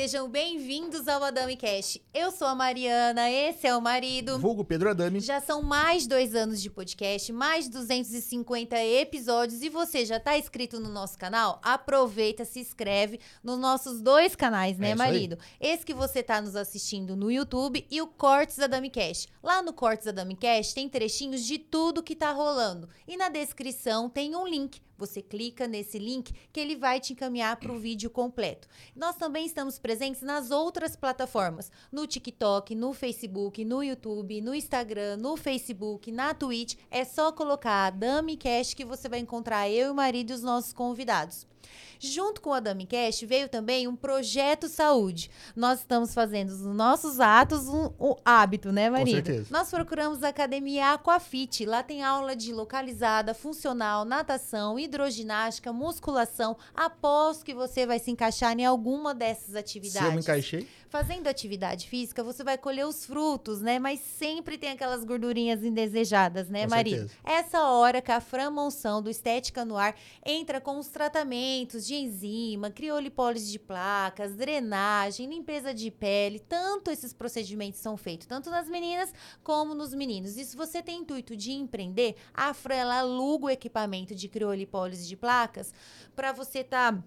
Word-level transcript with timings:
Sejam 0.00 0.30
bem-vindos 0.30 1.06
ao 1.06 1.22
Adame 1.22 1.58
Cash. 1.58 1.98
Eu 2.14 2.30
sou 2.30 2.48
a 2.48 2.54
Mariana, 2.54 3.30
esse 3.30 3.66
é 3.66 3.76
o 3.76 3.82
marido. 3.82 4.38
Vulgo 4.38 4.64
Pedro 4.64 4.88
Adami. 4.88 5.20
Já 5.20 5.42
são 5.42 5.62
mais 5.62 6.06
dois 6.06 6.34
anos 6.34 6.62
de 6.62 6.70
podcast, 6.70 7.30
mais 7.34 7.68
250 7.68 8.82
episódios 8.82 9.62
e 9.62 9.68
você 9.68 10.06
já 10.06 10.16
está 10.16 10.38
inscrito 10.38 10.80
no 10.80 10.88
nosso 10.88 11.18
canal? 11.18 11.60
Aproveita, 11.62 12.46
se 12.46 12.60
inscreve 12.60 13.20
nos 13.44 13.58
nossos 13.58 14.00
dois 14.00 14.34
canais, 14.34 14.78
né, 14.78 14.92
É 14.92 14.94
isso 14.94 15.02
aí. 15.02 15.12
marido? 15.12 15.38
Esse 15.60 15.84
que 15.84 15.92
você 15.92 16.20
está 16.20 16.40
nos 16.40 16.56
assistindo 16.56 17.14
no 17.14 17.30
YouTube 17.30 17.86
e 17.90 18.00
o 18.00 18.06
Cortes 18.06 18.58
Adami 18.58 18.88
Cash. 18.88 19.28
Lá 19.42 19.60
no 19.60 19.74
Cortes 19.74 20.06
Adami 20.06 20.34
Cash 20.34 20.72
tem 20.72 20.88
trechinhos 20.88 21.44
de 21.44 21.58
tudo 21.58 22.02
que 22.02 22.16
tá 22.16 22.32
rolando 22.32 22.88
e 23.06 23.18
na 23.18 23.28
descrição 23.28 24.08
tem 24.08 24.34
um 24.34 24.46
link. 24.46 24.80
Você 25.00 25.22
clica 25.22 25.66
nesse 25.66 25.98
link 25.98 26.34
que 26.52 26.60
ele 26.60 26.76
vai 26.76 27.00
te 27.00 27.14
encaminhar 27.14 27.56
para 27.56 27.72
o 27.72 27.78
vídeo 27.78 28.10
completo. 28.10 28.68
Nós 28.94 29.16
também 29.16 29.46
estamos 29.46 29.78
presentes 29.78 30.20
nas 30.20 30.50
outras 30.50 30.94
plataformas, 30.94 31.72
no 31.90 32.06
TikTok, 32.06 32.74
no 32.74 32.92
Facebook, 32.92 33.64
no 33.64 33.82
YouTube, 33.82 34.42
no 34.42 34.54
Instagram, 34.54 35.16
no 35.16 35.38
Facebook, 35.38 36.12
na 36.12 36.34
Twitch. 36.34 36.76
É 36.90 37.02
só 37.02 37.32
colocar 37.32 37.86
a 37.86 37.90
Dami 37.90 38.36
Cash 38.36 38.74
que 38.74 38.84
você 38.84 39.08
vai 39.08 39.20
encontrar 39.20 39.70
eu 39.70 39.88
e 39.88 39.90
o 39.90 39.94
marido 39.94 40.32
e 40.32 40.34
os 40.34 40.42
nossos 40.42 40.74
convidados. 40.74 41.49
Junto 41.98 42.40
com 42.40 42.52
a 42.54 42.60
Dami 42.60 42.86
Cash 42.86 43.20
veio 43.22 43.46
também 43.48 43.86
um 43.86 43.94
projeto 43.94 44.68
saúde. 44.68 45.30
Nós 45.54 45.80
estamos 45.80 46.14
fazendo 46.14 46.48
os 46.48 46.62
nossos 46.62 47.20
atos 47.20 47.68
um, 47.68 47.90
um 48.00 48.16
hábito, 48.24 48.72
né, 48.72 48.88
marido? 48.88 49.16
certeza. 49.16 49.46
Nós 49.50 49.68
procuramos 49.68 50.22
a 50.22 50.28
academia 50.28 50.94
Aquafit. 50.94 51.66
Lá 51.66 51.82
tem 51.82 52.02
aula 52.02 52.34
de 52.34 52.54
localizada, 52.54 53.34
funcional, 53.34 54.06
natação, 54.06 54.78
hidroginástica, 54.78 55.72
musculação. 55.72 56.56
Aposto 56.74 57.44
que 57.44 57.52
você 57.54 57.84
vai 57.86 57.98
se 57.98 58.10
encaixar 58.10 58.58
em 58.58 58.64
alguma 58.64 59.14
dessas 59.14 59.50
Se 59.50 59.58
atividades. 59.58 60.08
eu 60.08 60.12
me 60.14 60.20
encaixei, 60.20 60.66
Fazendo 60.90 61.28
atividade 61.28 61.88
física, 61.88 62.20
você 62.20 62.42
vai 62.42 62.58
colher 62.58 62.84
os 62.84 63.06
frutos, 63.06 63.60
né? 63.60 63.78
Mas 63.78 64.00
sempre 64.00 64.58
tem 64.58 64.70
aquelas 64.70 65.04
gordurinhas 65.04 65.62
indesejadas, 65.62 66.48
né, 66.48 66.64
Com 66.64 66.70
certeza. 66.70 67.10
Essa 67.22 67.62
hora 67.62 68.02
que 68.02 68.10
a 68.10 68.20
Fran 68.20 68.50
Monção 68.50 69.00
do 69.00 69.08
Estética 69.08 69.64
no 69.64 69.76
Ar 69.76 69.94
entra 70.26 70.60
com 70.60 70.80
os 70.80 70.88
tratamentos 70.88 71.86
de 71.86 71.94
enzima, 71.94 72.72
criolipólise 72.72 73.52
de 73.52 73.58
placas, 73.60 74.34
drenagem, 74.34 75.28
limpeza 75.28 75.72
de 75.72 75.92
pele. 75.92 76.40
Tanto 76.40 76.90
esses 76.90 77.12
procedimentos 77.12 77.78
são 77.78 77.96
feitos, 77.96 78.26
tanto 78.26 78.50
nas 78.50 78.68
meninas 78.68 79.14
como 79.44 79.76
nos 79.76 79.94
meninos. 79.94 80.36
E 80.36 80.44
se 80.44 80.56
você 80.56 80.82
tem 80.82 81.02
intuito 81.02 81.36
de 81.36 81.52
empreender, 81.52 82.16
a 82.34 82.52
Fran 82.52 82.74
ela 82.74 82.98
aluga 82.98 83.46
o 83.46 83.50
equipamento 83.50 84.12
de 84.12 84.28
criolipólise 84.28 85.06
de 85.06 85.16
placas 85.16 85.72
para 86.16 86.32
você 86.32 86.58
estar 86.58 87.00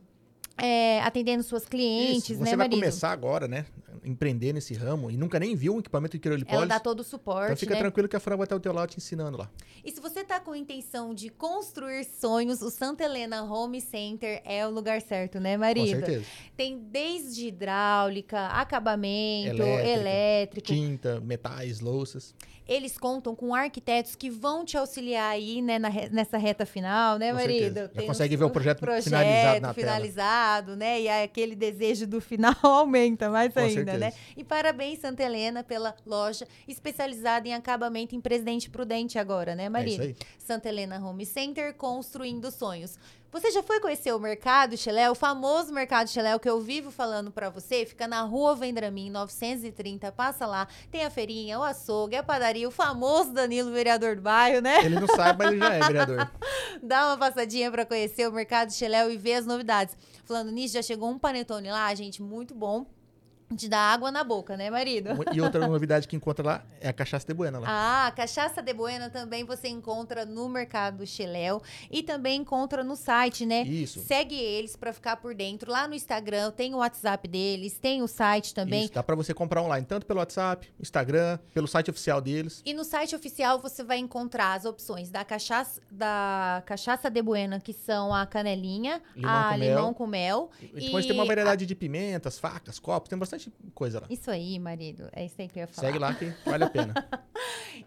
atendendo 1.03 1.43
suas 1.43 1.65
clientes, 1.65 2.29
isso, 2.31 2.39
né, 2.39 2.45
você 2.45 2.55
vai 2.55 2.67
marido? 2.67 2.79
começar 2.79 3.11
agora, 3.11 3.47
né? 3.47 3.65
Empreender 4.03 4.53
nesse 4.53 4.73
ramo 4.73 5.09
e 5.11 5.17
nunca 5.17 5.39
nem 5.39 5.55
viu 5.55 5.75
um 5.75 5.79
equipamento 5.79 6.17
de 6.17 6.27
Ela 6.27 6.35
criolipólise. 6.37 6.67
dá 6.69 6.79
todo 6.79 6.99
o 7.01 7.03
suporte, 7.03 7.45
Então 7.45 7.57
fica 7.57 7.73
né? 7.73 7.79
tranquilo 7.79 8.07
que 8.07 8.15
a 8.15 8.19
Fran 8.19 8.37
vai 8.37 8.45
estar 8.45 8.55
ao 8.55 8.59
teu 8.59 8.73
lado 8.73 8.89
te 8.89 8.97
ensinando 8.97 9.37
lá. 9.37 9.49
E 9.83 9.91
se 9.91 9.99
você 9.99 10.23
tá 10.23 10.39
com 10.39 10.51
a 10.51 10.57
intenção 10.57 11.13
de 11.13 11.29
construir 11.29 12.03
sonhos, 12.05 12.61
o 12.61 12.69
Santa 12.69 13.03
Helena 13.03 13.43
Home 13.43 13.81
Center 13.81 14.41
é 14.45 14.65
o 14.65 14.69
lugar 14.69 15.01
certo, 15.01 15.39
né, 15.39 15.53
Com 15.55 15.59
marido? 15.61 15.89
certeza. 15.99 16.25
Tem 16.55 16.77
desde 16.79 17.47
hidráulica, 17.47 18.47
acabamento, 18.47 19.61
Elétrica, 19.61 19.89
elétrico. 19.89 20.67
Tinta, 20.67 21.19
metais, 21.21 21.79
louças. 21.79 22.33
Eles 22.65 22.97
contam 22.97 23.35
com 23.35 23.53
arquitetos 23.53 24.15
que 24.15 24.29
vão 24.29 24.63
te 24.63 24.77
auxiliar 24.77 25.31
aí, 25.33 25.61
né, 25.61 25.77
na 25.77 25.89
nessa 26.11 26.37
reta 26.37 26.65
final, 26.65 27.17
né, 27.19 27.31
Com 27.31 27.35
marido? 27.35 27.59
certeza. 27.65 27.81
Já 27.93 27.99
Tem 27.99 28.07
consegue 28.07 28.37
ver 28.37 28.45
o 28.45 28.49
projeto 28.49 28.79
projeto 28.79 29.03
finalizado 29.03 29.59
na 29.61 29.73
tela. 29.73 29.73
finalizado, 29.73 30.75
né? 30.77 31.01
E 31.01 31.09
aquele 31.09 31.55
desejo 31.55 32.07
do 32.07 32.21
final 32.21 32.55
aumenta 32.63 33.29
mais 33.29 33.53
Com 33.53 33.59
ainda, 33.59 33.82
certeza. 33.85 34.05
né? 34.05 34.13
E 34.38 34.44
parabéns, 34.44 34.99
Santa 34.99 35.23
Helena, 35.23 35.63
pela 35.63 35.95
loja 36.05 36.47
especializada 36.67 37.47
em 37.47 37.53
acabamento 37.53 38.16
em 38.16 38.21
Presidente 38.21 38.69
Prudente 38.69 39.17
agora, 39.17 39.55
né, 39.55 39.69
É 39.73 39.85
isso 39.85 40.01
aí. 40.01 40.16
Santa 40.38 40.69
Helena 40.69 40.99
Home 41.05 41.25
Center, 41.25 41.73
construindo 41.75 42.51
sonhos. 42.51 42.97
Você 43.33 43.49
já 43.49 43.63
foi 43.63 43.79
conhecer 43.79 44.13
o 44.13 44.19
Mercado 44.19 44.77
Xelé, 44.77 45.09
o 45.09 45.16
famoso 45.16 45.73
Mercado 45.73 46.07
o 46.35 46.39
que 46.39 46.47
eu 46.47 46.61
vivo 46.61 46.91
falando 46.91 47.31
pra 47.31 47.49
você? 47.49 47.83
Fica 47.83 48.07
na 48.07 48.21
Rua 48.21 48.55
Vendramin, 48.55 49.09
930, 49.09 50.11
passa 50.11 50.45
lá. 50.45 50.67
Tem 50.91 51.03
a 51.03 51.09
feirinha, 51.09 51.57
o 51.57 51.63
açougue, 51.63 52.15
a 52.15 52.21
padaria, 52.21 52.67
o 52.67 52.71
famoso 52.71 53.33
Danilo, 53.33 53.71
vereador 53.71 54.15
do 54.17 54.21
bairro, 54.21 54.61
né? 54.61 54.85
Ele 54.85 55.00
não 55.00 55.07
sabe, 55.07 55.45
mas 55.45 55.51
ele 55.51 55.59
já 55.59 55.73
é 55.73 55.79
vereador. 55.88 56.31
Dá 56.83 57.07
uma 57.07 57.17
passadinha 57.17 57.71
pra 57.71 57.88
conhecer 57.88 58.29
o 58.29 58.31
Mercado 58.31 58.71
Xeléu 58.71 59.11
e 59.11 59.17
ver 59.17 59.33
as 59.33 59.47
novidades. 59.47 59.97
Falando 60.25 60.51
nisso, 60.51 60.75
já 60.75 60.83
chegou 60.83 61.09
um 61.09 61.17
panetone 61.17 61.71
lá, 61.71 61.94
gente, 61.95 62.21
muito 62.21 62.53
bom. 62.53 62.85
De 63.55 63.69
dar 63.69 63.93
água 63.93 64.11
na 64.11 64.23
boca, 64.23 64.57
né, 64.57 64.69
marido? 64.69 65.09
E 65.33 65.39
outra 65.41 65.67
novidade 65.67 66.07
que 66.07 66.15
encontra 66.15 66.45
lá 66.45 66.63
é 66.81 66.89
a 66.89 66.93
cachaça 66.93 67.25
de 67.27 67.33
buena 67.33 67.59
lá. 67.59 67.67
Ah, 67.69 68.11
cachaça 68.11 68.61
de 68.61 68.73
Buena 68.73 69.09
também 69.09 69.43
você 69.43 69.67
encontra 69.67 70.25
no 70.25 70.49
Mercado 70.49 71.05
Xeléu 71.05 71.61
e 71.91 72.01
também 72.03 72.41
encontra 72.41 72.83
no 72.83 72.95
site, 72.95 73.45
né? 73.45 73.61
Isso. 73.63 73.99
Segue 74.01 74.35
eles 74.35 74.75
pra 74.75 74.91
ficar 74.93 75.17
por 75.17 75.35
dentro. 75.35 75.71
Lá 75.71 75.87
no 75.87 75.93
Instagram 75.93 76.51
tem 76.51 76.73
o 76.73 76.77
WhatsApp 76.77 77.27
deles, 77.27 77.77
tem 77.77 78.01
o 78.01 78.07
site 78.07 78.53
também. 78.53 78.85
Isso, 78.85 78.93
dá 78.93 79.03
pra 79.03 79.15
você 79.15 79.33
comprar 79.33 79.61
online, 79.61 79.85
tanto 79.85 80.05
pelo 80.05 80.19
WhatsApp, 80.19 80.71
Instagram, 80.79 81.37
pelo 81.53 81.67
site 81.67 81.89
oficial 81.89 82.19
deles. 82.21 82.61
E 82.65 82.73
no 82.73 82.83
site 82.83 83.15
oficial 83.15 83.59
você 83.59 83.83
vai 83.83 83.97
encontrar 83.97 84.53
as 84.53 84.65
opções 84.65 85.09
da 85.09 85.23
cachaça, 85.23 85.81
da 85.91 86.63
cachaça 86.65 87.09
de 87.09 87.21
Buena, 87.21 87.59
que 87.59 87.73
são 87.73 88.13
a 88.13 88.25
canelinha, 88.25 89.01
Limão 89.15 89.31
a 89.31 89.43
com 89.51 89.57
mel. 89.57 89.75
limão 89.75 89.93
com 89.93 90.07
mel. 90.07 90.49
E 90.61 90.85
depois 90.85 91.05
tem 91.05 91.13
uma 91.15 91.23
E 91.25 91.27
variedade 91.27 91.65
de 91.65 91.75
pimentas, 91.75 92.39
facas, 92.39 92.79
copos, 92.79 93.09
tem 93.09 93.17
bastante 93.17 93.42
coisa 93.73 93.99
lá. 93.99 94.07
Isso 94.09 94.29
aí, 94.29 94.57
marido. 94.59 95.09
É 95.11 95.25
isso 95.25 95.35
aí 95.39 95.47
que 95.47 95.59
eu 95.59 95.61
ia 95.61 95.67
falar. 95.67 95.87
Segue 95.87 95.99
lá 95.99 96.13
que 96.13 96.25
vale 96.45 96.63
a 96.63 96.69
pena. 96.69 96.93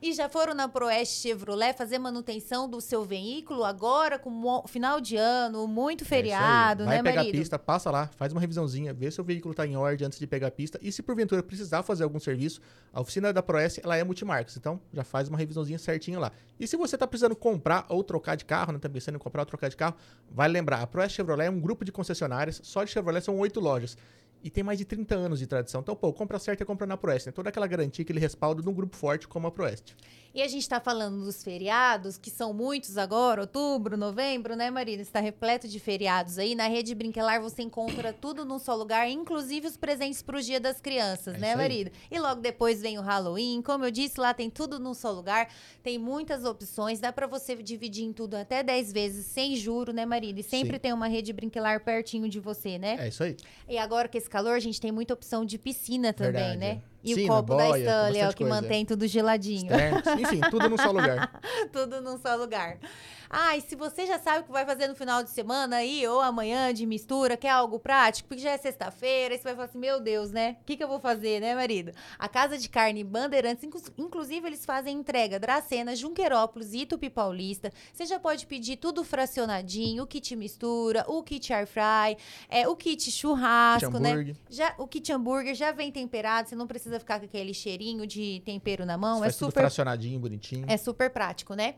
E 0.03 0.13
já 0.13 0.29
foram 0.29 0.53
na 0.53 0.69
Proeste 0.69 1.23
Chevrolet 1.23 1.73
fazer 1.73 1.99
manutenção 1.99 2.69
do 2.69 2.81
seu 2.81 3.05
veículo 3.05 3.65
agora, 3.65 4.19
com 4.19 4.63
final 4.67 5.01
de 5.01 5.17
ano, 5.17 5.67
muito 5.67 6.05
feriado, 6.05 6.83
É 6.83 6.87
aí. 6.87 6.89
né, 6.91 6.95
Vai 6.97 7.03
pegar 7.05 7.17
marido? 7.23 7.35
a 7.35 7.39
pista, 7.39 7.59
passa 7.59 7.91
lá, 7.91 8.11
faz 8.17 8.33
uma 8.33 8.41
revisãozinha, 8.41 8.93
vê 8.93 9.11
se 9.11 9.21
o 9.21 9.25
veículo 9.25 9.53
está 9.53 9.65
em 9.67 9.77
ordem 9.77 10.07
antes 10.07 10.19
de 10.19 10.27
pegar 10.27 10.49
a 10.49 10.51
pista. 10.51 10.79
E 10.83 10.91
se 10.93 11.03
porventura 11.03 11.43
precisar 11.43 11.83
fazer 11.83 12.05
algum 12.05 12.19
serviço, 12.19 12.61
a 12.93 13.01
oficina 13.01 13.33
da 13.33 13.43
Proeste, 13.43 13.81
ela 13.83 13.97
é 13.97 14.03
multimarcas. 14.05 14.57
Então, 14.57 14.81
já 14.93 15.05
faz 15.05 15.29
uma 15.29 15.39
revisãozinha 15.39 15.79
certinha 15.79 16.19
lá. 16.19 16.33
E 16.59 16.67
se 16.67 16.77
você 16.77 16.97
está 16.97 17.07
precisando 17.07 17.37
comprar 17.37 17.87
ou 17.89 18.03
trocar 18.03 18.35
de 18.37 18.45
carro, 18.45 18.73
né, 18.73 18.79
tá 18.79 18.89
pensando 18.89 19.15
em 19.15 19.19
comprar 19.19 19.43
ou 19.43 19.47
trocar 19.47 19.69
de 19.71 19.77
carro, 19.77 19.95
vai 20.31 20.49
lembrar, 20.49 20.83
a 20.83 20.87
Proeste 20.87 21.17
Chevrolet 21.17 21.47
é 21.47 21.51
um 21.51 21.61
grupo 21.61 21.85
de 21.85 21.93
concessionárias, 21.93 22.61
só 22.65 22.83
de 22.85 22.91
Chevrolet 22.91 23.23
são 23.25 23.39
oito 23.39 23.61
lojas. 23.61 23.97
E 24.43 24.51
tem 24.51 24.63
mais 24.63 24.79
de 24.79 24.85
30 24.85 25.15
anos 25.15 25.39
de 25.39 25.47
tradição. 25.47 25.81
Então, 25.81 25.97
pô, 25.97 26.13
compra 26.13 26.39
certo 26.39 26.63
é 26.63 26.65
comprar 26.65 26.87
na 26.87 26.97
Proeste. 26.97 27.29
Né? 27.29 27.33
Toda 27.33 27.49
aquela 27.49 27.67
garantia, 27.67 28.03
aquele 28.03 28.21
respaldo 28.21 28.63
de 28.63 28.69
um 28.69 28.73
grupo 28.73 28.97
forte 28.97 29.27
como 29.27 29.47
a 29.47 29.51
Proeste. 29.51 29.97
E 30.37 30.43
a 30.43 30.49
gente 30.49 30.69
tá 30.69 30.79
falando 30.79 31.25
dos 31.25 31.43
feriados, 31.43 32.19
que 32.19 32.31
são 32.31 32.53
muitos 32.53 32.99
agora, 32.99 33.41
outubro, 33.41 33.97
novembro, 33.97 34.55
né, 34.55 34.71
marido? 34.71 35.01
Está 35.01 35.19
repleto 35.19 35.67
de 35.67 35.81
feriados 35.81 36.39
aí. 36.39 36.55
Na 36.55 36.69
Rede 36.69 36.95
Brinquelar 36.95 37.41
você 37.41 37.63
encontra 37.63 38.13
tudo 38.13 38.45
num 38.45 38.59
só 38.59 38.75
lugar, 38.75 39.09
inclusive 39.09 39.67
os 39.67 39.79
presentes 39.79 40.21
pro 40.21 40.43
Dia 40.43 40.61
das 40.61 40.79
Crianças, 40.79 41.37
É 41.37 41.39
né, 41.39 41.57
marido? 41.57 41.91
E 42.11 42.19
logo 42.19 42.43
depois 42.43 42.83
vem 42.83 42.99
o 42.99 43.01
Halloween. 43.01 43.63
Como 43.63 43.87
eu 43.87 43.91
disse, 43.91 44.21
lá 44.21 44.35
tem 44.35 44.51
tudo 44.51 44.79
num 44.79 44.93
só 44.93 45.11
lugar. 45.11 45.49
Tem 45.83 45.99
muitas 45.99 46.45
opções. 46.45 47.01
Dá 47.01 47.11
pra 47.11 47.27
você 47.27 47.57
dividir 47.57 48.05
em 48.05 48.13
tudo 48.13 48.35
até 48.35 48.63
10 48.63 48.93
vezes 48.93 49.25
sem 49.25 49.57
juro, 49.57 49.91
né, 49.91 50.05
marido? 50.05 50.39
E 50.39 50.43
sempre 50.43 50.77
Sim. 50.77 50.81
tem 50.81 50.93
uma 50.93 51.09
Rede 51.09 51.33
Brinquelar 51.33 51.83
pertinho 51.83 52.29
de 52.29 52.41
você, 52.41 52.77
né? 52.77 52.99
É 53.01 53.09
isso 53.09 53.23
aí. 53.23 53.39
E 53.67 53.79
agora 53.79 54.07
com 54.07 54.19
esse 54.19 54.29
calor, 54.29 54.53
a 54.53 54.61
gente 54.61 54.83
tem 54.83 54.93
muita 54.93 55.15
opção 55.15 55.47
de 55.47 55.57
piscina 55.57 56.13
também, 56.13 56.33
Verdade, 56.33 56.59
né? 56.59 56.83
É. 57.07 57.13
E 57.13 57.15
Sim, 57.15 57.25
o 57.25 57.29
copo 57.29 57.55
da 57.57 57.65
boia, 57.69 57.79
Stanley, 57.83 57.89
ó, 58.23 58.25
bastante 58.27 58.37
que 58.37 58.45
coisa, 58.45 58.59
é. 58.59 58.61
mantém 58.63 58.85
tudo 58.87 59.07
geladinho. 59.07 59.73
Externos, 59.73 60.21
enfim, 60.21 60.41
tudo 60.51 60.69
num 60.69 60.77
só 60.77 60.91
lugar. 60.93 61.41
tudo 61.73 62.01
num 62.01 62.19
só 62.19 62.37
lugar. 62.37 62.79
Ah, 63.29 63.57
e 63.57 63.61
se 63.61 63.75
você 63.77 64.07
já 64.07 64.19
sabe 64.19 64.41
o 64.41 64.45
que 64.45 64.53
vai 64.53 64.65
fazer 64.65 64.87
no 64.89 64.95
final 64.95 65.23
de 65.23 65.31
semana 65.31 65.77
aí, 65.77 66.07
ou 66.07 66.21
amanhã 66.21 66.73
de 66.73 66.87
mistura, 66.87 67.37
quer 67.37 67.51
algo 67.51 67.79
prático, 67.79 68.29
porque 68.29 68.43
já 68.43 68.51
é 68.53 68.57
sexta-feira, 68.59 69.35
aí 69.35 69.39
você 69.39 69.45
vai 69.45 69.55
falar 69.55 69.65
assim, 69.67 69.79
meu 69.79 70.01
Deus, 70.01 70.31
né? 70.31 70.57
O 70.61 70.65
que, 70.65 70.77
que 70.77 70.85
eu 70.85 70.89
vou 70.89 71.01
fazer, 71.01 71.41
né, 71.41 71.55
marido? 71.55 71.93
A 72.19 72.29
Casa 72.29 72.57
de 72.59 72.69
Carne 72.69 73.03
Bandeirantes, 73.05 73.65
inclu- 73.65 73.81
inclusive, 73.99 74.47
eles 74.47 74.65
fazem 74.65 74.97
entrega 74.97 75.39
Dracena, 75.41 75.95
Junquerópolis 75.97 76.73
e 76.73 76.87
Tupi 76.87 77.11
Paulista. 77.11 77.73
Você 77.93 78.07
já 78.07 78.19
pode 78.19 78.47
pedir 78.47 78.77
tudo 78.77 79.03
fracionadinho, 79.05 80.05
o 80.05 80.07
kit 80.07 80.35
mistura, 80.37 81.05
o 81.09 81.23
kit 81.23 81.53
air 81.53 81.67
fry, 81.67 82.17
é, 82.49 82.69
o 82.69 82.77
kit 82.77 83.11
churrasco, 83.11 83.99
né? 83.99 84.11
hambúrguer. 84.13 84.37
Já, 84.49 84.75
o 84.79 84.87
kit 84.87 85.13
hambúrguer 85.13 85.55
já 85.55 85.73
vem 85.73 85.91
temperado, 85.91 86.49
você 86.49 86.55
não 86.57 86.67
precisa 86.67 86.99
ficar 86.99 87.19
com 87.19 87.27
aquele 87.27 87.53
cheirinho 87.53 88.07
de 88.07 88.41
tempero 88.45 88.87
na 88.87 88.97
mão, 88.97 89.19
é 89.19 89.27
Faz 89.27 89.37
tudo 89.37 89.49
super 89.49 89.61
fracionadinho, 89.63 90.19
bonitinho. 90.19 90.65
é 90.69 90.77
super 90.77 91.11
prático, 91.11 91.55
né? 91.55 91.75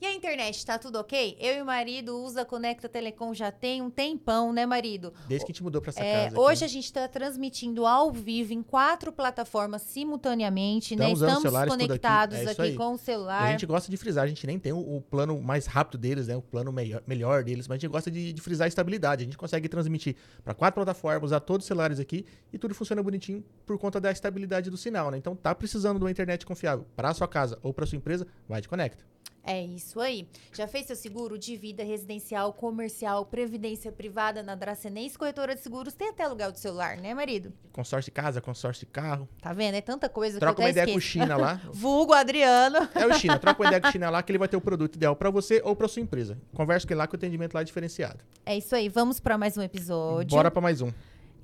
E 0.00 0.06
a 0.06 0.14
internet, 0.14 0.64
tá 0.64 0.78
tudo 0.78 0.96
ok? 1.00 1.36
Eu 1.40 1.56
e 1.56 1.60
o 1.62 1.66
marido 1.66 2.16
usa 2.22 2.44
Conecta 2.44 2.88
Telecom 2.88 3.34
já 3.34 3.50
tem 3.50 3.82
um 3.82 3.90
tempão, 3.90 4.52
né, 4.52 4.64
marido? 4.64 5.12
Desde 5.26 5.44
que 5.44 5.50
a 5.50 5.52
gente 5.52 5.62
mudou 5.64 5.80
pra 5.82 5.90
essa 5.90 6.00
É, 6.00 6.12
casa. 6.12 6.26
aqui. 6.28 6.38
hoje 6.38 6.64
a 6.64 6.68
gente 6.68 6.84
está 6.84 7.08
transmitindo 7.08 7.84
ao 7.84 8.12
vivo 8.12 8.52
em 8.52 8.62
quatro 8.62 9.10
plataformas 9.10 9.82
simultaneamente, 9.82 10.94
né? 10.94 11.10
Estamos 11.10 11.18
usando 11.22 11.44
Estamos 11.46 11.54
aqui. 11.56 11.68
conectados 11.86 12.36
É 12.36 12.42
aqui, 12.42 12.52
isso 12.52 12.62
aí. 12.62 12.76
com 12.76 12.92
o 12.92 12.94
E 12.94 12.98
celular. 12.98 13.42
a 13.42 13.50
gente 13.50 13.66
gosta 13.66 13.90
de 13.90 13.96
frisar, 13.96 14.22
a 14.22 14.28
gente 14.28 14.46
nem 14.46 14.56
tem 14.56 14.72
o, 14.72 14.78
o 14.78 15.00
plano 15.02 15.40
mais 15.42 15.66
rápido 15.66 15.98
deles, 15.98 16.28
né? 16.28 16.36
O 16.36 16.42
plano 16.42 16.70
melhor, 16.72 17.02
melhor 17.04 17.42
deles, 17.42 17.66
mas 17.66 17.74
a 17.74 17.78
gente 17.80 17.90
gosta 17.90 18.08
de, 18.08 18.32
de 18.32 18.40
frisar 18.40 18.66
a 18.66 18.68
estabilidade. 18.68 19.22
A 19.22 19.24
gente 19.24 19.36
consegue 19.36 19.68
transmitir 19.68 20.14
para 20.44 20.54
quatro 20.54 20.76
plataformas, 20.76 21.24
usar 21.30 21.40
todos 21.40 21.64
os 21.64 21.66
celulares 21.66 21.98
aqui 21.98 22.24
e 22.52 22.58
tudo 22.58 22.72
funciona 22.72 23.02
bonitinho 23.02 23.44
por 23.66 23.76
conta 23.78 24.00
da 24.00 24.12
estabilidade 24.12 24.70
do 24.70 24.76
sinal, 24.76 25.10
né? 25.10 25.18
Então 25.18 25.34
tá 25.34 25.52
precisando 25.56 25.98
de 25.98 26.04
uma 26.04 26.10
internet 26.10 26.46
confiável 26.46 26.86
para 26.94 27.12
sua 27.14 27.26
casa 27.26 27.58
ou 27.64 27.74
para 27.74 27.84
sua 27.84 27.96
empresa, 27.96 28.24
vai 28.48 28.60
de 28.60 28.68
Conecta. 28.68 29.04
É 29.48 29.62
isso 29.64 29.98
aí. 29.98 30.28
Já 30.52 30.68
fez 30.68 30.84
seu 30.84 30.94
seguro 30.94 31.38
de 31.38 31.56
vida 31.56 31.82
residencial, 31.82 32.52
comercial, 32.52 33.24
previdência 33.24 33.90
privada 33.90 34.42
na 34.42 34.54
Dracenense 34.54 35.16
Corretora 35.16 35.54
de 35.54 35.62
Seguros? 35.62 35.94
Tem 35.94 36.10
até 36.10 36.22
aluguel 36.22 36.52
do 36.52 36.58
celular, 36.58 36.98
né, 36.98 37.14
marido? 37.14 37.50
Consórcio 37.72 38.10
de 38.10 38.14
casa, 38.14 38.42
consórcio 38.42 38.86
de 38.86 38.92
carro. 38.92 39.26
Tá 39.40 39.54
vendo? 39.54 39.74
É 39.76 39.80
tanta 39.80 40.06
coisa 40.06 40.38
Troca 40.38 40.56
que 40.56 40.60
eu 40.60 40.64
uma 40.66 40.70
ideia 40.70 40.86
com 40.86 40.92
o 40.92 40.98
esqueço. 40.98 41.24
China 41.24 41.38
lá. 41.38 41.62
Vulgo 41.72 42.12
Adriano. 42.12 42.76
É 42.94 43.06
o 43.06 43.14
China, 43.14 43.38
troca 43.38 43.62
uma 43.62 43.68
ideia 43.68 43.80
com 43.80 43.88
o 43.88 43.90
China 43.92 44.10
lá 44.10 44.22
que 44.22 44.30
ele 44.30 44.38
vai 44.38 44.48
ter 44.48 44.56
o 44.58 44.60
produto 44.60 44.96
ideal 44.96 45.16
para 45.16 45.30
você 45.30 45.62
ou 45.64 45.74
para 45.74 45.88
sua 45.88 46.02
empresa. 46.02 46.36
Conversa 46.52 46.86
com 46.86 46.92
ele 46.92 46.98
lá 46.98 47.06
que 47.06 47.14
o 47.14 47.16
atendimento 47.16 47.54
lá 47.54 47.62
é 47.62 47.64
diferenciado. 47.64 48.18
É 48.44 48.54
isso 48.54 48.76
aí. 48.76 48.90
Vamos 48.90 49.18
para 49.18 49.38
mais 49.38 49.56
um 49.56 49.62
episódio. 49.62 50.28
Bora 50.28 50.50
para 50.50 50.60
mais 50.60 50.82
um. 50.82 50.92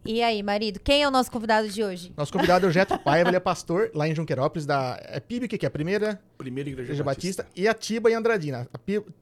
E 0.06 0.22
aí, 0.22 0.42
marido, 0.42 0.78
quem 0.80 1.02
é 1.02 1.08
o 1.08 1.10
nosso 1.10 1.30
convidado 1.30 1.66
de 1.66 1.82
hoje? 1.82 2.12
Nosso 2.14 2.30
convidado 2.30 2.66
é 2.66 2.68
o 2.68 2.72
Getro 2.72 2.98
Paiva, 2.98 3.30
ele 3.30 3.36
é 3.36 3.40
pastor 3.40 3.90
lá 3.94 4.06
em 4.06 4.14
Junquerópolis, 4.14 4.66
da 4.66 4.98
é 5.02 5.18
PIB, 5.18 5.48
que 5.48 5.56
que 5.56 5.64
é 5.64 5.68
a 5.68 5.70
primeira 5.70 6.20
Primeira 6.36 6.68
Igreja, 6.68 6.88
Igreja 6.88 7.02
Batista, 7.02 7.46
e 7.56 7.66
a 7.66 7.72
Tiba 7.72 8.10
em 8.10 8.14
Andradina. 8.14 8.68
A 8.72 8.78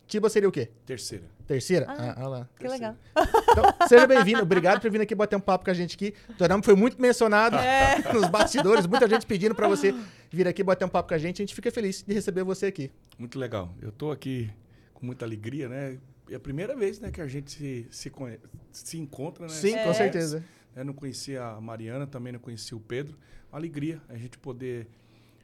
Tiba 0.08 0.28
seria 0.28 0.48
o 0.48 0.52
quê? 0.52 0.70
Terceira. 0.84 1.24
Terceira? 1.46 1.86
Ah. 1.88 2.14
Ah, 2.16 2.26
lá. 2.28 2.48
Que 2.58 2.66
legal. 2.66 2.96
Então, 3.16 3.86
seja 3.88 4.06
bem-vindo. 4.08 4.42
Obrigado 4.42 4.80
por 4.80 4.90
vir 4.90 5.00
aqui 5.00 5.14
bater 5.14 5.36
um 5.36 5.40
papo 5.40 5.64
com 5.66 5.70
a 5.70 5.74
gente 5.74 5.94
aqui. 5.94 6.14
O 6.28 6.34
teu 6.34 6.48
nome 6.48 6.64
foi 6.64 6.74
muito 6.74 7.00
mencionado 7.00 7.56
É. 7.58 8.02
nos 8.12 8.28
bastidores, 8.28 8.84
muita 8.86 9.08
gente 9.08 9.24
pedindo 9.24 9.54
para 9.54 9.68
você 9.68 9.94
vir 10.30 10.48
aqui 10.48 10.64
bater 10.64 10.84
um 10.84 10.88
papo 10.88 11.10
com 11.10 11.14
a 11.14 11.18
gente. 11.18 11.40
A 11.40 11.42
gente 11.44 11.54
fica 11.54 11.70
feliz 11.70 12.02
de 12.02 12.12
receber 12.12 12.42
você 12.42 12.66
aqui. 12.66 12.90
Muito 13.16 13.38
legal. 13.38 13.72
Eu 13.80 13.90
estou 13.90 14.10
aqui 14.10 14.50
com 14.94 15.06
muita 15.06 15.24
alegria, 15.24 15.68
né? 15.68 15.98
É 16.28 16.34
a 16.34 16.40
primeira 16.40 16.74
vez 16.74 16.98
né, 16.98 17.10
que 17.12 17.20
a 17.20 17.26
gente 17.28 17.52
se, 17.52 17.86
se, 17.90 18.10
conhe- 18.10 18.38
se 18.72 18.96
encontra, 18.98 19.44
né? 19.46 19.52
Sim, 19.52 19.74
É. 19.76 19.84
com 19.84 19.92
certeza. 19.94 20.42
Eu 20.74 20.84
não 20.84 20.92
conhecia 20.92 21.44
a 21.44 21.60
Mariana, 21.60 22.06
também 22.06 22.32
não 22.32 22.40
conhecia 22.40 22.76
o 22.76 22.80
Pedro. 22.80 23.16
Uma 23.50 23.58
alegria 23.58 24.00
a 24.08 24.16
gente 24.16 24.38
poder 24.38 24.86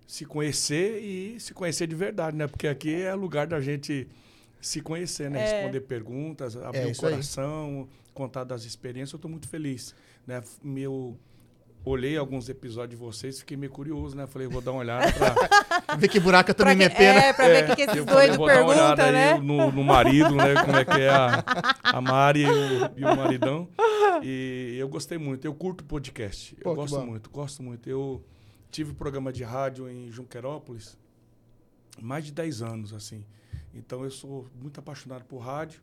se 0.07 0.25
conhecer 0.25 1.03
e 1.03 1.39
se 1.39 1.53
conhecer 1.53 1.87
de 1.87 1.95
verdade, 1.95 2.37
né? 2.37 2.47
Porque 2.47 2.67
aqui 2.67 2.95
é 2.95 3.15
lugar 3.15 3.47
da 3.47 3.61
gente 3.61 4.09
se 4.61 4.81
conhecer, 4.81 5.31
né? 5.31 5.41
É. 5.41 5.53
Responder 5.53 5.81
perguntas, 5.83 6.57
abrir 6.57 6.87
o 6.87 6.91
isso 6.91 7.05
aí. 7.07 7.13
coração, 7.13 7.89
contar 8.15 8.45
das 8.45 8.65
experiências. 8.65 9.13
Eu 9.13 9.19
estou 9.19 9.31
muito 9.31 9.49
feliz, 9.49 9.95
né? 10.27 10.43
Meu 10.63 11.17
olhei 11.89 12.17
alguns 12.17 12.49
episódios 12.49 12.99
de 12.99 13.05
vocês, 13.05 13.39
fiquei 13.41 13.57
meio 13.57 13.73
curioso, 13.73 14.17
né? 14.17 14.27
Falei, 14.27 14.47
vou 14.49 14.61
dar 14.61 14.73
uma 14.73 14.81
olhada 14.81 15.13
para 15.13 15.97
Ver 15.97 16.09
que 16.09 16.21
buraco 16.21 16.51
eu 16.51 16.55
tô 16.55 16.63
Pra 16.63 16.75
me 16.75 16.79
metendo. 16.79 17.19
É, 17.19 17.33
pra 17.33 17.49
ver 17.49 17.65
o 17.65 17.67
que, 17.69 17.77
que 17.77 17.83
esses 17.83 18.05
doidos 18.05 18.37
vou 18.37 18.47
dar 18.47 18.63
uma 18.63 18.71
olhada 18.71 18.97
perguntam, 18.97 19.13
né? 19.13 19.33
aí 19.33 19.41
no, 19.41 19.73
no 19.73 19.85
marido, 19.85 20.35
né? 20.35 20.55
Como 20.65 20.77
é 20.77 20.85
que 20.85 21.01
é 21.01 21.09
a, 21.09 21.45
a 21.83 22.01
Mari 22.01 22.43
e 22.43 22.47
o, 22.47 22.91
e 22.97 23.05
o 23.05 23.17
maridão. 23.17 23.69
E 24.23 24.77
eu 24.79 24.89
gostei 24.89 25.19
muito. 25.19 25.45
Eu 25.45 25.55
curto 25.55 25.85
podcast. 25.85 26.55
Pô, 26.57 26.71
eu 26.71 26.75
gosto 26.75 26.99
bom. 26.99 27.07
muito, 27.07 27.31
gosto 27.31 27.63
muito. 27.63 27.89
Eu 27.89 28.25
tive 28.71 28.93
programa 28.93 29.33
de 29.33 29.43
rádio 29.45 29.89
em 29.89 30.11
Junquerópolis 30.11 30.97
mais 32.01 32.25
de 32.25 32.33
10 32.33 32.63
anos, 32.63 32.93
assim. 32.93 33.25
Então 33.75 34.05
eu 34.05 34.11
sou 34.11 34.49
muito 34.55 34.81
apaixonado 34.81 35.25
por 35.25 35.39
rádio. 35.39 35.81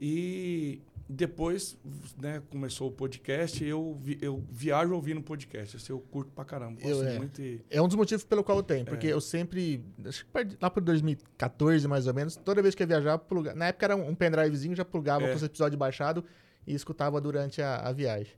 E 0.00 0.80
depois, 1.12 1.76
né, 2.20 2.40
começou 2.50 2.88
o 2.88 2.92
podcast, 2.92 3.64
eu, 3.64 3.98
vi- 4.00 4.18
eu 4.22 4.44
viajo 4.48 4.94
ouvindo 4.94 5.20
podcast. 5.20 5.76
Assim, 5.76 5.92
eu 5.92 5.98
curto 5.98 6.30
pra 6.32 6.44
caramba. 6.44 6.80
Eu, 6.82 7.02
é. 7.04 7.18
muito 7.18 7.42
e 7.42 7.60
É 7.68 7.82
um 7.82 7.88
dos 7.88 7.96
motivos 7.96 8.24
pelo 8.24 8.44
qual 8.44 8.58
eu 8.58 8.62
tenho, 8.62 8.84
porque 8.84 9.08
É. 9.08 9.12
eu 9.12 9.20
sempre, 9.20 9.84
acho 10.06 10.24
que 10.24 10.30
lá 10.60 10.70
por 10.70 10.80
2014 10.82 11.88
mais 11.88 12.06
ou 12.06 12.14
menos, 12.14 12.36
toda 12.36 12.62
vez 12.62 12.74
que 12.74 12.82
eu 12.82 12.84
ia 12.84 12.88
viajar, 13.00 13.18
pluga- 13.18 13.54
na 13.54 13.66
época 13.66 13.86
era 13.86 13.96
um 13.96 14.14
pendrivezinho, 14.14 14.76
já 14.76 14.84
plugava 14.84 15.24
É. 15.24 15.30
com 15.30 15.36
os 15.36 15.42
episódios 15.42 15.76
baixados 15.78 16.22
e 16.66 16.74
escutava 16.74 17.20
durante 17.20 17.60
a, 17.60 17.76
a 17.78 17.92
viagem. 17.92 18.32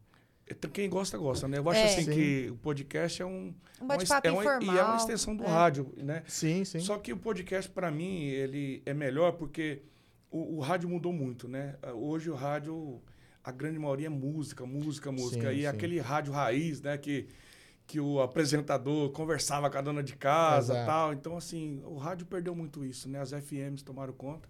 Então, 0.50 0.70
Quem 0.70 0.88
gosta, 0.88 1.16
gosta, 1.18 1.46
né? 1.46 1.58
Eu 1.58 1.68
acho 1.70 1.80
É. 1.80 1.84
assim 1.84 2.04
Sim. 2.04 2.12
que 2.12 2.48
o 2.50 2.56
podcast 2.56 3.22
é 3.22 3.26
um. 3.26 3.54
Um 3.80 3.86
bate-papo 3.86 4.26
é 4.26 4.30
uma- 4.32 4.42
informal. 4.42 4.74
E 4.74 4.78
é 4.78 4.82
uma 4.82 4.96
extensão 4.96 5.36
do 5.36 5.44
é. 5.44 5.46
rádio, 5.46 5.92
né? 5.96 6.22
Sim, 6.26 6.64
sim. 6.64 6.80
Só 6.80 6.98
que 6.98 7.12
o 7.12 7.16
podcast, 7.16 7.70
para 7.70 7.90
mim, 7.90 8.24
ele 8.24 8.82
é 8.84 8.92
melhor 8.94 9.32
porque 9.32 9.82
o, 10.32 10.56
o 10.56 10.60
rádio 10.60 10.88
mudou 10.88 11.12
muito, 11.12 11.46
né? 11.46 11.76
Hoje 11.94 12.30
o 12.30 12.34
rádio, 12.34 13.00
a 13.44 13.52
grande 13.52 13.78
maioria 13.78 14.06
é 14.06 14.10
música, 14.10 14.64
música, 14.64 15.12
música. 15.12 15.50
Sim, 15.50 15.58
e 15.58 15.60
sim. 15.60 15.66
aquele 15.66 16.00
rádio 16.00 16.32
raiz, 16.32 16.80
né? 16.80 16.96
Que, 16.96 17.28
que 17.86 18.00
o 18.00 18.20
apresentador 18.20 19.10
conversava 19.10 19.70
com 19.70 19.76
a 19.76 19.82
dona 19.82 20.02
de 20.02 20.16
casa 20.16 20.72
Exato. 20.72 20.86
tal. 20.86 21.12
Então, 21.12 21.36
assim, 21.36 21.82
o 21.84 21.98
rádio 21.98 22.26
perdeu 22.26 22.54
muito 22.54 22.84
isso, 22.84 23.08
né? 23.08 23.20
As 23.20 23.30
FMs 23.30 23.84
tomaram 23.84 24.14
conta. 24.14 24.48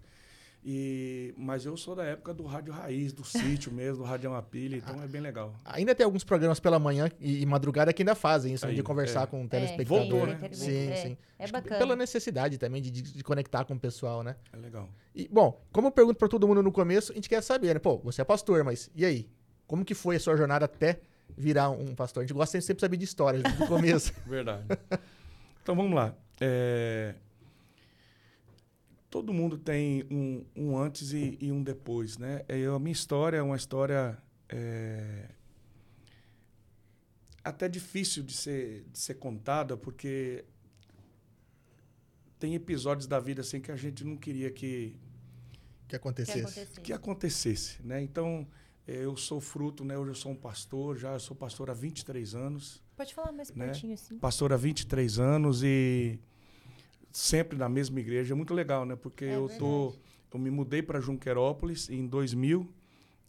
E, 0.65 1.33
mas 1.37 1.65
eu 1.65 1.75
sou 1.75 1.93
da 1.93 2.05
época 2.05 2.33
do 2.33 2.45
rádio 2.45 2.71
raiz, 2.73 3.11
do 3.11 3.23
sítio 3.25 3.69
mesmo, 3.73 3.97
do 3.97 4.03
rádio 4.03 4.27
é 4.27 4.29
uma 4.29 4.41
pilha, 4.41 4.77
então 4.77 5.01
é 5.03 5.07
bem 5.07 5.19
legal. 5.19 5.53
Ainda 5.65 5.93
tem 5.93 6.05
alguns 6.05 6.23
programas 6.23 6.59
pela 6.59 6.79
manhã 6.79 7.09
e, 7.19 7.41
e 7.41 7.45
madrugada 7.45 7.91
que 7.91 8.01
ainda 8.01 8.15
fazem 8.15 8.53
isso, 8.53 8.65
né, 8.65 8.71
Aí, 8.71 8.75
de 8.77 8.81
conversar 8.83 9.23
é. 9.23 9.27
com 9.27 9.41
o 9.41 9.45
É, 9.45 9.47
telespectador. 9.49 9.99
Voltou, 10.07 10.25
né? 10.27 10.39
né? 10.41 10.49
Sim, 10.53 10.89
É, 10.89 10.95
sim. 10.95 11.17
É 11.37 11.47
bacana. 11.51 11.77
Pela 11.77 11.95
necessidade 11.97 12.57
também 12.57 12.81
de, 12.81 12.89
de- 12.91 13.01
de 13.01 13.23
conectar 13.23 13.65
com 13.65 13.73
o 13.73 13.79
pessoal, 13.79 14.23
né? 14.23 14.37
É 14.53 14.57
legal. 14.57 14.87
E, 15.13 15.27
bom, 15.27 15.61
como 15.71 15.87
eu 15.87 15.91
pergunto 15.91 16.17
pra 16.17 16.29
todo 16.29 16.47
mundo 16.47 16.63
no 16.63 16.71
começo, 16.71 17.11
a 17.11 17.15
gente 17.15 17.27
quer 17.27 17.41
saber, 17.43 17.73
né? 17.73 17.79
Pô, 17.79 17.97
você 17.97 18.21
é 18.21 18.25
pastor, 18.25 18.63
mas 18.63 18.89
e 18.95 19.03
aí? 19.03 19.29
Como 19.67 19.83
que 19.83 19.93
foi 19.93 20.15
a 20.15 20.19
sua 20.19 20.37
jornada 20.37 20.63
até 20.65 20.99
virar 21.35 21.69
um 21.71 21.93
pastor? 21.93 22.21
A 22.21 22.25
gente 22.25 22.33
gosta 22.35 22.57
de 22.57 22.63
sempre 22.63 22.79
saber 22.79 22.95
de 22.95 23.03
histórias 23.03 23.43
do 23.43 23.67
começo. 23.67 24.13
Verdade. 24.25 24.63
então 25.61 25.75
vamos 25.75 25.93
lá. 25.93 26.15
É, 26.39 27.15
Todo 29.13 29.31
mundo 29.31 29.59
tem 29.59 30.03
um, 30.09 30.43
um 30.55 30.75
antes 30.75 31.13
e, 31.13 31.37
e 31.39 31.51
um 31.51 31.61
depois, 31.61 32.17
né? 32.17 32.43
É, 32.47 32.65
a 32.65 32.79
minha 32.79 32.91
história 32.91 33.37
é 33.37 33.43
uma 33.43 33.55
história 33.55 34.17
é, 34.49 35.29
até 37.43 37.69
difícil 37.69 38.23
de 38.23 38.33
ser, 38.33 38.85
de 38.91 38.97
ser 38.97 39.13
contada, 39.13 39.77
porque 39.77 40.43
tem 42.39 42.55
episódios 42.55 43.05
da 43.05 43.19
vida 43.19 43.41
assim 43.41 43.61
que 43.61 43.71
a 43.71 43.75
gente 43.75 44.03
não 44.03 44.17
queria 44.17 44.49
que, 44.49 44.95
que 45.81 45.89
Que 45.89 45.95
acontecesse. 45.95 46.81
que 46.81 46.91
acontecesse, 46.91 47.83
né? 47.83 48.01
Então, 48.01 48.47
eh, 48.87 49.05
eu 49.05 49.15
sou 49.15 49.39
fruto, 49.39 49.85
né? 49.85 49.95
Hoje 49.95 50.09
eu 50.09 50.15
sou 50.15 50.31
um 50.31 50.35
pastor, 50.35 50.97
já 50.97 51.13
eu 51.13 51.19
sou 51.19 51.35
pastor 51.35 51.69
há 51.69 51.73
23 51.75 52.33
anos 52.33 52.81
Pode 52.95 53.13
falar 53.13 53.31
mais 53.31 53.51
né? 53.51 53.65
pertinho 53.67 53.93
assim. 53.93 54.17
pastor 54.17 54.51
há 54.53 54.57
23 54.57 55.19
anos 55.19 55.61
e 55.63 56.19
sempre 57.13 57.57
na 57.57 57.69
mesma 57.69 57.99
igreja. 57.99 58.33
É 58.33 58.35
muito 58.35 58.53
legal, 58.53 58.85
né? 58.85 58.95
Porque 58.95 59.23
É 59.25 59.35
eu 59.37 59.47
tô 59.57 59.93
eu 60.33 60.39
me 60.39 60.49
mudei 60.49 60.81
para 60.81 60.99
Junquerópolis 60.99 61.87
em 61.91 62.07
2000 62.07 62.67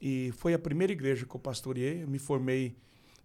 e 0.01 0.33
foi 0.39 0.55
a 0.55 0.59
primeira 0.59 0.91
igreja 0.91 1.27
que 1.27 1.37
eu 1.37 1.39
pastoreei. 1.39 2.03
Eu 2.03 2.09
me 2.09 2.19
formei 2.19 2.75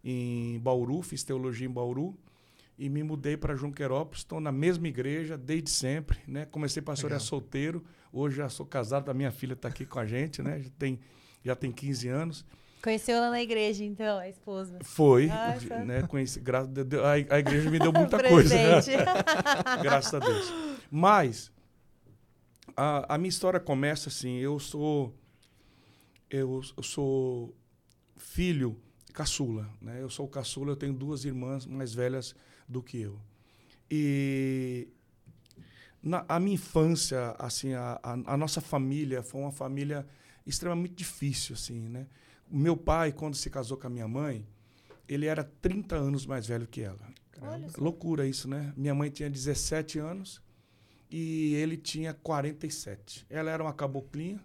em 0.04 0.60
Bauru, 0.60 1.02
fiz 1.02 1.24
teologia 1.24 1.66
em 1.66 1.72
Bauru 1.72 2.14
e 2.78 2.90
me 2.90 3.02
mudei 3.04 3.38
para 3.38 3.56
Junquerópolis. 3.56 4.20
Estou 4.20 4.42
na 4.42 4.52
mesma 4.52 4.88
igreja 4.90 5.38
desde 5.38 5.70
sempre, 5.70 6.20
né? 6.28 6.46
Comecei 6.46 6.82
a 6.82 6.84
pastorear 6.84 7.22
solteiro. 7.22 7.82
Hoje 8.12 8.38
já 8.38 8.50
sou 8.50 8.66
casado, 8.66 9.10
a 9.10 9.14
minha 9.14 9.32
filha 9.32 9.54
está 9.54 9.70
aqui 9.70 9.86
com 9.86 9.98
a 10.00 10.06
gente, 10.06 10.42
né? 10.42 10.62
Já 10.62 10.70
tem 10.78 11.00
já 11.44 11.56
tem 11.56 11.72
15 11.72 12.08
anos. 12.10 12.46
Conheceu 12.82 13.20
lá 13.20 13.30
na 13.30 13.42
igreja, 13.42 13.84
então, 13.84 14.18
a 14.18 14.30
esposa. 14.30 14.80
Foi, 14.82 15.30
Ah, 15.30 15.58
tá. 15.68 15.84
né? 15.84 16.02
Conheci, 16.04 16.40
graças 16.40 16.70
a 16.70 17.12
a, 17.12 17.40
igreja 17.40 17.70
me 17.70 17.78
deu 17.78 17.92
muita 17.94 18.22
coisa. 18.24 18.56
né? 18.56 18.82
Graças 19.84 20.14
a 20.14 20.20
Deus. 20.20 20.54
Mas 20.90 21.52
a, 22.76 23.16
a 23.16 23.18
minha 23.18 23.30
história 23.30 23.60
começa 23.60 24.08
assim, 24.10 24.38
eu 24.38 24.60
sou 24.60 25.14
eu, 26.30 26.62
eu 26.78 26.84
sou 26.84 27.56
filho 28.16 28.80
caçula, 29.14 29.70
né? 29.82 30.02
Eu 30.02 30.10
sou 30.10 30.28
caçula, 30.28 30.72
eu 30.72 30.76
tenho 30.76 30.94
duas 30.94 31.26
irmãs 31.26 31.66
mais 31.66 31.94
velhas 31.94 32.36
do 32.68 32.82
que 32.82 33.02
eu. 33.02 33.20
E 33.92 34.88
na, 36.02 36.24
a 36.28 36.40
minha 36.40 36.54
infância, 36.54 37.36
assim, 37.40 37.74
a, 37.74 38.00
a, 38.02 38.14
a, 38.14 38.38
nossa 38.38 38.62
família 38.62 39.22
foi 39.24 39.42
uma 39.42 39.52
família 39.52 40.08
extremamente 40.46 40.94
difícil, 40.94 41.56
assim, 41.56 41.90
né? 41.90 42.08
Meu 42.50 42.76
pai, 42.76 43.12
quando 43.12 43.36
se 43.36 43.50
casou 43.50 43.78
com 43.78 43.88
a 43.88 43.90
minha 43.90 44.08
mãe, 44.08 44.46
ele 45.08 45.26
era 45.26 45.44
30 45.44 45.96
anos 45.96 46.26
mais 46.26 46.48
velho 46.48 46.68
que 46.68 46.82
ela. 46.82 47.00
Loucura 47.78 48.28
isso, 48.28 48.48
né? 48.48 48.74
Minha 48.76 48.94
mãe 48.94 49.10
tinha 49.10 49.30
17 49.30 50.00
anos 50.00 50.42
e 51.10 51.54
ele 51.56 51.78
tinha 51.78 52.14
47. 52.14 53.26
Ela 53.30 53.50
era 53.52 53.64
uma 53.64 53.74
caboclinha, 53.74 54.40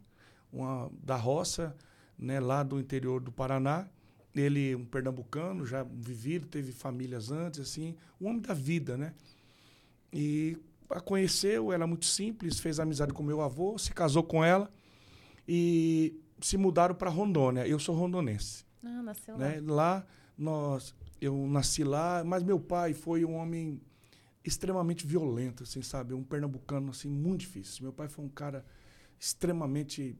uma 0.52 0.90
da 1.02 1.16
roça, 1.16 1.76
né, 2.18 2.40
lá 2.40 2.62
do 2.62 2.78
interior 2.78 3.20
do 3.20 3.32
Paraná. 3.32 3.88
Ele, 4.34 4.74
um 4.74 4.84
pernambucano, 4.84 5.64
já 5.64 5.82
vivido, 5.82 6.46
teve 6.46 6.72
famílias 6.72 7.30
antes, 7.30 7.60
assim, 7.60 7.96
um 8.20 8.26
homem 8.26 8.40
da 8.40 8.54
vida, 8.54 8.96
né? 8.96 9.14
E 10.12 10.56
a 10.90 11.00
conheceu, 11.00 11.72
ela 11.72 11.86
muito 11.86 12.06
simples, 12.06 12.58
fez 12.58 12.80
amizade 12.80 13.12
com 13.12 13.22
meu 13.22 13.40
avô, 13.40 13.78
se 13.78 13.92
casou 13.92 14.22
com 14.22 14.44
ela 14.44 14.72
e 15.46 16.20
se 16.44 16.58
mudaram 16.58 16.94
para 16.94 17.08
Rondônia. 17.08 17.66
Eu 17.66 17.78
sou 17.78 17.94
rondonense. 17.94 18.66
Ah, 18.84 19.02
nasceu 19.02 19.38
né? 19.38 19.62
lá. 19.62 19.74
Lá 19.74 20.06
nós, 20.36 20.94
eu 21.18 21.34
nasci 21.46 21.82
lá, 21.82 22.22
mas 22.22 22.42
meu 22.42 22.60
pai 22.60 22.92
foi 22.92 23.24
um 23.24 23.36
homem 23.36 23.80
extremamente 24.44 25.06
violento, 25.06 25.62
assim, 25.62 25.80
sabe? 25.80 26.12
Um 26.12 26.22
pernambucano 26.22 26.90
assim 26.90 27.08
muito 27.08 27.40
difícil. 27.40 27.84
Meu 27.84 27.94
pai 27.94 28.08
foi 28.08 28.22
um 28.26 28.28
cara 28.28 28.62
extremamente 29.18 30.18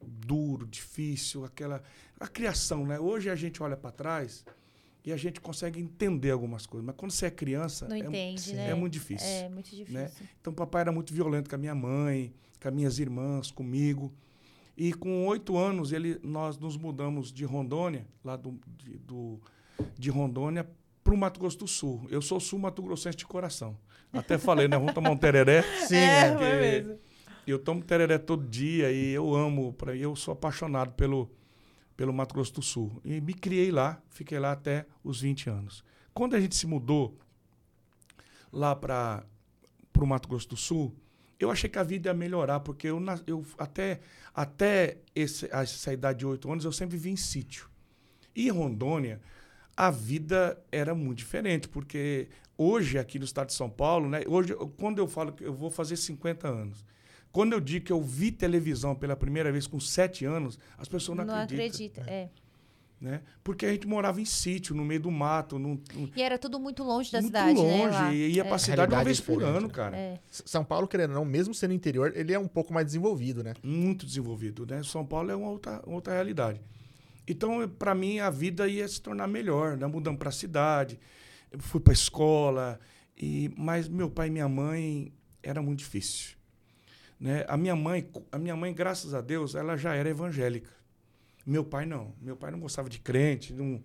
duro, 0.00 0.66
difícil, 0.66 1.44
aquela 1.44 1.82
a 2.18 2.26
criação, 2.26 2.86
né? 2.86 2.98
Hoje 2.98 3.28
a 3.28 3.34
gente 3.34 3.62
olha 3.62 3.76
para 3.76 3.90
trás 3.90 4.46
e 5.04 5.12
a 5.12 5.18
gente 5.18 5.38
consegue 5.38 5.78
entender 5.78 6.30
algumas 6.30 6.64
coisas, 6.64 6.86
mas 6.86 6.96
quando 6.96 7.10
você 7.10 7.26
é 7.26 7.30
criança 7.30 7.86
não 7.86 7.94
é, 7.94 7.98
entende, 7.98 8.52
é, 8.52 8.56
né? 8.56 8.70
é 8.70 8.74
muito 8.74 8.94
difícil. 8.94 9.28
É 9.28 9.50
muito 9.50 9.68
difícil. 9.68 9.92
Né? 9.92 10.10
Então 10.40 10.50
papai 10.50 10.80
era 10.80 10.92
muito 10.92 11.12
violento 11.12 11.50
com 11.50 11.56
a 11.56 11.58
minha 11.58 11.74
mãe, 11.74 12.32
com 12.58 12.68
as 12.68 12.74
minhas 12.74 12.98
irmãs, 12.98 13.50
comigo. 13.50 14.10
E 14.80 14.92
com 14.92 15.26
oito 15.26 15.58
anos 15.58 15.90
ele 15.90 16.20
nós 16.22 16.56
nos 16.56 16.76
mudamos 16.76 17.32
de 17.32 17.44
Rondônia, 17.44 18.06
lá 18.22 18.36
do, 18.36 18.56
de, 18.76 18.96
do, 18.98 19.40
de 19.98 20.08
Rondônia 20.08 20.70
para 21.02 21.12
o 21.12 21.16
Mato 21.16 21.40
Grosso 21.40 21.58
do 21.58 21.66
Sul. 21.66 22.06
Eu 22.08 22.22
sou 22.22 22.38
sul-mato 22.38 22.80
grossense 22.80 23.18
de 23.18 23.26
coração. 23.26 23.76
Até 24.12 24.38
falei, 24.38 24.68
né? 24.68 24.78
Vamos 24.78 24.94
tomar 24.94 25.10
um 25.10 25.16
tereré. 25.16 25.62
Sim, 25.88 25.96
é, 25.96 26.28
é 26.28 26.60
mesmo. 26.60 26.98
Eu 27.44 27.58
tomo 27.58 27.82
tereré 27.82 28.18
todo 28.18 28.46
dia 28.46 28.92
e 28.92 29.10
eu 29.10 29.34
amo, 29.34 29.72
pra, 29.72 29.96
eu 29.96 30.14
sou 30.14 30.30
apaixonado 30.30 30.92
pelo, 30.92 31.28
pelo 31.96 32.12
Mato 32.12 32.32
Grosso 32.32 32.54
do 32.54 32.62
Sul. 32.62 33.00
E 33.04 33.20
me 33.20 33.34
criei 33.34 33.72
lá, 33.72 34.00
fiquei 34.10 34.38
lá 34.38 34.52
até 34.52 34.86
os 35.02 35.22
20 35.22 35.50
anos. 35.50 35.82
Quando 36.14 36.36
a 36.36 36.40
gente 36.40 36.54
se 36.54 36.68
mudou 36.68 37.18
lá 38.52 38.76
para 38.76 39.24
o 39.98 40.06
Mato 40.06 40.28
Grosso 40.28 40.48
do 40.48 40.56
Sul, 40.56 40.94
eu 41.38 41.50
achei 41.50 41.70
que 41.70 41.78
a 41.78 41.82
vida 41.82 42.10
ia 42.10 42.14
melhorar, 42.14 42.60
porque 42.60 42.88
eu, 42.88 43.00
eu 43.26 43.44
até, 43.56 44.00
até 44.34 44.98
esse, 45.14 45.48
essa 45.52 45.92
idade 45.92 46.20
de 46.20 46.26
8 46.26 46.50
anos 46.50 46.64
eu 46.64 46.72
sempre 46.72 46.96
vivi 46.96 47.10
em 47.10 47.16
sítio. 47.16 47.68
E 48.34 48.48
em 48.48 48.50
Rondônia, 48.50 49.20
a 49.76 49.90
vida 49.90 50.58
era 50.72 50.94
muito 50.94 51.18
diferente, 51.18 51.68
porque 51.68 52.28
hoje 52.56 52.98
aqui 52.98 53.18
no 53.18 53.24
estado 53.24 53.48
de 53.48 53.54
São 53.54 53.70
Paulo, 53.70 54.08
né, 54.08 54.22
hoje, 54.26 54.54
quando 54.76 54.98
eu 54.98 55.06
falo 55.06 55.32
que 55.32 55.44
eu 55.44 55.54
vou 55.54 55.70
fazer 55.70 55.96
50 55.96 56.48
anos, 56.48 56.84
quando 57.30 57.52
eu 57.52 57.60
digo 57.60 57.86
que 57.86 57.92
eu 57.92 58.02
vi 58.02 58.32
televisão 58.32 58.94
pela 58.94 59.14
primeira 59.14 59.52
vez 59.52 59.66
com 59.66 59.78
sete 59.78 60.24
anos, 60.24 60.58
as 60.76 60.88
pessoas 60.88 61.18
não, 61.18 61.24
não 61.24 61.34
acreditam. 61.34 61.58
Não 61.58 61.66
acredita, 61.66 62.10
é. 62.10 62.28
Né? 63.00 63.22
Porque 63.44 63.64
a 63.64 63.70
gente 63.70 63.86
morava 63.86 64.20
em 64.20 64.24
sítio, 64.24 64.74
no 64.74 64.84
meio 64.84 65.00
do 65.00 65.10
mato. 65.10 65.56
No, 65.56 65.80
no... 65.94 66.10
E 66.16 66.20
era 66.20 66.36
tudo 66.36 66.58
muito 66.58 66.82
longe 66.82 67.12
da 67.12 67.20
muito 67.20 67.28
cidade, 67.28 67.56
longe, 67.56 67.96
né? 67.96 68.14
E 68.14 68.30
ia 68.34 68.42
é. 68.42 68.44
pra 68.44 68.58
cidade 68.58 68.92
uma 68.92 69.04
vez 69.04 69.20
por 69.20 69.40
ano, 69.42 69.68
né? 69.68 69.72
cara. 69.72 69.96
É. 69.96 70.18
São 70.28 70.64
Paulo, 70.64 70.88
querendo 70.88 71.10
ou 71.10 71.16
não, 71.16 71.24
mesmo 71.24 71.54
sendo 71.54 71.72
interior, 71.72 72.12
ele 72.16 72.32
é 72.32 72.38
um 72.38 72.48
pouco 72.48 72.72
mais 72.72 72.86
desenvolvido, 72.86 73.44
né? 73.44 73.54
Muito 73.62 74.04
desenvolvido, 74.04 74.66
né? 74.66 74.82
São 74.82 75.06
Paulo 75.06 75.30
é 75.30 75.36
uma 75.36 75.48
outra, 75.48 75.80
outra 75.86 76.14
realidade. 76.14 76.60
Então, 77.26 77.68
para 77.68 77.94
mim, 77.94 78.18
a 78.18 78.30
vida 78.30 78.66
ia 78.66 78.88
se 78.88 79.00
tornar 79.00 79.28
melhor, 79.28 79.76
né? 79.76 79.86
Mudamos 79.86 80.18
para 80.18 80.30
a 80.30 80.32
cidade, 80.32 80.98
eu 81.52 81.60
fui 81.60 81.80
para 81.80 81.92
escola, 81.92 82.80
e 83.16 83.50
mas 83.56 83.88
meu 83.88 84.10
pai 84.10 84.26
e 84.26 84.30
minha 84.30 84.48
mãe 84.48 85.12
era 85.42 85.62
muito 85.62 85.78
difícil. 85.78 86.36
Né? 87.20 87.44
A 87.48 87.56
minha 87.56 87.74
mãe, 87.74 88.08
a 88.30 88.38
minha 88.38 88.56
mãe, 88.56 88.72
graças 88.72 89.12
a 89.12 89.20
Deus, 89.20 89.54
ela 89.54 89.76
já 89.76 89.94
era 89.94 90.08
evangélica. 90.08 90.70
Meu 91.48 91.64
pai 91.64 91.86
não. 91.86 92.14
Meu 92.20 92.36
pai 92.36 92.50
não 92.50 92.60
gostava 92.60 92.90
de 92.90 92.98
crente, 92.98 93.54
não. 93.54 93.82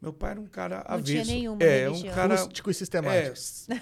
Meu 0.00 0.12
pai 0.12 0.30
era 0.30 0.40
um 0.40 0.46
cara 0.46 0.84
não 0.88 0.94
avesso. 0.94 1.24
Tinha 1.24 1.24
nenhuma 1.24 1.62
é, 1.62 1.88
religião. 1.88 2.12
um 2.12 2.14
cara 2.14 2.36
rústico 2.36 2.70
e 2.70 2.74
sistemático. 2.74 3.36
É, 3.72 3.80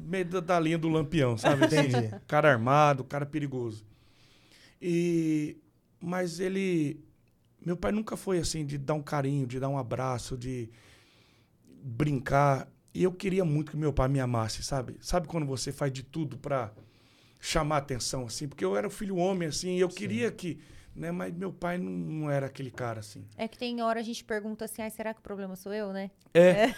meio 0.00 0.24
da, 0.24 0.40
da 0.40 0.60
linha 0.60 0.76
do 0.76 0.88
lampião, 0.88 1.38
sabe? 1.38 1.64
Entendi. 1.66 2.10
cara 2.26 2.50
armado, 2.50 3.04
cara 3.04 3.24
perigoso. 3.24 3.86
E 4.80 5.56
mas 6.00 6.40
ele 6.40 7.00
meu 7.64 7.76
pai 7.76 7.92
nunca 7.92 8.16
foi 8.16 8.38
assim 8.38 8.66
de 8.66 8.76
dar 8.76 8.94
um 8.94 9.02
carinho, 9.02 9.46
de 9.46 9.60
dar 9.60 9.68
um 9.68 9.78
abraço, 9.78 10.36
de 10.36 10.68
brincar. 11.64 12.68
E 12.92 13.04
eu 13.04 13.12
queria 13.12 13.44
muito 13.44 13.70
que 13.70 13.76
meu 13.76 13.92
pai 13.92 14.08
me 14.08 14.18
amasse, 14.18 14.64
sabe? 14.64 14.96
Sabe 15.00 15.28
quando 15.28 15.46
você 15.46 15.70
faz 15.70 15.92
de 15.92 16.02
tudo 16.02 16.36
para 16.36 16.72
chamar 17.40 17.78
atenção, 17.78 18.26
assim, 18.26 18.48
porque 18.48 18.64
eu 18.64 18.76
era 18.76 18.86
o 18.86 18.90
filho 18.90 19.16
homem, 19.16 19.48
assim, 19.48 19.76
e 19.76 19.80
eu 19.80 19.90
Sim. 19.90 19.96
queria 19.96 20.32
que. 20.32 20.58
Né, 20.94 21.10
mas 21.10 21.32
meu 21.32 21.50
pai 21.50 21.78
não, 21.78 21.90
não, 21.90 22.30
era 22.30 22.46
aquele 22.46 22.70
cara, 22.70 23.00
assim. 23.00 23.24
É 23.36 23.48
que 23.48 23.56
tem 23.56 23.80
hora 23.80 24.00
a 24.00 24.02
gente 24.02 24.22
pergunta 24.22 24.66
assim, 24.66 24.82
ah, 24.82 24.90
será 24.90 25.14
que 25.14 25.20
o 25.20 25.22
problema 25.22 25.56
sou 25.56 25.72
eu, 25.72 25.90
né? 25.90 26.10
É. 26.34 26.40
é. 26.40 26.74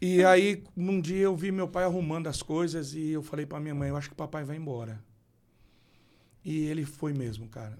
e 0.00 0.24
aí, 0.24 0.64
num 0.74 0.98
dia 0.98 1.24
eu 1.24 1.36
vi 1.36 1.52
meu 1.52 1.68
pai 1.68 1.84
arrumando 1.84 2.26
as 2.26 2.42
coisas 2.42 2.94
e 2.94 3.10
eu 3.10 3.22
falei 3.22 3.44
para 3.44 3.60
minha 3.60 3.74
mãe, 3.74 3.90
eu 3.90 3.96
acho 3.96 4.08
que 4.08 4.14
o 4.14 4.16
papai 4.16 4.44
vai 4.44 4.56
embora. 4.56 4.98
E 6.42 6.66
ele 6.66 6.84
foi 6.84 7.12
mesmo, 7.12 7.48
cara. 7.48 7.78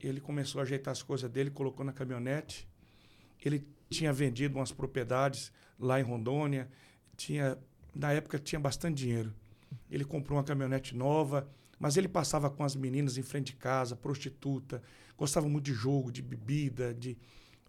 Ele 0.00 0.20
começou 0.20 0.60
a 0.60 0.62
ajeitar 0.62 0.92
as 0.92 1.02
coisas 1.02 1.30
dele, 1.30 1.50
colocou 1.50 1.84
na 1.84 1.92
caminhonete. 1.92 2.68
Ele 3.44 3.66
tinha 3.88 4.12
vendido 4.12 4.58
umas 4.58 4.72
propriedades 4.72 5.52
lá 5.78 6.00
em 6.00 6.02
Rondônia. 6.02 6.68
Tinha, 7.16 7.56
na 7.94 8.12
época 8.12 8.38
tinha 8.38 8.58
bastante 8.58 8.96
dinheiro. 8.96 9.32
Ele 9.90 10.04
comprou 10.04 10.36
uma 10.36 10.44
caminhonete 10.44 10.96
nova, 10.96 11.48
mas 11.82 11.96
ele 11.96 12.06
passava 12.06 12.48
com 12.48 12.62
as 12.62 12.76
meninas 12.76 13.18
em 13.18 13.22
frente 13.22 13.46
de 13.46 13.56
casa, 13.56 13.96
prostituta, 13.96 14.80
gostava 15.18 15.48
muito 15.48 15.64
de 15.64 15.74
jogo, 15.74 16.12
de 16.12 16.22
bebida, 16.22 16.94
de 16.94 17.18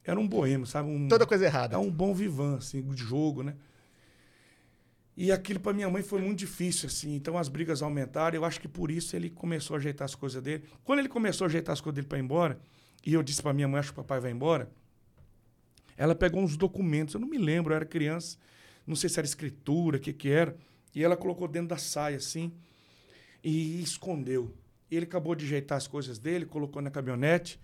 era 0.03 0.20
um 0.20 0.27
boêmio, 0.27 0.67
sabe? 0.67 0.88
Um, 0.88 1.08
Toda 1.08 1.25
coisa 1.25 1.46
errada. 1.46 1.74
É 1.75 1.79
um 1.79 1.89
bom 1.89 2.13
vivan, 2.13 2.58
assim, 2.58 2.84
de 2.84 3.03
jogo, 3.03 3.41
né? 3.41 3.55
E 5.17 5.32
aquilo 5.32 5.60
para 5.60 5.74
minha 5.74 5.89
mãe 5.89 6.03
foi 6.03 6.22
muito 6.22 6.38
difícil, 6.38 6.86
assim. 6.86 7.15
Então 7.15 7.39
as 7.39 7.50
brigas 7.50 7.82
aumentaram. 7.82 8.36
Eu 8.36 8.46
acho 8.46 8.62
que 8.62 8.67
por 8.67 8.91
isso 8.91 9.15
ele 9.15 9.32
começou 9.32 9.74
a 9.74 9.79
ajeitar 9.79 10.05
as 10.05 10.13
coisas 10.13 10.43
dele. 10.43 10.63
Quando 10.84 11.00
ele 11.00 11.10
começou 11.10 11.46
a 11.46 11.48
ajeitar 11.48 11.74
as 11.74 11.82
coisas 11.82 11.96
dele 11.96 12.08
para 12.08 12.20
ir 12.20 12.22
embora, 12.22 12.60
e 13.03 13.15
eu 13.15 13.24
disse 13.24 13.41
para 13.41 13.51
minha 13.51 13.67
mãe, 13.67 13.79
acho 13.79 13.93
que 13.93 14.00
o 14.00 14.03
papai 14.03 14.20
vai 14.20 14.29
embora, 14.29 14.72
ela 15.98 16.13
pegou 16.13 16.39
uns 16.39 16.55
documentos. 16.55 17.15
Eu 17.15 17.20
não 17.20 17.27
me 17.27 17.39
lembro, 17.39 17.74
eu 17.74 17.77
era 17.77 17.86
criança. 17.86 18.38
Não 18.86 18.96
sei 18.96 19.10
se 19.10 19.20
era 19.20 19.25
escritura, 19.25 19.98
o 19.98 20.00
que 20.00 20.13
que 20.13 20.29
era. 20.29 20.55
E 20.93 21.03
ela 21.03 21.17
colocou 21.17 21.48
dentro 21.48 21.70
da 21.70 21.77
saia, 21.77 22.17
assim, 22.17 22.53
e 23.44 23.82
escondeu. 23.82 24.56
Ele 24.90 25.06
acabou 25.06 25.36
de 25.36 25.46
ajeitar 25.46 25.78
as 25.78 25.88
coisas 25.88 26.18
dele, 26.20 26.46
colocou 26.46 26.82
na 26.82 26.90
caminhonete. 26.90 27.60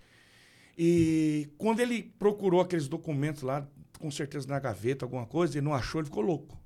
E 0.76 1.48
quando 1.56 1.80
ele 1.80 2.02
procurou 2.18 2.60
aqueles 2.60 2.88
documentos 2.88 3.42
lá, 3.42 3.66
com 3.98 4.10
certeza 4.10 4.48
na 4.48 4.58
gaveta, 4.58 5.04
alguma 5.04 5.26
coisa, 5.26 5.58
e 5.58 5.60
não 5.60 5.74
achou, 5.74 6.00
ele 6.00 6.06
ficou 6.06 6.22
louco. 6.22 6.58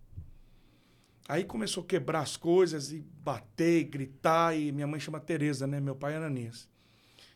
Aí 1.28 1.44
começou 1.44 1.82
a 1.82 1.86
quebrar 1.86 2.20
as 2.20 2.36
coisas 2.36 2.92
e 2.92 3.00
bater, 3.00 3.80
e 3.80 3.84
gritar, 3.84 4.56
e 4.56 4.70
minha 4.72 4.86
mãe 4.86 5.00
chama 5.00 5.18
Tereza, 5.20 5.66
né? 5.66 5.80
Meu 5.80 5.96
pai 5.96 6.14
é 6.14 6.16
Ananias. 6.16 6.68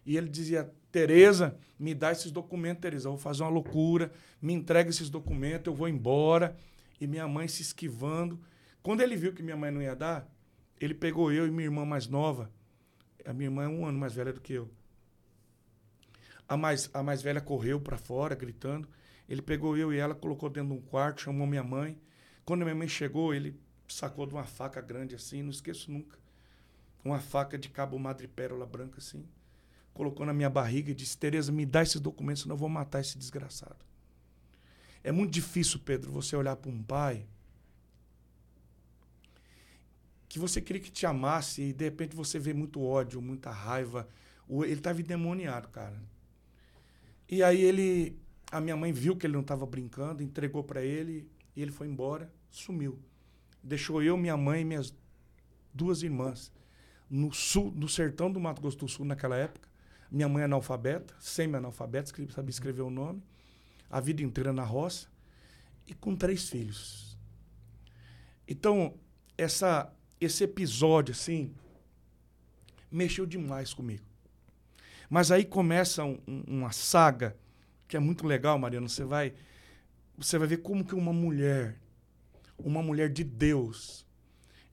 E 0.04 0.16
ele 0.16 0.28
dizia: 0.28 0.70
Tereza, 0.92 1.56
me 1.78 1.94
dá 1.94 2.12
esses 2.12 2.30
documentos, 2.30 2.82
Tereza, 2.82 3.08
eu 3.08 3.12
vou 3.12 3.20
fazer 3.20 3.42
uma 3.42 3.50
loucura, 3.50 4.12
me 4.40 4.52
entrega 4.52 4.90
esses 4.90 5.08
documentos, 5.08 5.66
eu 5.66 5.74
vou 5.74 5.88
embora. 5.88 6.56
E 7.00 7.06
minha 7.06 7.26
mãe 7.28 7.48
se 7.48 7.62
esquivando. 7.62 8.40
Quando 8.82 9.00
ele 9.00 9.16
viu 9.16 9.32
que 9.32 9.42
minha 9.42 9.56
mãe 9.56 9.70
não 9.70 9.80
ia 9.80 9.94
dar, 9.94 10.28
ele 10.80 10.94
pegou 10.94 11.32
eu 11.32 11.46
e 11.46 11.50
minha 11.50 11.64
irmã 11.64 11.84
mais 11.84 12.06
nova. 12.06 12.50
A 13.24 13.32
minha 13.32 13.46
irmã 13.46 13.64
é 13.64 13.68
um 13.68 13.84
ano 13.84 13.98
mais 13.98 14.14
velha 14.14 14.32
do 14.32 14.40
que 14.40 14.52
eu. 14.52 14.70
A 16.48 16.56
mais, 16.56 16.88
a 16.94 17.02
mais 17.02 17.20
velha 17.20 17.40
correu 17.40 17.80
para 17.80 17.98
fora, 17.98 18.34
gritando. 18.34 18.88
Ele 19.28 19.42
pegou 19.42 19.76
eu 19.76 19.92
e 19.92 19.98
ela, 19.98 20.14
colocou 20.14 20.48
dentro 20.48 20.70
de 20.70 20.78
um 20.78 20.80
quarto, 20.80 21.22
chamou 21.22 21.46
minha 21.46 21.62
mãe. 21.62 22.00
Quando 22.44 22.62
minha 22.62 22.74
mãe 22.74 22.88
chegou, 22.88 23.34
ele 23.34 23.60
sacou 23.86 24.26
de 24.26 24.32
uma 24.32 24.44
faca 24.44 24.80
grande 24.80 25.14
assim, 25.14 25.42
não 25.42 25.50
esqueço 25.50 25.90
nunca. 25.90 26.18
Uma 27.04 27.20
faca 27.20 27.58
de 27.58 27.68
cabo 27.68 27.98
madrepérola 27.98 28.64
branca 28.64 28.98
assim. 28.98 29.26
Colocou 29.92 30.24
na 30.24 30.32
minha 30.32 30.48
barriga 30.48 30.90
e 30.90 30.94
disse: 30.94 31.18
Tereza, 31.18 31.52
me 31.52 31.66
dá 31.66 31.82
esses 31.82 32.00
documentos, 32.00 32.42
senão 32.42 32.54
eu 32.54 32.58
vou 32.58 32.68
matar 32.68 33.00
esse 33.00 33.18
desgraçado. 33.18 33.84
É 35.04 35.12
muito 35.12 35.32
difícil, 35.32 35.80
Pedro, 35.80 36.10
você 36.10 36.34
olhar 36.34 36.56
para 36.56 36.70
um 36.70 36.82
pai 36.82 37.26
que 40.38 40.48
você 40.48 40.60
queria 40.60 40.80
que 40.80 40.90
te 40.90 41.04
amasse 41.04 41.62
e 41.62 41.72
de 41.72 41.84
repente 41.84 42.14
você 42.14 42.38
vê 42.38 42.54
muito 42.54 42.82
ódio, 42.82 43.20
muita 43.20 43.50
raiva. 43.50 44.08
Ele 44.48 44.72
estava 44.72 45.00
endemoniado, 45.00 45.68
cara. 45.68 46.00
E 47.28 47.42
aí 47.42 47.60
ele 47.60 48.16
a 48.50 48.60
minha 48.60 48.76
mãe 48.76 48.92
viu 48.92 49.16
que 49.16 49.26
ele 49.26 49.34
não 49.34 49.42
estava 49.42 49.66
brincando, 49.66 50.22
entregou 50.22 50.64
para 50.64 50.82
ele 50.82 51.30
e 51.54 51.60
ele 51.60 51.70
foi 51.70 51.86
embora, 51.86 52.32
sumiu. 52.50 52.98
Deixou 53.62 54.02
eu, 54.02 54.16
minha 54.16 54.36
mãe 54.36 54.62
e 54.62 54.64
minhas 54.64 54.94
duas 55.74 56.02
irmãs 56.02 56.50
no 57.10 57.32
sul, 57.32 57.72
no 57.74 57.88
sertão 57.88 58.30
do 58.30 58.40
Mato 58.40 58.62
Grosso 58.62 58.78
do 58.78 58.88
Sul 58.88 59.04
naquela 59.04 59.36
época. 59.36 59.68
Minha 60.10 60.28
mãe 60.28 60.42
é 60.42 60.44
analfabeta, 60.46 61.14
semi-analfabeta, 61.20 62.10
sabia 62.30 62.50
escrever 62.50 62.82
o 62.82 62.90
nome. 62.90 63.22
A 63.90 64.00
vida 64.00 64.22
inteira 64.22 64.52
na 64.52 64.64
roça 64.64 65.08
e 65.86 65.94
com 65.94 66.16
três 66.16 66.48
filhos. 66.48 67.18
Então, 68.46 68.94
essa, 69.36 69.92
esse 70.20 70.44
episódio, 70.44 71.12
assim, 71.12 71.54
mexeu 72.90 73.26
demais 73.26 73.72
comigo. 73.72 74.04
Mas 75.08 75.30
aí 75.30 75.44
começa 75.44 76.04
um, 76.04 76.18
um, 76.26 76.42
uma 76.46 76.72
saga 76.72 77.36
que 77.86 77.96
é 77.96 78.00
muito 78.00 78.26
legal, 78.26 78.58
Mariana. 78.58 78.88
Você 78.88 79.04
vai, 79.04 79.32
você 80.16 80.38
vai 80.38 80.46
ver 80.46 80.58
como 80.58 80.84
que 80.84 80.94
uma 80.94 81.12
mulher, 81.12 81.76
uma 82.58 82.82
mulher 82.82 83.08
de 83.08 83.24
Deus, 83.24 84.06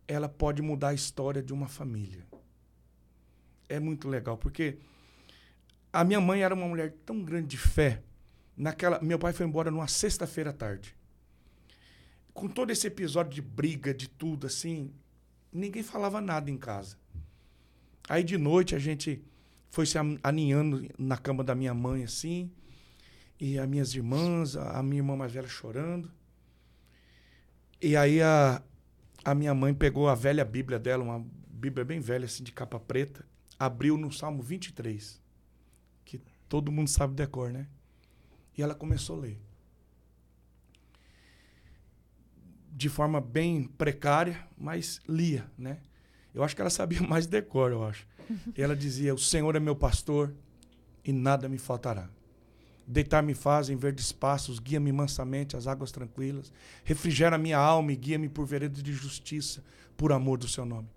ela 0.08 0.28
pode 0.28 0.62
mudar 0.62 0.90
a 0.90 0.94
história 0.94 1.42
de 1.42 1.54
uma 1.54 1.68
família. 1.68 2.26
É 3.70 3.80
muito 3.80 4.10
legal, 4.10 4.38
porque 4.38 4.78
a 5.92 6.04
minha 6.04 6.20
mãe 6.20 6.44
era 6.44 6.54
uma 6.54 6.68
mulher 6.68 6.94
tão 7.06 7.24
grande 7.24 7.48
de 7.48 7.58
fé. 7.58 8.04
Naquela, 8.58 9.02
meu 9.02 9.18
pai 9.18 9.32
foi 9.34 9.46
embora 9.46 9.72
numa 9.72 9.88
sexta-feira 9.88 10.50
à 10.50 10.54
tarde. 10.54 10.96
Com 12.34 12.50
todo 12.50 12.70
esse 12.70 12.86
episódio 12.86 13.34
de 13.34 13.42
briga, 13.42 13.94
de 13.94 14.10
tudo 14.10 14.46
assim, 14.46 14.94
ninguém 15.56 15.84
falava 15.84 16.20
nada 16.20 16.52
em 16.52 16.58
casa. 16.58 16.98
Aí 18.08 18.24
de 18.24 18.38
noite 18.38 18.76
a 18.76 18.80
gente 18.80 19.24
foi 19.70 19.86
se 19.86 19.98
aninhando 20.22 20.88
na 20.98 21.18
cama 21.18 21.44
da 21.44 21.56
minha 21.56 21.74
mãe 21.74 22.04
assim, 22.04 22.52
e 23.40 23.58
as 23.58 23.68
minhas 23.68 23.94
irmãs, 23.94 24.56
a 24.56 24.82
minha 24.84 25.00
irmã 25.00 25.16
mais 25.16 25.32
velha 25.32 25.48
chorando. 25.48 26.12
E 27.82 27.96
aí 27.98 28.22
a, 28.22 28.62
a 29.24 29.36
minha 29.36 29.54
mãe 29.54 29.74
pegou 29.74 30.08
a 30.08 30.16
velha 30.16 30.46
Bíblia 30.46 30.80
dela, 30.80 31.04
uma 31.04 31.26
Bíblia 31.50 31.84
bem 31.84 32.00
velha, 32.00 32.26
assim, 32.26 32.44
de 32.44 32.52
capa 32.52 32.80
preta, 32.80 33.26
abriu 33.58 33.98
no 33.98 34.12
Salmo 34.12 34.42
23, 34.42 35.22
que 36.04 36.22
todo 36.48 36.72
mundo 36.72 36.90
sabe 36.90 37.16
decor, 37.16 37.52
né? 37.52 37.68
E 38.58 38.62
ela 38.62 38.76
começou 38.76 39.18
a 39.18 39.22
ler. 39.22 39.42
De 42.78 42.90
forma 42.90 43.22
bem 43.22 43.64
precária, 43.64 44.46
mas 44.58 45.00
lia, 45.08 45.50
né? 45.58 45.78
Eu 46.34 46.44
acho 46.44 46.54
que 46.54 46.62
ela 46.62 46.70
sabia 46.70 47.02
mais 47.08 47.26
decor, 47.26 47.72
eu 47.72 47.86
acho. 47.86 48.06
E 48.56 48.62
ela 48.62 48.76
dizia: 48.76 49.16
O 49.16 49.18
Senhor 49.18 49.56
é 49.56 49.60
meu 49.60 49.76
pastor 49.76 50.34
e 51.04 51.14
nada 51.14 51.48
me 51.48 51.58
faltará. 51.58 52.10
Deitar-me 52.86 53.34
faz 53.34 53.70
em 53.70 53.76
verdes 53.76 54.12
passos, 54.12 54.60
guia-me 54.60 54.92
mansamente 54.92 55.56
às 55.56 55.66
águas 55.66 55.92
tranquilas. 55.92 56.52
Refrigera 56.84 57.38
minha 57.38 57.58
alma 57.58 57.94
e 57.94 57.96
guia-me 57.96 58.28
por 58.28 58.46
veredas 58.46 58.84
de 58.84 58.94
justiça, 58.94 59.64
por 59.96 60.12
amor 60.12 60.38
do 60.38 60.48
seu 60.48 60.66
nome. 60.66 60.90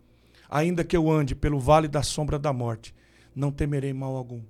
Ainda 0.50 0.84
que 0.84 0.96
eu 0.96 1.10
ande 1.10 1.34
pelo 1.34 1.60
vale 1.60 1.88
da 1.88 2.02
sombra 2.02 2.38
da 2.38 2.52
morte, 2.52 2.94
não 3.34 3.52
temerei 3.52 3.92
mal 3.92 4.16
algum, 4.16 4.42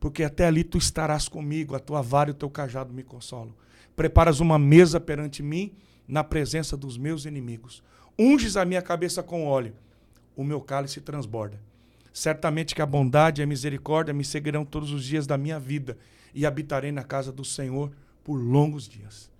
porque 0.00 0.24
até 0.24 0.46
ali 0.46 0.64
tu 0.64 0.76
estarás 0.76 1.28
comigo, 1.28 1.76
a 1.76 1.78
tua 1.78 2.02
vara 2.02 2.30
e 2.30 2.32
o 2.32 2.36
teu 2.36 2.50
cajado 2.50 2.92
me 2.92 3.02
consolam. 3.02 3.54
Preparas 3.94 4.40
uma 4.40 4.58
mesa 4.58 4.98
perante 4.98 5.42
mim, 5.42 5.72
na 6.06 6.22
presença 6.24 6.76
dos 6.76 6.96
meus 6.96 7.24
inimigos. 7.24 7.82
Unges 8.18 8.56
a 8.56 8.64
minha 8.64 8.82
cabeça 8.82 9.22
com 9.22 9.46
óleo, 9.46 9.74
o 10.36 10.44
meu 10.44 10.60
cálice 10.60 11.00
transborda. 11.00 11.60
Certamente 12.12 12.74
que 12.74 12.82
a 12.82 12.86
bondade 12.86 13.40
e 13.40 13.44
a 13.44 13.46
misericórdia 13.46 14.12
me 14.12 14.24
seguirão 14.24 14.64
todos 14.64 14.92
os 14.92 15.04
dias 15.04 15.26
da 15.26 15.38
minha 15.38 15.58
vida 15.58 15.96
e 16.34 16.44
habitarei 16.44 16.92
na 16.92 17.02
casa 17.02 17.32
do 17.32 17.44
Senhor 17.44 17.90
por 18.22 18.36
longos 18.36 18.88
dias. 18.88 19.30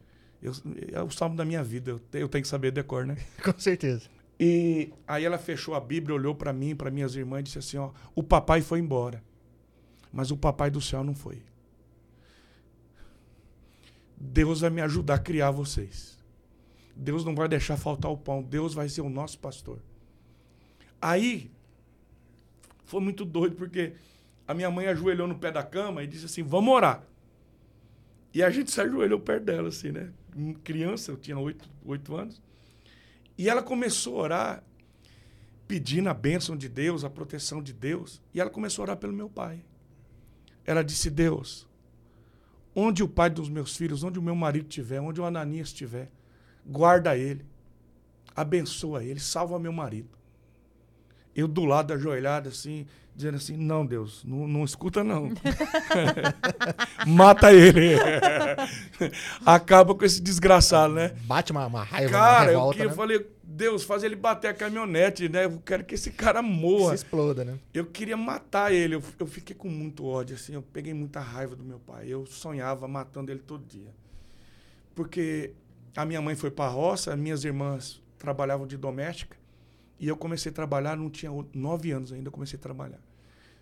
Eu, 0.43 0.53
é 0.91 1.03
o 1.03 1.11
salmo 1.11 1.37
da 1.37 1.45
minha 1.45 1.63
vida, 1.63 1.91
eu, 1.91 2.01
eu 2.15 2.29
tenho 2.29 2.43
que 2.43 2.49
saber 2.49 2.73
decor, 2.73 3.07
né? 3.07 3.17
Com 3.45 3.59
certeza. 3.59 4.09
E 4.41 4.93
aí 5.07 5.25
ela 5.25 5.39
fechou 5.39 5.75
a 5.75 5.81
Bíblia, 5.81 6.17
olhou 6.17 6.35
para 6.35 6.53
mim, 6.53 6.75
para 6.75 6.91
minhas 6.91 7.15
irmãs 7.15 7.41
e 7.41 7.43
disse 7.45 7.59
assim: 7.59 7.77
ó, 7.77 7.91
o 8.15 8.23
papai 8.23 8.61
foi 8.61 8.81
embora, 8.81 9.23
mas 10.13 10.31
o 10.31 10.37
papai 10.37 10.71
do 10.71 10.81
céu 10.81 11.05
não 11.05 11.15
foi. 11.15 11.43
Deus 14.17 14.61
vai 14.61 14.71
me 14.71 14.81
ajudar 14.81 15.15
a 15.15 15.19
criar 15.19 15.51
vocês. 15.51 16.19
Deus 16.95 17.25
não 17.25 17.35
vai 17.35 17.49
deixar 17.49 17.77
faltar 17.77 18.11
o 18.11 18.17
pão. 18.17 18.43
Deus 18.43 18.75
vai 18.75 18.89
ser 18.89 19.01
o 19.01 19.09
nosso 19.09 19.39
pastor. 19.39 19.79
Aí 21.01 21.51
foi 22.85 23.01
muito 23.01 23.25
doido 23.25 23.57
porque 23.57 23.95
a 24.47 24.55
minha 24.55 24.71
mãe 24.71 24.87
ajoelhou 24.87 25.27
no 25.27 25.39
pé 25.39 25.51
da 25.51 25.63
cama 25.63 26.03
e 26.03 26.07
disse 26.07 26.27
assim: 26.27 26.43
Vamos 26.43 26.73
orar. 26.75 27.03
E 28.35 28.43
a 28.43 28.51
gente 28.51 28.71
se 28.71 28.81
ajoelhou 28.81 29.21
perto 29.21 29.45
dela, 29.45 29.69
assim, 29.69 29.91
né? 29.91 30.11
Criança, 30.65 31.11
eu 31.11 31.17
tinha 31.17 31.39
oito, 31.39 31.69
oito 31.85 32.17
anos. 32.17 32.41
E 33.37 33.49
ela 33.49 33.63
começou 33.63 34.19
a 34.19 34.23
orar, 34.23 34.65
pedindo 35.69 36.09
a 36.09 36.15
bênção 36.15 36.57
de 36.57 36.69
Deus, 36.69 37.05
a 37.05 37.11
proteção 37.11 37.63
de 37.63 37.73
Deus. 37.73 38.23
E 38.33 38.41
ela 38.41 38.49
começou 38.49 38.83
a 38.83 38.85
orar 38.85 38.97
pelo 38.97 39.13
meu 39.13 39.29
pai. 39.29 39.63
Ela 40.65 40.83
disse: 40.83 41.11
Deus, 41.11 41.69
onde 42.75 43.03
o 43.03 43.09
pai 43.09 43.29
dos 43.29 43.49
meus 43.49 43.77
filhos, 43.77 44.03
onde 44.03 44.19
o 44.19 44.23
meu 44.23 44.35
marido 44.35 44.69
estiver, 44.69 45.01
onde 45.01 45.21
o 45.21 45.25
Ananias 45.25 45.69
estiver, 45.69 46.11
guarda 46.65 47.17
ele, 47.17 47.45
abençoa 48.35 49.05
ele, 49.05 49.21
salva 49.21 49.59
meu 49.59 49.73
marido. 49.73 50.11
Eu 51.35 51.49
do 51.49 51.65
lado 51.65 51.95
ajoelhado 51.95 52.49
assim, 52.51 52.87
dizendo 53.15 53.37
assim: 53.37 53.57
Não, 53.57 53.87
Deus, 53.87 54.23
não, 54.25 54.47
não 54.47 54.65
escuta, 54.65 55.03
não. 55.03 55.31
Mata 57.07 57.53
ele. 57.53 57.95
Acaba 59.45 59.95
com 59.95 60.05
esse 60.05 60.21
desgraçado, 60.21 60.95
né? 60.95 61.15
Bate 61.25 61.53
uma, 61.53 61.67
uma 61.67 61.83
raiva, 61.83 62.11
Cara, 62.11 62.43
uma 62.43 62.47
revolta, 62.47 62.69
eu, 62.69 62.73
que, 62.73 62.85
né? 62.85 62.93
eu 62.93 62.97
falei: 62.97 63.27
Deus, 63.43 63.85
faz 63.85 64.03
ele 64.03 64.17
bater 64.17 64.49
a 64.49 64.55
caminhonete, 64.55 65.29
né? 65.29 65.45
Eu 65.45 65.63
quero 65.65 65.85
que 65.85 65.95
esse 65.95 66.11
cara 66.11 66.41
morra. 66.43 66.97
Se 66.97 67.05
exploda, 67.05 67.45
né? 67.45 67.59
Eu 67.73 67.87
queria 67.87 68.17
matar 68.17 68.73
ele. 68.73 68.95
Eu, 68.95 69.03
eu 69.19 69.27
fiquei 69.27 69.55
com 69.55 69.69
muito 69.69 70.07
ódio, 70.07 70.37
assim. 70.37 70.55
Eu 70.55 70.63
peguei 70.63 70.95
muita 70.95 71.21
raiva 71.21 71.55
do 71.55 71.63
meu 71.63 71.79
pai. 71.79 72.07
Eu 72.09 72.25
sonhava 72.27 72.89
matando 72.89 73.31
ele 73.31 73.41
todo 73.41 73.65
dia. 73.65 73.91
Porque 74.95 75.53
a 75.95 76.05
minha 76.05 76.21
mãe 76.21 76.35
foi 76.35 76.51
para 76.51 76.67
a 76.67 76.69
roça, 76.69 77.17
minhas 77.17 77.45
irmãs 77.45 78.03
trabalhavam 78.19 78.67
de 78.67 78.77
doméstica. 78.77 79.37
E 79.99 80.09
eu 80.09 80.17
comecei 80.17 80.51
a 80.51 80.55
trabalhar, 80.55 80.97
não 80.97 81.11
tinha 81.11 81.31
nove 81.55 81.93
anos 81.93 82.13
ainda, 82.13 82.29
eu 82.29 82.33
comecei 82.33 82.59
a 82.59 82.63
trabalhar. 82.63 82.99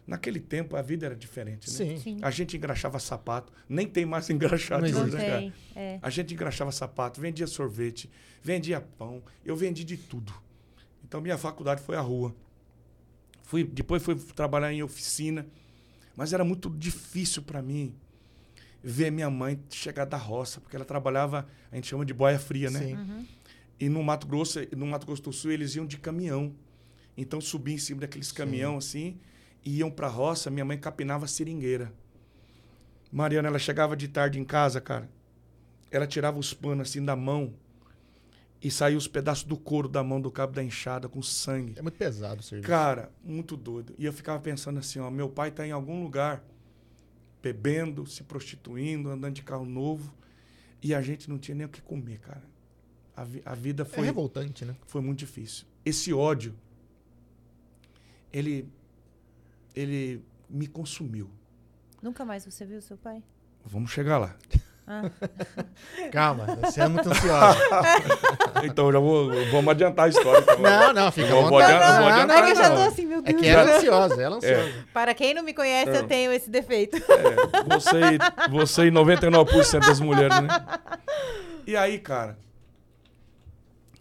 Naquele 0.06 0.40
tempo 0.40 0.74
a 0.74 0.82
vida 0.82 1.06
era 1.06 1.14
diferente, 1.14 1.70
né? 1.70 1.76
Sim. 1.76 1.98
Sim. 1.98 2.18
A 2.22 2.30
gente 2.30 2.56
engraxava 2.56 2.98
sapato, 2.98 3.52
nem 3.68 3.86
tem 3.86 4.06
mais 4.06 4.28
engraxado 4.30 4.88
Não 4.88 5.02
hoje, 5.02 5.16
né. 5.16 5.52
É. 5.76 5.98
A 6.00 6.10
gente 6.10 6.32
engraxava 6.34 6.72
sapato, 6.72 7.20
vendia 7.20 7.46
sorvete, 7.46 8.10
vendia 8.42 8.80
pão, 8.80 9.22
eu 9.44 9.54
vendi 9.54 9.84
de 9.84 9.96
tudo. 9.96 10.32
Então 11.04 11.20
minha 11.20 11.36
faculdade 11.36 11.82
foi 11.82 11.96
a 11.96 12.00
rua. 12.00 12.34
Fui, 13.42 13.64
depois 13.64 14.02
fui 14.02 14.14
trabalhar 14.14 14.72
em 14.72 14.82
oficina, 14.82 15.46
mas 16.16 16.32
era 16.32 16.44
muito 16.44 16.70
difícil 16.70 17.42
para 17.42 17.60
mim 17.60 17.94
ver 18.82 19.10
minha 19.10 19.30
mãe 19.30 19.60
chegar 19.70 20.04
da 20.04 20.16
roça, 20.16 20.60
porque 20.60 20.76
ela 20.76 20.84
trabalhava, 20.84 21.46
a 21.70 21.74
gente 21.76 21.88
chama 21.88 22.04
de 22.04 22.14
boia 22.14 22.38
fria, 22.38 22.70
né? 22.70 22.80
Sim. 22.80 22.96
Uhum. 22.96 23.26
E 23.78 23.88
no 23.88 24.02
Mato 24.02 24.26
Grosso, 24.26 24.60
no 24.76 24.86
Mato 24.86 25.06
Grosso 25.06 25.22
do 25.22 25.32
Sul, 25.32 25.52
eles 25.52 25.74
iam 25.74 25.86
de 25.86 25.98
caminhão. 25.98 26.54
Então 27.16 27.40
subia 27.40 27.74
em 27.74 27.78
cima 27.78 28.00
daqueles 28.00 28.32
caminhão 28.32 28.76
assim, 28.78 29.18
e 29.64 29.78
iam 29.78 29.90
pra 29.90 30.08
roça, 30.08 30.50
minha 30.50 30.64
mãe 30.64 30.78
capinava 30.78 31.26
seringueira. 31.26 31.92
Mariana, 33.12 33.48
ela 33.48 33.58
chegava 33.58 33.96
de 33.96 34.08
tarde 34.08 34.38
em 34.38 34.44
casa, 34.44 34.80
cara. 34.80 35.08
Ela 35.90 36.06
tirava 36.06 36.38
os 36.38 36.54
panos 36.54 36.88
assim 36.88 37.04
da 37.04 37.16
mão 37.16 37.52
e 38.62 38.70
saía 38.70 38.96
os 38.96 39.08
pedaços 39.08 39.44
do 39.44 39.56
couro 39.56 39.88
da 39.88 40.04
mão 40.04 40.20
do 40.20 40.30
cabo 40.30 40.52
da 40.52 40.62
enxada 40.62 41.08
com 41.08 41.20
sangue. 41.22 41.74
É 41.76 41.82
muito 41.82 41.96
pesado 41.96 42.40
o 42.40 42.42
serviço. 42.42 42.68
Cara, 42.68 43.10
muito 43.24 43.56
doido. 43.56 43.94
E 43.98 44.04
eu 44.04 44.12
ficava 44.12 44.38
pensando 44.38 44.78
assim, 44.78 45.00
ó, 45.00 45.10
meu 45.10 45.28
pai 45.28 45.50
tá 45.50 45.66
em 45.66 45.72
algum 45.72 46.02
lugar 46.02 46.44
bebendo, 47.42 48.06
se 48.06 48.22
prostituindo, 48.24 49.08
andando 49.10 49.34
de 49.34 49.42
carro 49.42 49.64
novo, 49.64 50.12
e 50.82 50.94
a 50.94 51.00
gente 51.02 51.28
não 51.28 51.38
tinha 51.38 51.54
nem 51.54 51.66
o 51.66 51.68
que 51.68 51.80
comer, 51.82 52.18
cara. 52.20 52.42
A, 53.16 53.24
vi- 53.24 53.42
a 53.44 53.54
vida 53.54 53.82
É 53.82 53.86
foi 53.86 54.04
revoltante, 54.06 54.64
né? 54.64 54.74
foi 54.86 55.00
muito 55.00 55.18
difícil. 55.18 55.66
Esse 55.84 56.12
ódio, 56.12 56.54
ele, 58.32 58.68
ele 59.74 60.22
me 60.48 60.66
consumiu. 60.66 61.30
Nunca 62.02 62.24
mais 62.24 62.44
você 62.44 62.64
viu 62.64 62.80
seu 62.80 62.96
pai? 62.96 63.22
Vamos 63.64 63.90
chegar 63.90 64.18
lá. 64.18 64.36
Ah, 64.92 65.02
Calma, 66.10 66.46
você 66.62 66.80
é 66.80 66.88
muito 66.88 67.08
ansiosa. 67.08 67.56
Então, 68.64 68.90
já 68.92 68.98
vou, 68.98 69.30
vamos 69.50 69.68
adiantar 69.70 70.06
a 70.06 70.08
história. 70.08 70.40
então. 70.42 70.58
não, 70.58 70.92
não, 70.92 71.12
fica 71.12 71.28
à 71.28 71.30
Eu 71.30 71.48
vou 71.48 71.58
adiantar- 71.60 72.00
eu 72.02 72.10
Não, 72.10 72.18
não, 72.18 72.26
não 72.26 72.34
é 72.34 72.42
que 72.44 72.50
eu 72.50 72.56
já 72.56 72.68
não. 72.68 72.76
tô 72.76 72.82
assim, 72.82 73.06
meu 73.06 73.18
É 73.20 73.22
Deus. 73.22 73.40
que 73.40 73.46
ela 73.48 73.70
é 73.70 73.76
ansiosa, 73.76 74.22
ela 74.22 74.34
é 74.34 74.38
ansiosa. 74.38 74.84
Para 74.92 75.14
quem 75.14 75.32
não 75.32 75.42
me 75.44 75.54
conhece, 75.54 75.90
eu 75.90 76.02
Não. 76.02 76.08
tenho 76.08 76.32
esse 76.32 76.50
defeito. 76.50 76.96
É, 76.96 77.74
você, 77.74 77.98
e- 77.98 78.50
você 78.50 78.86
e 78.86 78.90
99% 78.90 79.86
das 79.86 80.00
mulheres, 80.00 80.38
né? 80.40 80.48
E 81.66 81.76
aí, 81.76 81.98
cara, 82.00 82.36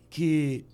que 0.10 0.66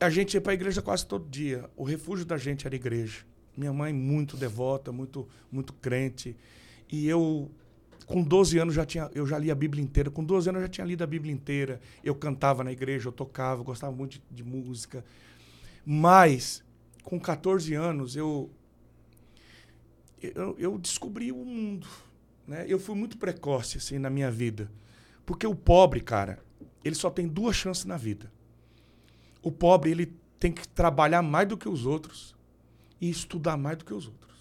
a 0.00 0.08
gente 0.08 0.34
ia 0.34 0.40
pra 0.40 0.54
igreja 0.54 0.80
quase 0.80 1.04
todo 1.06 1.28
dia. 1.28 1.68
O 1.76 1.84
refúgio 1.84 2.24
da 2.24 2.36
gente 2.38 2.66
era 2.66 2.74
a 2.74 2.76
igreja. 2.76 3.20
Minha 3.56 3.72
mãe 3.72 3.92
muito 3.92 4.36
devota, 4.36 4.90
muito 4.92 5.28
muito 5.50 5.72
crente. 5.74 6.36
E 6.90 7.06
eu 7.08 7.50
Com 8.06 8.22
12 8.22 8.58
anos 8.58 8.74
já 8.74 8.84
tinha, 8.84 9.10
eu 9.14 9.26
já 9.26 9.38
li 9.38 9.50
a 9.50 9.54
Bíblia 9.54 9.82
inteira. 9.82 10.10
Com 10.10 10.24
12 10.24 10.48
anos 10.48 10.60
eu 10.60 10.66
já 10.66 10.70
tinha 10.70 10.86
lido 10.86 11.02
a 11.02 11.06
Bíblia 11.06 11.32
inteira. 11.32 11.80
Eu 12.02 12.14
cantava 12.14 12.64
na 12.64 12.72
igreja, 12.72 13.08
eu 13.08 13.12
tocava, 13.12 13.60
eu 13.60 13.64
gostava 13.64 13.94
muito 13.94 14.12
de, 14.12 14.22
de 14.30 14.44
música. 14.44 15.04
Mas, 15.84 16.64
com 17.02 17.18
14 17.18 17.74
anos, 17.74 18.16
eu, 18.16 18.50
eu, 20.20 20.56
eu 20.58 20.78
descobri 20.78 21.32
o 21.32 21.44
mundo. 21.44 21.86
Né? 22.46 22.64
Eu 22.68 22.78
fui 22.78 22.94
muito 22.94 23.18
precoce 23.18 23.78
assim, 23.78 23.98
na 23.98 24.10
minha 24.10 24.30
vida. 24.30 24.70
Porque 25.24 25.46
o 25.46 25.54
pobre, 25.54 26.00
cara, 26.00 26.38
ele 26.84 26.94
só 26.94 27.10
tem 27.10 27.26
duas 27.28 27.56
chances 27.56 27.84
na 27.84 27.96
vida. 27.96 28.32
O 29.42 29.50
pobre, 29.50 29.90
ele 29.90 30.14
tem 30.38 30.52
que 30.52 30.66
trabalhar 30.66 31.22
mais 31.22 31.48
do 31.48 31.56
que 31.56 31.68
os 31.68 31.86
outros 31.86 32.34
e 33.00 33.08
estudar 33.08 33.56
mais 33.56 33.78
do 33.78 33.84
que 33.84 33.94
os 33.94 34.06
outros. 34.06 34.31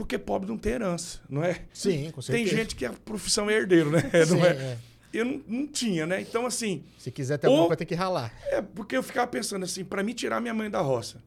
Porque 0.00 0.16
pobre 0.16 0.48
não 0.48 0.56
tem 0.56 0.72
herança, 0.72 1.20
não 1.28 1.44
é? 1.44 1.60
Sim, 1.74 2.10
com 2.10 2.22
Tem 2.22 2.46
certeza. 2.46 2.56
gente 2.56 2.74
que 2.74 2.86
a 2.86 2.92
profissão 2.94 3.50
é 3.50 3.52
herdeiro, 3.52 3.90
né? 3.90 4.00
Sim, 4.24 4.34
não 4.34 4.46
é? 4.46 4.48
é. 4.52 4.78
Eu 5.12 5.26
não, 5.26 5.42
não 5.46 5.66
tinha, 5.66 6.06
né? 6.06 6.22
Então, 6.22 6.46
assim, 6.46 6.82
Se 6.96 7.10
quiser 7.10 7.36
ter 7.36 7.48
alguma 7.48 7.66
coisa, 7.66 7.76
tem 7.76 7.86
que 7.86 7.94
ralar. 7.94 8.32
é 8.46 8.62
porque 8.62 8.96
eu 8.96 9.02
ficava 9.02 9.26
pensando 9.26 9.62
assim, 9.62 9.84
para 9.84 10.02
mim 10.02 10.14
tirar 10.14 10.40
minha 10.40 10.54
mãe 10.54 10.70
da 10.70 10.80
roça, 10.80 11.22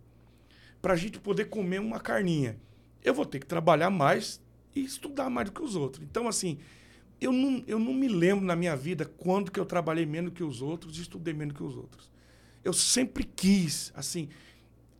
pra 0.81 0.95
gente 0.95 1.19
poder 1.19 1.45
comer 1.49 1.79
uma 1.81 1.99
carninha, 1.99 2.57
eu 3.03 3.13
vou 3.13 3.27
ter 3.27 3.37
que 3.37 3.45
trabalhar 3.45 3.91
mais 3.91 4.41
e 4.75 4.83
estudar 4.83 5.29
mais 5.29 5.49
do 5.49 5.53
que 5.53 5.61
os 5.61 5.75
outros. 5.75 6.03
Então, 6.03 6.27
assim, 6.27 6.57
eu 7.21 7.31
não, 7.31 7.63
eu 7.67 7.77
não 7.77 7.93
me 7.93 8.07
lembro 8.07 8.43
na 8.43 8.55
minha 8.55 8.75
vida 8.75 9.05
quando 9.05 9.51
que 9.51 9.59
eu 9.59 9.67
trabalhei 9.67 10.07
menos 10.07 10.33
que 10.33 10.43
os 10.43 10.63
outros 10.63 10.97
e 10.97 11.01
estudei 11.03 11.31
menos 11.35 11.55
que 11.55 11.61
os 11.61 11.77
outros. 11.77 12.09
Eu 12.63 12.73
sempre 12.73 13.23
quis, 13.23 13.93
assim, 13.95 14.29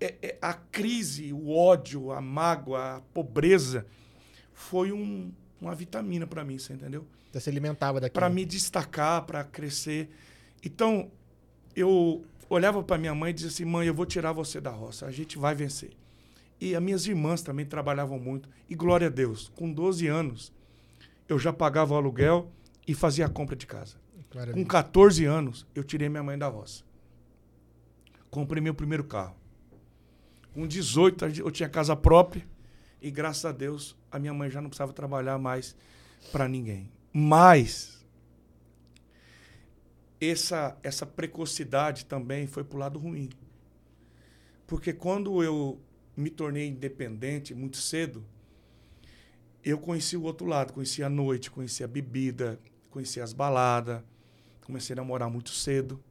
é- 0.05 0.17
é 0.21 0.37
a 0.41 0.53
crise, 0.53 1.31
o 1.33 1.49
ódio, 1.51 2.11
a 2.11 2.21
mágoa, 2.21 2.97
a 2.97 3.01
pobreza 3.13 3.85
foi 4.53 4.91
um- 4.91 5.31
uma 5.61 5.73
vitamina 5.73 6.27
para 6.27 6.43
mim, 6.43 6.57
você 6.57 6.73
entendeu? 6.73 7.05
Você 7.31 7.39
se 7.39 7.49
alimentava 7.49 7.99
daquilo. 7.99 8.19
para 8.19 8.29
me 8.29 8.45
destacar, 8.45 9.25
para 9.25 9.43
crescer. 9.43 10.09
Então, 10.63 11.09
eu 11.75 12.23
olhava 12.49 12.83
para 12.83 12.97
minha 12.97 13.15
mãe 13.15 13.31
e 13.31 13.33
dizia 13.33 13.49
assim: 13.49 13.65
"Mãe, 13.65 13.87
eu 13.87 13.93
vou 13.93 14.05
tirar 14.05 14.31
você 14.33 14.61
da 14.61 14.69
roça, 14.69 15.05
a 15.07 15.11
gente 15.11 15.37
vai 15.37 15.55
vencer". 15.55 15.91
E 16.61 16.75
as 16.75 16.81
minhas 16.83 17.05
irmãs 17.07 17.41
também 17.41 17.65
trabalhavam 17.65 18.19
muito. 18.19 18.47
E 18.69 18.75
glória 18.75 19.07
a 19.07 19.09
Deus, 19.09 19.51
com 19.55 19.71
12 19.71 20.07
anos, 20.07 20.53
eu 21.27 21.39
já 21.39 21.51
pagava 21.51 21.93
o 21.93 21.97
aluguel 21.97 22.51
e 22.87 22.93
fazia 22.93 23.25
a 23.25 23.29
compra 23.29 23.55
de 23.55 23.65
casa. 23.65 23.97
A 24.35 24.45
Com 24.47 24.53
Deus. 24.53 24.67
14 24.67 25.25
anos, 25.25 25.65
eu 25.75 25.83
tirei 25.83 26.09
minha 26.09 26.23
mãe 26.23 26.37
da 26.37 26.47
roça. 26.47 26.83
Comprei 28.29 28.61
meu 28.61 28.73
primeiro 28.73 29.03
carro. 29.03 29.35
Com 30.53 30.67
18, 30.67 31.25
a 31.25 31.29
gente- 31.29 31.41
eu 31.41 31.51
tinha 31.51 31.67
casa 31.69 31.95
própria 31.95 32.45
e 33.01 33.09
graças 33.09 33.43
a 33.45 33.51
Deus 33.51 33.95
a 34.11 34.19
minha 34.19 34.33
mãe 34.33 34.49
já 34.49 34.61
não 34.61 34.69
precisava 34.69 34.93
trabalhar 34.93 35.37
mais 35.37 35.75
para 36.31 36.47
ninguém. 36.47 36.91
Mas 37.11 38.03
essa 40.21 40.77
essa 40.83 41.05
precocidade 41.05 42.05
também 42.05 42.47
foi 42.47 42.63
pro 42.63 42.77
lado 42.77 42.99
ruim. 42.99 43.29
Porque 44.65 44.93
quando 44.93 45.43
eu 45.43 45.79
me 46.15 46.29
tornei 46.29 46.67
independente 46.67 47.53
muito 47.53 47.77
cedo, 47.77 48.23
eu 49.63 49.77
conheci 49.77 50.15
o 50.15 50.23
outro 50.23 50.45
lado, 50.45 50.73
conheci 50.73 51.03
a 51.03 51.09
noite, 51.09 51.49
conheci 51.51 51.83
a 51.83 51.87
bebida, 51.87 52.59
conheci 52.89 53.19
as 53.19 53.33
baladas, 53.33 54.01
comecei 54.61 54.93
a 54.93 54.97
namorar 54.97 55.29
muito 55.29 55.49
cedo. 55.49 56.01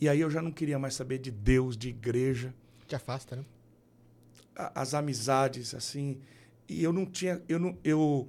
E 0.00 0.08
aí 0.08 0.20
eu 0.20 0.30
já 0.30 0.42
não 0.42 0.50
queria 0.52 0.78
mais 0.78 0.94
saber 0.94 1.18
de 1.18 1.30
Deus, 1.30 1.76
de 1.76 1.88
igreja, 1.88 2.54
Te 2.86 2.94
afasta, 2.94 3.34
né? 3.34 3.44
As 4.56 4.94
amizades 4.94 5.74
assim. 5.74 6.20
E 6.68 6.82
eu 6.82 6.92
não 6.92 7.06
tinha, 7.06 7.42
eu 7.48 7.58
não, 7.58 7.76
eu 7.84 8.28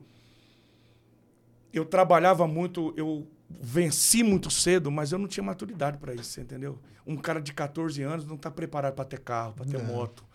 eu 1.74 1.86
trabalhava 1.86 2.48
muito, 2.48 2.94
eu 2.98 3.28
venci 3.50 4.24
muito 4.24 4.50
cedo, 4.50 4.92
mas 4.92 5.12
eu 5.12 5.20
não 5.20 5.28
tinha 5.28 5.44
maturidade 5.44 5.98
para 5.98 6.14
isso, 6.14 6.40
entendeu? 6.40 6.80
Um 7.06 7.16
cara 7.16 7.42
de 7.42 7.54
14 7.54 8.02
anos 8.04 8.26
não 8.26 8.36
está 8.36 8.52
preparado 8.52 8.94
para 8.94 9.06
ter 9.06 9.20
carro, 9.20 9.54
para 9.54 9.66
ter 9.66 9.78
Não, 9.78 9.86
moto. 9.86 10.26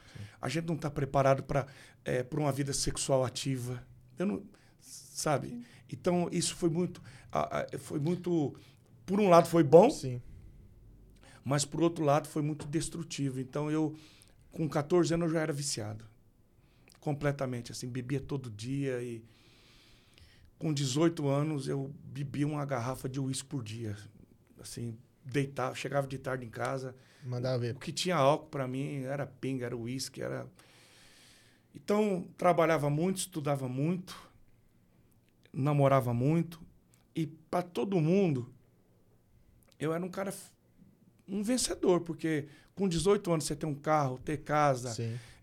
A 0.40 0.48
gente 0.48 0.66
não 0.66 0.74
está 0.74 0.90
preparado 0.90 1.42
para 1.42 1.66
é, 2.04 2.22
para 2.22 2.40
uma 2.40 2.52
vida 2.52 2.72
sexual 2.72 3.24
ativa. 3.24 3.82
Eu 4.18 4.26
não, 4.26 4.42
sabe? 4.80 5.64
Então 5.90 6.28
isso 6.32 6.54
foi 6.54 6.70
muito, 6.70 7.02
foi 7.78 8.00
muito, 8.00 8.54
por 9.04 9.20
um 9.20 9.28
lado 9.28 9.48
foi 9.48 9.62
bom, 9.62 9.90
Sim. 9.90 10.20
mas 11.44 11.64
por 11.64 11.82
outro 11.82 12.04
lado 12.04 12.28
foi 12.28 12.42
muito 12.42 12.66
destrutivo. 12.66 13.40
Então 13.40 13.70
eu, 13.70 13.94
com 14.52 14.68
14 14.68 15.14
anos, 15.14 15.28
eu 15.28 15.32
já 15.34 15.40
era 15.40 15.52
viciado. 15.52 16.04
Completamente, 17.00 17.72
assim, 17.72 17.88
bebia 17.88 18.20
todo 18.20 18.50
dia 18.50 19.02
e 19.02 19.24
com 20.58 20.72
18 20.72 21.26
anos 21.28 21.66
eu 21.66 21.92
bebia 22.04 22.46
uma 22.46 22.64
garrafa 22.64 23.08
de 23.08 23.18
uísque 23.18 23.48
por 23.48 23.64
dia. 23.64 23.96
Assim, 24.60 24.96
deitava, 25.24 25.74
chegava 25.74 26.06
de 26.06 26.18
tarde 26.18 26.46
em 26.46 26.50
casa, 26.50 26.94
Mandava 27.24 27.58
ver. 27.58 27.74
o 27.74 27.78
que 27.80 27.90
tinha 27.90 28.14
álcool 28.14 28.48
para 28.48 28.68
mim 28.68 29.02
era 29.02 29.26
pinga, 29.26 29.66
era 29.66 29.76
uísque, 29.76 30.22
era 30.22 30.46
Então, 31.74 32.28
trabalhava 32.36 32.88
muito, 32.88 33.16
estudava 33.16 33.68
muito, 33.68 34.16
namorava 35.52 36.14
muito 36.14 36.60
e 37.14 37.26
para 37.26 37.62
todo 37.62 38.00
mundo 38.00 38.52
eu 39.78 39.92
era 39.92 40.04
um 40.04 40.08
cara 40.08 40.32
um 41.28 41.42
vencedor, 41.42 42.00
porque 42.00 42.46
com 42.74 42.88
18 42.88 43.32
anos 43.32 43.44
você 43.44 43.56
ter 43.56 43.66
um 43.66 43.74
carro, 43.74 44.18
ter 44.18 44.38
casa, 44.38 44.94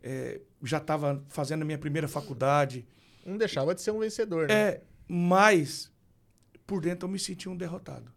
é, 0.02 0.42
já 0.64 0.78
estava 0.78 1.24
fazendo 1.30 1.62
a 1.62 1.66
minha 1.66 1.78
primeira 1.78 2.08
faculdade. 2.08 2.86
Não 3.26 3.38
deixava 3.38 3.76
de 3.76 3.82
ser 3.82 3.92
um 3.92 4.00
vencedor, 4.00 4.48
né? 4.48 4.54
É, 4.54 4.82
mas 5.08 5.92
por 6.66 6.82
dentro 6.82 7.08
eu 7.08 7.12
me 7.12 7.20
sentia 7.20 7.52
um 7.52 7.58
derrotado. 7.58 8.12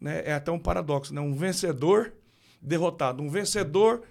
Né? 0.00 0.22
É 0.24 0.32
até 0.32 0.50
um 0.50 0.58
paradoxo, 0.58 1.14
né? 1.14 1.20
Um 1.20 1.34
vencedor 1.34 2.12
derrotado, 2.60 3.22
um 3.22 3.28
vencedor 3.30 4.02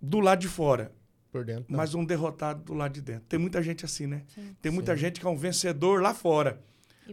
do 0.00 0.20
lado 0.20 0.40
de 0.40 0.48
fora, 0.48 0.92
Por 1.32 1.44
dentro. 1.44 1.64
não. 1.68 1.76
mas 1.78 1.94
um 1.94 2.04
derrotado 2.04 2.62
do 2.62 2.74
lado 2.74 2.92
de 2.92 3.00
dentro. 3.00 3.24
Tem 3.28 3.38
muita 3.38 3.62
gente 3.62 3.84
assim, 3.84 4.06
né? 4.06 4.22
Sim. 4.34 4.56
Tem 4.60 4.70
muita 4.70 4.94
Sim. 4.94 5.00
gente 5.00 5.20
que 5.20 5.26
é 5.26 5.30
um 5.30 5.36
vencedor 5.36 6.02
lá 6.02 6.12
fora, 6.12 6.60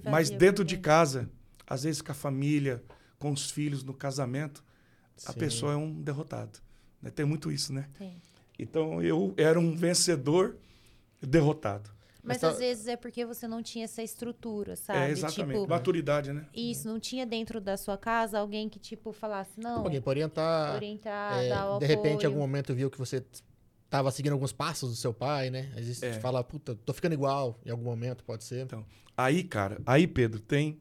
mas 0.03 0.29
dentro 0.29 0.63
de 0.65 0.77
casa, 0.77 1.29
às 1.65 1.83
vezes 1.83 2.01
com 2.01 2.11
a 2.11 2.15
família, 2.15 2.83
com 3.17 3.31
os 3.31 3.49
filhos, 3.49 3.83
no 3.83 3.93
casamento, 3.93 4.63
a 5.25 5.31
Sim. 5.33 5.39
pessoa 5.39 5.73
é 5.73 5.75
um 5.75 6.01
derrotado. 6.01 6.59
né? 7.01 7.09
Tem 7.09 7.25
muito 7.25 7.51
isso, 7.51 7.73
né? 7.73 7.89
Tem. 7.97 8.21
Então 8.59 9.01
eu 9.01 9.33
era 9.37 9.59
um 9.59 9.75
vencedor 9.75 10.57
derrotado. 11.21 11.89
Mas 12.23 12.35
Mas 12.35 12.41
tá- 12.41 12.49
às 12.49 12.59
vezes 12.59 12.85
é 12.87 12.95
porque 12.95 13.25
você 13.25 13.47
não 13.47 13.63
tinha 13.63 13.85
essa 13.85 14.03
estrutura, 14.03 14.75
sabe? 14.75 14.99
é 14.99 15.09
exatamente. 15.09 15.59
Tipo, 15.61 15.67
Maturidade, 15.69 16.31
né? 16.31 16.45
isso, 16.53 16.87
não 16.87 16.99
tinha 16.99 17.25
dentro 17.25 17.59
da 17.59 17.75
sua 17.77 17.97
casa 17.97 18.37
alguém 18.37 18.69
que, 18.69 18.77
tipo, 18.77 19.11
falasse, 19.11 19.59
não, 19.59 19.79
Alguém 19.83 19.99
pra 19.99 20.11
orientar. 20.11 20.75
orientar, 20.75 21.43
é, 21.43 21.49
dar 21.49 21.71
o 21.75 21.79
de 21.79 21.85
repente, 21.87 22.05
em 22.09 22.13
apoio. 22.13 22.27
algum 22.27 22.39
momento 22.39 22.75
viu 22.75 22.91
que 22.91 22.97
você 22.99 23.25
tava 23.89 24.11
seguindo 24.11 24.33
alguns 24.33 24.53
passos 24.53 24.91
do 24.91 24.95
seu 24.95 25.11
pai, 25.11 25.49
né? 25.49 25.69
Às 25.71 25.87
vezes 25.87 26.03
É. 26.03 26.11
te 26.11 26.19
fala, 26.19 26.43
puta, 26.43 26.75
tô 26.75 26.93
ficando 26.93 27.13
igual, 27.13 27.59
em 27.65 27.71
algum 27.71 27.83
momento, 27.85 28.23
pode 28.23 28.43
ser. 28.43 28.63
Então, 28.65 28.85
aí, 29.17 29.43
cara, 29.43 29.81
aí, 29.83 30.05
Pedro, 30.05 30.39
tem 30.39 30.79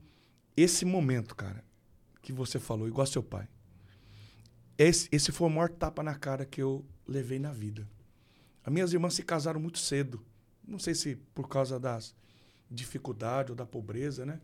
esse 0.54 0.84
momento, 0.84 1.34
cara, 1.34 1.64
que 2.20 2.34
você 2.34 2.58
falou, 2.58 2.86
igual 2.86 3.06
seu 3.06 3.22
pai. 3.22 3.48
Esse, 4.82 5.10
esse 5.12 5.30
foi 5.30 5.46
o 5.46 5.50
maior 5.50 5.68
tapa 5.68 6.02
na 6.02 6.14
cara 6.14 6.46
que 6.46 6.62
eu 6.62 6.82
levei 7.06 7.38
na 7.38 7.52
vida. 7.52 7.86
As 8.64 8.72
minhas 8.72 8.94
irmãs 8.94 9.12
se 9.12 9.22
casaram 9.22 9.60
muito 9.60 9.78
cedo. 9.78 10.24
Não 10.66 10.78
sei 10.78 10.94
se 10.94 11.16
por 11.34 11.50
causa 11.50 11.78
das 11.78 12.16
dificuldades 12.70 13.50
ou 13.50 13.56
da 13.56 13.66
pobreza, 13.66 14.24
né? 14.24 14.40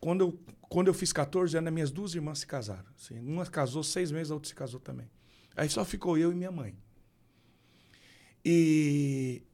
Quando 0.00 0.22
eu, 0.22 0.40
quando 0.62 0.88
eu 0.88 0.94
fiz 0.94 1.12
14 1.12 1.56
anos, 1.56 1.68
as 1.68 1.72
minhas 1.72 1.92
duas 1.92 2.12
irmãs 2.16 2.40
se 2.40 2.46
casaram. 2.48 2.90
Assim, 2.98 3.20
uma 3.20 3.46
casou 3.46 3.84
seis 3.84 4.10
meses, 4.10 4.32
a 4.32 4.34
outra 4.34 4.48
se 4.48 4.54
casou 4.56 4.80
também. 4.80 5.08
Aí 5.54 5.68
só 5.68 5.84
ficou 5.84 6.18
eu 6.18 6.32
e 6.32 6.34
minha 6.34 6.50
mãe. 6.50 6.74
E 8.44 9.44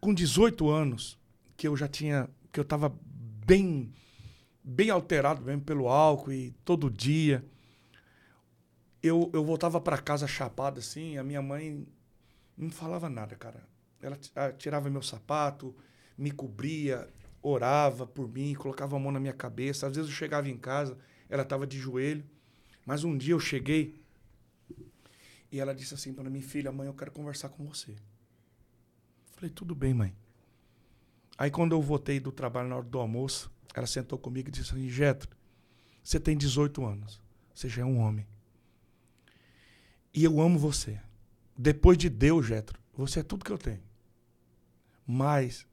com 0.00 0.14
18 0.14 0.66
anos, 0.70 1.18
que 1.58 1.68
eu 1.68 1.76
já 1.76 1.86
tinha, 1.86 2.26
que 2.50 2.58
eu 2.58 2.62
estava 2.62 2.90
bem, 3.44 3.92
bem 4.64 4.88
alterado 4.88 5.42
mesmo 5.42 5.60
pelo 5.60 5.88
álcool 5.88 6.32
e 6.32 6.52
todo 6.64 6.90
dia, 6.90 7.44
eu, 9.02 9.30
eu 9.32 9.44
voltava 9.44 9.80
para 9.80 9.98
casa 9.98 10.26
chapado 10.26 10.78
assim, 10.78 11.16
a 11.16 11.24
minha 11.24 11.40
mãe 11.40 11.86
não 12.56 12.70
falava 12.70 13.08
nada, 13.08 13.34
cara. 13.36 13.62
Ela 14.02 14.18
ah, 14.34 14.52
tirava 14.52 14.90
meu 14.90 15.02
sapato, 15.02 15.74
me 16.16 16.30
cobria, 16.30 17.08
orava 17.42 18.06
por 18.06 18.28
mim, 18.28 18.54
colocava 18.54 18.96
a 18.96 18.98
mão 18.98 19.12
na 19.12 19.20
minha 19.20 19.32
cabeça. 19.32 19.86
Às 19.86 19.96
vezes 19.96 20.10
eu 20.10 20.16
chegava 20.16 20.48
em 20.48 20.56
casa, 20.56 20.98
ela 21.28 21.42
estava 21.42 21.66
de 21.66 21.78
joelho. 21.78 22.24
Mas 22.84 23.04
um 23.04 23.16
dia 23.16 23.34
eu 23.34 23.40
cheguei 23.40 24.00
e 25.50 25.58
ela 25.58 25.74
disse 25.74 25.94
assim 25.94 26.12
para 26.12 26.30
mim, 26.30 26.40
filha, 26.40 26.70
mãe, 26.70 26.86
eu 26.86 26.94
quero 26.94 27.10
conversar 27.10 27.48
com 27.48 27.64
você. 27.64 27.96
Falei, 29.34 29.50
tudo 29.50 29.74
bem, 29.74 29.94
mãe. 29.94 30.14
Aí 31.36 31.50
quando 31.50 31.72
eu 31.72 31.80
voltei 31.80 32.20
do 32.20 32.30
trabalho 32.30 32.68
na 32.68 32.76
hora 32.76 32.86
do 32.86 32.98
almoço, 32.98 33.50
ela 33.74 33.86
sentou 33.86 34.18
comigo 34.18 34.48
e 34.48 34.52
disse 34.52 34.72
assim, 34.72 34.88
Getro, 34.88 35.30
você 36.02 36.20
tem 36.20 36.36
18 36.36 36.84
anos, 36.84 37.20
você 37.54 37.68
já 37.68 37.82
é 37.82 37.84
um 37.84 37.98
homem. 37.98 38.26
E 40.12 40.24
eu 40.24 40.40
amo 40.40 40.58
você. 40.58 41.00
Depois 41.56 41.96
de 41.98 42.08
Deus, 42.08 42.46
Getro, 42.46 42.80
você 42.94 43.20
é 43.20 43.22
tudo 43.22 43.44
que 43.44 43.52
eu 43.52 43.58
tenho. 43.58 43.82
Mas 45.06 45.66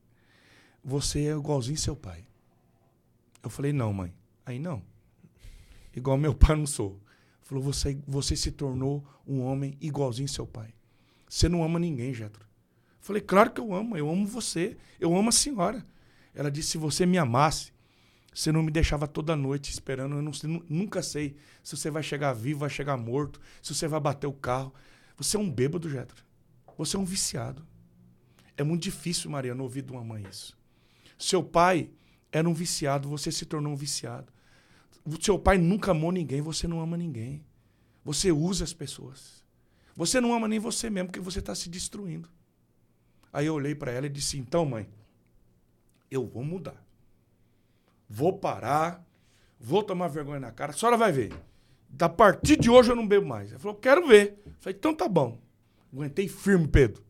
você 0.84 1.26
é 1.28 1.32
igualzinho 1.32 1.78
seu 1.78 1.95
pai. 1.95 2.26
Eu 3.43 3.50
falei, 3.50 3.73
não, 3.73 3.93
mãe. 3.93 4.13
Aí 4.45 4.60
não. 4.60 4.82
Igual 5.95 6.17
meu 6.17 6.34
pai 6.34 6.56
não 6.56 6.67
sou. 6.67 7.02
Falou, 7.41 7.63
você, 7.63 7.97
você 8.06 8.36
se 8.36 8.52
tornou 8.52 9.06
um 9.26 9.41
homem 9.41 9.78
igualzinho 9.80 10.28
seu 10.28 10.45
pai. 10.45 10.73
Você 11.28 11.50
não 11.50 11.63
ama 11.63 11.80
ninguém, 11.80 12.13
Jetro. 12.13 12.45
Falei, 13.00 13.21
claro 13.21 13.52
que 13.52 13.62
eu 13.62 13.73
amo, 13.73 13.95
eu 13.97 14.10
amo 14.10 14.26
você, 14.26 14.78
eu 15.00 15.15
amo 15.15 15.30
a 15.30 15.32
senhora. 15.32 15.86
Ela 16.34 16.52
disse, 16.52 16.71
se 16.71 16.78
você 16.78 17.06
me 17.06 17.17
amasse, 17.17 17.71
você 18.38 18.52
não 18.52 18.62
me 18.62 18.69
deixava 18.69 19.08
toda 19.08 19.36
noite 19.36 19.71
esperando, 19.71 20.15
eu 20.15 20.21
não, 20.21 20.32
nunca 20.69 21.02
sei 21.02 21.36
se 21.63 21.76
você 21.76 21.89
vai 21.89 22.04
chegar 22.04 22.34
vivo, 22.34 22.60
vai 22.60 22.69
chegar 22.69 22.95
morto, 22.95 23.41
se 23.63 23.73
você 23.73 23.88
vai 23.88 24.00
bater 24.00 24.28
o 24.28 24.32
carro. 24.32 24.71
Você 25.17 25.38
é 25.38 25.39
um 25.39 25.50
bêbado, 25.50 25.89
Jetro. 25.89 26.23
Você 26.78 26.95
é 26.95 27.00
um 27.00 27.04
viciado. 27.04 27.65
É 28.56 28.62
muito 28.62 28.84
difícil, 28.84 29.32
Mariana, 29.32 29.63
ouvir 29.63 29.82
de 29.82 29.91
uma 29.91 30.04
mãe 30.04 30.23
isso. 30.30 30.56
Seu 31.17 31.43
pai 31.43 31.89
era 32.32 32.47
um 32.47 32.54
viciado, 32.54 33.10
você 33.10 33.32
se 33.32 33.43
tornou 33.43 33.73
um 33.73 33.76
viciado. 33.76 34.32
O 35.04 35.19
seu 35.19 35.39
pai 35.39 35.58
nunca 35.58 35.89
amou 35.89 36.12
ninguém, 36.12 36.39
você 36.39 36.67
não 36.67 36.80
ama 36.80 36.95
ninguém. 36.95 37.43
Você 38.06 38.32
usa 38.32 38.63
as 38.63 38.71
pessoas. 38.71 39.43
Você 39.95 40.21
não 40.21 40.32
ama 40.32 40.47
nem 40.47 40.60
você 40.60 40.91
mesmo, 40.91 41.08
porque 41.08 41.19
você 41.19 41.39
está 41.39 41.56
se 41.56 41.69
destruindo. 41.69 42.30
Aí 43.34 43.47
eu 43.47 43.56
olhei 43.56 43.73
para 43.73 43.91
ela 43.91 44.06
e 44.06 44.10
disse: 44.10 44.38
Então, 44.38 44.63
mãe, 44.63 44.88
eu 46.12 46.28
vou 46.28 46.43
mudar. 46.43 46.87
Vou 48.09 48.33
parar, 48.33 49.05
vou 49.59 49.83
tomar 49.83 50.07
vergonha 50.07 50.39
na 50.39 50.51
cara. 50.51 50.71
A 50.71 50.75
senhora 50.75 50.97
vai 50.97 51.11
ver. 51.11 51.33
Da 51.89 52.07
partir 52.07 52.57
de 52.57 52.69
hoje 52.69 52.91
eu 52.91 52.95
não 52.95 53.07
bebo 53.07 53.25
mais. 53.25 53.51
Ela 53.51 53.59
falou: 53.59 53.77
Quero 53.77 54.07
ver. 54.07 54.41
Eu 54.45 54.53
falei: 54.59 54.75
Então 54.77 54.93
tá 54.93 55.07
bom. 55.07 55.39
Aguentei 55.93 56.27
firme, 56.27 56.67
Pedro. 56.67 57.03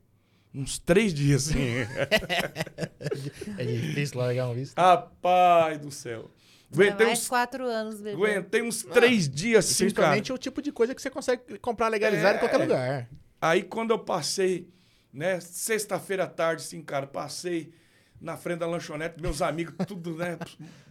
Uns 0.54 0.80
três 0.80 1.14
dias, 1.14 1.50
assim. 1.50 1.60
é 3.58 3.66
difícil 3.66 4.18
largar 4.18 4.50
um 4.50 4.54
visto. 4.54 4.78
Rapaz 4.78 5.78
do 5.80 5.92
céu. 5.92 6.32
Aguentei 6.72 7.06
mais 7.08 7.20
uns 7.20 7.28
quatro 7.30 7.66
anos, 7.66 8.02
bebê. 8.02 8.16
Aguentei 8.16 8.62
uns 8.62 8.86
ah, 8.86 8.92
três 8.92 9.30
dias 9.30 9.66
assim, 9.66 9.86
Principalmente 9.86 10.34
o 10.34 10.38
tipo 10.38 10.62
de 10.62 10.72
coisa 10.72 10.94
que 10.94 11.02
você 11.02 11.10
consegue 11.10 11.58
comprar 11.60 11.88
legalizado 11.88 12.34
é... 12.34 12.36
em 12.38 12.40
qualquer 12.40 12.58
lugar. 12.58 13.10
Aí 13.40 13.64
quando 13.64 13.92
eu 13.92 14.00
passei, 14.00 14.70
né, 15.14 15.40
sexta-feira 15.40 16.26
à 16.26 16.28
tarde, 16.28 16.64
assim, 16.64 16.82
cara, 16.82 17.08
passei 17.08 17.72
na 18.20 18.36
frente 18.36 18.60
da 18.60 18.68
lanchonete, 18.68 19.22
meus 19.22 19.42
amigos, 19.42 19.74
tudo, 19.88 20.16
né? 20.16 20.38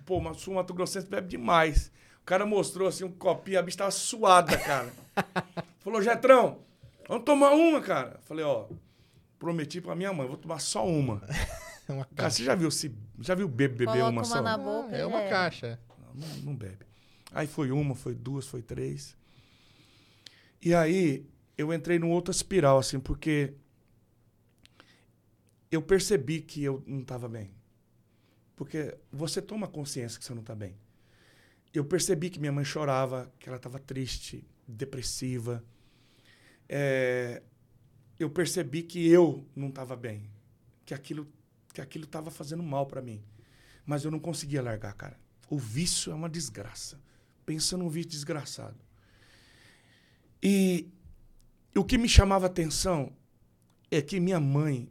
Pô, 0.04 0.20
mas 0.20 0.38
sul 0.38 0.54
Mato 0.54 0.72
Grossense 0.72 1.06
bebe 1.06 1.28
demais. 1.28 1.92
O 2.22 2.24
cara 2.24 2.46
mostrou 2.46 2.88
assim 2.88 3.04
um 3.04 3.12
copinho, 3.12 3.58
a 3.58 3.62
bicha 3.62 3.78
tava 3.78 3.90
suada, 3.90 4.56
cara. 4.58 4.92
Falou, 5.80 6.02
Getrão, 6.02 6.58
vamos 7.08 7.24
tomar 7.24 7.52
uma, 7.52 7.80
cara. 7.80 8.18
Falei, 8.22 8.44
ó, 8.44 8.66
prometi 9.38 9.80
pra 9.80 9.94
minha 9.94 10.12
mãe, 10.12 10.26
vou 10.26 10.36
tomar 10.36 10.60
só 10.60 10.86
uma. 10.86 11.22
uma 11.88 12.04
Cara, 12.16 12.30
você 12.30 12.44
já 12.44 12.54
viu, 12.54 12.70
se, 12.70 12.94
já 13.20 13.34
viu 13.34 13.48
bebe 13.48 13.76
beber 13.76 14.02
uma, 14.02 14.10
uma 14.10 14.24
só? 14.24 14.42
Na 14.42 14.56
boca, 14.56 14.88
ah, 14.92 14.96
é 14.96 15.06
uma 15.06 15.22
é. 15.22 15.28
caixa. 15.28 15.78
Não, 16.14 16.26
não, 16.26 16.36
não, 16.44 16.54
bebe. 16.54 16.84
Aí 17.32 17.46
foi 17.46 17.70
uma, 17.70 17.94
foi 17.94 18.14
duas, 18.14 18.46
foi 18.46 18.62
três. 18.62 19.16
E 20.62 20.74
aí 20.74 21.26
eu 21.56 21.72
entrei 21.72 21.98
numa 21.98 22.14
outra 22.14 22.32
espiral, 22.32 22.78
assim, 22.78 22.98
porque 22.98 23.54
eu 25.70 25.83
percebi 25.83 26.40
que 26.40 26.62
eu 26.62 26.83
não 26.87 27.00
estava 27.00 27.29
bem. 27.29 27.50
Porque 28.55 28.96
você 29.12 29.42
toma 29.42 29.68
consciência 29.68 30.18
que 30.18 30.24
você 30.24 30.35
não 30.35 30.40
está 30.40 30.55
bem. 30.55 30.76
Eu 31.74 31.85
percebi 31.85 32.31
que 32.31 32.40
minha 32.40 32.52
mãe 32.52 32.64
chorava, 32.64 33.31
que 33.38 33.48
ela 33.48 33.59
estava 33.59 33.79
triste, 33.79 34.46
depressiva. 34.66 35.62
É, 36.68 37.42
eu 38.18 38.31
percebi 38.31 38.83
que 38.83 39.07
eu 39.07 39.46
não 39.55 39.68
estava 39.68 39.94
bem, 39.94 40.31
que 40.85 40.94
aquilo 40.94 41.31
que 41.74 41.81
aquilo 41.83 42.05
estava 42.05 42.31
fazendo 42.31 42.62
mal 42.62 42.87
para 42.87 43.02
mim. 43.02 43.22
Mas 43.85 44.02
eu 44.02 44.11
não 44.11 44.18
conseguia 44.18 44.62
largar, 44.62 44.94
cara. 44.94 45.20
O 45.50 45.59
vício 45.59 46.11
é 46.11 46.14
uma 46.14 46.29
desgraça. 46.29 46.98
Pensa 47.44 47.76
num 47.76 47.90
vício 47.90 48.11
desgraçado. 48.11 48.81
E 50.42 50.90
o 51.74 51.85
que 51.85 51.98
me 51.98 52.09
chamava 52.09 52.46
atenção 52.46 53.14
é 53.90 54.00
que 54.00 54.18
minha 54.18 54.40
mãe, 54.40 54.88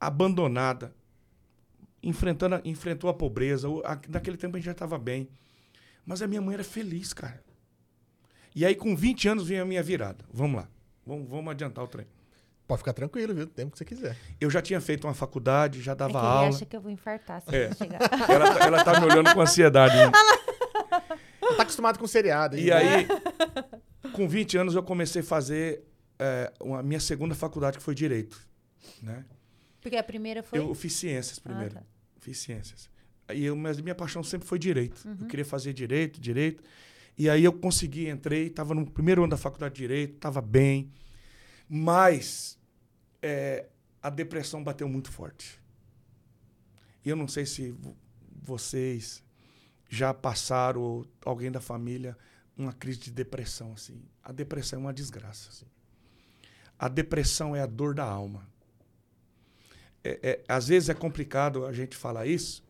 abandonada, 0.00 0.94
enfrentando, 2.02 2.60
enfrentou 2.64 3.10
a 3.10 3.14
pobreza. 3.14 3.68
Naquele 4.08 4.36
tempo 4.36 4.56
a 4.56 4.58
gente 4.58 4.66
já 4.66 4.72
estava 4.72 4.98
bem. 4.98 5.28
Mas 6.04 6.22
a 6.22 6.26
minha 6.26 6.40
mãe 6.40 6.54
era 6.54 6.64
feliz, 6.64 7.12
cara. 7.12 7.42
E 8.54 8.64
aí, 8.64 8.74
com 8.74 8.96
20 8.96 9.28
anos, 9.28 9.46
veio 9.46 9.62
a 9.62 9.64
minha 9.64 9.82
virada. 9.82 10.24
Vamos 10.32 10.56
lá. 10.56 10.68
Vamos, 11.06 11.28
vamos 11.28 11.50
adiantar 11.50 11.84
o 11.84 11.88
trem. 11.88 12.06
Pode 12.66 12.78
ficar 12.78 12.92
tranquilo, 12.92 13.34
viu? 13.34 13.44
O 13.44 13.48
tempo 13.48 13.72
que 13.72 13.78
você 13.78 13.84
quiser. 13.84 14.16
Eu 14.40 14.48
já 14.48 14.62
tinha 14.62 14.80
feito 14.80 15.06
uma 15.06 15.14
faculdade, 15.14 15.82
já 15.82 15.92
dava 15.92 16.18
é 16.18 16.20
que 16.20 16.26
aula. 16.26 16.46
Ele 16.46 16.54
acha 16.54 16.66
que 16.66 16.76
eu 16.76 16.80
vou 16.80 16.90
infartar 16.90 17.42
se 17.42 17.54
é. 17.54 17.74
chegar. 17.74 17.98
Ela, 18.30 18.54
tá, 18.54 18.64
ela 18.64 18.84
tá 18.84 19.00
me 19.00 19.06
olhando 19.06 19.34
com 19.34 19.40
ansiedade. 19.40 19.96
Né? 19.96 20.12
Ela 21.42 21.56
tá 21.56 21.62
acostumado 21.62 21.98
com 21.98 22.06
seriado. 22.06 22.56
Hein? 22.56 22.64
E 22.64 22.72
aí, 22.72 23.08
com 24.12 24.28
20 24.28 24.56
anos, 24.58 24.74
eu 24.74 24.82
comecei 24.84 25.20
a 25.20 25.24
fazer 25.24 25.84
é, 26.16 26.52
a 26.78 26.82
minha 26.82 27.00
segunda 27.00 27.34
faculdade, 27.34 27.78
que 27.78 27.82
foi 27.82 27.94
Direito. 27.94 28.40
Né? 29.02 29.24
Porque 29.80 29.96
a 29.96 30.02
primeira 30.02 30.42
foi? 30.42 30.58
Eu 30.58 30.74
fiz 30.74 30.92
Ciências 30.94 31.38
primeiro. 31.38 31.78
Ah, 31.78 31.80
tá. 31.80 31.86
Fiz 32.18 32.38
Ciências. 32.38 32.90
E 33.34 33.44
eu, 33.44 33.56
mas 33.56 33.80
minha 33.80 33.94
paixão 33.94 34.22
sempre 34.22 34.46
foi 34.46 34.58
Direito. 34.58 35.06
Uhum. 35.06 35.16
Eu 35.20 35.26
queria 35.26 35.44
fazer 35.44 35.72
Direito, 35.72 36.20
Direito. 36.20 36.62
E 37.16 37.28
aí 37.28 37.44
eu 37.44 37.52
consegui, 37.52 38.08
entrei, 38.08 38.46
estava 38.46 38.74
no 38.74 38.90
primeiro 38.90 39.22
ano 39.22 39.30
da 39.30 39.36
faculdade 39.36 39.74
de 39.74 39.80
Direito, 39.82 40.14
estava 40.14 40.40
bem. 40.40 40.90
Mas 41.68 42.58
é, 43.22 43.66
a 44.02 44.10
depressão 44.10 44.62
bateu 44.62 44.88
muito 44.88 45.10
forte. 45.10 45.60
E 47.04 47.08
eu 47.08 47.16
não 47.16 47.28
sei 47.28 47.46
se 47.46 47.74
vocês 48.42 49.22
já 49.88 50.14
passaram, 50.14 50.80
ou 50.80 51.06
alguém 51.24 51.50
da 51.50 51.60
família, 51.60 52.16
uma 52.56 52.72
crise 52.72 52.98
de 53.00 53.10
depressão. 53.10 53.72
assim. 53.72 54.02
A 54.22 54.32
depressão 54.32 54.78
é 54.78 54.82
uma 54.82 54.92
desgraça. 54.92 55.50
Assim. 55.50 55.66
A 56.78 56.88
depressão 56.88 57.54
é 57.54 57.60
a 57.60 57.66
dor 57.66 57.94
da 57.94 58.04
alma. 58.04 58.48
É, 60.02 60.18
é, 60.22 60.44
às 60.48 60.68
vezes 60.68 60.88
é 60.88 60.94
complicado 60.94 61.66
a 61.66 61.72
gente 61.72 61.96
falar 61.96 62.26
isso, 62.26 62.64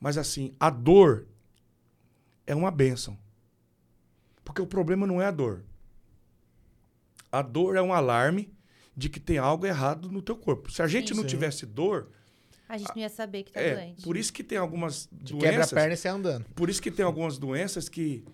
mas 0.00 0.16
assim, 0.16 0.54
a 0.58 0.70
dor 0.70 1.26
é 2.46 2.54
uma 2.54 2.70
bênção. 2.70 3.18
Porque 4.44 4.60
o 4.60 4.66
problema 4.66 5.06
não 5.06 5.20
é 5.20 5.26
a 5.26 5.30
dor. 5.30 5.62
A 7.30 7.42
dor 7.42 7.76
é 7.76 7.82
um 7.82 7.92
alarme 7.92 8.52
de 8.96 9.08
que 9.08 9.20
tem 9.20 9.38
algo 9.38 9.64
errado 9.66 10.10
no 10.10 10.20
teu 10.20 10.36
corpo. 10.36 10.70
Se 10.70 10.82
a 10.82 10.86
gente 10.86 11.14
sim, 11.14 11.14
não 11.14 11.24
tivesse 11.24 11.64
dor, 11.64 12.10
a 12.68 12.78
gente 12.78 12.88
não 12.88 13.02
ia 13.02 13.08
saber 13.08 13.42
que 13.42 13.52
tá 13.52 13.60
é, 13.60 13.74
doente. 13.74 14.02
Por 14.02 14.16
isso 14.16 14.32
que 14.32 14.42
tem 14.42 14.56
algumas 14.56 15.08
de 15.12 15.34
doenças. 15.34 15.50
Quebra 15.50 15.64
a 15.64 15.68
perna 15.68 15.94
e 15.94 15.96
sai 15.96 16.12
andando. 16.12 16.44
Por 16.54 16.70
isso 16.70 16.80
que 16.80 16.90
tem 16.90 17.04
algumas 17.04 17.38
doenças 17.38 17.88
que 17.88 18.24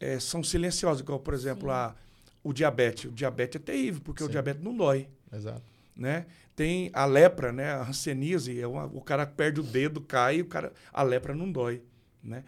é, 0.00 0.18
são 0.18 0.42
silenciosas, 0.42 1.02
como 1.02 1.20
por 1.20 1.34
exemplo 1.34 1.70
a, 1.70 1.94
o 2.42 2.52
diabetes. 2.52 3.04
O 3.04 3.12
diabetes 3.12 3.60
é 3.60 3.64
terrível, 3.64 4.00
porque 4.04 4.22
Sim. 4.22 4.28
o 4.28 4.30
diabetes 4.30 4.62
não 4.62 4.76
dói. 4.76 5.08
Exato. 5.32 5.62
Né? 5.96 6.26
Tem 6.54 6.90
a 6.92 7.04
lepra, 7.06 7.52
né? 7.52 7.72
A 7.72 7.82
hanseníase, 7.82 8.60
é 8.60 8.66
uma, 8.66 8.84
o 8.86 9.00
cara 9.00 9.26
perde 9.26 9.60
o 9.60 9.62
dedo, 9.62 10.00
cai, 10.00 10.42
o 10.42 10.46
cara, 10.46 10.72
a 10.92 11.02
lepra 11.02 11.34
não 11.34 11.50
dói, 11.50 11.82
né? 12.22 12.44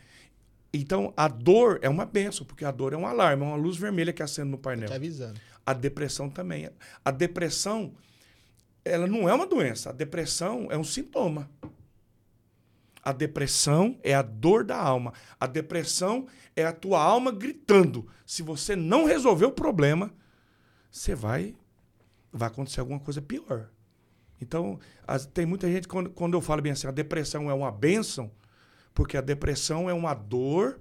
Então, 0.72 1.14
a 1.16 1.28
dor 1.28 1.78
é 1.82 1.88
uma 1.88 2.04
benção, 2.04 2.44
porque 2.44 2.64
a 2.64 2.70
dor 2.70 2.92
é 2.92 2.96
um 2.96 3.06
alarme, 3.06 3.42
é 3.42 3.46
uma 3.46 3.56
luz 3.56 3.76
vermelha 3.76 4.12
que 4.12 4.22
acende 4.22 4.50
no 4.50 4.58
painel. 4.58 4.88
Tá 4.88 4.96
avisando. 4.96 5.40
A 5.64 5.72
depressão 5.72 6.28
também. 6.28 6.68
A 7.04 7.10
depressão, 7.10 7.94
ela 8.84 9.06
não 9.06 9.28
é 9.28 9.34
uma 9.34 9.46
doença. 9.46 9.90
A 9.90 9.92
depressão 9.92 10.68
é 10.70 10.76
um 10.76 10.84
sintoma. 10.84 11.50
A 13.02 13.12
depressão 13.12 13.98
é 14.02 14.14
a 14.14 14.20
dor 14.20 14.64
da 14.64 14.76
alma. 14.76 15.14
A 15.40 15.46
depressão 15.46 16.26
é 16.54 16.64
a 16.64 16.72
tua 16.72 17.02
alma 17.02 17.32
gritando. 17.32 18.06
Se 18.26 18.42
você 18.42 18.76
não 18.76 19.06
resolver 19.06 19.46
o 19.46 19.52
problema, 19.52 20.12
você 20.90 21.14
vai 21.14 21.54
vai 22.32 22.48
acontecer 22.48 22.80
alguma 22.80 23.00
coisa 23.00 23.20
pior. 23.20 23.68
Então, 24.40 24.78
as, 25.06 25.26
tem 25.26 25.46
muita 25.46 25.70
gente, 25.70 25.88
quando, 25.88 26.10
quando 26.10 26.34
eu 26.34 26.40
falo 26.40 26.62
bem 26.62 26.72
assim, 26.72 26.86
a 26.86 26.92
depressão 26.92 27.50
é 27.50 27.54
uma 27.54 27.72
bênção, 27.72 28.30
porque 28.94 29.16
a 29.16 29.20
depressão 29.20 29.88
é 29.90 29.92
uma 29.92 30.14
dor 30.14 30.80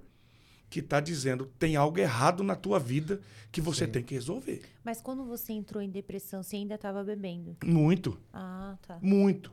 que 0.70 0.80
está 0.80 1.00
dizendo 1.00 1.46
tem 1.58 1.76
algo 1.76 1.98
errado 1.98 2.44
na 2.44 2.54
tua 2.54 2.78
vida 2.78 3.20
que 3.50 3.60
você 3.60 3.86
Sim. 3.86 3.92
tem 3.92 4.02
que 4.02 4.14
resolver. 4.14 4.62
Mas 4.84 5.00
quando 5.00 5.24
você 5.24 5.52
entrou 5.52 5.82
em 5.82 5.90
depressão, 5.90 6.42
você 6.42 6.56
ainda 6.56 6.74
estava 6.74 7.02
bebendo? 7.02 7.56
Muito. 7.64 8.20
Ah, 8.32 8.76
tá. 8.86 8.98
Muito. 9.00 9.52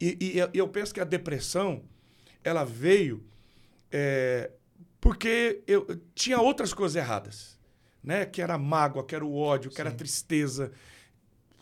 E, 0.00 0.18
e, 0.20 0.58
eu 0.58 0.68
penso 0.68 0.92
que 0.92 1.00
a 1.00 1.04
depressão 1.04 1.82
ela 2.42 2.64
veio 2.64 3.24
é, 3.90 4.50
porque 5.00 5.62
eu 5.66 5.86
tinha 6.14 6.40
outras 6.40 6.74
coisas 6.74 6.96
erradas, 6.96 7.58
né? 8.02 8.26
Que 8.26 8.42
era 8.42 8.58
mágoa, 8.58 9.04
que 9.04 9.14
era 9.14 9.24
o 9.24 9.36
ódio, 9.36 9.70
que 9.70 9.76
Sim. 9.76 9.82
era 9.82 9.92
tristeza, 9.92 10.72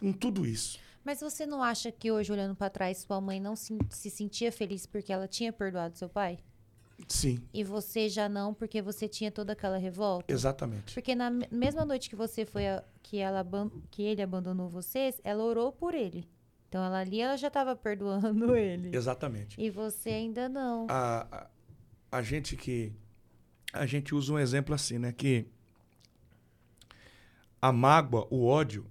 com 0.04 0.12
tudo 0.12 0.44
isso. 0.44 0.78
Mas 1.02 1.20
você 1.20 1.46
não 1.46 1.62
acha 1.62 1.90
que 1.90 2.12
hoje 2.12 2.30
olhando 2.30 2.54
para 2.54 2.68
trás 2.68 2.98
sua 2.98 3.20
mãe 3.20 3.40
não 3.40 3.56
se, 3.56 3.76
se 3.88 4.10
sentia 4.10 4.52
feliz 4.52 4.84
porque 4.84 5.10
ela 5.10 5.26
tinha 5.26 5.50
perdoado 5.50 5.96
seu 5.96 6.10
pai? 6.10 6.38
Sim. 7.08 7.42
E 7.52 7.64
você 7.64 8.08
já 8.08 8.28
não, 8.28 8.52
porque 8.52 8.82
você 8.82 9.08
tinha 9.08 9.30
toda 9.30 9.54
aquela 9.54 9.78
revolta? 9.78 10.32
Exatamente. 10.32 10.92
Porque 10.92 11.14
na 11.14 11.30
mesma 11.30 11.84
noite 11.86 12.10
que 12.10 12.16
você 12.16 12.44
foi 12.44 12.68
a, 12.68 12.84
que 13.02 13.18
ela 13.18 13.44
que 13.90 14.02
ele 14.02 14.20
abandonou 14.20 14.68
vocês, 14.68 15.20
ela 15.24 15.42
orou 15.42 15.72
por 15.72 15.94
ele 15.94 16.28
Então 16.68 16.84
ela 16.84 17.00
ali 17.00 17.20
ela 17.20 17.36
já 17.36 17.48
estava 17.48 17.74
perdoando 17.74 18.54
ele. 18.56 18.94
Exatamente. 18.94 19.60
E 19.60 19.70
você 19.70 20.10
ainda 20.10 20.48
não. 20.48 20.86
A, 20.88 21.26
a, 22.12 22.18
a 22.18 22.22
gente 22.22 22.56
que. 22.56 22.92
A 23.72 23.86
gente 23.86 24.14
usa 24.14 24.32
um 24.34 24.38
exemplo 24.38 24.74
assim, 24.74 24.98
né? 24.98 25.12
Que 25.12 25.48
a 27.60 27.72
mágoa, 27.72 28.28
o 28.30 28.46
ódio, 28.46 28.86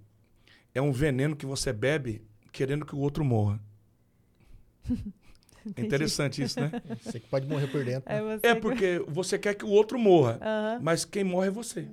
é 0.74 0.82
um 0.82 0.92
veneno 0.92 1.36
que 1.36 1.46
você 1.46 1.72
bebe 1.72 2.22
querendo 2.52 2.84
que 2.84 2.94
o 2.94 2.98
outro 2.98 3.24
morra. 3.24 3.60
É 5.76 5.80
interessante 5.80 6.42
isso, 6.42 6.60
né? 6.60 6.70
Você 7.02 7.18
que 7.18 7.26
pode 7.26 7.48
morrer 7.48 7.66
por 7.68 7.82
dentro. 7.82 8.12
É, 8.12 8.20
né? 8.20 8.36
você 8.38 8.46
É 8.48 8.54
que- 8.54 8.60
porque 8.60 8.98
você 9.08 9.38
quer 9.38 9.54
que 9.54 9.64
o 9.64 9.70
outro 9.70 9.98
morra, 9.98 10.38
Aham. 10.42 10.78
mas 10.82 11.06
quem 11.06 11.24
morre 11.24 11.48
é 11.48 11.50
você. 11.50 11.88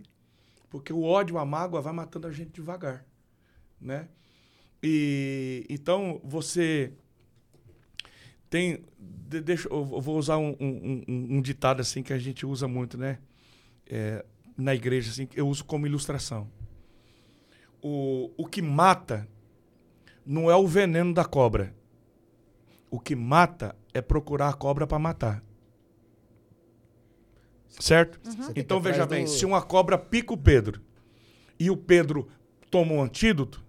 Porque 0.70 0.92
o 0.92 1.04
ódio, 1.04 1.38
a 1.38 1.46
mágoa 1.46 1.80
vai 1.82 1.94
matando 1.94 2.28
a 2.28 2.34
gente 2.34 2.52
devagar, 2.52 3.06
né? 3.80 4.10
E 4.84 5.66
então 5.70 6.20
você 6.22 6.92
tem, 8.50 8.84
de- 9.00 9.40
deixa, 9.40 9.70
eu 9.70 9.86
vou 9.86 10.18
usar 10.18 10.38
um, 10.38 10.50
um- 10.60 11.04
um- 11.08 11.28
um 11.38 11.42
ditado 11.42 11.80
assim 11.80 12.04
que 12.04 12.12
a 12.12 12.20
gente 12.20 12.46
usa 12.46 12.68
muito, 12.68 12.98
né? 12.98 13.20
É, 13.88 14.26
na 14.58 14.76
igreja 14.76 15.12
assim, 15.12 15.26
que 15.26 15.40
eu 15.40 15.48
uso 15.48 15.64
como 15.64 15.88
ilustração. 15.88 16.46
O, 17.82 18.32
o 18.38 18.46
que 18.46 18.62
mata 18.62 19.28
não 20.26 20.50
é 20.52 20.56
o 20.56 20.68
veneno 20.68 21.14
da 21.14 21.26
cobra. 21.26 21.74
O 22.90 23.00
que 23.00 23.16
mata 23.16 23.76
é 23.94 24.02
procurar 24.02 24.50
a 24.50 24.54
cobra 24.54 24.86
para 24.86 25.00
matar. 25.00 25.44
Certo? 27.80 28.20
Ir 28.56 28.60
Então 28.62 28.80
veja 28.80 29.06
bem, 29.06 29.24
do- 29.24 29.30
se 29.30 29.46
uma 29.46 29.62
cobra 29.62 29.98
pica 29.98 30.34
o 30.34 30.38
Pedro 30.38 30.82
e 31.60 31.72
o 31.72 31.78
Pedro 31.78 32.28
toma 32.70 32.94
um 32.94 33.02
antídoto, 33.02 33.64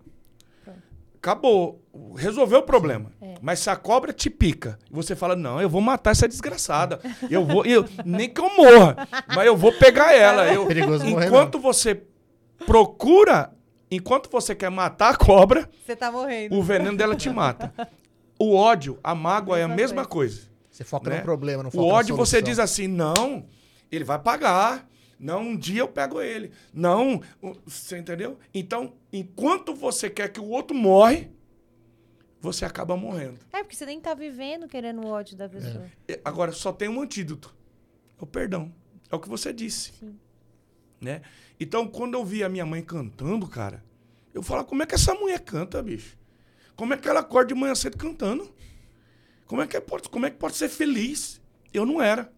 acabou, 1.17 1.81
resolveu 2.17 2.59
o 2.59 2.63
problema. 2.65 3.13
É. 3.21 3.35
Mas 3.41 3.61
se 3.61 3.71
a 3.71 3.77
cobra 3.77 4.13
te 4.13 4.29
pica 4.29 4.79
e 4.91 4.95
você 4.95 5.15
fala, 5.15 5.37
não, 5.37 5.61
eu 5.61 5.69
vou 5.71 5.81
matar 5.81 6.11
essa 6.11 6.27
desgraçada, 6.29 7.01
eu 7.31 7.45
vou, 7.47 7.65
eu, 7.65 7.85
nem 8.05 8.29
que 8.29 8.41
eu 8.41 8.51
morra, 8.57 9.09
mas 9.29 9.47
eu 9.47 9.57
vou 9.57 9.73
pegar 9.73 10.13
ela. 10.15 10.53
Eu, 10.53 10.67
Perigoso 10.67 11.05
morrer, 11.07 11.27
enquanto 11.27 11.59
você 11.61 12.03
procura, 12.67 13.53
enquanto 13.95 14.31
você 14.31 14.55
quer 14.55 14.71
matar 14.71 15.15
a 15.15 15.17
cobra, 15.17 15.69
Você 15.87 15.95
tá 15.95 16.11
morrendo. 16.11 16.57
o 16.57 16.63
veneno 16.63 16.97
dela 16.97 17.15
te 17.17 17.29
mata. 17.31 17.73
O 18.39 18.57
ódio, 18.57 18.99
a 19.05 19.15
mágoa 19.15 19.57
é 19.59 19.63
a 19.63 19.69
Mesma 19.69 20.05
coisa. 20.05 20.49
Você 20.69 20.83
foca 20.83 21.09
né? 21.11 21.19
no 21.19 21.23
problema, 21.23 21.63
não 21.63 21.71
foca 21.71 21.85
O 21.85 21.89
na 21.89 21.95
ódio 21.95 22.17
você 22.17 22.43
diz 22.43 22.59
assim, 22.59 22.89
não, 22.89 23.47
ele 23.91 24.03
vai 24.03 24.19
pagar. 24.19 24.89
Não, 25.17 25.43
um 25.43 25.57
dia 25.57 25.83
eu 25.83 25.87
pego 25.87 26.21
ele. 26.21 26.51
Não, 26.75 27.21
o- 27.41 27.53
você 27.65 27.99
entendeu? 27.99 28.37
Então, 28.53 28.95
enquanto 29.13 29.73
você 29.77 30.11
quer 30.11 30.29
que 30.33 30.41
o 30.41 30.49
outro 30.49 30.75
morre, 30.77 31.31
você 32.41 32.65
acaba 32.65 32.97
morrendo. 32.97 33.39
É, 33.53 33.63
porque 33.63 33.77
você 33.77 33.87
nem 33.87 34.01
tá 34.01 34.13
vivendo 34.15 34.67
querendo 34.67 35.03
o 35.05 35.09
ódio 35.09 35.37
da 35.37 35.49
pessoa. 35.49 35.85
E- 36.09 36.19
Agora, 36.25 36.51
só 36.51 36.73
tem 36.73 36.89
um 36.89 37.01
antídoto. 37.01 37.55
É 38.19 38.25
o 38.25 38.27
perdão. 38.27 38.73
É 39.09 39.15
o 39.15 39.21
que 39.21 39.29
você 39.29 39.53
disse. 39.53 39.93
Sim. 39.93 40.19
Né? 41.03 41.21
Então, 41.59 41.89
quando 41.89 42.15
eu 42.15 42.25
vi 42.25 42.45
a 42.45 42.49
minha 42.49 42.65
mãe 42.65 42.81
cantando, 42.81 43.49
cara, 43.49 43.85
eu 44.33 44.43
falo, 44.43 44.65
como 44.65 44.85
é 44.85 44.87
que 44.87 44.95
essa 44.95 45.13
mulher 45.15 45.41
canta, 45.41 45.83
bicho? 45.83 46.17
Como 46.77 46.95
é 46.95 46.97
que 46.97 47.09
ela 47.09 47.21
acorda 47.21 47.49
de 47.49 47.61
manhã 47.61 47.75
cedo 47.75 47.99
cantando? 47.99 48.49
Como 49.47 49.61
é 49.61 49.67
que 49.67 49.79
pode, 49.81 50.09
como 50.09 50.25
é 50.25 50.31
que 50.31 50.37
pode 50.37 50.57
ser 50.57 50.69
feliz? 50.69 51.41
Eu 51.75 51.85
não 51.85 52.01
era. 52.01 52.33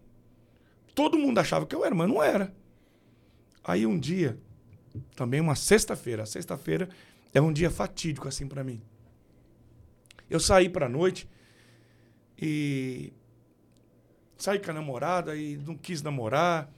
Todo 0.95 1.17
mundo 1.17 1.39
achava 1.39 1.65
que 1.65 1.75
eu 1.75 1.85
era, 1.85 1.93
mas 1.93 2.09
não 2.09 2.21
era. 2.21 2.53
Aí 3.63 3.85
um 3.85 3.99
dia, 3.99 4.37
também 5.15 5.39
uma 5.39 5.55
sexta-feira, 5.55 6.25
sexta-feira 6.25 6.89
é 7.33 7.39
um 7.39 7.53
dia 7.53 7.69
fatídico 7.69 8.27
assim 8.27 8.47
pra 8.47 8.63
mim. 8.63 8.81
Eu 10.29 10.39
saí 10.39 10.69
pra 10.69 10.89
noite 10.89 11.29
e 12.41 13.13
saí 14.37 14.59
com 14.59 14.71
a 14.71 14.73
namorada 14.73 15.35
e 15.35 15.57
não 15.57 15.75
quis 15.75 16.01
namorar. 16.01 16.71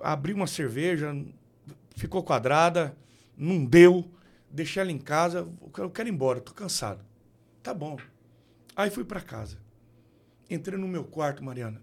Abri 0.00 0.32
uma 0.32 0.46
cerveja, 0.46 1.14
ficou 1.96 2.22
quadrada, 2.22 2.96
não 3.36 3.64
deu. 3.64 4.10
Deixei 4.50 4.80
ela 4.80 4.90
em 4.90 4.98
casa, 4.98 5.40
eu 5.76 5.90
quero- 5.90 6.08
ir 6.08 6.12
embora, 6.12 6.40
tô 6.40 6.52
cansado. 6.52 7.04
Tá 7.62 7.74
bom. 7.74 7.98
Aí 8.74 8.90
fui 8.90 9.04
pra 9.04 9.20
casa. 9.20 9.58
Entrei 10.48 10.78
no 10.78 10.88
meu 10.88 11.04
quarto, 11.04 11.44
Mariana. 11.44 11.82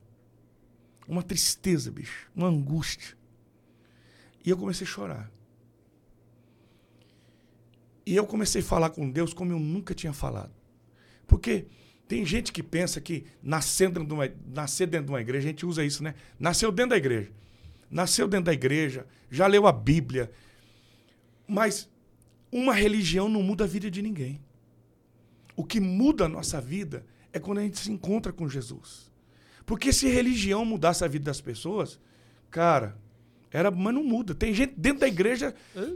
Uma 1.07 1.21
tristeza, 1.21 1.91
bicho, 1.91 2.31
uma 2.35 2.47
angústia. 2.47 3.15
E 4.43 4.49
eu 4.49 4.57
comecei 4.57 4.87
a 4.87 4.89
chorar. 4.89 5.31
E 8.05 8.15
eu 8.15 8.25
comecei 8.25 8.61
a 8.61 8.65
falar 8.65 8.89
com 8.91 9.09
Deus 9.09 9.33
como 9.33 9.51
eu 9.51 9.59
nunca 9.59 9.93
tinha 9.93 10.13
falado. 10.13 10.51
Porque 11.27 11.65
tem 12.07 12.25
gente 12.25 12.51
que 12.51 12.61
pensa 12.61 13.01
que 13.01 13.25
nascer 13.41 13.89
dentro, 13.89 14.05
de 14.05 14.13
uma, 14.13 14.31
nascer 14.47 14.87
dentro 14.87 15.07
de 15.07 15.11
uma 15.11 15.21
igreja, 15.21 15.47
a 15.47 15.51
gente 15.51 15.65
usa 15.65 15.83
isso, 15.83 16.03
né? 16.03 16.13
Nasceu 16.39 16.71
dentro 16.71 16.91
da 16.91 16.97
igreja. 16.97 17.31
Nasceu 17.89 18.27
dentro 18.27 18.45
da 18.45 18.53
igreja, 18.53 19.05
já 19.29 19.47
leu 19.47 19.67
a 19.67 19.71
Bíblia. 19.71 20.31
Mas 21.47 21.89
uma 22.51 22.73
religião 22.73 23.29
não 23.29 23.43
muda 23.43 23.63
a 23.63 23.67
vida 23.67 23.89
de 23.89 24.01
ninguém. 24.01 24.41
O 25.55 25.63
que 25.63 25.79
muda 25.79 26.25
a 26.25 26.29
nossa 26.29 26.59
vida 26.59 27.05
é 27.31 27.39
quando 27.39 27.59
a 27.59 27.61
gente 27.61 27.79
se 27.79 27.91
encontra 27.91 28.31
com 28.33 28.47
Jesus. 28.47 29.11
Porque 29.65 29.91
se 29.91 30.07
religião 30.07 30.63
mudasse 30.63 31.03
a 31.03 31.07
vida 31.07 31.25
das 31.25 31.41
pessoas, 31.41 31.99
cara, 32.51 32.97
era, 33.51 33.71
mas 33.71 33.93
não 33.93 34.03
muda. 34.03 34.35
Tem 34.35 34.53
gente 34.53 34.73
dentro 34.77 34.99
da 34.99 35.07
igreja 35.07 35.55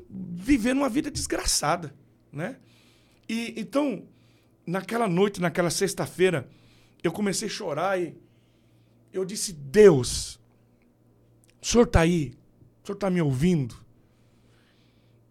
vivendo 0.09 0.77
uma 0.79 0.89
vida 0.89 1.11
desgraçada, 1.11 1.93
né? 2.31 2.57
E 3.27 3.53
então, 3.57 4.07
naquela 4.65 5.07
noite, 5.07 5.41
naquela 5.41 5.69
sexta-feira, 5.69 6.49
eu 7.03 7.11
comecei 7.11 7.47
a 7.47 7.51
chorar 7.51 8.01
e 8.01 8.15
eu 9.11 9.25
disse: 9.25 9.53
"Deus, 9.53 10.38
o 11.61 11.65
senhor 11.65 11.83
está 11.85 12.01
aí? 12.01 12.33
O 12.83 12.87
senhor 12.87 12.95
está 12.95 13.09
me 13.09 13.21
ouvindo? 13.21 13.75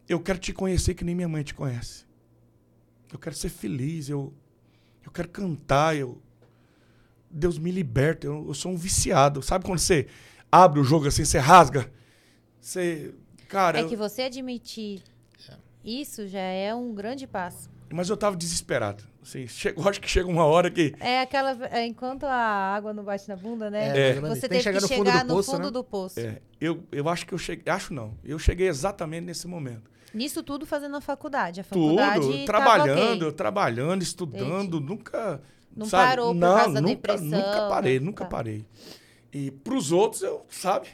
Eu 0.09 0.21
quero 0.21 0.39
te 0.39 0.53
conhecer 0.53 0.95
que 0.95 1.05
nem 1.05 1.15
minha 1.15 1.29
mãe 1.29 1.43
te 1.43 1.55
conhece. 1.55 2.07
Eu 3.13 3.19
quero 3.19 3.35
ser 3.35 3.49
feliz, 3.49 4.09
eu, 4.09 4.33
eu 5.05 5.11
quero 5.11 5.29
cantar, 5.29 5.97
eu, 5.97 6.21
Deus 7.31 7.59
me 7.59 7.71
liberta, 7.71 8.27
eu, 8.27 8.47
eu 8.49 8.55
sou 8.55 8.73
um 8.73 8.77
viciado. 8.77 9.43
Sabe 9.43 9.65
quando 9.65 9.79
você 9.79 10.07
abre 10.51 10.81
o 10.81 10.85
jogo 10.85 11.07
assim, 11.07 11.25
você 11.25 11.39
rasga? 11.39 11.91
Você. 12.61 13.15
Cara, 13.49 13.81
É 13.81 13.85
que 13.85 13.97
você 13.97 14.23
admitir 14.23 15.03
isso 15.85 16.27
já 16.29 16.41
é 16.41 16.75
um 16.75 16.95
grande 16.95 17.27
passo. 17.27 17.71
mas 17.91 18.11
eu 18.11 18.17
tava 18.17 18.37
desesperado. 18.37 19.05
Assim, 19.29 19.47
chegou, 19.47 19.87
acho 19.87 20.01
que 20.01 20.09
chega 20.09 20.27
uma 20.27 20.45
hora 20.47 20.71
que. 20.71 20.95
É 20.99 21.21
aquela. 21.21 21.51
é, 21.71 21.85
enquanto 21.85 22.25
a 22.25 22.33
água 22.75 22.95
não 22.95 23.05
bate 23.05 23.29
na 23.29 23.37
bunda, 23.37 23.69
né? 23.71 23.89
É, 24.11 24.15
menos 24.15 24.39
Você. 24.39 24.49
Tem 24.49 24.59
que 24.59 24.65
teve 24.65 24.81
que 24.81 24.81
chegar 24.81 24.81
no 24.81 24.89
fundo 24.89 25.07
chegar 25.11 25.23
do 25.23 25.29
no 25.29 25.35
poço, 25.35 25.51
fundo 25.53 25.65
né? 25.65 25.71
do 25.71 25.85
poço. 25.85 26.19
é, 26.21 26.41
eu, 26.59 26.83
eu 26.91 27.09
acho 27.11 27.27
que 27.27 27.35
eu 27.35 27.39
cheguei. 27.39 27.71
Acho 27.71 27.93
não. 27.93 28.15
Eu 28.25 28.39
cheguei 28.39 28.69
exatamente 28.69 29.25
nesse 29.25 29.47
momento. 29.47 29.91
Nisso 30.15 30.43
tudo 30.43 30.65
fazendo 30.65 30.97
a 30.97 31.01
faculdade. 31.03 31.61
A 31.61 31.65
faculdade 31.65 32.21
Tudo, 32.23 32.45
trabalhando, 32.47 33.23
ok. 33.25 33.33
trabalhando, 33.33 34.03
estudando, 34.03 34.81
nunca. 34.81 35.43
Não 35.77 35.85
sabe? 35.85 36.09
parou 36.09 36.29
por 36.33 36.35
não, 36.41 36.57
causa 36.57 36.73
da 36.75 36.81
nunca, 36.81 36.95
depressão, 36.95 37.29
Nunca 37.29 37.69
parei, 37.69 38.01
nunca 38.01 38.25
Tá. 38.25 38.31
parei. 38.31 38.65
E 39.31 39.51
pros 39.51 39.93
outros, 39.93 40.23
eu, 40.23 40.47
sabe? 40.49 40.89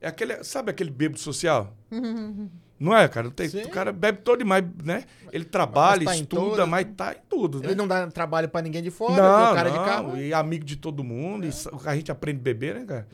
É 0.00 0.08
aquele, 0.08 0.42
sabe 0.42 0.70
aquele 0.70 0.90
bêbado 0.90 1.20
social? 1.20 1.76
Não 2.84 2.96
é, 2.96 3.08
cara? 3.08 3.30
Tem, 3.30 3.48
o 3.64 3.70
cara 3.70 3.92
bebe 3.92 4.18
todo 4.22 4.38
demais, 4.38 4.64
né? 4.84 5.04
Ele 5.32 5.44
trabalha, 5.44 6.04
Mas 6.04 6.16
tá 6.18 6.22
estuda, 6.22 6.40
todas, 6.42 6.68
mas 6.68 6.86
tá 6.96 7.12
em 7.14 7.20
tudo, 7.28 7.60
né? 7.60 7.66
Ele 7.68 7.74
não 7.74 7.88
dá 7.88 8.06
trabalho 8.10 8.48
pra 8.48 8.60
ninguém 8.60 8.82
de 8.82 8.90
fora, 8.90 9.16
Não, 9.22 9.52
o 9.52 9.54
cara 9.54 9.70
não, 9.70 9.78
de 9.78 9.84
carro. 9.84 10.16
e 10.18 10.34
amigo 10.34 10.64
de 10.64 10.76
todo 10.76 11.02
mundo, 11.02 11.46
e 11.46 11.52
sa- 11.52 11.70
a 11.86 11.96
gente 11.96 12.12
aprende 12.12 12.40
a 12.40 12.42
beber, 12.42 12.74
né, 12.74 12.84
cara? 12.84 13.06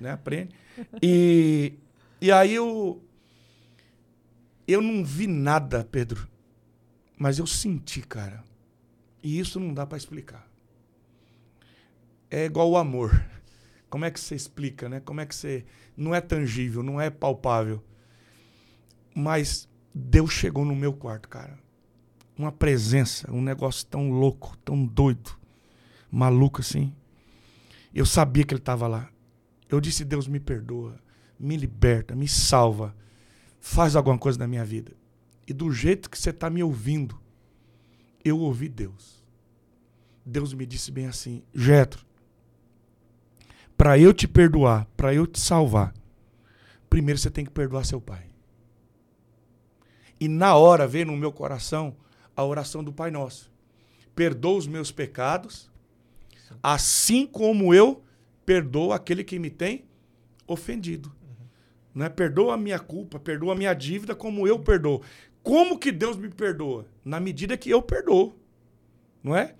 né? 0.00 0.12
Aprende. 0.12 0.54
E, 1.02 1.72
e 2.20 2.30
aí 2.30 2.54
eu, 2.54 3.02
eu 4.68 4.80
não 4.80 5.04
vi 5.04 5.26
nada, 5.26 5.86
Pedro, 5.90 6.28
mas 7.18 7.38
eu 7.38 7.46
senti, 7.46 8.02
cara. 8.02 8.44
E 9.22 9.38
isso 9.40 9.58
não 9.58 9.74
dá 9.74 9.84
pra 9.86 9.98
explicar. 9.98 10.46
É 12.30 12.44
igual 12.44 12.70
o 12.70 12.76
amor. 12.76 13.24
Como 13.88 14.04
é 14.04 14.10
que 14.10 14.18
você 14.20 14.34
explica, 14.34 14.88
né? 14.88 15.00
Como 15.00 15.20
é 15.20 15.26
que 15.26 15.34
você. 15.34 15.64
Não 15.96 16.14
é 16.14 16.20
tangível, 16.20 16.82
não 16.82 17.00
é 17.00 17.08
palpável. 17.08 17.82
Mas 19.18 19.66
Deus 19.94 20.30
chegou 20.30 20.62
no 20.62 20.76
meu 20.76 20.92
quarto, 20.92 21.26
cara. 21.26 21.58
Uma 22.36 22.52
presença, 22.52 23.32
um 23.32 23.40
negócio 23.40 23.86
tão 23.86 24.10
louco, 24.10 24.54
tão 24.58 24.84
doido, 24.84 25.30
maluco 26.10 26.60
assim. 26.60 26.94
Eu 27.94 28.04
sabia 28.04 28.44
que 28.44 28.52
ele 28.52 28.60
estava 28.60 28.86
lá. 28.86 29.08
Eu 29.70 29.80
disse: 29.80 30.04
Deus, 30.04 30.28
me 30.28 30.38
perdoa, 30.38 31.00
me 31.40 31.56
liberta, 31.56 32.14
me 32.14 32.28
salva, 32.28 32.94
faz 33.58 33.96
alguma 33.96 34.18
coisa 34.18 34.38
na 34.38 34.46
minha 34.46 34.66
vida. 34.66 34.92
E 35.46 35.54
do 35.54 35.72
jeito 35.72 36.10
que 36.10 36.18
você 36.18 36.28
está 36.28 36.50
me 36.50 36.62
ouvindo, 36.62 37.18
eu 38.22 38.38
ouvi 38.38 38.68
Deus. 38.68 39.24
Deus 40.26 40.52
me 40.52 40.66
disse 40.66 40.92
bem 40.92 41.06
assim: 41.06 41.42
Jetro, 41.54 42.04
para 43.78 43.98
eu 43.98 44.12
te 44.12 44.28
perdoar, 44.28 44.86
para 44.94 45.14
eu 45.14 45.26
te 45.26 45.40
salvar, 45.40 45.94
primeiro 46.90 47.18
você 47.18 47.30
tem 47.30 47.46
que 47.46 47.50
perdoar 47.50 47.86
seu 47.86 47.98
pai. 47.98 48.35
E 50.18 50.28
na 50.28 50.56
hora 50.56 50.86
veio 50.86 51.06
no 51.06 51.16
meu 51.16 51.32
coração 51.32 51.96
a 52.34 52.44
oração 52.44 52.82
do 52.82 52.92
Pai 52.92 53.10
Nosso. 53.10 53.50
perdoa 54.14 54.56
os 54.56 54.66
meus 54.66 54.90
pecados, 54.90 55.70
assim 56.62 57.26
como 57.26 57.74
eu 57.74 58.02
perdoo 58.46 58.92
aquele 58.92 59.22
que 59.22 59.38
me 59.38 59.50
tem 59.50 59.84
ofendido. 60.46 61.12
Né? 61.94 62.08
Perdoa 62.08 62.54
a 62.54 62.56
minha 62.56 62.78
culpa, 62.78 63.18
perdoa 63.18 63.52
a 63.52 63.56
minha 63.56 63.74
dívida 63.74 64.14
como 64.14 64.46
eu 64.46 64.58
perdoo. 64.58 65.02
Como 65.42 65.78
que 65.78 65.92
Deus 65.92 66.16
me 66.16 66.28
perdoa? 66.28 66.86
Na 67.04 67.20
medida 67.20 67.56
que 67.56 67.70
eu 67.70 67.82
perdoo. 67.82 68.34
Não 69.22 69.36
é? 69.36 69.54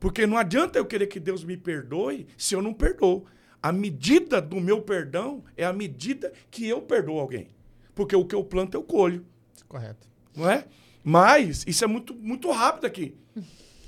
Porque 0.00 0.26
não 0.26 0.36
adianta 0.36 0.78
eu 0.78 0.84
querer 0.84 1.06
que 1.06 1.20
Deus 1.20 1.44
me 1.44 1.56
perdoe 1.56 2.26
se 2.36 2.54
eu 2.54 2.60
não 2.60 2.74
perdoo. 2.74 3.26
A 3.62 3.72
medida 3.72 4.40
do 4.40 4.60
meu 4.60 4.82
perdão 4.82 5.42
é 5.56 5.64
a 5.64 5.72
medida 5.72 6.32
que 6.50 6.68
eu 6.68 6.82
perdoo 6.82 7.18
alguém. 7.18 7.48
Porque 7.94 8.14
o 8.14 8.24
que 8.24 8.34
eu 8.34 8.44
planto 8.44 8.76
eu 8.76 8.82
colho. 8.82 9.24
Correto. 9.68 10.06
Não 10.36 10.50
é? 10.50 10.64
Mas 11.02 11.64
isso 11.66 11.84
é 11.84 11.86
muito, 11.86 12.14
muito 12.14 12.50
rápido 12.50 12.86
aqui. 12.86 13.14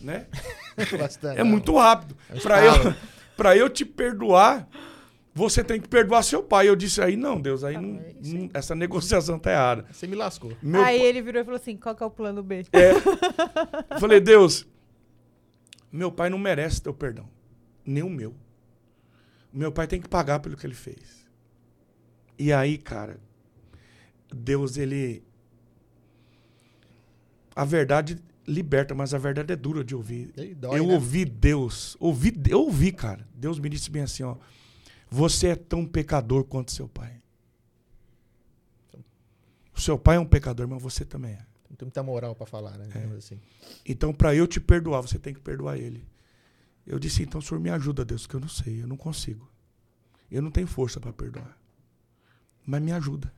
Né? 0.01 0.27
Bastante. 0.99 1.41
É 1.41 1.45
muito 1.45 1.77
rápido. 1.77 2.17
É 2.31 2.39
Para 2.41 2.65
eu, 2.65 2.73
pra 3.37 3.57
eu 3.57 3.71
te 3.71 3.85
perdoar, 3.85 4.69
você 5.35 5.65
tem 5.65 5.81
que 5.81 5.89
perdoar 5.89 6.23
seu 6.23 6.43
pai. 6.43 6.69
Eu 6.69 6.77
disse 6.77 7.01
aí, 7.01 7.17
não, 7.17 7.41
Deus, 7.41 7.65
aí 7.65 7.77
Ah, 7.77 7.81
não, 7.81 7.99
é 7.99 8.15
não- 8.23 8.51
essa 8.53 8.75
negociação 8.75 9.39
tá 9.39 9.51
errada. 9.53 9.87
Você 9.91 10.07
me 10.07 10.15
lascou. 10.15 10.53
Meu 10.63 10.83
Aí 10.83 11.01
ele 11.01 11.23
virou 11.23 11.41
e 11.41 11.45
falou 11.45 11.59
assim: 11.61 11.77
qual 11.77 11.95
que 11.95 12.03
é 12.03 12.07
o 12.07 12.11
plano 12.11 12.43
B? 12.43 12.65
eu 12.73 13.01
falei, 13.99 14.21
Deus, 14.21 14.67
meu 15.91 16.13
pai 16.13 16.29
não 16.29 16.39
merece 16.39 16.83
teu 16.83 16.93
perdão. 16.93 17.29
Nem 17.85 18.03
o 18.03 18.11
meu. 18.11 18.35
Meu 19.53 19.73
pai 19.73 19.87
tem 19.87 20.01
que 20.01 20.09
pagar 20.09 20.41
pelo 20.41 20.57
que 20.57 20.67
ele 20.67 20.75
fez. 20.75 21.27
E 22.39 22.53
aí, 22.53 22.77
cara, 22.77 23.19
Deus, 24.35 24.77
ele. 24.77 25.23
A 27.57 27.65
verdade 27.65 28.19
liberta, 28.47 28.95
mas 28.95 29.15
a 29.15 29.19
verdade 29.19 29.53
é 29.53 29.57
dura 29.57 29.83
de 29.83 29.95
ouvir. 29.95 30.33
Dói, 30.57 30.79
eu 30.79 30.87
né? 30.87 30.95
ouvi 30.95 31.25
Deus, 31.25 31.97
ouvi, 31.99 32.39
eu 32.49 32.61
ouvi, 32.61 32.93
cara. 32.93 33.27
Deus 33.35 33.59
me 33.59 33.69
disse 33.71 33.91
bem 33.91 34.03
assim, 34.03 34.23
ó. 34.23 34.37
Você 35.11 35.49
é 35.49 35.57
tão 35.57 35.87
pecador 35.87 36.45
quanto 36.45 36.71
seu 36.71 36.87
pai. 36.87 37.23
O 39.75 39.81
seu 39.81 39.99
pai 39.99 40.17
é 40.17 40.21
um 40.21 40.27
pecador, 40.27 40.69
mas 40.69 40.83
você 40.83 41.05
também 41.05 41.33
é. 41.33 41.47
Não 41.69 41.77
tem 41.77 41.87
muita 41.87 42.03
moral 42.03 42.35
pra 42.35 42.47
falar, 42.47 42.77
né? 42.79 42.87
Digamos 42.87 43.17
assim. 43.17 43.41
Então, 43.85 44.13
para 44.13 44.35
eu 44.35 44.47
te 44.47 44.61
perdoar, 44.61 45.01
você 45.01 45.19
tem 45.19 45.35
que 45.35 45.41
perdoar 45.41 45.79
ele. 45.79 46.07
Eu 46.87 46.99
disse, 46.99 47.23
então, 47.23 47.41
o 47.41 47.43
senhor 47.43 47.61
me 47.61 47.71
ajuda, 47.71 48.05
Deus, 48.05 48.27
que 48.27 48.35
eu 48.35 48.41
não 48.41 48.49
sei, 48.49 48.83
eu 48.83 48.87
não 48.87 48.97
consigo. 48.97 49.51
Eu 50.31 50.41
não 50.41 50.51
tenho 50.51 50.67
força 50.67 51.01
para 51.01 51.13
perdoar. 51.13 51.59
Mas 52.65 52.83
me 52.83 52.93
ajuda. 52.93 53.33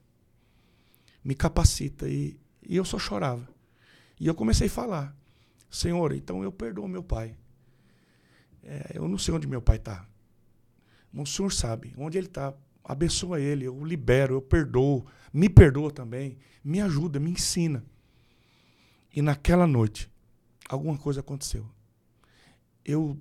Me 1.25 1.35
capacita. 1.35 2.09
E, 2.09 2.39
e 2.63 2.77
eu 2.77 2.85
só 2.85 2.99
chorava. 2.99 3.49
E 4.21 4.27
eu 4.27 4.35
comecei 4.35 4.67
a 4.67 4.71
falar: 4.71 5.17
Senhor, 5.71 6.13
então 6.13 6.43
eu 6.43 6.53
perdoo 6.53 6.89
meu 6.89 7.03
pai. 7.03 7.37
É, 8.63 8.93
eu 8.95 9.09
não 9.09 9.19
sei 9.19 9.35
onde 9.35 9.47
meu 9.47 9.63
pai 9.63 9.77
está. 9.77 10.07
O 11.15 11.27
senhor 11.27 11.53
sabe 11.53 11.95
onde 11.97 12.19
ele 12.19 12.27
está. 12.27 12.55
Abençoa 12.85 13.41
ele, 13.41 13.65
eu 13.65 13.85
libero, 13.85 14.35
eu 14.35 14.43
perdoo. 14.43 15.07
Me 15.33 15.49
perdoa 15.49 15.91
também. 15.91 16.39
Me 16.65 16.81
ajuda, 16.81 17.19
me 17.21 17.31
ensina. 17.31 17.85
E 19.15 19.23
naquela 19.23 19.67
noite, 19.67 20.11
alguma 20.69 20.97
coisa 20.97 21.21
aconteceu. 21.21 21.67
Eu. 22.85 23.19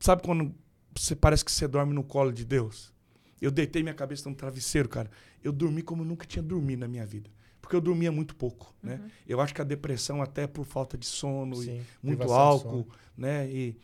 Sabe 0.00 0.22
quando 0.22 0.54
você 0.94 1.14
parece 1.14 1.44
que 1.44 1.50
você 1.50 1.66
dorme 1.66 1.92
no 1.92 2.04
colo 2.04 2.32
de 2.32 2.44
Deus? 2.44 2.92
Eu 3.40 3.50
deitei 3.50 3.82
minha 3.82 3.94
cabeça 3.94 4.28
no 4.28 4.34
travesseiro, 4.34 4.88
cara. 4.88 5.10
Eu 5.42 5.52
dormi 5.52 5.82
como 5.82 6.02
eu 6.02 6.06
nunca 6.06 6.26
tinha 6.26 6.42
dormido 6.42 6.80
na 6.80 6.88
minha 6.88 7.06
vida. 7.06 7.30
Porque 7.68 7.76
eu 7.76 7.82
dormia 7.82 8.10
muito 8.10 8.34
pouco, 8.34 8.74
né? 8.82 8.98
Eu 9.26 9.42
acho 9.42 9.54
que 9.54 9.60
a 9.60 9.64
depressão 9.64 10.22
até 10.22 10.46
por 10.46 10.64
falta 10.64 10.96
de 10.96 11.04
sono 11.04 11.62
e 11.62 11.66
Sim, 11.66 11.86
muito 12.02 12.16
privação 12.16 12.36
de 12.36 12.64
álcool, 12.64 12.88
né? 13.14 13.46
E... 13.50 13.76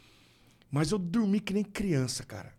Mas 0.71 0.91
eu 0.91 0.99
dormi 0.99 1.39
que 1.39 1.53
nem 1.53 1.63
criança, 1.63 2.25
cara. 2.25 2.55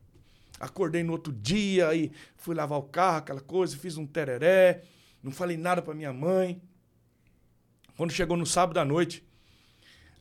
Acordei 0.60 1.02
no 1.02 1.14
outro 1.14 1.34
dia 1.34 1.96
e 1.96 2.12
fui 2.36 2.54
lavar 2.54 2.78
o 2.78 2.84
carro, 2.84 3.18
aquela 3.18 3.42
coisa, 3.42 3.76
fiz 3.76 3.98
um 3.98 4.06
tereré, 4.06 4.84
não 5.24 5.32
falei 5.32 5.58
nada 5.58 5.82
pra 5.82 5.96
minha 5.96 6.14
mãe. 6.14 6.62
Quando 7.98 8.12
chegou 8.12 8.38
no 8.38 8.46
sábado 8.46 8.78
à 8.78 8.86
noite, 8.86 9.28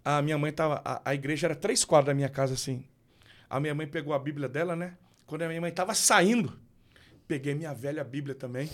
a 0.03 0.23
minha 0.23 0.39
mãe 0.39 0.53
tava. 0.53 0.81
A, 0.83 1.11
a 1.11 1.15
igreja 1.15 1.49
era 1.49 1.55
três 1.55 1.85
quadras 1.85 2.07
da 2.07 2.15
minha 2.15 2.31
casa, 2.31 2.55
assim. 2.55 2.83
A 3.51 3.61
minha 3.61 3.75
mãe 3.75 3.87
pegou 3.87 4.15
a 4.15 4.19
Bíblia 4.19 4.49
dela, 4.49 4.75
né? 4.75 4.97
Quando 5.27 5.43
a 5.43 5.49
minha 5.49 5.61
mãe 5.61 5.71
tava 5.71 5.95
saindo, 5.95 6.59
peguei 7.29 7.55
minha 7.55 7.75
velha 7.75 8.03
Bíblia 8.03 8.35
também, 8.35 8.71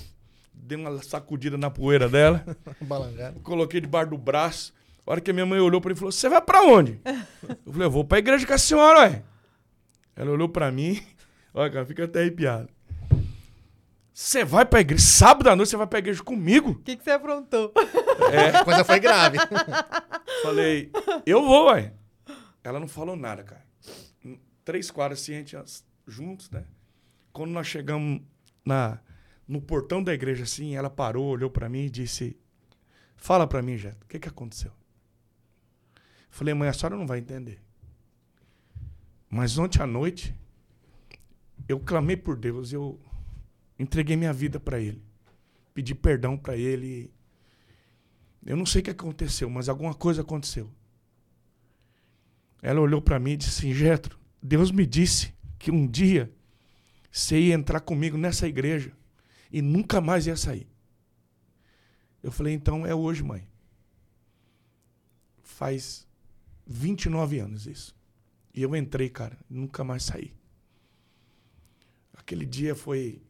dei 0.63 0.79
uma 0.79 1.03
sacudida 1.03 1.57
na 1.57 1.71
poeira 1.71 2.09
dela, 2.09 2.45
coloquei 3.43 3.81
debaixo 3.81 4.11
do 4.11 4.19
braço. 4.19 4.73
A 5.07 5.13
hora 5.13 5.21
que 5.21 5.31
a 5.31 5.35
minha 5.35 5.47
mãe 5.47 5.59
olhou 5.59 5.81
pra 5.81 5.91
mim 5.91 5.95
e 5.95 5.99
falou: 5.99 6.13
Você 6.13 6.29
vai 6.29 6.41
pra 6.41 6.63
onde? 6.63 7.01
Eu 7.67 7.73
falei: 7.73 7.87
Eu 7.87 7.91
vou 7.91 8.05
pra 8.05 8.19
igreja 8.19 8.47
com 8.47 8.53
a 8.53 8.59
senhora, 8.59 9.01
ué. 9.01 9.23
Ela 10.15 10.31
olhou 10.31 10.49
pra 10.49 10.71
mim, 10.71 11.03
olha, 11.55 11.71
cara, 11.71 11.87
fica 11.87 12.05
até 12.05 12.21
arrepiado. 12.21 12.69
Você 14.13 14.45
vai 14.45 14.67
pra 14.67 14.81
igreja? 14.81 15.03
Sábado 15.03 15.49
à 15.49 15.57
noite 15.57 15.71
você 15.71 15.77
vai 15.77 15.87
pra 15.87 15.99
igreja 15.99 16.23
comigo? 16.23 16.73
O 16.73 16.79
que, 16.81 16.97
que 16.97 17.03
você 17.03 17.11
aprontou? 17.11 17.73
A 17.75 18.65
coisa 18.65 18.85
foi 18.85 19.01
grave. 19.01 19.39
Falei, 20.43 20.91
eu 21.25 21.43
vou, 21.43 21.71
ué. 21.71 21.95
Ela 22.63 22.79
não 22.79 22.89
falou 22.89 23.17
nada, 23.17 23.43
cara. 23.43 23.65
Três 24.65 24.91
quadras 24.91 25.21
assim, 25.21 25.33
a 25.33 25.39
gente 25.39 25.57
juntos, 26.07 26.51
né? 26.51 26.65
Quando 27.33 27.51
nós 27.51 27.67
chegamos 27.67 28.21
na, 28.65 28.99
no 29.51 29.61
portão 29.61 30.01
da 30.01 30.15
igreja, 30.15 30.45
assim, 30.45 30.77
ela 30.77 30.89
parou, 30.89 31.27
olhou 31.27 31.51
pra 31.51 31.69
mim 31.69 31.87
e 31.87 31.91
disse: 31.91 32.37
Fala 33.17 33.49
pra 33.49 33.61
mim, 33.61 33.77
Jeto, 33.77 34.05
o 34.05 34.07
que, 34.07 34.21
que 34.21 34.29
aconteceu? 34.29 34.71
Falei, 36.31 36.55
mãe, 36.55 36.69
a 36.69 36.73
senhora 36.73 36.97
não 36.97 37.05
vai 37.05 37.19
entender. 37.19 37.61
Mas 39.29 39.59
ontem 39.59 39.83
à 39.83 39.87
noite, 39.89 40.33
eu 41.69 41.81
clamei 41.81 42.17
por 42.17 42.37
Deus, 42.37 42.73
eu 42.73 43.01
entreguei 43.77 44.17
minha 44.17 44.33
vida 44.33 44.61
pra 44.61 44.79
Ele. 44.79 45.03
Pedi 45.75 45.97
perdão 45.97 46.39
pra 46.39 46.57
Ele. 46.57 47.13
Eu 48.47 48.57
não 48.57 48.65
sei 48.65 48.83
o 48.83 48.85
que 48.85 48.91
aconteceu, 48.91 49.51
mas 49.51 49.69
alguma 49.69 49.95
coisa 49.95 50.23
aconteceu. 50.23 50.71
Ela 52.63 52.81
olhou 52.81 53.03
pra 53.03 53.19
mim 53.19 53.33
e 53.33 53.37
disse 53.37 53.67
assim: 53.67 54.01
Deus 54.41 54.71
me 54.71 54.87
disse 54.87 55.35
que 55.59 55.73
um 55.73 55.89
dia 55.89 56.33
você 57.11 57.37
ia 57.37 57.55
entrar 57.55 57.81
comigo 57.81 58.17
nessa 58.17 58.47
igreja 58.47 59.00
e 59.51 59.61
nunca 59.61 60.01
mais 60.01 60.27
ia 60.27 60.37
sair. 60.37 60.67
Eu 62.23 62.31
falei: 62.31 62.55
então 62.55 62.87
é 62.87 62.95
hoje, 62.95 63.23
mãe. 63.23 63.47
Faz 65.43 66.07
29 66.67 67.39
anos 67.39 67.67
isso. 67.67 67.95
E 68.55 68.63
eu 68.63 68.75
entrei, 68.75 69.09
cara, 69.09 69.37
nunca 69.49 69.85
mais 69.85 70.05
saí. 70.05 70.35
Aquele 72.15 72.47
dia 72.47 72.75
foi. 72.75 73.23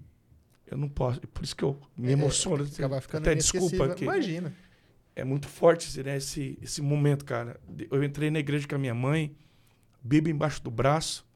Eu 0.66 0.76
não 0.76 0.88
posso. 0.88 1.20
Por 1.20 1.44
isso 1.44 1.56
que 1.56 1.64
eu 1.64 1.80
me 1.96 2.12
emociono. 2.12 2.64
Acaba 2.64 3.00
ficando 3.00 3.22
Até 3.22 3.34
desculpa 3.34 3.86
aqui. 3.86 4.04
Imagina. 4.04 4.54
É 5.14 5.24
muito 5.24 5.48
forte 5.48 5.88
esse, 5.88 6.02
né, 6.02 6.16
esse, 6.16 6.58
esse 6.62 6.80
momento, 6.80 7.24
cara. 7.24 7.60
Eu 7.90 8.02
entrei 8.02 8.30
na 8.30 8.38
igreja 8.38 8.66
com 8.66 8.76
a 8.76 8.78
minha 8.78 8.94
mãe, 8.94 9.36
Bíblia 10.02 10.32
embaixo 10.32 10.62
do 10.62 10.70
braço. 10.70 11.26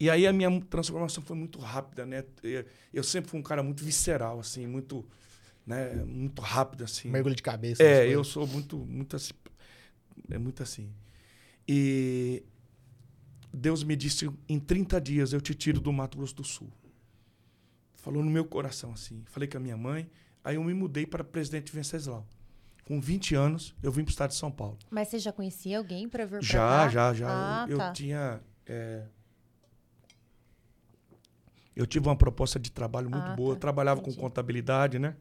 E 0.00 0.08
aí 0.08 0.26
a 0.26 0.32
minha 0.32 0.60
transformação 0.62 1.22
foi 1.22 1.36
muito 1.36 1.58
rápida, 1.58 2.06
né? 2.06 2.24
Eu- 2.92 3.02
sempre 3.02 3.30
fui 3.30 3.40
um 3.40 3.42
cara 3.42 3.62
muito 3.62 3.82
visceral, 3.84 4.38
assim, 4.38 4.66
muito, 4.66 5.04
né, 5.66 5.94
muito 6.04 6.40
rápido, 6.40 6.84
assim. 6.84 7.10
Mergulho 7.10 7.34
de 7.34 7.42
cabeça. 7.42 7.82
É, 7.82 8.06
eu 8.06 8.22
sou 8.22 8.46
muito, 8.46 8.76
muito 8.78 9.16
assim. 9.16 9.32
É 10.30 10.38
muito 10.38 10.62
assim. 10.62 10.92
E 11.66 12.42
Deus 13.52 13.82
me 13.82 13.96
disse: 13.96 14.30
em 14.48 14.58
30 14.60 15.00
dias 15.00 15.32
eu 15.32 15.40
te 15.40 15.54
tiro 15.54 15.80
do 15.80 15.92
Mato 15.92 16.16
Grosso 16.18 16.34
do 16.36 16.44
Sul. 16.44 16.70
Falou 17.96 18.22
no 18.22 18.30
meu 18.30 18.44
coração 18.44 18.92
assim. 18.92 19.22
Falei 19.26 19.48
com 19.48 19.56
a 19.58 19.60
minha 19.60 19.76
mãe. 19.76 20.08
Aí 20.44 20.54
eu 20.54 20.64
me 20.64 20.72
mudei 20.72 21.06
para 21.06 21.24
Presidente 21.24 21.72
Venceslau. 21.72 22.26
Com 22.84 23.00
20 23.00 23.34
anos, 23.34 23.74
eu 23.82 23.92
vim 23.92 24.02
para 24.02 24.10
o 24.10 24.12
estado 24.12 24.30
de 24.30 24.36
São 24.36 24.50
Paulo. 24.50 24.78
Mas 24.90 25.08
você 25.08 25.18
já 25.18 25.30
conhecia 25.32 25.76
alguém 25.76 26.08
pra 26.08 26.24
vir 26.24 26.38
pra 26.38 26.40
Já, 26.40 26.88
já, 26.88 27.12
já. 27.12 27.28
Ah, 27.28 27.66
eu, 27.68 27.72
eu 27.72 27.78
tá. 27.78 27.92
tinha. 27.92 28.40
é, 28.66 29.04
Eu 31.78 31.86
tive 31.86 32.08
uma 32.08 32.16
proposta 32.16 32.58
de 32.58 32.72
trabalho 32.72 33.08
muito 33.08 33.24
Ah, 33.24 33.36
boa. 33.36 33.50
tá. 33.54 33.56
Eu 33.56 33.60
trabalhava 33.60 34.00
Entendi. 34.00 34.16
com 34.16 34.22
contabilidade, 34.22 34.98
né? 34.98 35.16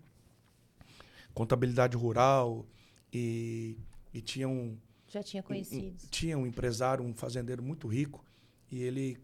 Contabilidade 1.33 1.95
rural. 1.95 2.65
E, 3.13 3.77
e 4.13 4.21
tinha 4.21 4.47
um, 4.49 4.75
Já 5.07 5.21
tinha 5.23 5.43
um- 5.47 5.53
um- 5.77 5.95
tinha 6.09 6.37
um 6.37 6.45
empresário, 6.47 7.03
um 7.05 7.13
fazendeiro 7.13 7.61
muito 7.61 7.87
rico. 7.87 8.25
E 8.71 8.81
ele 8.81 9.17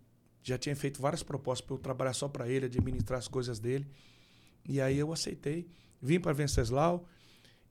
já 0.44 0.58
tinha 0.58 0.76
feito 0.76 1.02
várias 1.02 1.24
propostas 1.24 1.66
para 1.66 1.76
eu 1.76 1.80
trabalhar 1.80 2.14
só 2.14 2.28
para 2.30 2.48
ele, 2.48 2.68
administrar 2.68 3.18
as 3.20 3.28
coisas 3.28 3.60
dele. 3.60 3.88
E 4.70 4.80
aí 4.80 4.98
eu 4.98 5.12
aceitei. 5.12 5.68
Vim 6.02 6.20
para 6.20 6.34
Venceslau 6.34 7.08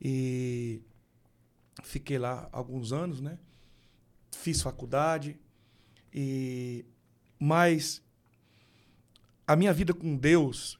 e 0.01 0.81
fiquei 1.83 2.17
lá 2.17 2.49
alguns 2.51 2.91
anos, 2.91 3.21
né? 3.21 3.37
Fiz 4.31 4.61
faculdade 4.61 5.37
e 6.13 6.83
mas 7.39 8.01
a 9.47 9.55
minha 9.55 9.73
vida 9.73 9.93
com 9.93 10.15
Deus, 10.15 10.79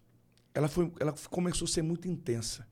ela 0.54 0.68
foi, 0.68 0.92
ela 1.00 1.14
começou 1.30 1.66
a 1.66 1.70
ser 1.70 1.82
muito 1.82 2.08
intensa. 2.08 2.66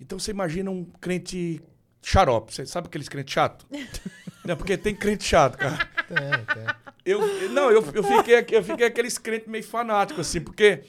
Então 0.00 0.18
você 0.18 0.30
imagina 0.30 0.70
um 0.70 0.84
crente 0.84 1.60
xarope, 2.02 2.54
você 2.54 2.64
sabe 2.66 2.86
aqueles 2.88 3.08
crentes 3.08 3.32
chato? 3.34 3.66
Não, 4.44 4.56
porque 4.56 4.76
tem 4.78 4.94
crente 4.94 5.24
chato, 5.24 5.58
cara. 5.58 5.76
Tem, 6.08 6.16
tem. 6.54 6.74
Eu, 7.04 7.50
não, 7.50 7.70
eu, 7.70 7.82
eu, 7.94 8.02
fiquei, 8.02 8.44
eu 8.56 8.62
fiquei 8.64 8.86
aqueles 8.86 9.18
crentes 9.18 9.48
meio 9.48 9.64
fanáticos, 9.64 10.26
assim, 10.26 10.40
porque 10.40 10.84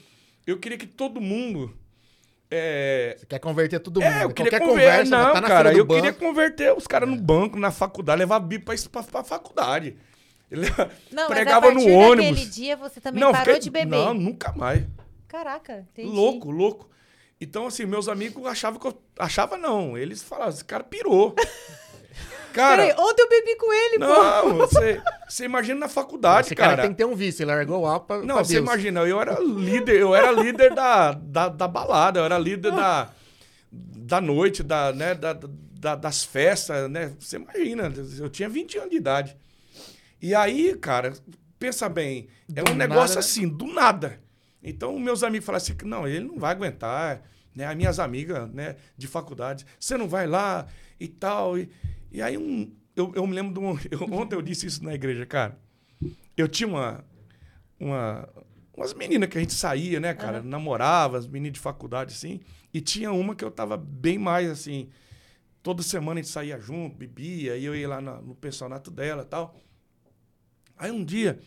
eu 0.46 0.58
queria 0.58 0.78
que 0.78 0.86
todo 0.86 1.20
mundo. 1.20 1.74
É, 2.50 3.16
Você 3.18 3.26
quer 3.26 3.38
converter 3.38 3.78
todo 3.80 4.00
mundo. 4.00 4.10
é, 4.12 4.24
eu 4.24 4.30
queria 4.30 4.50
Qualquer 4.50 4.66
converter. 4.66 4.88
conversa, 5.08 5.10
Não, 5.10 5.32
tá 5.34 5.40
na 5.40 5.48
cara, 5.48 5.70
fila 5.70 5.72
do 5.72 5.78
eu 5.92 5.96
queria 5.96 6.12
banco. 6.12 6.24
converter 6.24 6.72
os 6.76 6.86
caras 6.86 7.08
no 7.08 7.16
banco, 7.16 7.58
na 7.58 7.70
faculdade, 7.70 8.18
levar 8.18 8.36
a 8.36 8.40
Bíblia 8.40 8.64
pra, 8.64 9.02
pra, 9.02 9.02
pra 9.12 9.24
faculdade. 9.24 9.96
Ele 10.50 10.66
Não, 11.12 11.28
pregava 11.28 11.72
mas 11.72 11.84
a 11.84 11.88
no 11.88 11.94
ônibus. 11.94 12.30
daquele 12.38 12.46
dia 12.50 12.76
você 12.76 13.00
também 13.00 13.20
não, 13.20 13.30
parou 13.32 13.44
fiquei- 13.46 13.60
de 13.60 13.70
beber. 13.70 13.86
Não, 13.96 14.14
nunca 14.14 14.52
mais. 14.52 14.84
Caraca, 15.28 15.86
entendi. 15.92 16.08
Louco, 16.08 16.50
louco. 16.50 16.88
Então, 17.40 17.66
assim, 17.66 17.86
meus 17.86 18.08
amigos 18.08 18.44
achavam 18.46 18.78
que 18.80 18.86
eu. 18.86 19.00
Achava 19.18 19.56
não. 19.56 19.96
Eles 19.96 20.22
falavam, 20.22 20.52
esse 20.52 20.64
cara 20.64 20.82
pirou. 20.84 21.34
Cara. 22.52 22.82
Peraí, 22.82 22.96
ontem 22.98 23.22
eu 23.22 23.28
bebi 23.28 23.56
com 23.56 23.72
ele, 23.72 23.98
pô. 24.00 24.06
Não, 24.06 24.56
você, 24.66 25.00
você 25.28 25.44
imagina 25.44 25.78
na 25.78 25.88
faculdade, 25.88 26.48
Esse 26.48 26.54
cara, 26.56 26.70
cara. 26.70 26.82
tem 26.82 26.90
que 26.90 26.96
ter 26.96 27.04
um 27.04 27.14
vício. 27.14 27.44
Ele 27.44 27.52
largou 27.52 27.82
o 27.82 27.86
álcool 27.86 28.06
pra, 28.08 28.18
Não, 28.18 28.34
pra 28.34 28.44
você 28.44 28.54
Deus. 28.54 28.64
imagina, 28.66 29.00
eu 29.02 29.20
era 29.20 29.38
líder, 29.38 30.00
eu 30.00 30.12
era 30.16 30.32
líder 30.32 30.74
da, 30.74 31.12
da, 31.12 31.48
da 31.48 31.68
balada, 31.68 32.18
eu 32.18 32.24
era 32.24 32.36
líder 32.36 32.72
da, 32.72 33.08
da 33.70 34.20
noite, 34.20 34.64
da, 34.64 34.92
né, 34.92 35.14
da, 35.14 35.32
da- 35.32 35.94
das 35.94 36.24
festas, 36.24 36.90
né? 36.90 37.12
Você 37.20 37.36
imagina, 37.36 37.92
eu 38.18 38.28
tinha 38.28 38.48
20 38.48 38.78
anos 38.78 38.90
de 38.90 38.96
idade. 38.96 39.36
E 40.20 40.34
aí, 40.34 40.76
cara, 40.76 41.12
pensa 41.58 41.88
bem, 41.88 42.28
é 42.54 42.62
Do 42.62 42.72
um 42.72 42.74
negócio 42.74 43.00
nada, 43.00 43.14
né? 43.14 43.18
assim, 43.20 43.48
do 43.48 43.66
nada. 43.66 44.20
Então, 44.62 44.98
meus 44.98 45.22
amigos 45.22 45.46
falaram 45.46 45.62
assim, 45.64 45.76
não, 45.84 46.06
ele 46.06 46.26
não 46.26 46.38
vai 46.38 46.50
aguentar, 46.52 47.22
né? 47.54 47.64
As 47.66 47.76
minhas 47.76 47.98
amigas, 47.98 48.48
né, 48.52 48.76
de 48.96 49.06
faculdade, 49.06 49.64
você 49.78 49.96
não 49.96 50.06
vai 50.08 50.26
lá 50.26 50.66
e 50.98 51.08
tal. 51.08 51.58
E, 51.58 51.70
e 52.12 52.20
aí, 52.20 52.36
um, 52.36 52.70
eu, 52.94 53.12
eu 53.14 53.26
me 53.26 53.34
lembro 53.34 53.54
de 53.54 53.60
um... 53.60 53.78
eu- 53.90 54.12
ontem 54.12 54.34
eu 54.36 54.42
disse 54.42 54.66
isso 54.66 54.84
na 54.84 54.94
igreja, 54.94 55.24
cara. 55.24 55.58
Eu 56.36 56.46
tinha 56.48 56.68
uma, 56.68 57.04
uma, 57.78 58.28
umas 58.76 58.92
meninas 58.94 59.28
que 59.28 59.38
a 59.38 59.40
gente 59.40 59.54
saía, 59.54 60.00
né, 60.00 60.12
cara? 60.14 60.42
Namorava, 60.42 61.18
as 61.18 61.26
meninas 61.26 61.54
de 61.54 61.60
faculdade, 61.60 62.14
assim. 62.14 62.40
E 62.72 62.80
tinha 62.80 63.12
uma 63.12 63.34
que 63.34 63.44
eu 63.44 63.50
tava 63.50 63.76
bem 63.76 64.18
mais, 64.18 64.50
assim. 64.50 64.88
Toda 65.62 65.82
semana 65.82 66.20
a 66.20 66.22
gente 66.22 66.32
saía 66.32 66.58
junto, 66.60 66.96
bebia, 66.96 67.56
e 67.56 67.64
eu 67.64 67.74
ia 67.76 67.88
lá 67.88 68.00
na- 68.00 68.20
no 68.20 68.34
pensionato 68.34 68.90
dela 68.90 69.22
e 69.22 69.26
tal. 69.26 69.54
Aí 70.80 70.90
um 70.90 71.04
dia, 71.04 71.38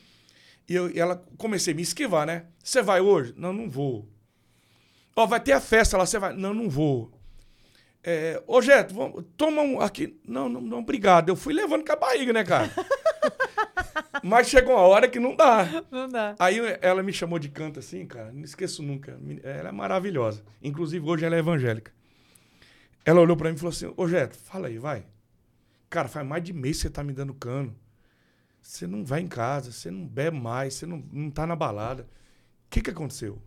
eu, 0.69 0.91
ela 0.95 1.25
comecei 1.37 1.73
a 1.73 1.75
me 1.75 1.81
esquivar, 1.81 2.27
né? 2.27 2.45
Você 2.63 2.83
vai 2.83 3.01
hoje? 3.01 3.33
Não, 3.35 3.51
não 3.51 3.67
vou. 3.67 4.07
Ó, 5.15 5.25
vai 5.25 5.39
ter 5.39 5.53
a 5.53 5.59
festa 5.59 5.97
lá, 5.97 6.05
você 6.05 6.19
vai? 6.19 6.33
Não, 6.33 6.53
não 6.53 6.69
vou. 6.69 7.11
É, 8.03 8.41
Ô, 8.45 8.61
Jeto, 8.61 8.93
vamos, 8.93 9.25
toma 9.35 9.63
um 9.63 9.81
aqui. 9.81 10.19
Não, 10.27 10.47
não, 10.47 10.61
não, 10.61 10.79
obrigado. 10.79 11.29
Eu 11.29 11.35
fui 11.35 11.51
levando 11.51 11.83
com 11.83 11.91
a 11.91 11.95
barriga, 11.95 12.31
né, 12.31 12.43
cara? 12.43 12.69
Mas 14.21 14.47
chegou 14.49 14.75
uma 14.75 14.81
hora 14.81 15.07
que 15.07 15.19
não 15.19 15.35
dá. 15.35 15.83
Não 15.89 16.07
dá. 16.07 16.35
Aí 16.37 16.59
ela 16.79 17.01
me 17.01 17.11
chamou 17.11 17.39
de 17.39 17.49
canto 17.49 17.79
assim, 17.79 18.05
cara, 18.05 18.31
não 18.31 18.43
esqueço 18.43 18.83
nunca. 18.83 19.19
Ela 19.43 19.69
é 19.69 19.71
maravilhosa. 19.71 20.43
Inclusive, 20.61 21.05
hoje 21.05 21.25
ela 21.25 21.35
é 21.35 21.39
evangélica. 21.39 21.91
Ela 23.03 23.19
olhou 23.19 23.35
pra 23.35 23.49
mim 23.49 23.55
e 23.55 23.59
falou 23.59 23.71
assim: 23.71 23.91
Ô 23.97 24.07
Jeto, 24.07 24.37
fala 24.37 24.67
aí, 24.67 24.77
vai. 24.77 25.05
Cara, 25.89 26.07
faz 26.07 26.25
mais 26.25 26.43
de 26.43 26.53
mês 26.53 26.77
que 26.77 26.83
você 26.83 26.89
tá 26.89 27.03
me 27.03 27.13
dando 27.13 27.33
cano. 27.33 27.75
Você 28.63 28.87
não 28.87 29.03
vai 29.03 29.19
em 29.19 29.27
casa, 29.27 29.73
você 29.73 29.91
não 29.91 30.07
bebe 30.07 30.39
mais, 30.39 30.75
você 30.75 30.85
não, 30.85 31.03
não 31.11 31.29
tá 31.29 31.45
na 31.45 31.55
balada. 31.55 32.03
O 32.03 32.69
que 32.69 32.81
que 32.81 32.89
aconteceu? 32.89 33.41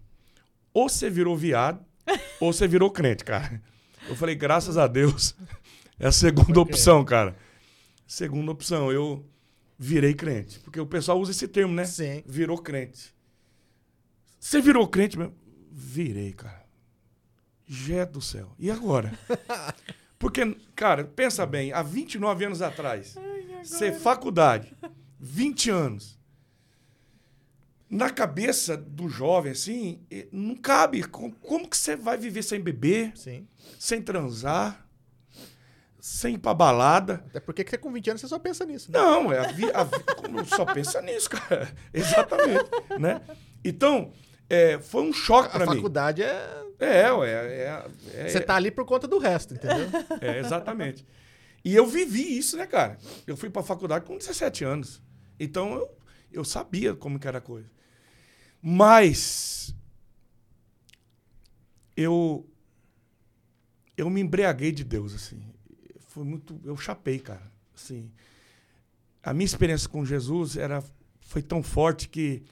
Ou 0.74 0.90
você 0.90 1.08
virou 1.08 1.34
viado, 1.34 1.82
ou 2.38 2.52
você 2.52 2.68
virou 2.68 2.90
crente, 2.90 3.24
cara. 3.24 3.62
Eu 4.06 4.14
falei, 4.14 4.34
graças 4.34 4.76
a 4.76 4.86
Deus. 4.86 5.34
É 5.98 6.08
a 6.08 6.12
segunda 6.12 6.60
opção, 6.60 7.02
cara. 7.06 7.34
Segunda 8.06 8.52
opção, 8.52 8.92
eu 8.92 9.24
virei 9.78 10.12
crente. 10.12 10.60
Porque 10.60 10.78
o 10.78 10.84
pessoal 10.84 11.18
usa 11.18 11.30
esse 11.30 11.48
termo, 11.48 11.72
né? 11.72 11.86
Sim. 11.86 12.22
Virou 12.26 12.58
crente. 12.58 13.14
Você 14.38 14.60
virou 14.60 14.86
crente 14.86 15.16
mesmo? 15.16 15.34
Virei, 15.72 16.34
cara. 16.34 16.66
Jé 17.66 18.04
do 18.04 18.20
céu. 18.20 18.54
E 18.58 18.70
agora? 18.70 19.18
Porque, 20.18 20.54
cara, 20.74 21.04
pensa 21.04 21.46
bem, 21.46 21.72
há 21.72 21.82
29 21.82 22.44
anos 22.44 22.60
atrás, 22.60 23.16
ser 23.62 23.92
faculdade, 23.92 24.74
20 25.18 25.70
anos. 25.70 26.16
Na 27.88 28.10
cabeça 28.10 28.76
do 28.76 29.08
jovem, 29.08 29.52
assim, 29.52 30.04
eh, 30.10 30.26
não 30.32 30.56
cabe. 30.56 31.04
Com- 31.04 31.30
Como 31.30 31.68
que 31.68 31.76
você 31.76 31.94
vai 31.94 32.18
viver 32.18 32.42
sem 32.42 32.60
beber, 32.60 33.12
Sim. 33.16 33.46
sem 33.78 34.02
transar, 34.02 34.84
sem 36.00 36.34
ir 36.34 36.38
pra 36.38 36.52
balada? 36.52 37.24
Até 37.28 37.38
porque 37.38 37.62
que 37.62 37.70
você 37.70 37.78
com 37.78 37.92
20 37.92 38.10
anos 38.10 38.20
você 38.20 38.26
só 38.28 38.40
pensa 38.40 38.64
nisso. 38.66 38.90
Né? 38.90 38.98
Não, 38.98 39.32
é 39.32 39.38
a 39.38 39.52
vi, 39.52 39.70
a 39.72 39.84
vi- 39.84 39.92
só 40.48 40.64
pensa 40.64 41.00
nisso, 41.00 41.30
cara. 41.30 41.72
Exatamente, 41.94 42.68
né? 42.98 43.20
Então, 43.64 44.12
é, 44.50 44.80
foi 44.80 45.02
um 45.02 45.12
choque 45.12 45.48
A 45.48 45.52
pra 45.52 45.66
mim. 45.66 45.76
faculdade 45.76 46.22
é. 46.24 46.64
É, 46.80 47.10
ué, 47.12 47.30
é, 47.30 47.86
é, 48.14 48.28
Você 48.28 48.40
tá 48.40 48.54
ali 48.56 48.70
por 48.70 48.84
conta 48.84 49.06
do 49.08 49.18
resto, 49.18 49.54
entendeu? 49.54 49.88
é, 50.20 50.38
exatamente. 50.40 51.06
E 51.64 51.74
eu 51.74 51.86
vivi 51.86 52.36
isso, 52.36 52.56
né, 52.56 52.66
cara? 52.66 52.98
Eu 53.26 53.36
fui 53.36 53.48
pra 53.48 53.62
faculdade 53.62 54.04
com 54.04 54.18
17 54.18 54.62
anos. 54.64 55.00
Então, 55.38 55.74
eu, 55.74 55.98
eu 56.32 56.44
sabia 56.44 56.94
como 56.94 57.18
que 57.18 57.28
era 57.28 57.38
a 57.38 57.40
coisa. 57.40 57.70
Mas, 58.62 59.74
eu, 61.96 62.48
eu 63.96 64.10
me 64.10 64.20
embriaguei 64.20 64.72
de 64.72 64.84
Deus, 64.84 65.14
assim. 65.14 65.42
Foi 66.08 66.24
muito, 66.24 66.60
eu 66.64 66.76
chapei, 66.76 67.18
cara. 67.18 67.50
Assim, 67.74 68.10
a 69.22 69.32
minha 69.32 69.46
experiência 69.46 69.88
com 69.88 70.04
Jesus 70.04 70.56
era, 70.56 70.82
foi 71.20 71.42
tão 71.42 71.62
forte 71.62 72.08
que 72.08 72.42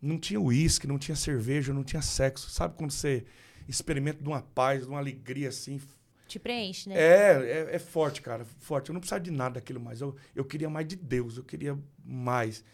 não 0.00 0.18
tinha 0.18 0.40
uísque, 0.40 0.86
não 0.86 0.98
tinha 0.98 1.16
cerveja, 1.16 1.72
não 1.72 1.84
tinha 1.84 2.02
sexo. 2.02 2.50
Sabe 2.50 2.76
quando 2.76 2.90
você 2.90 3.24
experimenta 3.68 4.22
de 4.22 4.28
uma 4.28 4.42
paz, 4.42 4.82
de 4.82 4.88
uma 4.88 4.98
alegria, 4.98 5.48
assim, 5.48 5.80
Te 6.26 6.38
preenche, 6.38 6.88
né? 6.88 6.96
é, 6.96 7.68
é, 7.70 7.76
é 7.76 7.78
forte, 7.78 8.20
cara. 8.20 8.44
Forte. 8.58 8.90
Eu 8.90 8.94
não 8.94 9.00
precisava 9.00 9.22
de 9.22 9.30
nada 9.30 9.54
daquilo 9.54 9.80
mais. 9.80 10.00
Eu, 10.00 10.16
eu 10.34 10.44
queria 10.44 10.68
mais 10.68 10.86
de 10.86 10.96
Deus, 10.96 11.36
eu 11.36 11.44
queria 11.44 11.78
mais. 12.04 12.64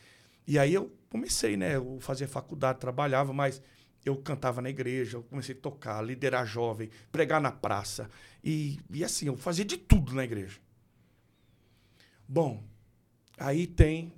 E 0.47 0.59
aí 0.59 0.75
eu 0.75 0.93
comecei, 1.11 1.57
né? 1.57 1.77
Eu 1.77 1.99
fazia 2.01 2.27
faculdade, 2.27 2.79
trabalhava, 2.79 3.33
mas 3.33 3.61
eu 4.05 4.17
cantava 4.17 4.61
na 4.61 4.71
igreja, 4.71 5.19
eu 5.19 5.23
comecei 5.23 5.55
a 5.55 5.59
tocar, 5.59 6.03
liderar 6.03 6.47
jovem, 6.47 6.91
pregar 7.11 7.41
na 7.41 7.53
praça. 7.53 8.11
E, 8.43 8.81
e 8.91 9.05
assim, 9.05 9.27
eu 9.27 9.37
fazia 9.37 9.65
de 9.65 9.77
tudo 9.77 10.15
na 10.15 10.25
igreja. 10.25 10.59
Bom, 12.27 12.63
aí 13.39 13.67
tem 13.67 14.13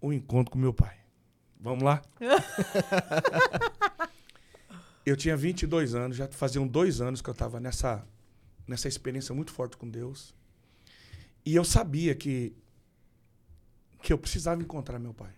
o 0.00 0.12
encontro 0.12 0.52
com 0.52 0.58
meu 0.58 0.74
pai. 0.74 0.96
Vamos 1.58 1.82
lá? 1.82 2.02
eu 5.04 5.16
tinha 5.16 5.36
22 5.36 5.94
anos, 5.94 6.16
já 6.16 6.28
faziam 6.28 6.66
dois 6.66 7.00
anos 7.00 7.22
que 7.22 7.28
eu 7.28 7.32
estava 7.32 7.60
nessa, 7.60 8.04
nessa 8.70 8.86
experiência 8.86 9.34
muito 9.34 9.50
forte 9.50 9.76
com 9.76 9.90
Deus. 9.90 10.32
E 11.44 11.56
eu 11.56 11.64
sabia 11.64 12.14
que, 12.14 12.54
que 14.00 14.12
eu 14.12 14.18
precisava 14.18 14.62
encontrar 14.62 15.00
meu 15.00 15.12
pai. 15.12 15.32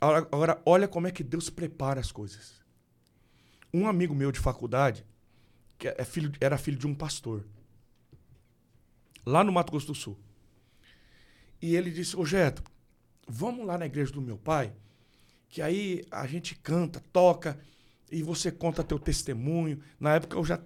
Agora, 0.00 0.18
agora, 0.32 0.62
olha 0.66 0.88
como 0.88 1.06
é 1.06 1.12
que 1.12 1.22
Deus 1.22 1.48
prepara 1.48 2.00
as 2.00 2.10
coisas. 2.10 2.60
Um 3.72 3.86
amigo 3.86 4.12
meu 4.12 4.32
de 4.32 4.40
faculdade, 4.40 5.06
que 5.78 5.86
é 5.86 6.04
filho, 6.04 6.32
era 6.40 6.58
filho 6.58 6.76
de 6.76 6.86
um 6.86 6.94
pastor, 6.94 7.46
lá 9.24 9.44
no 9.44 9.52
Mato 9.52 9.70
Grosso 9.70 9.86
do 9.86 9.94
Sul. 9.94 10.18
E 11.62 11.76
ele 11.76 11.92
disse: 11.92 12.16
Ô 12.16 12.26
Geto, 12.26 12.62
vamos 13.28 13.64
lá 13.64 13.78
na 13.78 13.86
igreja 13.86 14.12
do 14.12 14.20
meu 14.20 14.36
pai, 14.36 14.74
que 15.48 15.62
aí 15.62 16.04
a 16.10 16.26
gente 16.26 16.56
canta, 16.56 17.00
toca, 17.12 17.58
e 18.10 18.20
você 18.20 18.50
conta 18.50 18.82
teu 18.82 18.98
testemunho. 18.98 19.80
Na 19.98 20.16
época 20.16 20.36
eu 20.36 20.44
já 20.44 20.60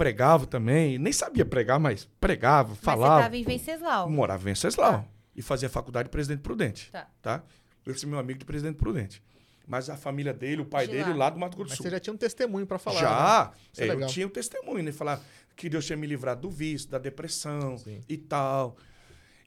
pregava 0.00 0.46
também, 0.46 0.98
nem 0.98 1.12
sabia 1.12 1.44
pregar, 1.44 1.78
mas 1.78 2.08
pregava, 2.18 2.70
Mas 2.70 2.78
você 2.78 2.84
falava. 2.84 3.22
tava 3.24 3.36
em 3.36 3.44
Venceslau. 3.44 4.08
Morava 4.08 4.40
em 4.42 4.46
Venceslau. 4.46 4.92
Tá. 4.92 5.04
E 5.36 5.42
fazia 5.42 5.68
faculdade 5.68 6.06
de 6.08 6.10
Presidente 6.10 6.40
Prudente. 6.40 6.90
Tá. 6.90 7.06
Tá? 7.20 7.44
Eu 7.84 7.94
sou 7.94 8.08
meu 8.08 8.18
amigo 8.18 8.38
de 8.38 8.46
Presidente 8.46 8.76
Prudente. 8.76 9.22
Mas 9.66 9.90
a 9.90 9.96
família 9.98 10.32
dele, 10.32 10.62
o 10.62 10.64
pai 10.64 10.86
De 10.86 10.92
dele, 10.94 11.10
lá. 11.10 11.16
lá 11.26 11.30
do 11.30 11.38
Mato 11.38 11.54
Grosso 11.54 11.68
do 11.68 11.70
Mas 11.72 11.76
Sul. 11.76 11.84
você 11.84 11.90
já 11.90 12.00
tinha 12.00 12.14
um 12.14 12.16
testemunho 12.16 12.66
pra 12.66 12.78
falar. 12.78 12.94
né? 12.96 13.00
Já. 13.02 13.52
Isso 13.72 13.82
é 13.82 13.88
É, 13.88 13.92
eu 13.92 14.06
tinha 14.06 14.26
o 14.26 14.30
testemunho, 14.30 14.82
né? 14.82 14.90
Falar 14.90 15.22
que 15.54 15.68
Deus 15.68 15.84
tinha 15.84 15.96
me 15.98 16.06
livrado 16.06 16.40
do 16.40 16.50
vício, 16.50 16.88
da 16.88 16.98
depressão 16.98 17.76
Sim. 17.76 18.00
e 18.08 18.16
tal. 18.16 18.76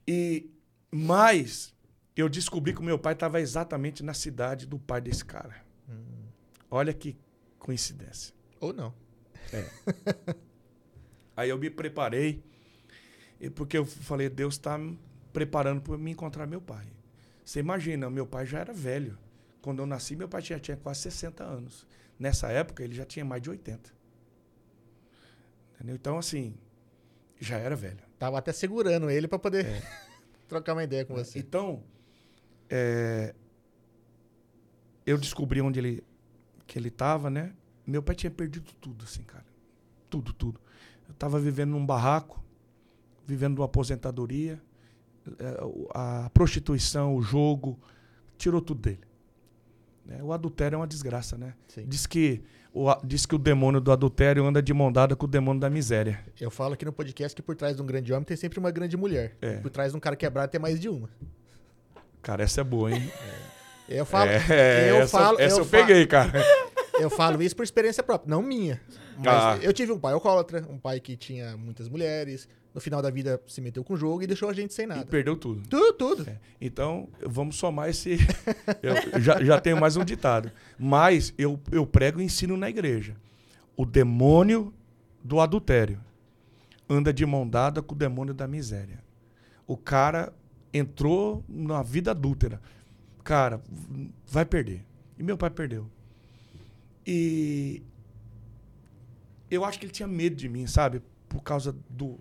E 0.07 0.49
mas 0.91 1.73
eu 2.15 2.29
descobri 2.29 2.73
que 2.73 2.79
o 2.79 2.83
meu 2.83 2.99
pai 2.99 3.13
estava 3.13 3.41
exatamente 3.41 4.03
na 4.03 4.13
cidade 4.13 4.67
do 4.67 4.77
pai 4.77 5.01
desse 5.01 5.25
cara. 5.25 5.55
Hum. 5.89 6.27
Olha 6.69 6.93
que 6.93 7.17
coincidência. 7.57 8.33
Ou 8.59 8.71
não. 8.71 8.93
Aí 11.35 11.49
eu 11.49 11.57
me 11.57 11.69
preparei, 11.69 12.43
e 13.39 13.49
porque 13.49 13.77
eu 13.77 13.85
falei, 13.85 14.29
Deus 14.29 14.55
está 14.55 14.77
me 14.77 14.97
preparando 15.31 15.81
para 15.81 15.97
me 15.97 16.11
encontrar 16.11 16.45
meu 16.45 16.61
pai. 16.61 16.85
Você 17.43 17.59
imagina, 17.59 18.09
meu 18.09 18.25
pai 18.25 18.45
já 18.45 18.59
era 18.59 18.71
velho. 18.71 19.17
Quando 19.61 19.79
eu 19.79 19.85
nasci, 19.85 20.15
meu 20.15 20.29
pai 20.29 20.41
já 20.41 20.59
tinha 20.59 20.77
quase 20.77 21.01
60 21.01 21.43
anos. 21.43 21.87
Nessa 22.19 22.49
época, 22.49 22.83
ele 22.83 22.93
já 22.93 23.05
tinha 23.05 23.25
mais 23.25 23.41
de 23.41 23.49
80. 23.49 23.91
Entendeu? 25.75 25.95
Então, 25.95 26.17
assim, 26.17 26.55
já 27.39 27.57
era 27.57 27.75
velho. 27.75 27.99
Tava 28.17 28.37
até 28.37 28.53
segurando 28.53 29.09
ele 29.09 29.27
pra 29.27 29.39
poder. 29.39 29.65
É. 29.65 29.81
trocar 30.47 30.73
uma 30.73 30.83
ideia 30.83 31.03
com 31.03 31.13
você. 31.15 31.39
Então, 31.39 31.83
é, 32.69 33.33
eu 35.05 35.17
descobri 35.17 35.61
onde 35.61 35.79
ele 35.79 36.03
que 36.65 36.77
ele 36.77 36.87
estava, 36.87 37.29
né? 37.29 37.53
Meu 37.85 38.01
pai 38.01 38.15
tinha 38.15 38.31
perdido 38.31 38.71
tudo, 38.79 39.03
assim, 39.03 39.23
cara. 39.23 39.45
Tudo, 40.09 40.33
tudo. 40.33 40.59
Eu 41.07 41.13
estava 41.13 41.39
vivendo 41.39 41.71
num 41.71 41.85
barraco, 41.85 42.43
vivendo 43.25 43.59
uma 43.59 43.65
aposentadoria, 43.65 44.61
é, 45.39 45.57
a 45.93 46.29
prostituição, 46.33 47.15
o 47.15 47.21
jogo, 47.21 47.79
tirou 48.37 48.61
tudo 48.61 48.81
dele. 48.81 49.01
É, 50.09 50.21
o 50.21 50.33
adultério 50.33 50.75
é 50.75 50.79
uma 50.79 50.87
desgraça, 50.87 51.37
né? 51.37 51.53
Sim. 51.67 51.85
Diz 51.87 52.05
que, 52.05 52.43
o, 52.73 52.93
diz 53.05 53.25
que 53.25 53.35
o 53.35 53.37
demônio 53.37 53.79
do 53.79 53.91
adultério 53.91 54.45
anda 54.45 54.61
de 54.61 54.73
mão 54.73 54.91
dada 54.91 55.15
com 55.15 55.25
o 55.25 55.29
demônio 55.29 55.61
da 55.61 55.69
miséria. 55.69 56.23
Eu 56.39 56.51
falo 56.51 56.73
aqui 56.73 56.83
no 56.83 56.91
podcast 56.91 57.35
que 57.35 57.41
por 57.41 57.55
trás 57.55 57.75
de 57.75 57.81
um 57.81 57.85
grande 57.85 58.11
homem 58.11 58.25
tem 58.25 58.35
sempre 58.35 58.59
uma 58.59 58.71
grande 58.71 58.97
mulher. 58.97 59.37
É. 59.41 59.57
Por 59.57 59.71
trás 59.71 59.91
de 59.91 59.97
um 59.97 60.01
cara 60.01 60.15
quebrado 60.15 60.51
tem 60.51 60.59
mais 60.59 60.79
de 60.79 60.89
uma. 60.89 61.09
Cara, 62.21 62.43
essa 62.43 62.61
é 62.61 62.63
boa, 62.63 62.91
hein? 62.91 63.09
Eu 63.87 64.05
falo, 64.05 64.29
É, 64.29 64.91
eu 64.91 64.95
essa, 64.97 65.17
falo, 65.17 65.39
essa 65.39 65.57
eu, 65.57 65.63
eu 65.63 65.65
peguei, 65.65 66.05
cara. 66.07 66.31
Eu 66.99 67.09
falo 67.09 67.41
isso 67.41 67.55
por 67.55 67.63
experiência 67.63 68.01
própria, 68.03 68.29
não 68.29 68.41
minha. 68.41 68.79
Mas 69.17 69.27
Ah. 69.27 69.57
eu 69.61 69.73
tive 69.73 69.91
um 69.91 69.99
pai 69.99 70.13
alcoólatra, 70.13 70.65
um 70.69 70.77
pai 70.77 70.99
que 70.99 71.15
tinha 71.15 71.55
muitas 71.57 71.87
mulheres, 71.89 72.47
no 72.73 72.81
final 72.81 73.01
da 73.01 73.09
vida 73.11 73.39
se 73.47 73.61
meteu 73.61 73.83
com 73.83 73.93
o 73.93 73.97
jogo 73.97 74.23
e 74.23 74.27
deixou 74.27 74.49
a 74.49 74.53
gente 74.53 74.73
sem 74.73 74.85
E 74.85 74.87
nada. 74.87 75.05
perdeu 75.05 75.35
tudo. 75.35 75.61
Tudo, 75.69 75.93
tudo. 75.93 76.29
É. 76.29 76.37
Então, 76.59 77.07
vamos 77.25 77.55
somar 77.55 77.89
esse. 77.89 78.17
eu 78.81 79.21
já, 79.21 79.43
já 79.43 79.61
tenho 79.61 79.79
mais 79.79 79.95
um 79.95 80.03
ditado. 80.03 80.51
Mas 80.79 81.33
eu, 81.37 81.59
eu 81.71 81.85
prego 81.85 82.19
e 82.19 82.23
ensino 82.23 82.57
na 82.57 82.69
igreja. 82.69 83.15
O 83.77 83.85
demônio 83.85 84.73
do 85.23 85.39
adultério 85.39 85.99
anda 86.89 87.13
de 87.13 87.25
mão 87.25 87.47
dada 87.47 87.81
com 87.81 87.93
o 87.93 87.97
demônio 87.97 88.33
da 88.33 88.47
miséria. 88.47 89.03
O 89.67 89.77
cara 89.77 90.33
entrou 90.73 91.43
na 91.47 91.81
vida 91.83 92.11
adúltera. 92.11 92.59
Cara, 93.23 93.61
vai 94.27 94.45
perder. 94.45 94.83
E 95.17 95.23
meu 95.23 95.37
pai 95.37 95.49
perdeu. 95.49 95.87
E 97.05 97.83
eu 99.49 99.63
acho 99.63 99.79
que 99.79 99.85
ele 99.85 99.93
tinha 99.93 100.07
medo 100.07 100.35
de 100.35 100.47
mim, 100.49 100.67
sabe? 100.67 101.01
Por 101.27 101.41
causa 101.41 101.75
do 101.89 102.19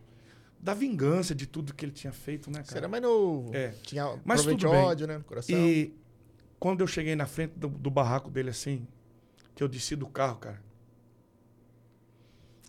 da 0.63 0.75
vingança 0.75 1.35
de 1.35 1.45
tudo 1.45 1.75
que 1.75 1.85
ele 1.85 1.91
tinha 1.93 2.13
feito, 2.13 2.49
né, 2.49 2.63
Você 2.63 2.69
cara? 2.69 2.81
era 2.83 2.89
mais 2.89 3.03
novo. 3.03 3.55
É. 3.55 3.71
Tinha 3.83 4.17
Mas 4.25 4.45
tudo 4.45 4.71
bem. 4.71 4.79
ódio, 4.79 5.09
né? 5.09 5.21
Coração. 5.27 5.57
E 5.59 5.93
quando 6.61 6.83
eu 6.83 6.87
cheguei 6.87 7.17
na 7.17 7.27
frente 7.27 7.59
do, 7.59 7.69
do 7.69 7.91
barraco 7.91 8.31
dele 8.31 8.51
assim, 8.51 8.87
que 9.57 9.63
eu 9.63 9.67
desci 9.67 9.97
do 9.97 10.07
carro, 10.07 10.37
cara, 10.37 10.63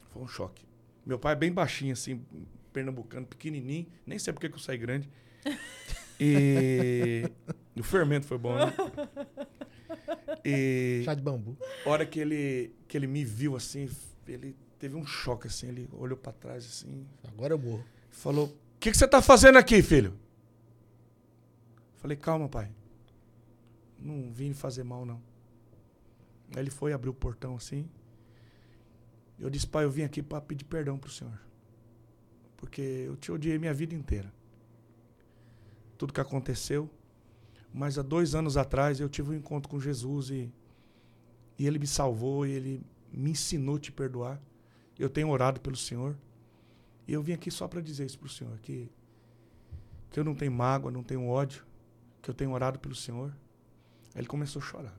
foi 0.09 0.24
um 0.24 0.28
choque. 0.28 0.66
Meu 1.05 1.20
pai 1.20 1.34
é 1.34 1.36
bem 1.36 1.51
baixinho, 1.51 1.93
assim, 1.93 2.26
pernambucano, 2.72 3.28
pequenininho, 3.28 3.86
nem 4.07 4.18
sei 4.18 4.34
porque 4.34 4.49
que 4.49 4.55
eu 4.55 4.59
saí 4.59 4.78
grande. 4.78 5.07
E 6.20 7.30
o 7.78 7.84
fermento 7.84 8.26
foi 8.26 8.39
bom, 8.39 8.55
né? 8.55 8.74
E 10.46 11.02
Chá 11.06 11.14
de 11.14 11.22
bambu. 11.22 11.58
a 11.86 11.89
hora 11.89 12.06
que 12.06 12.20
ele, 12.20 12.76
que 12.88 12.98
ele 12.98 13.08
me 13.08 13.24
viu 13.24 13.56
assim, 13.56 13.89
ele 14.28 14.56
teve 14.78 14.96
um 14.96 15.06
choque 15.06 15.48
assim, 15.48 15.68
ele 15.68 15.89
olhou 15.94 16.18
pra 16.18 16.34
trás 16.34 16.66
assim, 16.66 17.08
Agora 17.28 17.54
eu 17.54 17.60
morro. 17.60 17.86
Falou: 18.10 18.48
O 18.48 18.80
que, 18.80 18.91
que 18.91 18.98
você 18.98 19.08
tá 19.08 19.22
fazendo 19.22 19.58
aqui, 19.58 19.82
filho? 19.82 20.14
Falei: 21.96 22.18
Calma, 22.18 22.50
pai. 22.50 22.70
Não 23.98 24.32
vim 24.32 24.54
fazer 24.54 24.84
mal, 24.84 25.06
não. 25.06 25.22
Aí 26.54 26.62
ele 26.62 26.70
foi, 26.70 26.91
abriu 26.91 27.12
o 27.12 27.16
portão 27.16 27.56
assim. 27.56 27.89
Eu 29.39 29.50
disse: 29.50 29.66
Pai, 29.66 29.86
eu 29.86 29.89
vim 29.91 30.04
aqui 30.04 30.22
para 30.22 30.41
pedir 30.41 30.66
perdão 30.66 30.98
pro 30.98 31.10
senhor. 31.10 31.39
Porque 32.58 32.82
eu 32.82 33.16
te 33.16 33.32
odiei 33.32 33.58
minha 33.58 33.74
vida 33.74 33.96
inteira. 33.96 34.34
Tudo 35.98 36.14
que 36.14 36.22
aconteceu. 36.22 36.89
Mas 37.74 37.97
há 37.97 38.01
dois 38.01 38.36
anos 38.36 38.55
atrás 38.55 38.99
eu 38.99 39.09
tive 39.09 39.32
um 39.32 39.34
encontro 39.34 39.69
com 39.69 39.80
Jesus 39.80 40.30
e, 40.30 40.51
e 41.57 41.65
ele 41.65 41.80
me 41.80 41.88
salvou 41.88 42.45
e 42.45 42.51
ele 42.51 42.82
me 43.11 43.32
ensinou 43.32 43.78
a 43.78 43.80
te 43.80 43.91
perdoar. 43.91 44.39
Eu 44.97 45.09
tenho 45.09 45.30
orado 45.30 45.59
pelo 45.59 45.76
senhor. 45.76 46.15
E 47.07 47.13
eu 47.13 47.21
vim 47.21 47.34
aqui 47.34 47.51
só 47.51 47.67
para 47.67 47.82
dizer 47.82 48.05
isso 48.05 48.17
para 48.17 48.28
o 48.28 48.30
Senhor, 48.30 48.57
que, 48.59 48.89
que 50.09 50.19
eu 50.19 50.24
não 50.24 50.34
tenho 50.34 50.51
mágoa, 50.51 50.91
não 50.91 51.03
tenho 51.03 51.28
ódio, 51.28 51.65
que 52.21 52.30
eu 52.30 52.34
tenho 52.34 52.51
orado 52.51 52.80
pelo 52.80 52.95
Senhor. 52.95 53.30
Aí 54.13 54.21
ele 54.21 54.28
começou 54.28 54.61
a 54.61 54.65
chorar. 54.65 54.97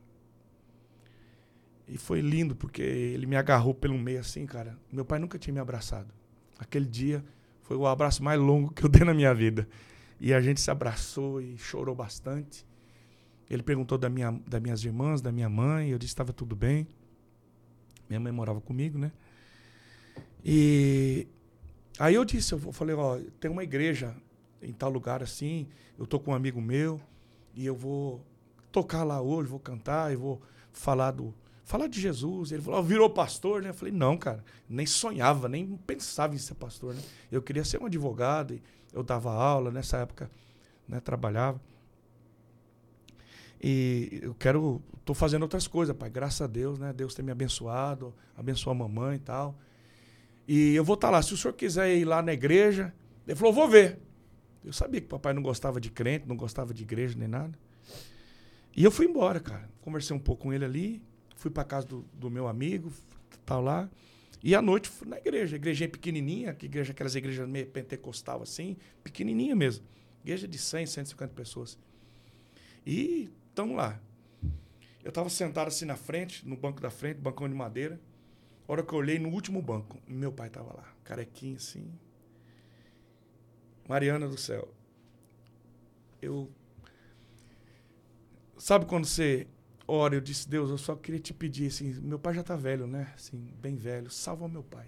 E 1.86 1.98
foi 1.98 2.20
lindo, 2.20 2.54
porque 2.54 2.82
ele 2.82 3.26
me 3.26 3.36
agarrou 3.36 3.74
pelo 3.74 3.98
meio 3.98 4.20
assim, 4.20 4.46
cara. 4.46 4.78
Meu 4.90 5.04
pai 5.04 5.18
nunca 5.18 5.38
tinha 5.38 5.52
me 5.52 5.60
abraçado. 5.60 6.12
Aquele 6.58 6.86
dia 6.86 7.24
foi 7.62 7.76
o 7.76 7.86
abraço 7.86 8.22
mais 8.22 8.40
longo 8.40 8.72
que 8.72 8.84
eu 8.84 8.88
dei 8.88 9.04
na 9.04 9.14
minha 9.14 9.34
vida. 9.34 9.68
E 10.20 10.32
a 10.32 10.40
gente 10.40 10.60
se 10.60 10.70
abraçou 10.70 11.40
e 11.40 11.56
chorou 11.58 11.94
bastante. 11.94 12.66
Ele 13.50 13.62
perguntou 13.62 13.98
da 13.98 14.08
minha, 14.08 14.32
das 14.46 14.60
minhas 14.60 14.84
irmãs, 14.84 15.20
da 15.20 15.30
minha 15.30 15.48
mãe, 15.48 15.90
eu 15.90 15.98
disse 15.98 16.12
estava 16.12 16.32
tudo 16.32 16.56
bem. 16.56 16.86
Minha 18.08 18.20
mãe 18.20 18.32
morava 18.32 18.60
comigo, 18.60 18.98
né? 18.98 19.12
E 20.44 21.26
Aí 21.98 22.14
eu 22.16 22.24
disse, 22.24 22.52
eu 22.52 22.58
falei, 22.72 22.94
ó, 22.96 23.18
tem 23.38 23.50
uma 23.50 23.62
igreja 23.62 24.16
em 24.60 24.72
tal 24.72 24.90
lugar 24.90 25.22
assim, 25.22 25.68
eu 25.96 26.06
tô 26.06 26.18
com 26.18 26.32
um 26.32 26.34
amigo 26.34 26.60
meu 26.60 27.00
e 27.54 27.64
eu 27.64 27.74
vou 27.76 28.20
tocar 28.72 29.04
lá 29.04 29.20
hoje, 29.20 29.48
vou 29.48 29.60
cantar 29.60 30.12
e 30.12 30.16
vou 30.16 30.42
falar 30.72 31.12
do 31.12 31.32
falar 31.62 31.86
de 31.86 32.00
Jesus. 32.00 32.50
Ele 32.50 32.60
falou, 32.60 32.82
virou 32.82 33.08
pastor, 33.08 33.62
né? 33.62 33.70
Eu 33.70 33.74
falei, 33.74 33.94
não, 33.94 34.18
cara, 34.18 34.44
nem 34.68 34.84
sonhava, 34.84 35.48
nem 35.48 35.76
pensava 35.86 36.34
em 36.34 36.38
ser 36.38 36.54
pastor, 36.54 36.94
né? 36.94 37.02
Eu 37.30 37.40
queria 37.40 37.64
ser 37.64 37.80
um 37.80 37.86
advogado, 37.86 38.54
e 38.54 38.62
eu 38.94 39.02
dava 39.02 39.32
aula 39.32 39.70
nessa 39.70 39.98
época, 39.98 40.30
né, 40.88 41.00
trabalhava. 41.00 41.60
E 43.60 44.20
eu 44.22 44.34
quero, 44.34 44.80
tô 45.04 45.12
fazendo 45.14 45.42
outras 45.42 45.66
coisas, 45.66 45.96
pai, 45.96 46.08
graças 46.08 46.40
a 46.40 46.46
Deus, 46.46 46.78
né? 46.78 46.92
Deus 46.92 47.14
tem 47.14 47.24
me 47.24 47.32
abençoado, 47.32 48.14
abençoou 48.36 48.72
a 48.72 48.78
mamãe 48.78 49.16
e 49.16 49.20
tal. 49.20 49.58
E 50.46 50.74
eu 50.74 50.84
vou 50.84 50.94
estar 50.94 51.10
lá. 51.10 51.22
Se 51.22 51.34
o 51.34 51.36
senhor 51.36 51.54
quiser 51.54 51.96
ir 51.96 52.04
lá 52.04 52.22
na 52.22 52.32
igreja, 52.32 52.94
ele 53.26 53.34
falou, 53.34 53.52
vou 53.52 53.68
ver. 53.68 53.98
Eu 54.62 54.72
sabia 54.72 55.00
que 55.00 55.08
papai 55.08 55.32
não 55.32 55.42
gostava 55.42 55.80
de 55.80 55.90
crente, 55.90 56.28
não 56.28 56.36
gostava 56.36 56.72
de 56.72 56.82
igreja 56.82 57.18
nem 57.18 57.26
nada. 57.26 57.58
E 58.76 58.84
eu 58.84 58.90
fui 58.90 59.06
embora, 59.06 59.40
cara. 59.40 59.68
Conversei 59.80 60.14
um 60.14 60.20
pouco 60.20 60.44
com 60.44 60.52
ele 60.52 60.64
ali, 60.64 61.02
fui 61.34 61.50
para 61.50 61.64
casa 61.64 61.86
do, 61.86 62.04
do 62.12 62.30
meu 62.30 62.46
amigo, 62.46 62.92
tal 63.44 63.62
lá. 63.62 63.88
E 64.44 64.54
à 64.54 64.60
noite 64.60 64.90
fui 64.90 65.08
na 65.08 65.16
igreja, 65.16 65.56
igrejinha 65.56 65.88
pequenininha, 65.88 66.52
que 66.52 66.66
igreja, 66.66 66.92
aquelas 66.92 67.14
igrejas 67.14 67.48
meio 67.48 67.66
pentecostal 67.66 68.42
assim, 68.42 68.76
pequenininha 69.02 69.56
mesmo. 69.56 69.86
Igreja 70.22 70.46
de 70.46 70.58
100, 70.58 70.84
150 70.84 71.32
pessoas. 71.32 71.78
E 72.84 73.32
estamos 73.48 73.74
lá. 73.74 73.98
Eu 75.02 75.08
estava 75.08 75.30
sentado 75.30 75.68
assim 75.68 75.86
na 75.86 75.96
frente, 75.96 76.46
no 76.46 76.58
banco 76.58 76.78
da 76.78 76.90
frente, 76.90 77.16
bancão 77.16 77.48
de 77.48 77.54
madeira. 77.54 77.98
A 78.68 78.72
hora 78.72 78.82
que 78.82 78.92
eu 78.92 78.98
olhei 78.98 79.18
no 79.18 79.30
último 79.30 79.62
banco, 79.62 79.98
meu 80.06 80.30
pai 80.30 80.48
estava 80.48 80.74
lá, 80.74 80.94
carequinho 81.04 81.56
assim. 81.56 81.90
Mariana 83.88 84.28
do 84.28 84.36
céu. 84.36 84.74
Eu. 86.20 86.50
Sabe 88.58 88.84
quando 88.84 89.06
você 89.06 89.46
ora, 89.86 90.14
eu 90.14 90.20
disse, 90.20 90.48
Deus, 90.48 90.70
eu 90.70 90.78
só 90.78 90.94
queria 90.96 91.20
te 91.20 91.32
pedir, 91.32 91.66
assim, 91.66 91.92
meu 92.00 92.18
pai 92.18 92.34
já 92.34 92.40
está 92.40 92.56
velho, 92.56 92.86
né? 92.86 93.12
Assim, 93.14 93.38
bem 93.60 93.76
velho. 93.76 94.10
Salva 94.10 94.48
meu 94.48 94.62
pai. 94.62 94.86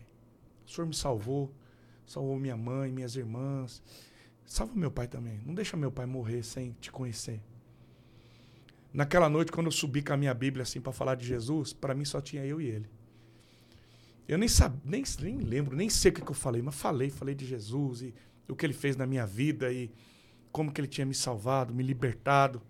O 0.66 0.70
senhor 0.70 0.86
me 0.86 0.94
salvou, 0.94 1.54
salvou 2.06 2.38
minha 2.38 2.56
mãe, 2.56 2.90
minhas 2.90 3.16
irmãs. 3.16 3.82
Salva 4.44 4.74
meu 4.74 4.90
pai 4.90 5.08
também. 5.08 5.40
Não 5.44 5.54
deixa 5.54 5.76
meu 5.76 5.90
pai 5.90 6.06
morrer 6.06 6.42
sem 6.42 6.72
te 6.80 6.90
conhecer. 6.90 7.40
Naquela 8.92 9.28
noite, 9.28 9.52
quando 9.52 9.66
eu 9.66 9.72
subi 9.72 10.02
com 10.02 10.12
a 10.12 10.16
minha 10.16 10.32
Bíblia 10.32 10.62
assim 10.62 10.80
para 10.80 10.92
falar 10.92 11.16
de 11.16 11.26
Jesus, 11.26 11.72
para 11.72 11.94
mim 11.94 12.04
só 12.04 12.20
tinha 12.20 12.44
eu 12.44 12.60
e 12.60 12.66
ele. 12.66 12.88
Eu 14.26 14.38
nem 14.38 14.48
sabia, 14.48 14.80
nem, 14.84 15.04
nem 15.20 15.38
lembro, 15.38 15.76
nem 15.76 15.88
sei 15.88 16.10
o 16.10 16.14
que, 16.14 16.22
que 16.22 16.30
eu 16.30 16.34
falei, 16.34 16.62
mas 16.62 16.74
falei, 16.74 17.10
falei 17.10 17.34
de 17.34 17.44
Jesus 17.44 18.02
e 18.02 18.14
o 18.48 18.56
que 18.56 18.64
ele 18.64 18.72
fez 18.72 18.96
na 18.96 19.06
minha 19.06 19.26
vida 19.26 19.72
e 19.72 19.90
como 20.50 20.72
que 20.72 20.80
ele 20.80 20.88
tinha 20.88 21.06
me 21.06 21.14
salvado, 21.14 21.74
me 21.74 21.82
libertado. 21.82 22.62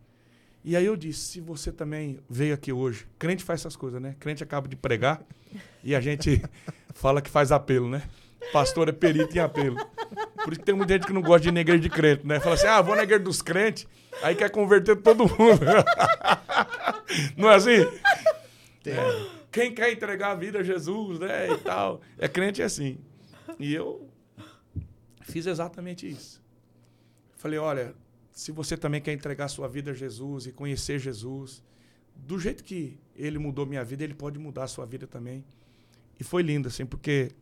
E 0.67 0.75
aí 0.75 0.85
eu 0.85 0.97
disse, 0.97 1.21
se 1.21 1.41
você 1.41 1.71
também 1.71 2.19
veio 2.29 2.53
aqui 2.53 2.73
hoje, 2.73 3.07
crente 3.21 3.45
faz 3.45 3.61
essas 3.61 3.77
coisas, 3.77 4.03
né? 4.03 4.17
Crente 4.19 4.43
acaba 4.43 4.67
de 4.67 4.75
pregar 4.75 5.23
e 5.85 5.95
a 5.95 6.01
gente 6.01 6.43
fala 6.93 7.23
que 7.23 7.31
faz 7.31 7.53
apelo, 7.53 7.89
né? 7.89 8.03
Pastor 8.53 8.89
é 8.89 8.93
perito 8.93 9.37
em 9.37 9.39
apelo. 9.39 9.77
Por 10.43 10.53
isso 10.53 10.59
que 10.59 10.67
tem 10.67 10.75
muita 10.75 10.95
gente 10.95 11.07
que 11.07 11.13
não 11.13 11.23
gosta 11.23 11.43
de 11.43 11.49
ir 11.51 11.53
na 11.53 11.61
igreja 11.61 11.79
de 11.79 11.89
crente, 11.89 12.27
né? 12.27 12.41
Fala 12.41 12.57
assim, 12.57 12.67
ah, 12.67 12.83
vou 12.83 12.97
na 12.97 13.05
igreja 13.05 13.23
dos 13.23 13.41
crentes, 13.41 13.87
aí 14.21 14.35
quer 14.35 14.51
converter 14.51 14.97
todo 14.97 15.29
mundo. 15.29 15.61
não 17.39 17.49
é 17.49 17.55
assim? 17.55 17.87
É. 18.85 19.27
Quem 19.53 19.73
quer 19.73 19.93
entregar 19.93 20.33
a 20.33 20.35
vida 20.35 20.59
a 20.59 20.63
Jesus, 20.65 21.21
né? 21.21 21.49
E 21.49 21.59
tal. 21.59 22.01
É 22.19 22.27
crente 22.27 22.61
assim. 22.61 22.99
E 23.61 23.73
eu 23.73 24.11
fiz 25.23 25.47
exatamente 25.47 26.11
isso. 26.11 26.43
Falei, 27.37 27.57
olha, 27.57 27.95
se 28.37 28.53
você 28.53 28.77
também 28.77 29.01
quer 29.01 29.15
entregar 29.15 29.49
sua 29.49 29.67
vida 29.67 29.93
a 29.93 29.95
Jesus 29.95 30.47
e 30.47 30.53
conhecer 30.53 30.99
Jesus, 30.99 31.65
do 32.15 32.39
jeito 32.39 32.63
que 32.63 33.01
ele 33.15 33.39
mudou 33.39 33.65
minha 33.65 33.83
vida, 33.83 34.05
ele 34.05 34.13
pode 34.13 34.39
mudar 34.39 34.65
a 34.65 34.69
sua 34.69 34.85
vida 34.85 35.07
também. 35.07 35.43
E 36.21 36.23
foi 36.23 36.43
lindo, 36.43 36.69
assim, 36.69 36.85
porque 36.85 37.33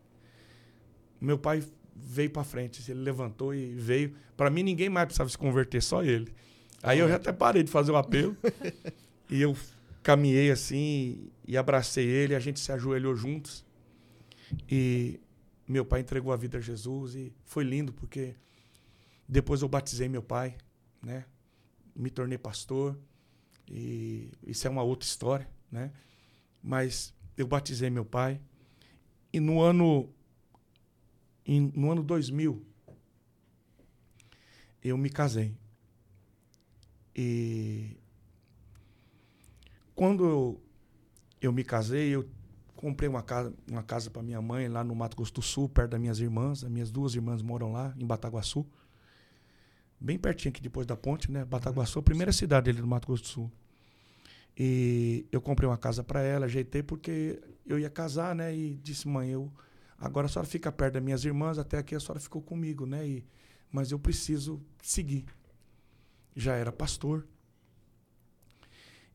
meu 1.21 1.37
pai 1.37 1.65
veio 1.97 2.31
para 2.31 2.45
frente. 2.45 2.89
Ele 2.89 3.01
levantou 3.01 3.53
e 3.53 3.75
veio. 3.75 4.15
Para 4.37 4.49
mim, 4.49 4.63
ninguém 4.63 4.89
mais 4.89 5.07
precisava 5.07 5.29
se 5.29 5.37
converter, 5.37 5.83
só 5.83 6.05
ele. 6.05 6.33
Aí 6.81 7.01
eu 7.01 7.09
já 7.09 7.17
até 7.17 7.33
parei 7.33 7.65
de 7.65 7.73
fazer 7.73 7.91
o 7.91 7.97
apelo. 7.97 8.37
e 9.29 9.43
eu 9.43 9.57
caminhei 10.01 10.53
assim 10.53 11.29
e 11.45 11.57
abracei 11.57 12.07
ele. 12.07 12.37
A 12.37 12.41
gente 12.41 12.61
se 12.61 12.71
ajoelhou 12.71 13.17
juntos. 13.17 13.67
E 14.71 15.19
meu 15.67 15.85
pai 15.85 16.03
entregou 16.03 16.33
a 16.33 16.37
vida 16.37 16.59
a 16.59 16.61
Jesus. 16.61 17.17
E 17.17 17.35
foi 17.43 17.65
lindo, 17.65 17.93
porque 17.93 18.37
depois 19.29 19.61
eu 19.61 19.69
batizei 19.69 20.09
meu 20.09 20.23
pai, 20.23 20.57
né? 21.05 21.25
Me 21.95 22.11
tornei 22.11 22.39
pastor. 22.39 22.99
E 23.69 24.31
isso 24.47 24.67
é 24.67 24.71
uma 24.71 24.83
outra 24.83 25.07
história, 25.07 25.49
né? 25.71 25.93
Mas 26.63 27.15
eu 27.37 27.47
batizei 27.47 27.91
meu 27.91 28.05
pai. 28.05 28.41
E 29.33 29.41
no 29.41 29.61
ano 29.61 30.13
em, 31.47 31.73
no 31.75 31.91
ano 31.91 32.03
2000 32.03 32.65
eu 34.83 34.99
me 34.99 35.09
casei. 35.09 35.57
E 37.17 37.97
quando 39.95 40.25
eu, 40.25 40.63
eu 41.41 41.53
me 41.53 41.65
casei, 41.65 42.11
eu 42.11 42.29
comprei 42.77 43.09
uma 43.09 43.23
casa, 43.23 43.55
uma 43.71 43.83
casa 43.83 44.11
para 44.11 44.23
minha 44.23 44.43
mãe 44.43 44.69
lá 44.69 44.85
no 44.85 44.95
Mato 44.95 45.17
Grosso 45.17 45.33
do 45.33 45.43
Sul, 45.43 45.69
perto 45.69 45.93
das 45.93 46.01
minhas 46.01 46.19
irmãs. 46.21 46.63
As 46.63 46.71
minhas 46.71 46.91
duas 46.91 47.15
irmãs 47.15 47.41
moram 47.41 47.73
lá, 47.73 47.95
em 47.99 48.05
Bataguaçu. 48.05 48.67
Bem 50.05 50.19
pertinho 50.19 50.51
aqui 50.51 50.61
depois 50.61 50.87
da 50.87 50.95
ponte, 50.95 51.33
né? 51.33 51.47
Bataguaçu, 51.47 51.99
a 51.99 52.03
primeira 52.03 52.31
cidade 52.31 52.69
ali 52.69 52.79
do 52.79 52.87
Mato 52.87 53.07
Grosso 53.07 53.23
do 53.23 53.29
Sul. 53.29 53.53
E 54.55 55.27
eu 55.33 55.41
comprei 55.41 55.67
uma 55.67 55.79
casa 55.79 56.05
para 56.05 56.21
ela, 56.21 56.45
ajeitei 56.45 56.83
porque 56.83 57.41
eu 57.65 57.79
ia 57.79 57.89
casar, 57.89 58.35
né? 58.35 58.55
E 58.55 58.75
disse, 58.83 59.09
mãe, 59.09 59.31
eu 59.31 59.51
agora 59.99 60.27
a 60.27 60.29
senhora 60.29 60.47
fica 60.47 60.71
perto 60.71 60.93
das 60.93 61.03
minhas 61.03 61.25
irmãs, 61.25 61.57
até 61.57 61.79
aqui 61.79 61.95
a 61.95 62.01
senhora 62.01 62.21
ficou 62.21 62.43
comigo, 62.43 62.85
né? 62.85 63.09
E, 63.09 63.25
mas 63.73 63.93
eu 63.93 63.99
preciso 63.99 64.61
seguir 64.83 65.25
já 66.37 66.55
era 66.55 66.71
pastor. 66.71 67.27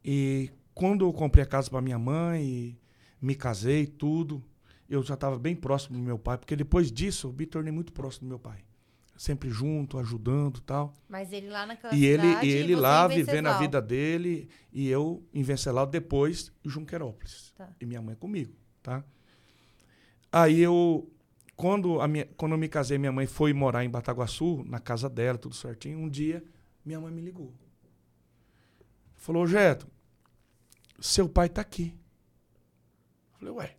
E 0.04 0.50
quando 0.74 1.06
eu 1.06 1.14
comprei 1.14 1.44
a 1.44 1.48
casa 1.48 1.70
para 1.70 1.82
minha 1.82 2.00
mãe, 2.00 2.76
me 3.22 3.36
casei, 3.36 3.86
tudo, 3.86 4.44
eu 4.90 5.04
já 5.04 5.14
estava 5.14 5.38
bem 5.38 5.56
próximo 5.56 6.00
do 6.00 6.04
meu 6.04 6.18
pai, 6.18 6.40
porque 6.40 6.56
depois 6.56 6.92
disso 6.92 7.28
eu 7.28 7.34
me 7.34 7.46
tornei 7.46 7.72
muito 7.72 7.94
próximo 7.94 8.26
do 8.26 8.30
meu 8.30 8.40
pai. 8.40 8.64
Sempre 9.20 9.50
junto, 9.50 10.00
ajudando 10.00 10.62
tal. 10.62 10.94
Mas 11.10 11.34
ele 11.34 11.50
lá 11.50 11.66
naquela 11.66 11.94
e 11.94 12.06
ele, 12.06 12.22
cidade, 12.22 12.48
e 12.48 12.52
ele 12.52 12.74
você 12.74 12.80
lá 12.80 13.06
vivendo 13.06 13.48
a 13.48 13.58
vida 13.58 13.82
dele 13.82 14.48
e 14.72 14.88
eu 14.88 15.28
em 15.34 15.44
Venceslau 15.44 15.86
depois 15.86 16.54
em 16.64 16.70
Junquerópolis. 16.70 17.54
Tá. 17.58 17.70
E 17.82 17.86
minha 17.86 18.02
mãe 18.02 18.16
comigo, 18.16 18.56
tá? 18.82 19.04
Aí 20.32 20.62
eu 20.62 21.12
quando 21.54 22.00
a 22.00 22.08
minha, 22.08 22.28
quando 22.38 22.54
eu 22.54 22.58
me 22.58 22.70
casei, 22.70 22.98
minha 22.98 23.12
mãe 23.12 23.28
foi 23.28 23.52
morar 23.52 23.84
em 23.84 23.90
Bataguaçu, 23.90 24.64
na 24.66 24.80
casa 24.80 25.10
dela, 25.10 25.38
tudo 25.38 25.54
certinho. 25.54 26.00
Um 26.00 26.08
dia 26.08 26.42
minha 26.86 27.02
mãe 27.02 27.12
me 27.12 27.22
ligou. 27.22 27.54
Falou: 29.18 29.46
"Jeto, 29.46 29.86
seu 30.98 31.28
pai 31.28 31.50
tá 31.50 31.60
aqui". 31.60 31.94
Eu 33.34 33.40
falei: 33.40 33.54
"Ué, 33.54 33.78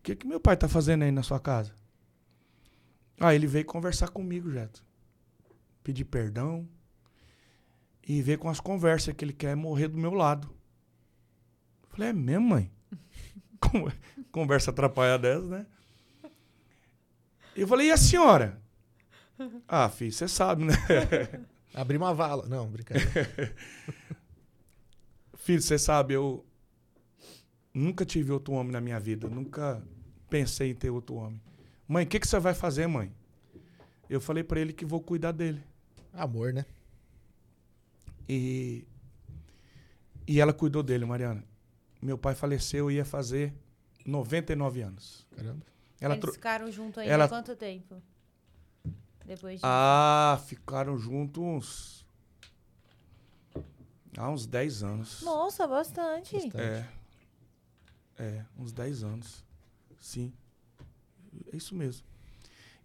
o 0.00 0.02
que 0.02 0.16
que 0.16 0.26
meu 0.26 0.40
pai 0.40 0.56
tá 0.56 0.66
fazendo 0.66 1.04
aí 1.04 1.12
na 1.12 1.22
sua 1.22 1.38
casa?" 1.38 1.72
Ah, 3.24 3.34
ele 3.34 3.46
veio 3.46 3.64
conversar 3.64 4.08
comigo, 4.08 4.50
Jeto. 4.50 4.84
Pedir 5.84 6.04
perdão 6.04 6.68
e 8.06 8.20
ver 8.20 8.36
com 8.38 8.48
as 8.48 8.58
conversas 8.58 9.14
que 9.14 9.24
ele 9.24 9.32
quer 9.32 9.54
morrer 9.54 9.86
do 9.86 9.96
meu 9.96 10.12
lado. 10.12 10.50
Falei, 11.90 12.08
é 12.08 12.12
mesmo, 12.12 12.48
mãe? 12.48 12.70
Con- 13.60 13.92
Conversa 14.32 14.70
atrapalhada 14.72 15.28
dessa, 15.34 15.46
né? 15.46 15.66
Eu 17.54 17.68
falei, 17.68 17.88
e 17.88 17.92
a 17.92 17.96
senhora? 17.96 18.60
Ah, 19.66 19.88
filho, 19.88 20.12
você 20.12 20.28
sabe, 20.28 20.64
né? 20.64 20.74
Abrir 21.74 21.96
uma 21.96 22.14
vala. 22.14 22.46
Não, 22.46 22.68
brincadeira. 22.70 23.54
filho, 25.34 25.60
você 25.60 25.78
sabe, 25.78 26.14
eu 26.14 26.44
nunca 27.74 28.04
tive 28.04 28.30
outro 28.30 28.52
homem 28.54 28.72
na 28.72 28.80
minha 28.80 29.00
vida. 29.00 29.28
Nunca 29.28 29.82
pensei 30.28 30.70
em 30.70 30.74
ter 30.74 30.90
outro 30.90 31.14
homem. 31.16 31.40
Mãe, 31.92 32.06
o 32.06 32.08
que, 32.08 32.18
que 32.18 32.26
você 32.26 32.38
vai 32.40 32.54
fazer, 32.54 32.86
mãe? 32.86 33.14
Eu 34.08 34.18
falei 34.18 34.42
pra 34.42 34.58
ele 34.58 34.72
que 34.72 34.82
vou 34.82 34.98
cuidar 34.98 35.30
dele. 35.30 35.62
Amor, 36.10 36.50
né? 36.50 36.64
E, 38.26 38.86
e 40.26 40.40
ela 40.40 40.54
cuidou 40.54 40.82
dele, 40.82 41.04
Mariana. 41.04 41.44
Meu 42.00 42.16
pai 42.16 42.34
faleceu 42.34 42.90
e 42.90 42.94
ia 42.94 43.04
fazer 43.04 43.52
99 44.06 44.80
anos. 44.80 45.26
Caramba. 45.36 45.66
Ela 46.00 46.16
Eles 46.16 46.34
ficaram 46.34 46.72
juntos 46.72 46.96
ainda 46.96 47.12
ela- 47.12 47.28
quanto 47.28 47.54
tempo? 47.54 48.02
Depois 49.26 49.60
de... 49.60 49.62
Ah, 49.62 50.40
ficaram 50.46 50.96
juntos 50.96 51.42
uns. 51.42 52.06
Há 54.16 54.30
uns 54.30 54.46
10 54.46 54.82
anos. 54.82 55.20
Nossa, 55.20 55.66
bastante. 55.66 56.32
Bastante. 56.36 56.56
É. 56.56 56.88
É, 58.18 58.44
uns 58.56 58.72
10 58.72 59.02
anos. 59.04 59.44
Sim. 59.98 60.32
É 61.52 61.56
isso 61.56 61.74
mesmo. 61.74 62.06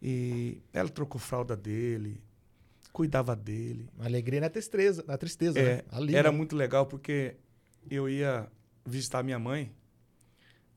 E 0.02 0.62
ela 0.74 0.90
trocou 0.90 1.20
fralda 1.20 1.56
dele, 1.56 2.22
cuidava 2.92 3.36
dele. 3.36 3.90
Alegria 4.00 4.42
na 4.42 4.50
tristeza, 4.50 5.04
na 5.08 5.18
tristeza, 5.18 5.60
É, 5.60 5.78
né? 5.78 5.84
Ali, 5.92 6.16
era 6.16 6.32
né? 6.32 6.38
muito 6.38 6.56
legal 6.56 6.86
porque 6.86 7.36
eu 7.90 8.08
ia 8.10 8.52
visitar 8.86 9.24
minha 9.24 9.40
mãe 9.40 9.72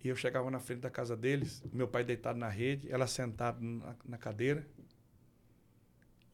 e 0.03 0.09
eu 0.09 0.17
chegava 0.17 0.51
na 0.51 0.59
frente 0.59 0.81
da 0.81 0.91
casa 0.91 1.17
deles, 1.17 1.63
meu 1.73 1.87
pai 1.87 2.03
deitado 2.05 2.39
na 2.39 2.49
rede, 2.49 2.91
ela 2.91 3.07
sentada 3.07 3.59
na, 3.61 3.95
na 4.05 4.17
cadeira 4.17 4.67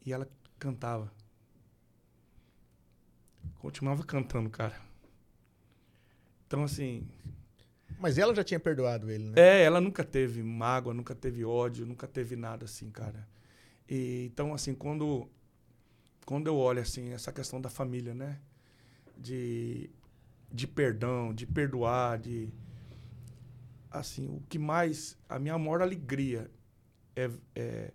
e 0.05 0.13
ela 0.13 0.29
cantava. 0.59 1.13
Continuava 3.59 4.05
cantando, 4.05 4.49
cara. 4.49 4.81
Então, 6.47 6.63
assim, 6.63 7.09
Mas 7.99 8.19
ela 8.19 8.35
já 8.35 8.45
tinha 8.45 8.61
perdoado 8.61 9.11
ele, 9.11 9.25
né? 9.25 9.35
é, 9.37 9.63
ela 9.63 9.81
nunca 9.81 10.05
teve 10.05 10.43
mágoa, 10.43 10.93
nunca 10.93 11.15
teve 11.15 11.45
ódio, 11.45 11.87
nunca 11.87 12.07
teve 12.07 12.37
nada 12.37 12.65
assim, 12.65 12.91
cara. 12.91 13.27
E, 13.89 14.27
então, 14.27 14.53
assim, 14.53 14.75
quando, 14.75 15.29
quando 16.25 16.47
eu 16.47 16.57
olho, 16.57 16.81
assim, 16.81 17.13
essa 17.13 17.33
questão 17.33 17.61
da 17.61 17.71
família, 17.71 18.15
né? 18.15 18.39
De, 19.17 19.89
de 20.53 20.67
perdão, 20.67 21.33
de 21.33 21.47
perdoar, 21.47 22.19
de... 22.19 22.51
Assim, 23.91 24.27
o 24.27 24.43
que 24.49 24.59
mais... 24.59 25.17
A 25.29 25.39
minha 25.39 25.57
maior 25.57 25.81
alegria 25.81 26.51
é, 27.15 27.31
é, 27.55 27.93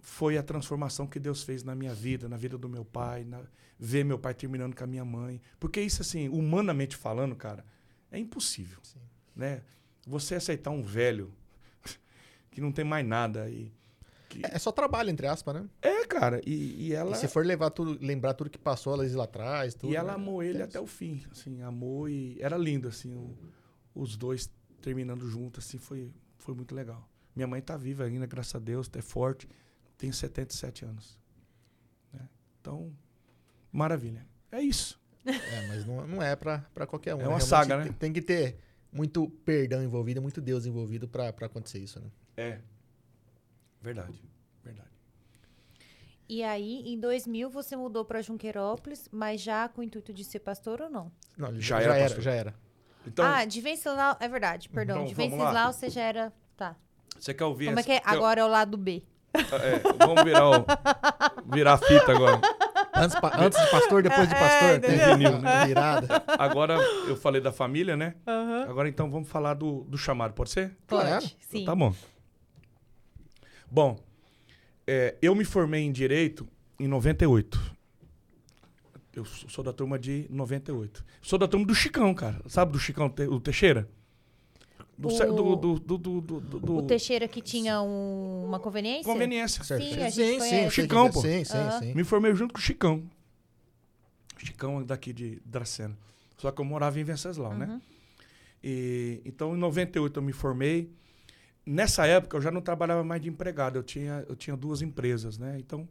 foi 0.00 0.36
a 0.36 0.42
transformação 0.42 1.06
que 1.06 1.18
Deus 1.18 1.42
fez 1.42 1.62
na 1.62 1.74
minha 1.74 1.94
vida, 1.94 2.28
na 2.28 2.36
vida 2.36 2.58
do 2.58 2.68
meu 2.68 2.84
pai, 2.84 3.24
na, 3.24 3.42
ver 3.78 4.04
meu 4.04 4.18
pai 4.18 4.34
terminando 4.34 4.74
com 4.76 4.84
a 4.84 4.86
minha 4.86 5.04
mãe. 5.04 5.40
Porque 5.58 5.80
isso, 5.80 6.02
assim, 6.02 6.28
humanamente 6.28 6.94
falando, 6.96 7.34
cara, 7.34 7.64
é 8.10 8.18
impossível 8.18 8.78
Sim. 8.82 9.00
Né? 9.34 9.62
Você 10.06 10.34
aceitar 10.34 10.70
um 10.70 10.82
velho 10.82 11.32
que 12.50 12.60
não 12.60 12.70
tem 12.72 12.84
mais 12.84 13.06
nada 13.06 13.48
e 13.48 13.72
que- 14.28 14.40
É 14.44 14.58
só 14.58 14.70
trabalho, 14.72 15.10
entre 15.10 15.26
aspas, 15.26 15.54
né? 15.54 15.68
é, 15.82 16.04
cara, 16.06 16.40
e, 16.46 16.88
e 16.88 16.92
ela 16.92 17.12
E 17.12 17.14
se 17.16 17.28
for 17.28 17.44
levar 17.46 17.70
tudo, 17.70 17.98
lembrar 18.04 18.34
tudo 18.34 18.50
que 18.50 18.58
passou 18.58 18.92
ela 18.94 19.16
lá 19.16 19.24
atrás, 19.24 19.74
tudo. 19.74 19.92
e 19.92 19.96
ela 19.96 20.08
né? 20.08 20.14
amou 20.14 20.42
ele 20.42 20.54
Tenso. 20.58 20.64
até 20.70 20.80
o 20.80 20.86
fim, 20.86 21.22
assim, 21.30 21.62
amou 21.62 22.08
e 22.08 22.36
era 22.40 22.56
lindo 22.56 22.88
assim, 22.88 23.14
o- 23.14 23.36
os 23.94 24.16
dois 24.16 24.50
terminando 24.82 25.26
juntos 25.28 25.64
assim, 25.66 25.78
foi 25.78 26.12
foi 26.38 26.54
muito 26.54 26.74
legal. 26.74 27.08
Minha 27.34 27.46
mãe 27.46 27.62
tá 27.62 27.74
viva 27.76 28.04
ainda, 28.04 28.26
graças 28.26 28.54
a 28.54 28.58
Deus, 28.58 28.90
é 28.94 29.00
forte, 29.00 29.48
tem 29.96 30.12
77 30.12 30.84
anos. 30.84 31.18
né? 32.12 32.28
Então, 32.60 32.92
maravilha. 33.72 34.26
É 34.52 34.60
isso. 34.60 35.00
É, 35.24 35.66
mas 35.68 35.86
não, 35.86 36.06
não 36.06 36.22
é 36.22 36.36
pra, 36.36 36.58
pra 36.74 36.86
qualquer 36.86 37.14
um. 37.14 37.18
É 37.18 37.22
né? 37.22 37.28
uma 37.28 37.38
Realmente 37.38 37.48
saga, 37.48 37.76
tem- 37.78 37.86
né? 37.90 37.96
Tem 37.98 38.12
que 38.12 38.20
ter 38.20 38.58
muito 38.94 39.28
perdão 39.44 39.82
envolvido, 39.82 40.22
muito 40.22 40.40
Deus 40.40 40.64
envolvido 40.64 41.06
pra, 41.08 41.32
pra 41.32 41.46
acontecer 41.46 41.80
isso, 41.80 42.00
né? 42.00 42.06
É. 42.36 42.58
Verdade. 43.82 44.22
Verdade. 44.64 44.88
E 46.28 46.42
aí, 46.42 46.82
em 46.86 46.98
2000, 46.98 47.50
você 47.50 47.76
mudou 47.76 48.04
para 48.04 48.22
Junqueirópolis, 48.22 49.08
mas 49.12 49.40
já 49.42 49.68
com 49.68 49.82
o 49.82 49.84
intuito 49.84 50.12
de 50.12 50.24
ser 50.24 50.38
pastor 50.38 50.80
ou 50.80 50.88
não? 50.88 51.12
Não, 51.36 51.52
Já 51.60 51.78
já, 51.78 51.82
era 51.82 51.94
era, 51.96 52.04
pastor. 52.04 52.22
já 52.22 52.32
era. 52.32 52.54
Então, 53.06 53.24
ah, 53.26 53.44
de 53.44 53.60
Venceslau, 53.60 54.16
é 54.18 54.26
verdade, 54.28 54.68
perdão. 54.70 54.96
Então, 55.02 55.08
de. 55.08 55.14
Venceslau 55.14 55.72
você 55.72 55.90
já 55.90 56.00
era... 56.02 56.32
Tá. 56.56 56.74
você 57.18 57.34
quer 57.34 57.44
ouvir 57.44 57.66
Como 57.66 57.78
é 57.78 57.80
essa- 57.80 57.86
que 57.86 57.92
é? 57.92 58.00
quer- 58.00 58.08
Agora 58.08 58.40
é 58.40 58.44
o 58.44 58.48
lado 58.48 58.78
B. 58.78 59.02
É, 59.34 60.04
vamos 60.06 60.22
virar 60.24 60.48
o, 60.48 60.64
virar 61.52 61.72
a 61.74 61.78
fita 61.78 62.12
agora. 62.12 62.40
Antes, 62.96 63.18
pa- 63.18 63.32
antes 63.38 63.60
de 63.62 63.70
pastor, 63.70 64.02
depois 64.02 64.28
de 64.28 64.34
É, 64.34 64.38
pastor. 64.38 64.68
é, 64.70 64.78
tem 64.78 64.98
vinil, 65.16 65.38
né? 65.40 65.66
Virada. 65.66 66.22
Agora 66.38 66.74
eu 67.08 67.16
falei 67.16 67.40
da 67.40 67.52
família, 67.52 67.96
né? 67.96 68.14
Agora 68.68 68.88
então 68.88 69.10
vamos 69.10 69.28
falar 69.28 69.54
do, 69.54 69.84
do 69.84 69.98
chamado, 69.98 70.32
pode 70.34 70.50
ser? 70.50 70.76
Claro. 70.86 71.08
Pode, 71.22 71.36
sim. 71.40 71.64
Tá 71.64 71.74
bom. 71.74 71.94
Bom, 73.70 73.98
é, 74.86 75.16
eu 75.20 75.34
me 75.34 75.44
formei 75.44 75.82
em 75.82 75.90
Direito 75.92 76.46
em 76.78 76.86
98. 76.86 77.74
Eu 79.14 79.24
sou 79.24 79.48
sou 79.48 79.64
da 79.64 79.72
turma 79.72 79.98
de 79.98 80.26
98. 80.30 81.04
Sou 81.22 81.38
da 81.38 81.46
turma 81.46 81.64
do 81.66 81.74
Chicão, 81.74 82.12
cara. 82.14 82.40
Sabe 82.48 82.72
do 82.72 82.78
Chicão, 82.78 83.08
Te- 83.08 83.28
o 83.28 83.40
Teixeira? 83.40 83.88
Do, 84.96 85.08
O- 85.08 85.56
do, 85.56 85.56
do, 85.56 85.98
do, 85.98 85.98
do, 85.98 86.20
do, 86.40 86.60
do- 86.60 86.76
O 86.76 86.82
Teixeira 86.82 87.26
que 87.26 87.42
tinha 87.42 87.82
um- 87.82 88.44
uma 88.46 88.60
conveniência? 88.60 89.04
conveniência. 89.12 89.64
Certo. 89.64 89.82
Sim, 89.82 90.10
sim, 90.10 90.10
sim, 90.10 90.40
sei 90.40 90.70
Chicão, 90.70 91.10
pô. 91.10 91.20
Sim, 91.20 91.44
sim, 91.44 91.56
Aham. 91.56 91.78
sim. 91.80 91.94
Me 91.94 92.04
formei 92.04 92.34
junto 92.34 92.52
com 92.54 92.58
o 92.60 92.62
Chicão. 92.62 93.02
Chicão 94.38 94.80
é 94.80 94.84
daqui 94.84 95.12
de 95.12 95.40
Dracena. 95.44 95.96
Só 96.38 96.50
que 96.50 96.60
eu 96.60 96.64
morava 96.64 96.98
em 97.00 97.04
Venceslau, 97.04 97.54
né? 97.56 97.66
Uhum. 97.66 97.80
E, 98.62 99.20
então, 99.24 99.54
em 99.54 99.58
98 99.58 100.18
eu 100.18 100.22
me 100.22 100.32
formei. 100.32 100.90
Nessa 101.66 102.06
época 102.06 102.36
eu 102.36 102.40
já 102.40 102.50
não 102.50 102.60
trabalhava 102.60 103.02
mais 103.02 103.20
de 103.22 103.28
empregado, 103.28 103.76
eu 103.78 103.82
tinha, 103.82 104.24
eu 104.28 104.36
tinha 104.36 104.56
duas 104.56 104.82
empresas, 104.82 105.38
né? 105.38 105.56
Então, 105.58 105.88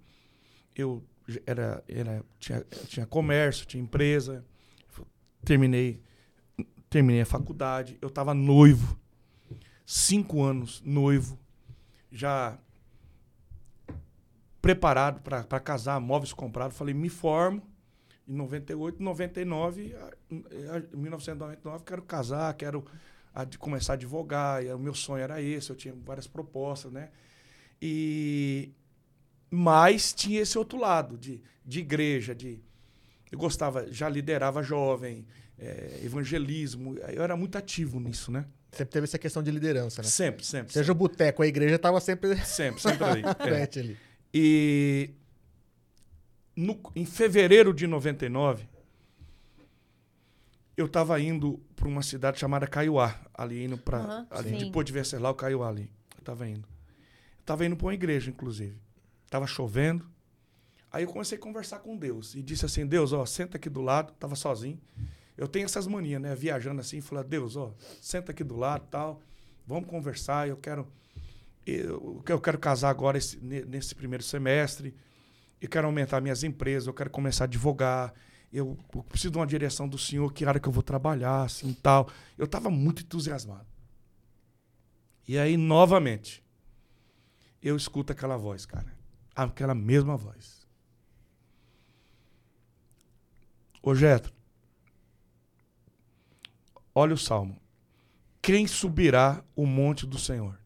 eu 0.76 1.04
era, 1.48 1.84
era, 1.88 2.24
tinha, 2.40 2.60
eu 2.72 2.86
tinha 2.88 3.06
comércio, 3.06 3.66
tinha 3.66 3.82
empresa. 3.82 4.46
Terminei, 5.44 6.00
terminei 6.94 7.22
a 7.22 7.26
faculdade, 7.26 7.98
eu 8.00 8.08
estava 8.08 8.36
noivo. 8.36 9.00
Cinco 9.84 10.44
anos 10.44 10.80
noivo. 10.86 11.40
Já 12.12 12.60
preparado 14.62 15.20
para 15.22 15.60
casar, 15.60 16.00
móveis 16.00 16.32
comprados. 16.32 16.78
Falei, 16.78 16.94
me 16.94 17.10
formo. 17.10 17.64
Em 18.28 18.34
98, 18.36 19.02
99, 19.02 19.94
a- 19.96 20.12
a- 20.78 20.96
1999, 20.96 21.84
quero 21.84 22.04
casar, 22.04 22.54
quero 22.54 22.86
começar 23.58 23.94
a 23.94 23.96
advogar. 23.96 24.64
E 24.64 24.72
o 24.72 24.78
meu 24.78 24.94
sonho 24.94 25.24
era 25.24 25.42
esse, 25.42 25.72
eu 25.72 25.76
tinha 25.76 25.96
várias 26.06 26.28
propostas, 26.28 26.92
né? 26.92 27.10
E 27.82 28.72
mas 29.50 30.14
tinha 30.14 30.42
esse 30.42 30.58
outro 30.58 30.80
lado 30.80 31.18
de, 31.18 31.42
de 31.66 31.80
igreja, 31.80 32.34
de 32.34 32.60
eu 33.32 33.38
gostava, 33.38 33.92
já 33.92 34.08
liderava 34.08 34.62
jovem, 34.64 35.26
eh, 35.60 36.02
evangelismo, 36.04 36.98
eu 36.98 37.24
era 37.24 37.36
muito 37.36 37.58
ativo 37.58 38.00
nisso, 38.00 38.32
né? 38.32 38.46
Sempre 38.72 38.92
teve 38.94 39.04
essa 39.06 39.20
questão 39.20 39.44
de 39.44 39.52
liderança, 39.52 40.02
né? 40.02 40.08
Sempre, 40.08 40.44
sempre, 40.46 40.74
Seja 40.74 40.92
o 40.92 40.96
boteco, 40.96 41.44
a 41.44 41.48
igreja 41.48 41.78
tava 41.78 42.00
sempre 42.02 42.36
sempre, 42.46 42.82
sempre 42.82 43.04
ali. 43.04 43.22
É. 43.40 43.80
ali. 43.80 43.98
E 44.34 45.12
no- 46.56 46.82
em 46.96 47.06
fevereiro 47.06 47.72
de 47.74 47.86
99, 47.86 48.68
eu 50.76 50.88
estava 50.88 51.20
indo 51.20 51.60
para 51.76 51.88
uma 51.88 52.02
cidade 52.02 52.40
chamada 52.40 52.66
Caiuá, 52.66 53.20
ali 53.34 53.64
indo 53.64 53.78
para 53.78 53.98
Aham, 54.00 54.28
ali 54.32 54.50
sim. 54.50 54.58
depois 54.66 54.86
de 54.86 54.92
Venceslau, 54.92 55.36
Caiuá 55.36 55.70
ali. 55.70 55.90
Eu 56.16 56.20
estava 56.20 56.48
indo. 56.48 56.68
Estava 57.42 57.66
indo 57.66 57.76
para 57.76 57.86
uma 57.88 57.94
igreja, 57.94 58.30
inclusive. 58.32 58.76
Tava 59.30 59.46
chovendo. 59.46 60.10
Aí 60.92 61.04
eu 61.04 61.10
comecei 61.10 61.38
a 61.38 61.42
conversar 61.42 61.80
com 61.80 61.96
Deus 61.98 62.34
e 62.36 62.42
disse 62.42 62.66
assim: 62.66 62.86
Deus, 62.88 63.14
ó, 63.14 63.26
senta 63.26 63.58
aqui 63.58 63.70
do 63.70 63.82
lado. 63.82 64.14
Tava 64.14 64.36
sozinho. 64.36 64.80
Eu 65.38 65.48
tenho 65.48 65.66
essas 65.66 65.88
manias, 65.88 66.22
né? 66.22 66.36
Viajando 66.36 66.82
assim, 66.82 67.02
falar: 67.02 67.24
Deus, 67.24 67.56
ó, 67.56 67.74
senta 68.02 68.32
aqui 68.32 68.44
do 68.44 68.56
lado, 68.56 68.86
tal. 68.90 69.22
Vamos 69.66 69.90
conversar. 69.90 70.48
Eu 70.48 70.58
quero, 70.58 70.88
eu, 71.66 72.24
eu 72.28 72.40
quero 72.42 72.60
casar 72.60 72.90
agora 72.90 73.18
esse- 73.18 73.38
ne- 73.40 73.66
nesse 73.66 73.96
primeiro 73.96 74.24
semestre. 74.24 74.94
Eu 75.60 75.70
quero 75.70 75.88
aumentar 75.88 76.22
minhas 76.22 76.44
empresas. 76.44 76.88
Eu 76.88 76.94
quero 76.94 77.10
começar 77.10 77.46
a 77.46 77.48
advogar. 77.48 78.14
Eu, 78.52 78.78
eu 78.94 79.04
preciso 79.04 79.32
de 79.32 79.38
uma 79.40 79.48
direção 79.48 79.88
do 79.88 79.98
Senhor. 79.98 80.32
Que 80.32 80.46
área 80.46 80.60
que 80.60 80.68
eu 80.68 80.72
vou 80.74 80.84
trabalhar, 80.84 81.44
assim, 81.44 81.74
tal. 81.74 82.08
Eu 82.38 82.46
estava 82.46 82.70
muito 82.70 83.02
entusiasmado. 83.02 83.66
E 85.28 85.38
aí, 85.38 85.56
novamente, 85.58 86.44
eu 87.62 87.76
escuto 87.78 88.12
aquela 88.12 88.36
voz, 88.38 88.66
cara. 88.66 88.94
Aquela 89.34 89.74
mesma 89.74 90.16
voz. 90.18 90.68
Ô, 93.82 93.96
Getro, 93.96 94.32
olha 96.94 97.14
o 97.14 97.18
salmo. 97.18 97.60
Quem 98.42 98.68
subirá 98.68 99.44
o 99.56 99.66
monte 99.66 100.06
do 100.06 100.18
Senhor? 100.18 100.60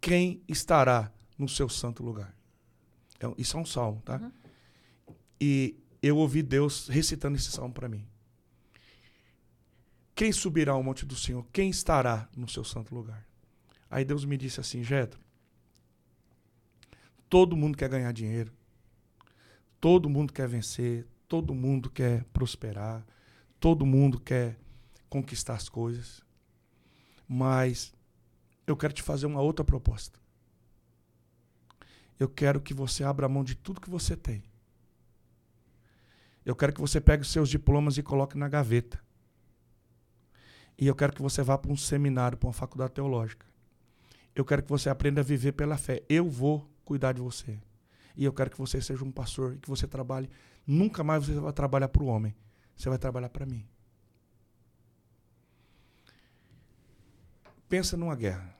Quem 0.00 0.42
estará 0.48 1.12
no 1.38 1.48
seu 1.48 1.68
santo 1.68 2.02
lugar? 2.02 2.34
Um- 3.22 3.34
isso 3.38 3.56
é 3.56 3.60
um 3.60 3.64
salmo, 3.64 4.02
tá? 4.02 4.18
Uhum. 4.18 4.32
E 5.40 5.76
eu 6.02 6.16
ouvi 6.16 6.42
Deus 6.42 6.88
recitando 6.88 7.36
esse 7.36 7.50
salmo 7.50 7.72
para 7.72 7.88
mim. 7.88 8.06
Quem 10.14 10.30
subirá 10.32 10.72
ao 10.72 10.82
monte 10.82 11.04
do 11.04 11.16
Senhor? 11.16 11.44
Quem 11.52 11.70
estará 11.70 12.28
no 12.36 12.48
seu 12.48 12.62
santo 12.64 12.94
lugar? 12.94 13.26
Aí 13.90 14.04
Deus 14.04 14.24
me 14.24 14.36
disse 14.36 14.60
assim, 14.60 14.82
Jetro, 14.82 15.20
todo 17.28 17.56
mundo 17.56 17.76
quer 17.76 17.88
ganhar 17.88 18.12
dinheiro, 18.12 18.52
todo 19.80 20.08
mundo 20.08 20.32
quer 20.32 20.48
vencer, 20.48 21.06
todo 21.28 21.54
mundo 21.54 21.90
quer 21.90 22.24
prosperar, 22.32 23.04
todo 23.58 23.84
mundo 23.84 24.20
quer 24.20 24.58
conquistar 25.14 25.54
as 25.54 25.68
coisas, 25.68 26.20
mas 27.28 27.94
eu 28.66 28.76
quero 28.76 28.92
te 28.92 29.00
fazer 29.00 29.26
uma 29.26 29.40
outra 29.40 29.64
proposta. 29.64 30.18
Eu 32.18 32.28
quero 32.28 32.60
que 32.60 32.74
você 32.74 33.04
abra 33.04 33.28
mão 33.28 33.44
de 33.44 33.54
tudo 33.54 33.80
que 33.80 33.88
você 33.88 34.16
tem. 34.16 34.42
Eu 36.44 36.56
quero 36.56 36.72
que 36.72 36.80
você 36.80 37.00
pegue 37.00 37.22
os 37.22 37.30
seus 37.30 37.48
diplomas 37.48 37.96
e 37.96 38.02
coloque 38.02 38.36
na 38.36 38.48
gaveta. 38.48 39.00
E 40.76 40.88
eu 40.88 40.96
quero 40.96 41.12
que 41.12 41.22
você 41.22 41.44
vá 41.44 41.56
para 41.56 41.70
um 41.70 41.76
seminário, 41.76 42.36
para 42.36 42.48
uma 42.48 42.52
faculdade 42.52 42.94
teológica. 42.94 43.46
Eu 44.34 44.44
quero 44.44 44.64
que 44.64 44.68
você 44.68 44.90
aprenda 44.90 45.20
a 45.20 45.24
viver 45.24 45.52
pela 45.52 45.76
fé. 45.76 46.02
Eu 46.08 46.28
vou 46.28 46.68
cuidar 46.84 47.12
de 47.12 47.20
você. 47.20 47.56
E 48.16 48.24
eu 48.24 48.32
quero 48.32 48.50
que 48.50 48.58
você 48.58 48.82
seja 48.82 49.04
um 49.04 49.12
pastor 49.12 49.54
e 49.54 49.58
que 49.58 49.70
você 49.70 49.86
trabalhe. 49.86 50.28
Nunca 50.66 51.04
mais 51.04 51.24
você 51.24 51.38
vai 51.38 51.52
trabalhar 51.52 51.88
para 51.88 52.02
o 52.02 52.06
homem. 52.06 52.34
Você 52.74 52.88
vai 52.88 52.98
trabalhar 52.98 53.28
para 53.28 53.46
mim. 53.46 53.64
Pensa 57.74 57.96
numa 57.96 58.14
guerra. 58.14 58.54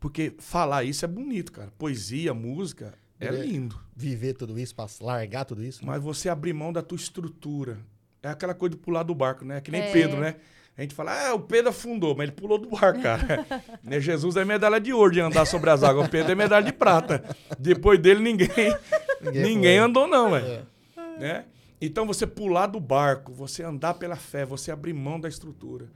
Porque 0.00 0.34
falar 0.40 0.82
isso 0.82 1.04
é 1.04 1.08
bonito, 1.08 1.52
cara. 1.52 1.72
Poesia, 1.78 2.34
música, 2.34 2.94
é 3.20 3.30
lindo. 3.30 3.78
Viver 3.94 4.32
tudo 4.32 4.58
isso, 4.58 4.74
largar 5.00 5.44
tudo 5.44 5.62
isso. 5.62 5.86
Mas 5.86 6.02
você 6.02 6.28
abrir 6.28 6.52
mão 6.52 6.72
da 6.72 6.82
tua 6.82 6.96
estrutura. 6.96 7.78
É 8.20 8.28
aquela 8.28 8.54
coisa 8.54 8.74
de 8.74 8.80
pular 8.82 9.04
do 9.04 9.14
barco, 9.14 9.44
né? 9.44 9.60
Que 9.60 9.70
nem 9.70 9.82
É. 9.82 9.92
Pedro, 9.92 10.18
né? 10.18 10.34
A 10.76 10.82
gente 10.82 10.96
fala, 10.96 11.28
ah, 11.28 11.34
o 11.34 11.38
Pedro 11.38 11.70
afundou, 11.70 12.12
mas 12.16 12.24
ele 12.24 12.32
pulou 12.32 12.58
do 12.58 12.68
barco, 12.68 13.00
cara. 13.00 13.46
né? 13.80 14.00
Jesus 14.00 14.34
é 14.34 14.44
medalha 14.44 14.80
de 14.80 14.92
ouro 14.92 15.12
de 15.12 15.20
andar 15.20 15.44
sobre 15.44 15.70
as 15.70 15.84
águas. 15.84 16.08
O 16.08 16.10
Pedro 16.10 16.32
é 16.32 16.34
medalha 16.34 16.66
de 16.66 16.72
prata. 16.72 17.22
Depois 17.56 18.00
dele, 18.00 18.18
ninguém, 18.18 18.48
ninguém, 19.22 19.78
foi. 19.78 19.78
andou, 19.78 20.08
não, 20.08 20.32
velho. 20.32 20.66
É. 20.96 21.18
Né? 21.20 21.44
Então, 21.80 22.04
você 22.04 22.26
pular 22.26 22.66
do 22.66 22.80
barco, 22.80 23.32
você 23.32 23.62
andar 23.62 23.94
pela 23.94 24.16
fé, 24.16 24.44
você 24.44 24.72
abrir 24.72 24.92
mão 24.92 25.20
da 25.20 25.28
estrutura. 25.28 25.88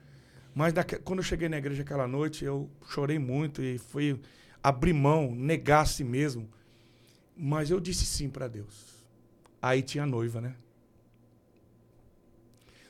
Mas 0.54 0.74
quando 1.04 1.20
eu 1.20 1.24
cheguei 1.24 1.48
na 1.48 1.58
igreja 1.58 1.82
aquela 1.82 2.08
noite, 2.08 2.44
eu 2.44 2.68
chorei 2.88 3.18
muito 3.18 3.62
e 3.62 3.78
fui 3.78 4.20
abrir 4.62 4.92
mão, 4.92 5.34
negar 5.34 5.82
a 5.82 5.86
si 5.86 6.02
mesmo. 6.02 6.48
Mas 7.36 7.70
eu 7.70 7.78
disse 7.78 8.04
sim 8.04 8.28
para 8.28 8.48
Deus. 8.48 9.04
Aí 9.62 9.82
tinha 9.82 10.04
a 10.04 10.06
noiva, 10.06 10.40
né? 10.40 10.56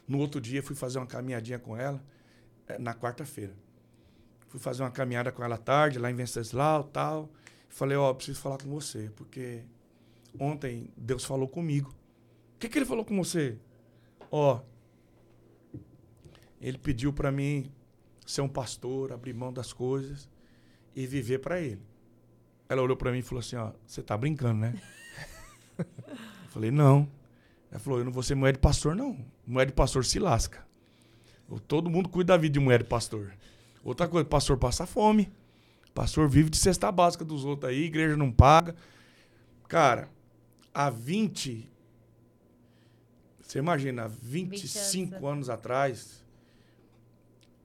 No 0.06 0.18
outro 0.18 0.40
dia, 0.40 0.62
fui 0.62 0.74
fazer 0.74 0.98
uma 0.98 1.06
caminhadinha 1.06 1.58
com 1.58 1.76
ela, 1.76 2.02
eh, 2.66 2.78
na 2.78 2.94
quarta-feira. 2.94 3.52
Fui 4.48 4.58
fazer 4.58 4.82
uma 4.82 4.90
caminhada 4.90 5.30
com 5.30 5.44
ela 5.44 5.56
à 5.56 5.58
tarde, 5.58 5.98
lá 5.98 6.10
em 6.10 6.14
Venceslau 6.14 6.84
tal. 6.84 7.30
Falei, 7.68 7.96
ó, 7.96 8.12
preciso 8.14 8.40
falar 8.40 8.56
com 8.56 8.70
você, 8.70 9.10
porque 9.14 9.62
ontem 10.38 10.90
Deus 10.96 11.24
falou 11.24 11.46
comigo. 11.46 11.90
O 12.54 12.58
que, 12.58 12.68
que 12.68 12.78
ele 12.78 12.86
falou 12.86 13.04
com 13.04 13.16
você? 13.22 13.58
Ó, 14.30 14.60
ele 16.60 16.78
pediu 16.78 17.12
para 17.12 17.30
mim 17.30 17.70
ser 18.26 18.40
um 18.42 18.48
pastor, 18.48 19.12
abrir 19.12 19.32
mão 19.32 19.52
das 19.52 19.72
coisas 19.72 20.28
e 20.94 21.06
viver 21.06 21.38
para 21.38 21.60
ele. 21.60 21.82
Ela 22.68 22.82
olhou 22.82 22.96
para 22.96 23.10
mim 23.10 23.18
e 23.18 23.22
falou 23.22 23.40
assim, 23.40 23.56
ó, 23.56 23.72
você 23.86 24.02
tá 24.02 24.16
brincando, 24.16 24.60
né? 24.60 24.74
Eu 25.78 26.50
falei, 26.50 26.70
não. 26.70 27.08
Ela 27.70 27.78
falou, 27.78 27.98
eu 27.98 28.04
não 28.04 28.10
vou 28.12 28.22
ser 28.22 28.34
mulher 28.34 28.52
de 28.52 28.58
pastor, 28.58 28.96
não. 28.96 29.24
Mulher 29.46 29.66
de 29.66 29.72
pastor 29.74 30.04
se 30.04 30.18
lasca. 30.18 30.66
Todo 31.66 31.90
mundo 31.90 32.08
cuida 32.08 32.32
da 32.32 32.36
vida 32.36 32.54
de 32.54 32.60
mulher 32.60 32.82
de 32.82 32.88
pastor. 32.88 33.32
Outra 33.84 34.08
coisa, 34.08 34.26
pastor 34.26 34.56
passa 34.56 34.86
fome. 34.86 35.30
Pastor 35.94 36.28
vive 36.28 36.50
de 36.50 36.56
cesta 36.56 36.90
básica 36.90 37.24
dos 37.24 37.44
outros 37.44 37.70
aí, 37.70 37.84
igreja 37.84 38.16
não 38.16 38.30
paga. 38.32 38.74
Cara, 39.66 40.08
há 40.72 40.90
20. 40.90 41.70
Você 43.40 43.58
imagina, 43.58 44.08
25 44.08 45.14
anos, 45.16 45.24
anos 45.24 45.50
atrás, 45.50 46.24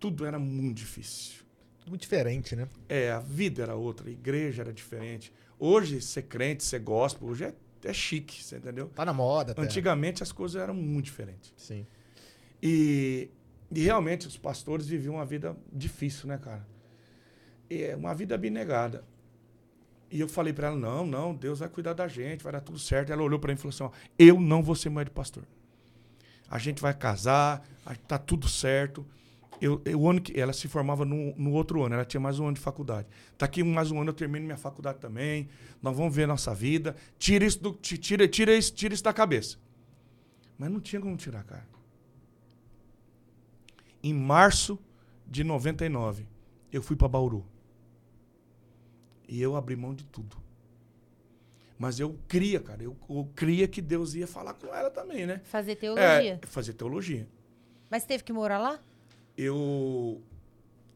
tudo 0.04 0.26
era 0.26 0.38
muito 0.38 0.80
difícil. 0.80 1.46
Muito 1.88 2.02
diferente, 2.02 2.58
né? 2.58 2.68
É, 2.90 3.10
a 3.10 3.20
vida 3.20 3.64
era 3.64 3.74
outra, 3.74 4.10
a 4.10 4.12
igreja 4.12 4.62
era 4.62 4.74
diferente. 4.74 5.32
Hoje, 5.58 6.02
ser 6.02 6.24
crente, 6.24 6.62
ser 6.62 6.80
gospel, 6.80 7.30
hoje 7.30 7.46
é, 7.46 7.54
é 7.86 7.94
chique, 7.94 8.44
você 8.44 8.58
entendeu? 8.58 8.90
Tá 8.90 9.06
na 9.06 9.14
moda, 9.14 9.54
até. 9.54 9.62
Antigamente 9.62 10.22
as 10.22 10.34
coisas 10.34 10.62
eram 10.62 10.74
muito 10.74 11.06
diferentes. 11.06 11.54
Sim. 11.56 11.88
E, 12.62 13.30
e 13.74 13.80
realmente 13.80 14.28
os 14.28 14.36
pastores 14.38 14.88
viviam 14.88 15.16
uma 15.16 15.26
vida 15.26 15.56
difícil, 15.72 16.28
né, 16.28 16.38
cara? 16.38 16.68
E 17.70 17.84
é 17.84 17.96
uma 17.96 18.14
vida 18.14 18.36
abnegada. 18.36 19.06
E 20.12 20.20
eu 20.20 20.28
falei 20.28 20.52
pra 20.52 20.68
ela: 20.68 20.76
não, 20.76 21.08
não, 21.08 21.34
Deus 21.34 21.60
vai 21.60 21.70
cuidar 21.70 21.94
da 21.94 22.10
gente, 22.10 22.44
vai 22.44 22.52
dar 22.52 22.62
tudo 22.62 22.78
certo. 22.78 23.14
Ela 23.14 23.24
olhou 23.24 23.40
pra 23.40 23.54
mim 23.54 23.58
e 23.58 23.58
falou 23.58 23.74
assim: 23.74 23.84
ó, 23.84 23.92
eu 24.20 24.38
não 24.38 24.62
vou 24.62 24.76
ser 24.76 24.90
mulher 24.90 25.06
de 25.06 25.12
pastor. 25.12 25.46
A 26.50 26.60
gente 26.60 26.82
vai 26.82 26.94
casar, 26.94 27.66
tá 28.06 28.18
tudo 28.18 28.50
certo. 28.50 29.06
Eu, 29.62 29.82
eu, 29.86 30.00
o 30.00 30.10
ano 30.10 30.22
que 30.22 30.38
ela 30.40 30.52
se 30.52 30.68
formava 30.68 31.06
no, 31.06 31.34
no 31.36 31.52
outro 31.54 31.84
ano, 31.84 31.96
ela 31.96 32.04
tinha 32.06 32.20
mais 32.20 32.38
um 32.40 32.46
ano 32.46 32.56
de 32.56 32.60
faculdade. 32.62 33.08
Daqui 33.38 33.64
mais 33.64 33.92
um 33.92 34.00
ano 34.02 34.10
eu 34.10 34.14
termino 34.14 34.46
minha 34.46 34.58
faculdade 34.58 35.00
também. 35.00 35.48
Nós 35.82 35.96
vamos 35.96 36.14
ver 36.14 36.24
a 36.24 36.28
nossa 36.28 36.54
vida. 36.54 36.96
Tira 37.18 37.46
isso, 37.46 37.62
do, 37.62 37.74
ti- 37.74 37.98
tira, 37.98 38.28
tira, 38.28 38.54
isso, 38.56 38.74
tira 38.74 38.94
isso 38.94 39.04
da 39.04 39.14
cabeça. 39.14 39.58
Mas 40.58 40.70
não 40.70 40.80
tinha 40.82 41.02
como 41.02 41.16
tirar, 41.16 41.44
cara. 41.44 41.66
Em 44.02 44.14
março 44.14 44.78
de 45.26 45.44
99, 45.44 46.26
eu 46.72 46.82
fui 46.82 46.96
para 46.96 47.08
Bauru. 47.08 47.46
E 49.28 49.42
eu 49.42 49.56
abri 49.56 49.76
mão 49.76 49.94
de 49.96 50.04
tudo. 50.06 50.36
Mas 51.80 52.00
eu 52.00 52.18
cria, 52.28 52.60
cara. 52.60 52.84
Eu, 52.84 52.96
eu 53.10 53.30
cria 53.34 53.68
que 53.68 53.82
Deus 53.82 54.14
ia 54.14 54.28
falar 54.28 54.54
com 54.56 54.68
ela 54.68 54.90
também, 54.92 55.26
né? 55.26 55.42
Fazer 55.46 55.76
teologia. 55.76 56.40
É, 56.44 56.48
fazer 56.48 56.74
teologia. 56.74 57.28
Mas 57.90 58.06
teve 58.06 58.24
que 58.24 58.34
morar 58.34 58.58
lá? 58.60 58.80
Eu, 59.38 60.22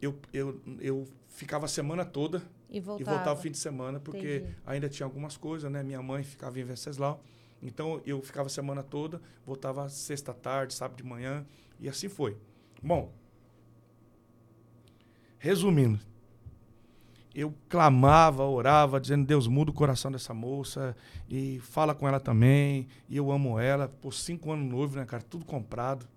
eu, 0.02 0.20
eu, 0.34 0.62
eu 0.80 1.08
ficava 1.28 1.66
a 1.66 1.70
semana 1.70 2.06
toda 2.06 2.42
E 2.70 2.80
voltava. 2.80 3.02
e 3.12 3.14
voltava 3.16 3.40
o 3.40 3.42
fim 3.42 3.52
de 3.52 3.58
semana, 3.58 4.00
porque 4.00 4.38
Entendi. 4.38 4.56
ainda 4.66 4.90
tinha 4.90 5.06
algumas 5.06 5.38
coisas, 5.38 5.72
né? 5.72 5.82
Minha 5.84 6.02
mãe 6.02 6.24
ficava 6.24 6.60
em 6.60 6.64
Venceslau. 6.64 7.24
Então 7.62 8.02
eu 8.06 8.22
ficava 8.22 8.48
a 8.48 8.50
semana 8.50 8.84
toda, 8.84 9.20
voltava 9.46 9.90
sexta 9.90 10.34
tarde, 10.34 10.74
sábado 10.76 10.98
de 10.98 11.04
manhã, 11.04 11.46
e 11.80 11.90
assim 11.90 12.08
foi. 12.08 12.38
Bom, 12.84 13.12
resumindo, 15.40 16.00
eu 17.34 17.54
clamava, 17.70 18.44
orava, 18.44 19.00
dizendo: 19.00 19.26
Deus, 19.26 19.48
muda 19.48 19.72
o 19.72 19.74
coração 19.74 20.12
dessa 20.12 20.34
moça 20.34 20.96
e 21.30 21.60
fala 21.62 21.94
com 21.96 22.08
ela 22.08 22.20
também. 22.20 22.88
E 23.10 23.18
eu 23.18 23.32
amo 23.32 23.60
ela. 23.60 23.88
Por 23.88 24.14
cinco 24.14 24.52
anos 24.52 24.68
noivo, 24.70 24.96
né, 24.96 25.06
cara? 25.06 25.22
Tudo 25.24 25.46
comprado. 25.46 26.08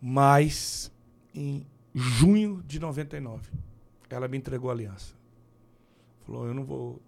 Mas 0.00 0.92
em 1.34 1.66
junho 1.94 2.62
de 2.66 2.78
99, 2.78 3.50
ela 4.08 4.28
me 4.28 4.38
entregou 4.38 4.70
a 4.70 4.72
aliança. 4.72 5.14
Falou: 6.20 6.46
Eu 6.46 6.54
não 6.54 6.64
vou. 6.64 7.02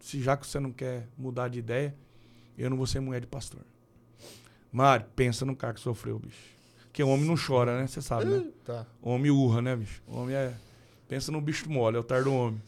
Se 0.00 0.20
já 0.20 0.36
que 0.36 0.46
você 0.46 0.60
não 0.60 0.72
quer 0.72 1.08
mudar 1.16 1.48
de 1.48 1.58
ideia, 1.58 1.94
eu 2.56 2.68
não 2.68 2.76
vou 2.76 2.86
ser 2.86 3.00
mulher 3.00 3.20
de 3.20 3.26
pastor. 3.26 3.60
Mário, 4.70 5.06
pensa 5.16 5.44
no 5.44 5.56
cara 5.56 5.74
que 5.74 5.80
sofreu, 5.80 6.18
bicho. 6.18 6.58
Porque 6.84 7.02
o 7.02 7.08
homem 7.08 7.26
não 7.26 7.36
chora, 7.36 7.78
né? 7.78 7.86
Você 7.86 8.02
sabe, 8.02 8.26
né? 8.26 8.50
Tá. 8.64 8.86
Homem 9.00 9.30
urra, 9.30 9.62
né, 9.62 9.76
bicho? 9.76 10.02
Homem 10.06 10.34
é. 10.34 10.54
Pensa 11.08 11.32
num 11.32 11.40
bicho 11.40 11.70
mole, 11.70 11.96
é 11.96 12.00
o 12.00 12.04
tar 12.04 12.24
do 12.24 12.32
homem. 12.32 12.60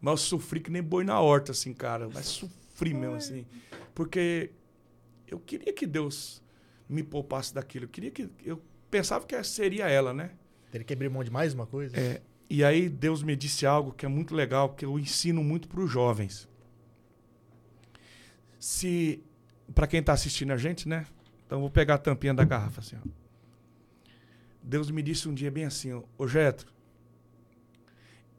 Mas 0.00 0.12
eu 0.12 0.16
sofri 0.18 0.60
que 0.60 0.70
nem 0.70 0.82
boi 0.82 1.04
na 1.04 1.20
horta, 1.20 1.52
assim, 1.52 1.72
cara. 1.72 2.08
Mas 2.12 2.26
sofri 2.26 2.94
mesmo, 2.94 3.16
assim. 3.16 3.46
Porque 3.94 4.50
eu 5.26 5.38
queria 5.38 5.72
que 5.72 5.86
Deus 5.86 6.42
me 6.88 7.02
poupasse 7.02 7.54
daquilo. 7.54 7.86
Eu 7.86 7.88
queria 7.88 8.10
que. 8.10 8.28
Eu 8.44 8.62
pensava 8.90 9.26
que 9.26 9.42
seria 9.42 9.88
ela, 9.88 10.12
né? 10.12 10.32
Teria 10.72 10.86
que 10.86 10.94
abrir 10.94 11.10
mão 11.10 11.22
de 11.22 11.30
mais 11.30 11.52
uma 11.52 11.66
coisa? 11.66 11.94
É, 11.94 12.22
e 12.48 12.64
aí 12.64 12.88
Deus 12.88 13.22
me 13.22 13.36
disse 13.36 13.66
algo 13.66 13.92
que 13.92 14.06
é 14.06 14.08
muito 14.08 14.34
legal, 14.34 14.70
que 14.70 14.86
eu 14.86 14.98
ensino 14.98 15.44
muito 15.44 15.68
para 15.68 15.80
os 15.80 15.90
jovens. 15.90 16.48
Se 18.58 19.22
para 19.74 19.86
quem 19.86 20.00
está 20.00 20.14
assistindo 20.14 20.50
a 20.50 20.56
gente, 20.56 20.88
né? 20.88 21.06
Então 21.44 21.60
vou 21.60 21.68
pegar 21.68 21.96
a 21.96 21.98
tampinha 21.98 22.32
da 22.32 22.42
garrafa 22.42 22.80
assim. 22.80 22.96
Ó. 22.96 23.06
Deus 24.62 24.90
me 24.90 25.02
disse 25.02 25.28
um 25.28 25.34
dia 25.34 25.50
bem 25.50 25.66
assim, 25.66 25.92
ô 26.16 26.26
Getro, 26.26 26.72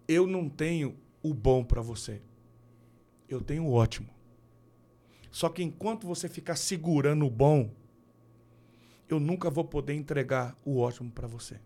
eu 0.08 0.26
não 0.26 0.50
tenho 0.50 0.98
o 1.22 1.36
bom 1.36 1.64
para 1.64 1.84
você. 1.84 2.20
Eu 3.30 3.42
tenho 3.42 3.64
o 3.66 3.74
ótimo. 3.74 4.10
Só 5.30 5.50
que 5.50 5.62
enquanto 5.62 6.08
você 6.08 6.28
ficar 6.28 6.56
segurando 6.56 7.28
o 7.28 7.30
bom, 7.30 7.72
eu 9.08 9.20
nunca 9.20 9.52
vou 9.52 9.66
poder 9.66 9.94
entregar 9.94 10.58
o 10.66 10.80
ótimo 10.80 11.12
para 11.12 11.28
você. 11.28 11.60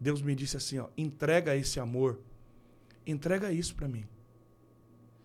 Deus 0.00 0.22
me 0.22 0.34
disse 0.34 0.56
assim, 0.56 0.78
ó, 0.78 0.88
entrega 0.96 1.56
esse 1.56 1.80
amor, 1.80 2.20
entrega 3.06 3.50
isso 3.52 3.74
para 3.74 3.88
mim. 3.88 4.04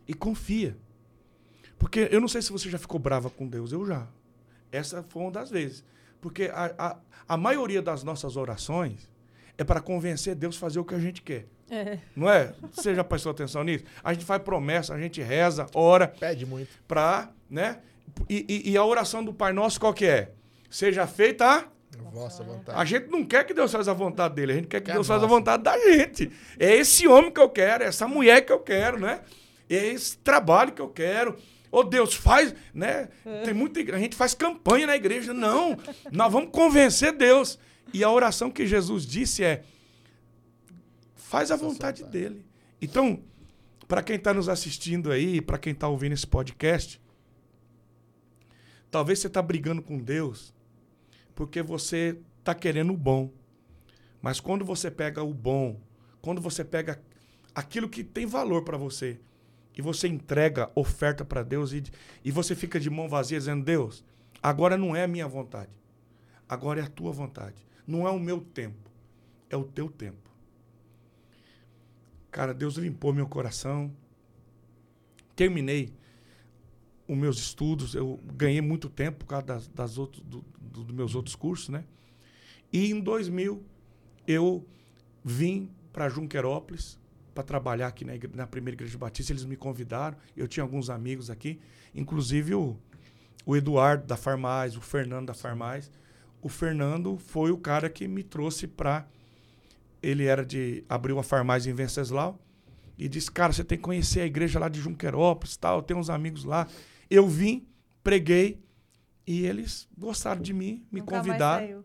E 0.08 0.14
confia. 0.14 0.76
Porque 1.78 2.08
eu 2.12 2.20
não 2.22 2.28
sei 2.28 2.42
se 2.42 2.52
você 2.52 2.70
já 2.70 2.78
ficou 2.78 3.00
brava 3.00 3.30
com 3.30 3.48
Deus, 3.48 3.72
eu 3.72 3.86
já. 3.86 4.08
Essa 4.72 5.04
foi 5.04 5.22
uma 5.22 5.32
das 5.32 5.50
vezes. 5.50 5.84
Porque 6.22 6.46
a, 6.54 6.74
a, 6.78 6.98
a 7.28 7.38
maioria 7.38 7.82
das 7.82 8.04
nossas 8.04 8.36
orações 8.38 9.10
é 9.58 9.64
para 9.64 9.82
convencer 9.82 10.36
Deus 10.36 10.56
a 10.56 10.60
fazer 10.60 10.80
o 10.80 10.86
que 10.86 10.96
a 10.96 11.00
gente 11.00 11.22
quer. 11.22 11.46
É. 11.70 12.00
Não 12.16 12.30
é? 12.30 12.54
Você 12.72 12.94
já 12.96 13.04
prestou 13.04 13.32
atenção 13.32 13.64
nisso? 13.64 13.84
A 14.04 14.14
gente 14.14 14.26
faz 14.26 14.42
promessa, 14.42 14.94
a 14.94 15.00
gente 15.00 15.22
reza, 15.22 15.66
ora, 15.74 16.08
Pede 16.08 16.46
muito. 16.46 16.70
para, 16.88 17.32
né? 17.50 17.82
E, 18.30 18.46
e- 18.48 18.72
e 18.72 18.78
a 18.78 18.84
oração 18.86 19.24
do 19.24 19.34
Pai 19.34 19.54
Nosso 19.54 19.80
qual 19.80 19.94
que 19.94 20.06
é? 20.06 20.32
Seja 20.70 21.06
feita 21.08 21.46
a 21.46 21.68
Vossa 22.12 22.44
vontade. 22.44 22.80
a 22.80 22.86
gente 22.86 23.08
não 23.10 23.24
quer 23.26 23.44
que 23.46 23.54
Deus 23.54 23.72
faça 23.72 23.92
a 23.92 23.94
vontade 23.94 24.36
dele, 24.36 24.52
a 24.52 24.56
gente 24.56 24.68
quer 24.68 24.80
que 24.80 24.88
Quer 24.88 24.94
Deus 24.94 25.08
faça 25.08 25.26
a 25.26 25.28
nossa. 25.28 25.36
vontade 25.40 25.64
da 25.64 25.78
gente. 25.78 26.32
É 26.60 26.76
esse 26.76 27.08
homem 27.08 27.32
que 27.32 27.40
eu 27.40 27.50
quero, 27.50 27.84
é 27.84 27.88
essa 27.88 28.08
mulher 28.08 28.42
que 28.46 28.52
eu 28.52 28.60
quero, 28.60 29.00
né? 29.00 29.22
É 29.70 29.88
esse 29.88 30.18
trabalho 30.18 30.72
que 30.72 30.82
eu 30.82 30.90
quero. 30.90 31.38
Ô 31.72 31.84
Deus, 31.84 32.14
faz, 32.14 32.54
né? 32.74 33.10
Tem 33.44 33.54
muita 33.54 33.80
igreja, 33.80 33.98
a 33.98 34.02
gente 34.02 34.16
faz 34.16 34.34
campanha 34.36 34.86
na 34.86 34.96
igreja. 34.96 35.34
Não, 35.34 35.78
nós 36.12 36.32
vamos 36.32 36.50
convencer 36.52 37.12
Deus. 37.14 37.58
E 37.92 38.04
a 38.04 38.12
oração 38.12 38.52
que 38.52 38.66
Jesus 38.68 39.06
disse 39.06 39.44
é: 39.44 39.64
faz 41.16 41.50
a 41.52 41.56
vontade. 41.56 42.04
dele. 42.04 42.46
Então, 42.82 43.20
para 43.88 44.04
quem 44.04 44.16
está 44.18 44.34
nos 44.34 44.48
assistindo 44.50 45.12
aí, 45.12 45.42
para 45.42 45.58
quem 45.58 45.74
está 45.74 45.88
ouvindo 45.88 46.14
esse 46.14 46.28
podcast, 46.28 47.02
talvez 48.92 49.20
você 49.20 49.28
está 49.28 49.42
brigando 49.42 49.82
com 49.82 49.98
Deus 49.98 50.54
porque 51.36 51.62
você 51.62 52.18
está 52.40 52.54
querendo 52.54 52.94
o 52.94 52.98
bom. 52.98 53.32
Mas 54.22 54.40
quando 54.40 54.64
você 54.64 54.90
pega 54.90 55.24
o 55.24 55.34
bom, 55.34 55.80
quando 56.22 56.42
você 56.42 56.64
pega 56.64 57.02
aquilo 57.54 57.90
que 57.90 58.04
tem 58.04 58.26
valor 58.26 58.64
para 58.64 58.78
você 58.78 59.20
e 59.76 59.82
você 59.82 60.08
entrega 60.08 60.72
oferta 60.76 61.26
para 61.26 61.44
Deus 61.44 61.74
e, 61.74 61.84
e 62.24 62.32
você 62.32 62.56
fica 62.56 62.80
de 62.80 62.90
mão 62.90 63.10
vazia 63.10 63.38
dizendo: 63.38 63.64
Deus, 63.64 64.04
agora 64.42 64.78
não 64.78 64.96
é 64.96 65.04
a 65.04 65.08
minha 65.08 65.28
vontade, 65.28 65.72
agora 66.48 66.80
é 66.80 66.84
a 66.84 66.90
tua 66.90 67.12
vontade. 67.12 67.66
Não 67.86 68.08
é 68.08 68.12
o 68.12 68.20
meu 68.20 68.40
tempo, 68.40 68.90
é 69.50 69.58
o 69.58 69.64
teu 69.66 69.90
tempo. 69.90 70.32
Cara, 72.32 72.54
Deus 72.54 72.76
limpou 72.78 73.14
meu 73.14 73.28
coração. 73.28 73.92
Terminei 75.36 75.94
os 77.08 77.18
meus 77.18 77.38
estudos, 77.38 77.96
eu 77.96 78.20
ganhei 78.36 78.62
muito 78.62 78.90
tempo 78.90 79.20
por 79.20 79.26
causa 79.26 79.46
das, 79.46 79.68
das 79.68 79.98
outros, 79.98 80.24
do- 80.24 80.46
dos 80.82 80.94
meus 80.96 81.16
outros 81.16 81.36
cursos, 81.36 81.70
né? 81.70 81.84
E 82.72 82.92
em 82.92 83.00
2000 83.00 83.64
eu 84.28 84.66
vim 85.24 85.70
para 85.92 86.10
Junquerópolis 86.10 87.00
para 87.34 87.44
trabalhar 87.44 87.88
aqui 87.88 88.04
na, 88.04 88.14
na 88.34 88.48
primeira 88.48 88.76
igreja 88.76 88.98
batista. 88.98 89.32
Eles 89.32 89.46
me 89.46 89.56
convidaram, 89.56 90.18
eu 90.36 90.48
tinha 90.48 90.64
alguns 90.64 90.90
amigos 90.90 91.30
aqui, 91.30 91.60
inclusive 91.94 92.56
o, 92.56 92.78
o 93.46 93.56
Eduardo 93.56 94.06
da 94.06 94.18
Farmais, 94.18 94.76
o 94.76 94.82
Fernando 94.82 95.28
da 95.28 95.34
Farmais. 95.34 95.92
O 96.42 96.50
Fernando 96.50 97.18
foi 97.18 97.52
o 97.52 97.58
cara 97.58 97.90
que 97.90 98.08
me 98.08 98.24
trouxe 98.24 98.68
para. 98.68 99.08
Ele 100.02 100.26
era 100.26 100.46
de. 100.46 100.84
abriu 100.90 101.18
a 101.18 101.24
Farmais 101.24 101.66
em 101.66 101.74
Venceslau 101.74 102.38
e 102.98 103.08
disse: 103.08 103.32
Cara, 103.32 103.54
você 103.54 103.64
tem 103.64 103.78
que 103.78 103.84
conhecer 103.84 104.22
a 104.22 104.26
igreja 104.26 104.60
lá 104.60 104.68
de 104.68 104.82
Junquerópolis, 104.82 105.56
tal. 105.56 105.82
Tenho 105.82 106.00
uns 106.00 106.10
amigos 106.10 106.44
lá. 106.44 106.68
Eu 107.10 107.28
vim, 107.28 107.66
preguei 108.04 108.62
e 109.26 109.46
eles 109.46 109.88
gostaram 109.98 110.42
de 110.42 110.54
mim, 110.54 110.86
me 110.92 111.00
Nunca 111.00 111.18
convidaram 111.18 111.84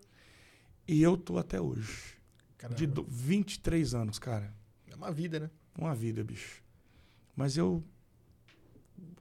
e 0.86 1.02
eu 1.02 1.16
tô 1.16 1.38
até 1.38 1.60
hoje. 1.60 2.16
Caramba. 2.56 2.76
De 2.78 2.86
do- 2.86 3.04
23 3.04 3.94
anos, 3.94 4.18
cara. 4.18 4.52
É 4.90 4.94
uma 4.96 5.12
vida, 5.12 5.38
né? 5.38 5.50
Uma 5.78 5.94
vida, 5.94 6.24
bicho. 6.24 6.62
Mas 7.36 7.56
eu, 7.56 7.84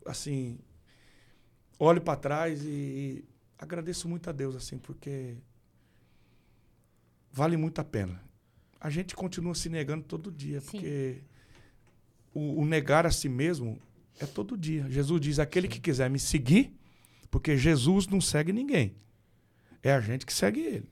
assim, 0.06 0.58
olho 1.78 2.02
para 2.02 2.18
trás 2.20 2.64
e, 2.64 2.68
e 2.70 3.26
agradeço 3.60 4.08
muito 4.10 4.28
a 4.30 4.34
Deus, 4.34 4.56
assim, 4.56 4.78
porque 4.80 5.38
vale 7.32 7.58
muito 7.58 7.80
a 7.80 7.84
pena. 7.84 8.22
A 8.80 8.90
gente 8.90 9.16
continua 9.16 9.54
se 9.56 9.70
negando 9.70 10.04
todo 10.04 10.32
dia, 10.32 10.62
Sim. 10.62 10.68
porque 10.72 11.22
o, 12.34 12.62
o 12.62 12.66
negar 12.66 13.06
a 13.06 13.12
si 13.12 13.28
mesmo 13.30 13.80
é 14.20 14.26
todo 14.26 14.58
dia. 14.58 14.90
Jesus 14.90 15.20
diz: 15.22 15.40
aquele 15.40 15.68
que 15.68 15.80
quiser 15.80 16.10
me 16.10 16.20
seguir, 16.20 16.76
porque 17.30 17.58
Jesus 17.58 18.08
não 18.08 18.22
segue 18.22 18.52
ninguém. 18.52 18.96
É 19.84 19.94
a 19.94 20.02
gente 20.02 20.26
que 20.26 20.34
segue 20.34 20.60
ele. 20.60 20.90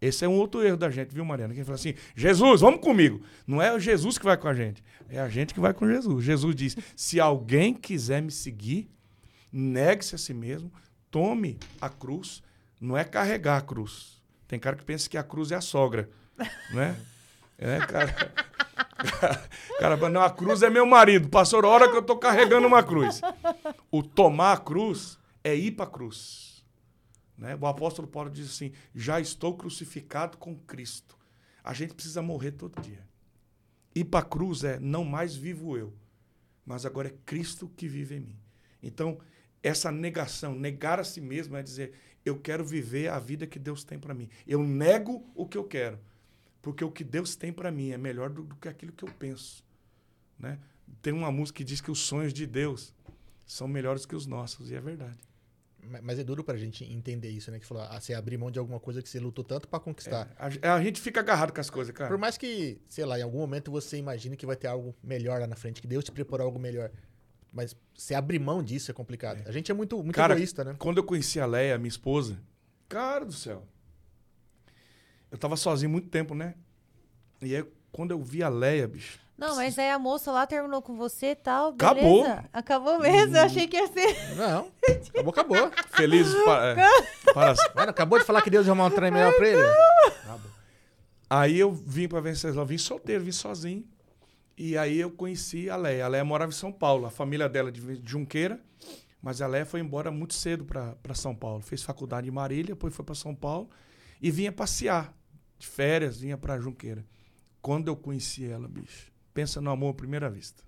Esse 0.00 0.24
é 0.24 0.28
um 0.28 0.34
outro 0.34 0.62
erro 0.62 0.76
da 0.76 0.90
gente, 0.90 1.12
viu, 1.12 1.24
Mariana? 1.24 1.54
Quem 1.54 1.64
fala 1.64 1.74
assim, 1.74 1.94
Jesus, 2.14 2.60
vamos 2.60 2.80
comigo. 2.80 3.20
Não 3.46 3.60
é 3.60 3.72
o 3.72 3.80
Jesus 3.80 4.16
que 4.16 4.24
vai 4.24 4.36
com 4.36 4.46
a 4.46 4.54
gente, 4.54 4.82
é 5.08 5.18
a 5.18 5.28
gente 5.28 5.52
que 5.52 5.58
vai 5.58 5.74
com 5.74 5.88
Jesus. 5.88 6.24
Jesus 6.24 6.54
diz: 6.54 6.76
se 6.94 7.18
alguém 7.18 7.74
quiser 7.74 8.22
me 8.22 8.30
seguir, 8.30 8.88
negue-se 9.52 10.14
a 10.14 10.18
si 10.18 10.32
mesmo, 10.32 10.72
tome 11.10 11.58
a 11.80 11.88
cruz. 11.88 12.42
Não 12.80 12.96
é 12.96 13.02
carregar 13.02 13.56
a 13.56 13.60
cruz. 13.60 14.22
Tem 14.46 14.58
cara 14.58 14.76
que 14.76 14.84
pensa 14.84 15.10
que 15.10 15.18
a 15.18 15.22
cruz 15.22 15.50
é 15.50 15.56
a 15.56 15.60
sogra, 15.60 16.08
né? 16.72 16.96
É, 17.58 17.78
cara. 17.80 18.14
Cara, 19.78 19.96
não, 20.10 20.22
a 20.22 20.30
cruz 20.30 20.60
é 20.60 20.68
meu 20.68 20.84
marido. 20.84 21.28
Passou 21.28 21.64
a 21.64 21.68
hora 21.68 21.88
que 21.88 21.96
eu 21.96 22.02
tô 22.02 22.16
carregando 22.16 22.66
uma 22.66 22.82
cruz. 22.82 23.20
O 23.92 24.02
tomar 24.02 24.54
a 24.54 24.56
cruz 24.56 25.17
é 25.48 25.56
ir 25.56 25.72
pra 25.72 25.86
cruz. 25.86 26.64
Né? 27.36 27.56
O 27.60 27.66
apóstolo 27.66 28.08
Paulo 28.08 28.30
diz 28.30 28.50
assim: 28.50 28.72
já 28.94 29.20
estou 29.20 29.56
crucificado 29.56 30.36
com 30.36 30.56
Cristo. 30.56 31.16
A 31.62 31.72
gente 31.72 31.94
precisa 31.94 32.20
morrer 32.20 32.52
todo 32.52 32.80
dia. 32.82 33.06
Ir 33.94 34.04
para 34.04 34.20
a 34.20 34.28
cruz 34.28 34.64
é 34.64 34.78
não 34.78 35.04
mais 35.04 35.34
vivo 35.34 35.76
eu, 35.76 35.92
mas 36.64 36.84
agora 36.84 37.08
é 37.08 37.14
Cristo 37.24 37.68
que 37.76 37.88
vive 37.88 38.16
em 38.16 38.20
mim. 38.20 38.38
Então, 38.82 39.18
essa 39.62 39.90
negação, 39.90 40.54
negar 40.54 41.00
a 41.00 41.04
si 41.04 41.20
mesmo 41.20 41.56
é 41.56 41.62
dizer: 41.62 41.94
eu 42.24 42.38
quero 42.38 42.64
viver 42.64 43.08
a 43.08 43.18
vida 43.18 43.46
que 43.46 43.58
Deus 43.58 43.84
tem 43.84 43.98
para 43.98 44.14
mim. 44.14 44.28
Eu 44.46 44.62
nego 44.62 45.24
o 45.34 45.46
que 45.46 45.56
eu 45.56 45.64
quero, 45.64 45.98
porque 46.60 46.84
o 46.84 46.90
que 46.90 47.04
Deus 47.04 47.36
tem 47.36 47.52
para 47.52 47.70
mim 47.70 47.90
é 47.90 47.98
melhor 47.98 48.30
do, 48.30 48.42
do, 48.42 48.56
que 48.56 48.68
aquilo 48.68 48.92
que 48.92 49.04
eu 49.04 49.12
penso. 49.14 49.64
Né? 50.38 50.58
Tem 51.02 51.12
uma 51.12 51.32
música 51.32 51.58
que 51.58 51.64
diz 51.64 51.80
que 51.80 51.90
os 51.90 52.00
sonhos 52.00 52.32
de 52.32 52.46
Deus 52.46 52.94
são 53.46 53.66
melhores 53.66 54.04
que 54.04 54.14
os 54.14 54.26
nossos, 54.26 54.70
e 54.70 54.74
é 54.74 54.80
verdade. 54.80 55.27
Mas 56.02 56.18
é 56.18 56.24
duro 56.24 56.44
pra 56.44 56.56
gente 56.56 56.84
entender 56.84 57.30
isso, 57.30 57.50
né? 57.50 57.58
Que 57.58 57.66
falou, 57.66 57.82
ah, 57.82 58.00
você 58.00 58.14
abrir 58.14 58.36
mão 58.36 58.50
de 58.50 58.58
alguma 58.58 58.78
coisa 58.78 59.02
que 59.02 59.08
você 59.08 59.18
lutou 59.18 59.44
tanto 59.44 59.68
para 59.68 59.80
conquistar. 59.80 60.30
É, 60.60 60.68
a, 60.68 60.74
a, 60.74 60.82
gente 60.82 61.00
fica 61.00 61.20
agarrado 61.20 61.52
com 61.52 61.60
as 61.60 61.70
coisas, 61.70 61.94
cara. 61.94 62.08
Por 62.08 62.18
mais 62.18 62.36
que, 62.36 62.80
sei 62.88 63.04
lá, 63.04 63.18
em 63.18 63.22
algum 63.22 63.38
momento 63.38 63.70
você 63.70 63.96
imagine 63.96 64.36
que 64.36 64.46
vai 64.46 64.56
ter 64.56 64.66
algo 64.66 64.94
melhor 65.02 65.40
lá 65.40 65.46
na 65.46 65.56
frente, 65.56 65.80
que 65.80 65.88
Deus 65.88 66.04
te 66.04 66.12
preparou 66.12 66.46
algo 66.46 66.58
melhor. 66.58 66.90
Mas 67.52 67.74
você 67.94 68.14
abrir 68.14 68.38
mão 68.38 68.62
disso 68.62 68.90
é 68.90 68.94
complicado. 68.94 69.42
É. 69.44 69.48
A 69.48 69.52
gente 69.52 69.70
é 69.70 69.74
muito, 69.74 69.96
muito 70.02 70.14
cara, 70.14 70.34
egoísta, 70.34 70.64
né? 70.64 70.76
Quando 70.78 70.98
eu 70.98 71.04
conheci 71.04 71.40
a 71.40 71.46
Leia, 71.46 71.78
minha 71.78 71.88
esposa, 71.88 72.38
cara 72.88 73.24
do 73.24 73.32
céu. 73.32 73.66
Eu 75.30 75.38
tava 75.38 75.56
sozinho 75.56 75.90
muito 75.90 76.08
tempo, 76.08 76.34
né? 76.34 76.54
E 77.40 77.54
aí, 77.54 77.64
quando 77.92 78.10
eu 78.10 78.22
vi 78.22 78.42
a 78.42 78.48
Leia, 78.48 78.86
bicho. 78.86 79.18
Não, 79.38 79.54
mas 79.54 79.78
aí 79.78 79.88
a 79.88 79.98
moça 80.00 80.32
lá 80.32 80.44
terminou 80.46 80.82
com 80.82 80.96
você 80.96 81.28
e 81.28 81.36
tal. 81.36 81.72
Beleza? 81.72 82.32
Acabou. 82.32 82.48
Acabou 82.52 82.98
mesmo, 82.98 83.36
eu 83.36 83.42
achei 83.42 83.68
que 83.68 83.76
ia 83.76 83.86
ser. 83.86 84.34
Não, 84.34 84.68
acabou, 85.08 85.30
acabou. 85.30 85.70
Feliz 85.90 86.34
para. 86.44 86.80
É, 86.80 87.32
para... 87.32 87.54
Mano, 87.74 87.90
acabou 87.90 88.18
de 88.18 88.24
falar 88.24 88.42
que 88.42 88.50
Deus 88.50 88.66
ia 88.66 88.72
arrumar 88.72 88.86
um 88.86 88.90
trem 88.90 89.12
melhor 89.12 89.32
pra 89.34 89.48
ele. 89.48 89.62
Acabou. 89.62 90.50
Aí 91.30 91.58
eu 91.58 91.70
vim 91.70 92.08
pra 92.08 92.20
Venceslau, 92.20 92.66
vim 92.66 92.78
solteiro, 92.78 93.22
vim 93.22 93.32
sozinho. 93.32 93.86
E 94.56 94.76
aí 94.76 94.98
eu 94.98 95.10
conheci 95.10 95.70
a 95.70 95.76
Leia. 95.76 96.06
A 96.06 96.08
Leia 96.08 96.24
morava 96.24 96.50
em 96.50 96.54
São 96.54 96.72
Paulo, 96.72 97.06
a 97.06 97.10
família 97.10 97.48
dela 97.48 97.70
de 97.70 97.80
Junqueira. 98.04 98.60
Mas 99.22 99.40
a 99.40 99.46
Leia 99.46 99.64
foi 99.64 99.78
embora 99.80 100.10
muito 100.10 100.34
cedo 100.34 100.64
para 100.64 101.14
São 101.14 101.34
Paulo. 101.34 101.62
Fez 101.62 101.82
faculdade 101.82 102.26
em 102.26 102.32
Marília, 102.32 102.74
depois 102.74 102.94
foi 102.94 103.04
para 103.04 103.14
São 103.14 103.34
Paulo 103.34 103.70
e 104.20 104.30
vinha 104.32 104.50
passear 104.50 105.14
de 105.58 105.66
férias, 105.66 106.18
vinha 106.18 106.36
para 106.36 106.58
Junqueira. 106.58 107.04
Quando 107.62 107.88
eu 107.88 107.96
conheci 107.96 108.46
ela, 108.48 108.68
bicho, 108.68 109.12
pensa 109.38 109.60
no 109.60 109.70
amor 109.70 109.90
à 109.90 109.94
primeira 109.94 110.28
vista. 110.28 110.64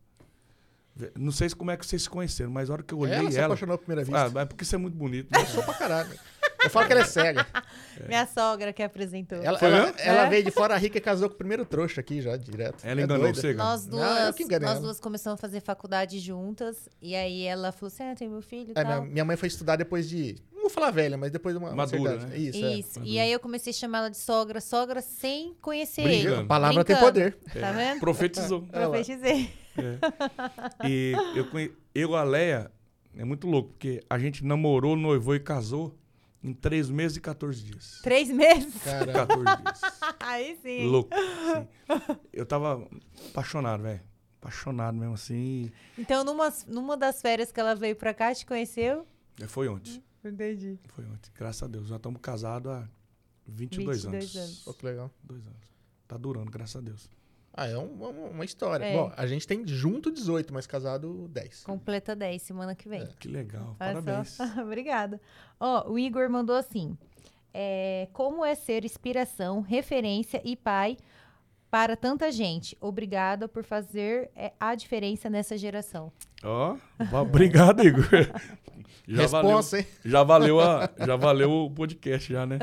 Não 1.18 1.32
sei 1.32 1.50
como 1.50 1.72
é 1.72 1.76
que 1.76 1.84
vocês 1.84 2.02
se 2.02 2.10
conheceram, 2.10 2.52
mas 2.52 2.70
a 2.70 2.74
hora 2.74 2.82
que 2.84 2.94
eu 2.94 2.98
olhei 3.00 3.14
ela... 3.14 3.24
Ela 3.24 3.32
se 3.32 3.40
apaixonou 3.40 3.74
à 3.74 3.78
primeira 3.78 4.04
vista. 4.04 4.38
Ah, 4.38 4.42
é 4.42 4.44
porque 4.44 4.64
você 4.64 4.76
é 4.76 4.78
muito 4.78 4.96
bonito. 4.96 5.28
Né? 5.32 5.42
Eu 5.42 5.46
sou 5.46 5.62
pra 5.64 5.74
caralho. 5.74 6.16
Eu 6.62 6.70
falo 6.70 6.86
que 6.86 6.92
ela 6.92 7.00
é 7.00 7.04
cega. 7.04 7.46
É. 7.98 8.06
Minha 8.06 8.26
sogra 8.26 8.72
que 8.72 8.82
apresentou. 8.82 9.38
Ela, 9.38 9.58
ela, 9.60 9.94
ela 9.98 10.26
é? 10.26 10.28
veio 10.28 10.44
de 10.44 10.50
fora 10.52 10.76
rica 10.76 10.98
e 10.98 11.00
casou 11.00 11.28
com 11.28 11.34
o 11.34 11.38
primeiro 11.38 11.64
trouxa 11.64 12.00
aqui 12.00 12.20
já, 12.20 12.36
direto. 12.36 12.84
Ela 12.84 13.00
é 13.00 13.04
enganou 13.04 13.34
você, 13.34 13.54
Nós 13.54 13.86
duas, 13.86 14.36
Não, 14.38 14.60
nós 14.60 14.80
duas 14.80 15.00
começamos 15.00 15.38
a 15.38 15.40
fazer 15.40 15.60
faculdade 15.60 16.20
juntas. 16.20 16.88
E 17.00 17.16
aí 17.16 17.44
ela 17.44 17.72
falou 17.72 17.88
assim: 17.88 18.04
ah, 18.04 18.14
tem 18.14 18.28
meu 18.28 18.42
filho. 18.42 18.72
É, 18.76 18.84
minha, 18.84 19.00
minha, 19.00 19.24
mãe 19.24 19.36
foi 19.36 19.48
estudar 19.48 19.76
depois 19.76 20.08
de. 20.08 20.36
Não 20.60 20.64
vou 20.64 20.70
falar 20.70 20.90
velha, 20.90 21.16
mas 21.16 21.30
depois 21.30 21.54
de 21.54 21.58
uma. 21.58 21.74
Madura, 21.74 22.16
uma 22.16 22.26
né? 22.26 22.36
Isso. 22.36 22.62
É. 22.62 22.74
Isso. 22.74 23.00
E 23.02 23.18
aí 23.18 23.32
eu 23.32 23.40
comecei 23.40 23.70
a 23.70 23.74
chamar 23.74 23.98
ela 24.00 24.10
de 24.10 24.18
sogra, 24.18 24.60
sogra, 24.60 25.00
sem 25.00 25.54
conhecer 25.62 26.02
Brincando. 26.02 26.34
ele. 26.34 26.42
A 26.42 26.46
palavra 26.46 26.84
Brincando. 26.84 27.00
tem 27.00 27.30
poder. 27.32 27.38
Tá 27.58 27.72
vendo? 27.72 28.00
Profetizou. 28.00 28.62
Profetizei. 28.64 29.50
É. 29.78 30.86
E 30.86 31.14
eu, 31.34 31.48
conhe... 31.48 31.72
eu, 31.94 32.14
a 32.14 32.22
Leia, 32.22 32.70
é 33.16 33.24
muito 33.24 33.46
louco, 33.46 33.70
porque 33.70 34.04
a 34.10 34.18
gente 34.18 34.44
namorou, 34.44 34.96
noivou 34.96 35.34
e 35.34 35.40
casou 35.40 35.96
em 36.44 36.52
3 36.52 36.90
meses 36.90 37.16
e 37.16 37.20
14 37.22 37.64
dias. 37.64 38.00
3 38.02 38.28
meses? 38.28 38.82
Caramba. 38.84 39.26
14 39.26 39.62
dias. 39.62 39.80
Aí 40.20 40.58
sim. 40.60 40.86
Louco. 40.88 41.10
Sim. 41.16 42.16
Eu 42.34 42.44
tava 42.44 42.86
apaixonado, 43.30 43.82
velho. 43.82 44.02
Apaixonado 44.42 44.94
mesmo 44.98 45.14
assim. 45.14 45.72
Então, 45.96 46.22
numa, 46.22 46.52
numa 46.66 46.98
das 46.98 47.22
férias 47.22 47.50
que 47.50 47.58
ela 47.58 47.74
veio 47.74 47.96
pra 47.96 48.12
cá, 48.12 48.34
te 48.34 48.44
conheceu? 48.44 49.06
É, 49.40 49.46
foi 49.46 49.68
ontem. 49.68 50.02
Entendi. 50.24 50.78
Foi 50.88 51.04
ontem. 51.06 51.30
Graças 51.34 51.62
a 51.62 51.66
Deus. 51.66 51.88
Já 51.88 51.96
estamos 51.96 52.20
casados 52.20 52.70
há 52.70 52.88
22, 53.46 54.04
22 54.04 54.06
anos. 54.06 54.36
anos. 54.36 54.64
Pô, 54.64 54.74
que 54.74 54.84
legal. 54.84 55.10
Dois 55.22 55.46
anos. 55.46 55.70
Tá 56.06 56.16
durando, 56.16 56.50
graças 56.50 56.76
a 56.76 56.80
Deus. 56.80 57.08
Ah, 57.52 57.66
é 57.66 57.76
uma, 57.76 58.08
uma 58.08 58.44
história. 58.44 58.84
É. 58.84 58.96
Bom, 58.96 59.12
a 59.16 59.26
gente 59.26 59.46
tem 59.46 59.66
junto 59.66 60.10
18, 60.10 60.52
mas 60.54 60.66
casado 60.66 61.28
10. 61.28 61.64
Completa 61.64 62.14
10 62.14 62.40
semana 62.40 62.74
que 62.74 62.88
vem. 62.88 63.02
É. 63.02 63.06
Que 63.18 63.28
legal. 63.28 63.76
Olha 63.80 64.02
Parabéns. 64.02 64.38
Obrigada. 64.58 65.20
Ó, 65.58 65.90
o 65.90 65.98
Igor 65.98 66.28
mandou 66.30 66.54
assim: 66.54 66.96
é, 67.52 68.08
Como 68.12 68.44
é 68.44 68.54
ser 68.54 68.84
inspiração, 68.84 69.60
referência 69.60 70.40
e 70.44 70.54
pai 70.56 70.96
para 71.70 71.96
tanta 71.96 72.32
gente? 72.32 72.76
Obrigada 72.80 73.46
por 73.46 73.62
fazer 73.62 74.30
é, 74.34 74.52
a 74.58 74.74
diferença 74.74 75.30
nessa 75.30 75.56
geração. 75.56 76.12
Ó, 76.42 76.76
obrigado, 77.22 77.86
Igor. 77.86 78.04
Já 79.06 79.22
Resposta, 79.22 79.76
valeu, 79.76 79.78
hein? 79.78 79.86
Já 80.04 80.22
valeu, 80.24 80.60
a, 80.60 80.90
já 80.98 81.16
valeu 81.16 81.50
o 81.50 81.70
podcast, 81.70 82.32
já, 82.32 82.44
né? 82.44 82.58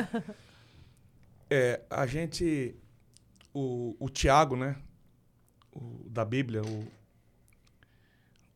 É, 1.49 1.81
a 1.89 2.05
gente 2.05 2.75
o, 3.53 3.95
o 3.99 4.09
Tiago, 4.09 4.55
né? 4.55 4.75
O, 5.71 6.05
da 6.09 6.25
Bíblia, 6.25 6.61
o, 6.61 6.87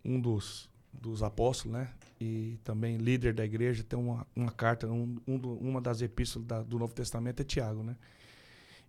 um 0.03 0.19
dos, 0.19 0.69
dos 0.91 1.23
apóstolos, 1.23 1.79
né? 1.79 1.89
E 2.19 2.59
também 2.63 2.97
líder 2.97 3.33
da 3.33 3.43
igreja, 3.43 3.83
tem 3.83 3.97
uma, 3.97 4.27
uma 4.35 4.51
carta, 4.51 4.87
um, 4.87 5.17
um 5.27 5.37
uma 5.59 5.81
das 5.81 6.01
epístolas 6.01 6.47
da, 6.47 6.61
do 6.61 6.77
Novo 6.77 6.93
Testamento 6.93 7.41
é 7.41 7.43
Tiago, 7.43 7.81
né? 7.83 7.95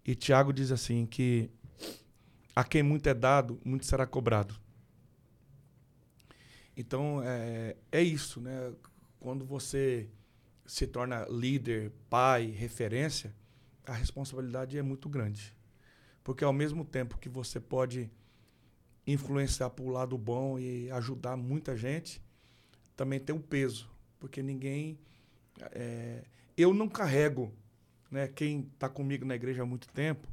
E 0.04 0.14
Tiago 0.14 0.52
diz 0.52 0.72
assim 0.72 1.06
que 1.06 1.50
a 2.54 2.64
quem 2.64 2.82
muito 2.82 3.08
é 3.08 3.14
dado, 3.14 3.60
muito 3.64 3.86
será 3.86 4.06
cobrado. 4.06 4.54
Então, 6.76 7.22
é, 7.22 7.76
é 7.90 8.02
isso, 8.02 8.40
né? 8.40 8.72
Quando 9.20 9.44
você 9.44 10.08
se 10.66 10.86
torna 10.86 11.26
líder, 11.28 11.92
pai, 12.08 12.46
referência, 12.46 13.34
a 13.86 13.92
responsabilidade 13.92 14.78
é 14.78 14.82
muito 14.82 15.08
grande. 15.08 15.54
Porque 16.24 16.44
ao 16.44 16.52
mesmo 16.52 16.84
tempo 16.84 17.18
que 17.18 17.28
você 17.28 17.60
pode 17.60 18.10
influenciar 19.06 19.70
para 19.70 19.84
o 19.84 19.88
lado 19.88 20.16
bom 20.16 20.58
e 20.58 20.90
ajudar 20.90 21.36
muita 21.36 21.76
gente, 21.76 22.22
também 22.96 23.18
tem 23.18 23.34
um 23.34 23.40
peso. 23.40 23.90
Porque 24.18 24.42
ninguém. 24.42 24.98
É, 25.72 26.24
eu 26.56 26.72
não 26.72 26.88
carrego, 26.88 27.52
né? 28.12 28.28
Quem 28.28 28.68
está 28.74 28.88
comigo 28.88 29.24
na 29.24 29.34
igreja 29.34 29.62
há 29.62 29.66
muito 29.66 29.88
tempo, 29.88 30.28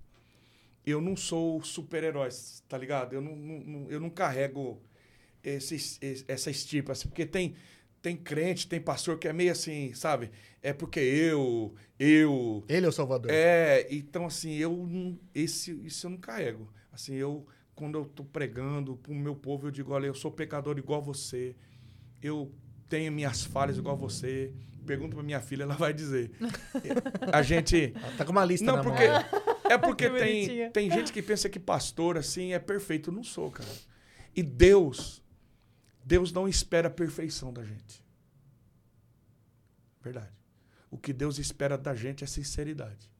eu 0.86 0.99
não 1.01 1.15
sou 1.15 1.63
super-herói, 1.63 2.30
tá 2.67 2.77
ligado? 2.77 3.13
Eu 3.13 3.21
não, 3.21 3.36
não, 3.36 3.89
eu 3.89 3.99
não 3.99 4.09
carrego 4.09 4.82
esse, 5.43 5.99
essa 6.27 6.51
estirpa, 6.51 6.91
assim, 6.91 7.07
porque 7.07 7.25
tem, 7.25 7.55
tem 8.01 8.17
crente, 8.17 8.67
tem 8.67 8.82
pastor 8.82 9.17
que 9.17 9.27
é 9.27 9.34
meio 9.34 9.51
assim, 9.51 9.93
sabe? 9.93 10.30
É 10.61 10.73
porque 10.73 10.99
eu, 10.99 11.73
eu. 11.97 12.63
Ele 12.67 12.86
é 12.86 12.89
o 12.89 12.91
Salvador. 12.91 13.32
É, 13.32 13.88
então 13.89 14.26
assim, 14.26 14.56
eu 14.56 15.18
esse 15.34 15.72
isso 15.85 16.06
eu 16.07 16.11
não 16.11 16.18
carrego. 16.18 16.72
Assim, 16.91 17.14
eu 17.15 17.47
quando 17.76 17.97
eu 17.97 18.03
tô 18.03 18.26
pregando 18.26 18.97
pro 18.97 19.14
meu 19.14 19.34
povo, 19.34 19.68
eu 19.68 19.72
digo, 19.72 19.93
olha, 19.93 20.07
eu 20.07 20.14
sou 20.14 20.30
pecador 20.30 20.77
igual 20.77 21.01
você. 21.01 21.56
Eu 22.22 22.51
tenho 22.89 23.10
minhas 23.10 23.45
falhas 23.45 23.77
igual 23.77 23.95
você. 23.95 24.53
Pergunta 24.85 25.15
pra 25.15 25.23
minha 25.23 25.39
filha, 25.39 25.64
ela 25.64 25.76
vai 25.76 25.93
dizer. 25.93 26.31
A 27.31 27.41
gente 27.41 27.93
tá 28.18 28.26
com 28.26 28.31
uma 28.31 28.45
lista 28.45 28.65
Não, 28.65 28.77
na 28.77 28.84
porque 28.84 29.07
mão. 29.07 29.23
é 29.69 29.77
porque 29.77 30.10
tem 30.18 30.72
tem 30.72 30.91
gente 30.91 31.14
que 31.14 31.22
pensa 31.22 31.49
que 31.49 31.60
pastor 31.60 32.18
assim 32.18 32.53
é 32.53 32.60
perfeito, 32.60 33.10
eu 33.10 33.14
não 33.14 33.23
sou, 33.23 33.51
cara. 33.51 33.69
E 34.35 34.41
Deus 34.41 35.22
Deus 36.03 36.31
não 36.31 36.47
espera 36.47 36.88
a 36.88 36.91
perfeição 36.91 37.53
da 37.53 37.64
gente. 37.64 38.03
Verdade. 40.01 40.34
O 40.89 40.97
que 40.97 41.14
Deus 41.14 41.38
espera 41.38 41.77
da 41.77 41.93
gente 41.93 42.23
é 42.23 42.27
sinceridade. 42.27 43.11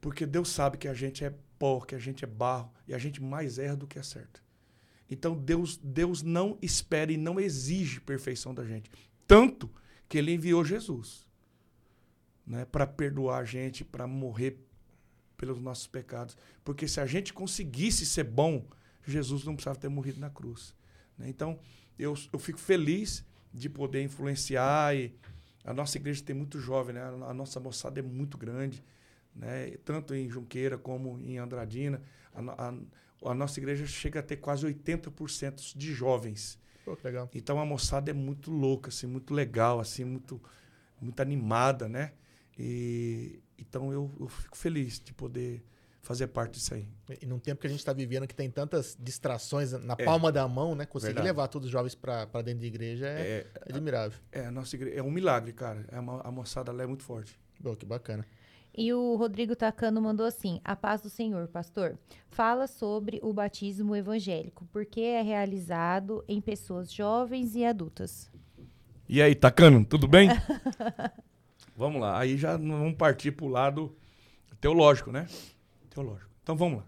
Porque 0.00 0.26
Deus 0.26 0.48
sabe 0.48 0.76
que 0.76 0.88
a 0.88 0.94
gente 0.94 1.24
é 1.24 1.32
pó, 1.58 1.80
que 1.80 1.94
a 1.94 1.98
gente 1.98 2.24
é 2.24 2.26
barro 2.26 2.72
e 2.86 2.92
a 2.92 2.98
gente 2.98 3.22
mais 3.22 3.58
erra 3.58 3.76
do 3.76 3.86
que 3.86 3.98
acerta. 3.98 4.40
Então 5.08 5.36
Deus, 5.36 5.76
Deus 5.76 6.22
não 6.22 6.58
espera 6.60 7.12
e 7.12 7.16
não 7.16 7.38
exige 7.38 8.00
perfeição 8.00 8.54
da 8.54 8.64
gente. 8.64 8.90
Tanto 9.26 9.70
que 10.08 10.18
ele 10.18 10.32
enviou 10.32 10.64
Jesus 10.64 11.26
né, 12.46 12.64
para 12.64 12.86
perdoar 12.86 13.38
a 13.38 13.44
gente, 13.44 13.84
para 13.84 14.06
morrer 14.06 14.58
pelos 15.36 15.60
nossos 15.60 15.86
pecados. 15.86 16.36
Porque 16.64 16.86
se 16.86 17.00
a 17.00 17.06
gente 17.06 17.32
conseguisse 17.32 18.06
ser 18.06 18.24
bom, 18.24 18.66
Jesus 19.06 19.44
não 19.44 19.54
precisava 19.54 19.78
ter 19.78 19.88
morrido 19.88 20.20
na 20.20 20.30
cruz. 20.30 20.74
Né? 21.18 21.28
Então, 21.28 21.58
eu, 21.98 22.14
eu 22.32 22.38
fico 22.38 22.58
feliz 22.58 23.24
de 23.52 23.68
poder 23.68 24.02
influenciar 24.02 24.96
e 24.96 25.14
a 25.64 25.72
nossa 25.72 25.96
igreja 25.96 26.22
tem 26.22 26.34
muito 26.36 26.58
jovem, 26.58 26.94
né? 26.94 27.02
A 27.02 27.32
nossa 27.32 27.58
moçada 27.58 27.98
é 27.98 28.02
muito 28.02 28.36
grande, 28.36 28.84
né? 29.34 29.70
Tanto 29.84 30.14
em 30.14 30.28
Junqueira 30.28 30.76
como 30.76 31.18
em 31.20 31.38
Andradina. 31.38 32.02
A, 32.34 32.68
a, 32.68 32.74
a 33.30 33.34
nossa 33.34 33.58
igreja 33.58 33.86
chega 33.86 34.20
a 34.20 34.22
ter 34.22 34.36
quase 34.36 34.66
80% 34.66 35.76
de 35.76 35.94
jovens. 35.94 36.58
Pô, 36.84 36.94
que 36.96 37.04
legal. 37.06 37.28
Então 37.34 37.58
a 37.58 37.64
moçada 37.64 38.10
é 38.10 38.14
muito 38.14 38.50
louca, 38.50 38.88
assim, 38.88 39.06
muito 39.06 39.32
legal, 39.34 39.80
assim, 39.80 40.04
muito 40.04 40.40
muito 41.00 41.20
animada, 41.20 41.88
né? 41.88 42.12
E 42.58 43.40
então 43.58 43.92
eu, 43.92 44.10
eu 44.20 44.28
fico 44.28 44.56
feliz 44.56 44.98
de 45.00 45.12
poder 45.12 45.62
fazer 46.02 46.26
parte 46.28 46.54
disso 46.54 46.74
aí. 46.74 46.86
E 47.20 47.24
num 47.26 47.38
tempo 47.38 47.60
que 47.60 47.66
a 47.66 47.70
gente 47.70 47.78
está 47.78 47.92
vivendo 47.92 48.26
que 48.26 48.34
tem 48.34 48.50
tantas 48.50 48.96
distrações 49.00 49.72
na 49.72 49.94
É. 49.98 50.04
palma 50.04 50.30
da 50.30 50.46
mão, 50.46 50.74
né? 50.74 50.84
Conseguir 50.84 51.14
Verdade. 51.14 51.28
levar 51.28 51.48
todos 51.48 51.66
os 51.66 51.72
jovens 51.72 51.94
para 51.94 52.26
dentro 52.42 52.60
da 52.60 52.66
igreja 52.66 53.06
é, 53.06 53.46
É, 53.54 53.72
admirável. 53.72 54.18
é, 54.30 54.46
a 54.46 54.50
nossa 54.50 54.76
igreja, 54.76 54.96
é 54.98 55.02
um 55.02 55.10
milagre, 55.10 55.52
cara. 55.52 55.84
É 55.90 55.98
uma, 55.98 56.20
a 56.20 56.30
moçada 56.30 56.70
lá 56.72 56.82
é 56.82 56.86
muito 56.86 57.02
forte. 57.02 57.38
Pô, 57.62 57.74
que 57.74 57.86
bacana. 57.86 58.26
E 58.76 58.92
o 58.92 59.14
Rodrigo 59.14 59.54
Tacano 59.54 60.00
mandou 60.02 60.26
assim: 60.26 60.60
A 60.64 60.74
paz 60.74 61.00
do 61.00 61.08
Senhor, 61.08 61.46
pastor. 61.48 61.96
Fala 62.28 62.66
sobre 62.66 63.20
o 63.22 63.32
batismo 63.32 63.94
evangélico, 63.94 64.66
porque 64.72 65.00
é 65.00 65.22
realizado 65.22 66.24
em 66.26 66.40
pessoas 66.40 66.92
jovens 66.92 67.54
e 67.54 67.64
adultas. 67.64 68.30
E 69.08 69.22
aí, 69.22 69.34
Tacano, 69.34 69.84
tudo 69.84 70.08
bem? 70.08 70.28
vamos 71.76 72.00
lá. 72.00 72.18
Aí 72.18 72.36
já 72.36 72.56
vamos 72.56 72.94
partir 72.96 73.32
pro 73.32 73.46
lado 73.46 73.94
teológico, 74.60 75.12
né? 75.12 75.26
Teológico. 75.90 76.30
Então 76.42 76.56
vamos 76.56 76.78
lá. 76.78 76.84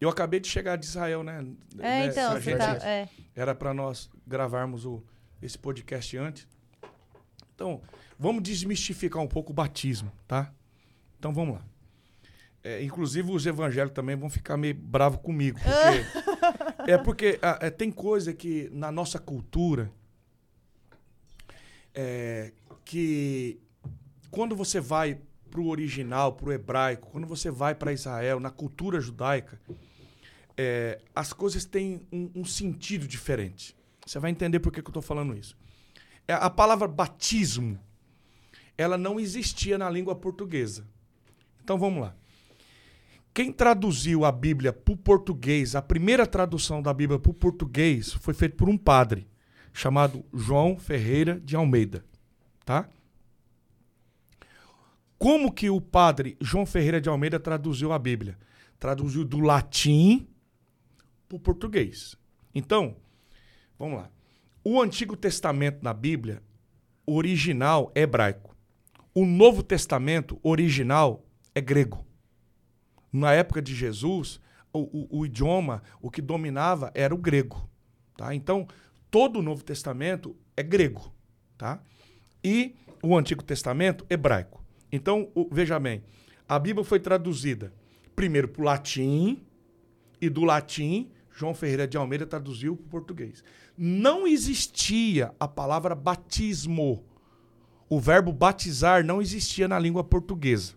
Eu 0.00 0.08
acabei 0.08 0.40
de 0.40 0.48
chegar 0.48 0.76
de 0.76 0.86
Israel, 0.86 1.22
né? 1.22 1.46
É, 1.78 1.82
Né, 1.82 2.06
então, 2.06 2.40
gente- 2.40 2.58
tá. 2.58 2.76
É. 2.82 3.08
Era 3.36 3.54
para 3.54 3.72
nós 3.74 4.10
gravarmos 4.26 4.84
o, 4.84 5.02
esse 5.40 5.58
podcast 5.58 6.16
antes. 6.16 6.48
Então, 7.54 7.80
vamos 8.18 8.42
desmistificar 8.42 9.22
um 9.22 9.28
pouco 9.28 9.52
o 9.52 9.54
batismo, 9.54 10.10
tá? 10.26 10.52
Então 11.22 11.32
vamos 11.32 11.54
lá. 11.54 11.64
É, 12.64 12.82
inclusive 12.82 13.30
os 13.30 13.46
evangélicos 13.46 13.94
também 13.94 14.16
vão 14.16 14.28
ficar 14.28 14.56
meio 14.56 14.74
bravos 14.74 15.20
comigo. 15.20 15.56
Porque, 16.76 16.90
é 16.90 16.98
porque 16.98 17.38
ah, 17.40 17.58
é, 17.60 17.70
tem 17.70 17.92
coisa 17.92 18.34
que 18.34 18.68
na 18.72 18.90
nossa 18.90 19.20
cultura 19.20 19.92
é, 21.94 22.52
que 22.84 23.60
quando 24.32 24.56
você 24.56 24.80
vai 24.80 25.16
para 25.48 25.60
o 25.60 25.68
original, 25.68 26.32
para 26.32 26.48
o 26.48 26.52
hebraico, 26.52 27.08
quando 27.12 27.24
você 27.24 27.52
vai 27.52 27.72
para 27.72 27.92
Israel, 27.92 28.40
na 28.40 28.50
cultura 28.50 29.00
judaica, 29.00 29.60
é, 30.56 31.00
as 31.14 31.32
coisas 31.32 31.64
têm 31.64 32.04
um, 32.10 32.32
um 32.34 32.44
sentido 32.44 33.06
diferente. 33.06 33.76
Você 34.04 34.18
vai 34.18 34.32
entender 34.32 34.58
por 34.58 34.72
que, 34.72 34.82
que 34.82 34.88
eu 34.88 34.90
estou 34.90 35.02
falando 35.02 35.38
isso. 35.38 35.56
É, 36.26 36.32
a 36.32 36.50
palavra 36.50 36.88
batismo, 36.88 37.78
ela 38.76 38.98
não 38.98 39.20
existia 39.20 39.78
na 39.78 39.88
língua 39.88 40.16
portuguesa. 40.16 40.84
Então 41.62 41.78
vamos 41.78 42.02
lá. 42.02 42.14
Quem 43.34 43.50
traduziu 43.50 44.24
a 44.24 44.32
Bíblia 44.32 44.72
para 44.72 44.92
o 44.92 44.96
português, 44.96 45.74
a 45.74 45.80
primeira 45.80 46.26
tradução 46.26 46.82
da 46.82 46.92
Bíblia 46.92 47.18
para 47.18 47.30
o 47.30 47.34
português 47.34 48.12
foi 48.12 48.34
feita 48.34 48.56
por 48.56 48.68
um 48.68 48.76
padre 48.76 49.26
chamado 49.72 50.22
João 50.34 50.78
Ferreira 50.78 51.40
de 51.40 51.56
Almeida, 51.56 52.04
tá? 52.64 52.86
Como 55.18 55.52
que 55.52 55.70
o 55.70 55.80
padre 55.80 56.36
João 56.40 56.66
Ferreira 56.66 57.00
de 57.00 57.08
Almeida 57.08 57.40
traduziu 57.40 57.92
a 57.92 57.98
Bíblia? 57.98 58.36
Traduziu 58.78 59.24
do 59.24 59.40
latim 59.40 60.28
para 61.28 61.36
o 61.36 61.40
português. 61.40 62.16
Então, 62.54 62.96
vamos 63.78 63.98
lá. 63.98 64.10
O 64.64 64.82
Antigo 64.82 65.16
Testamento 65.16 65.82
na 65.82 65.94
Bíblia, 65.94 66.42
original 67.06 67.90
é 67.94 68.02
hebraico. 68.02 68.54
O 69.14 69.24
Novo 69.24 69.62
Testamento 69.62 70.38
original 70.42 71.24
é 71.54 71.60
grego. 71.60 72.04
Na 73.12 73.32
época 73.32 73.60
de 73.60 73.74
Jesus, 73.74 74.40
o, 74.72 74.80
o- 74.80 75.18
o 75.20 75.26
idioma, 75.26 75.82
o 76.00 76.10
que 76.10 76.22
dominava 76.22 76.90
era 76.94 77.14
o 77.14 77.18
grego. 77.18 77.68
Tá? 78.16 78.34
Então, 78.34 78.66
todo 79.10 79.38
o 79.38 79.42
Novo 79.42 79.62
Testamento 79.62 80.34
é 80.56 80.62
grego. 80.62 81.12
Tá? 81.58 81.82
E 82.42 82.74
o 83.02 83.16
Antigo 83.16 83.42
Testamento, 83.42 84.06
hebraico. 84.08 84.64
Então, 84.90 85.30
o- 85.34 85.48
veja 85.52 85.78
bem, 85.78 86.02
a 86.48 86.58
Bíblia 86.58 86.84
foi 86.84 87.00
traduzida 87.00 87.72
primeiro 88.16 88.48
para 88.48 88.62
o 88.62 88.64
latim, 88.64 89.42
e 90.20 90.28
do 90.28 90.44
latim, 90.44 91.10
João 91.34 91.54
Ferreira 91.54 91.88
de 91.88 91.96
Almeida 91.96 92.26
traduziu 92.26 92.76
para 92.76 92.86
o 92.86 92.90
português. 92.90 93.42
Não 93.76 94.26
existia 94.26 95.34
a 95.40 95.48
palavra 95.48 95.94
batismo. 95.94 97.04
O 97.88 97.98
verbo 97.98 98.32
batizar 98.32 99.04
não 99.04 99.20
existia 99.20 99.66
na 99.66 99.78
língua 99.78 100.04
portuguesa. 100.04 100.74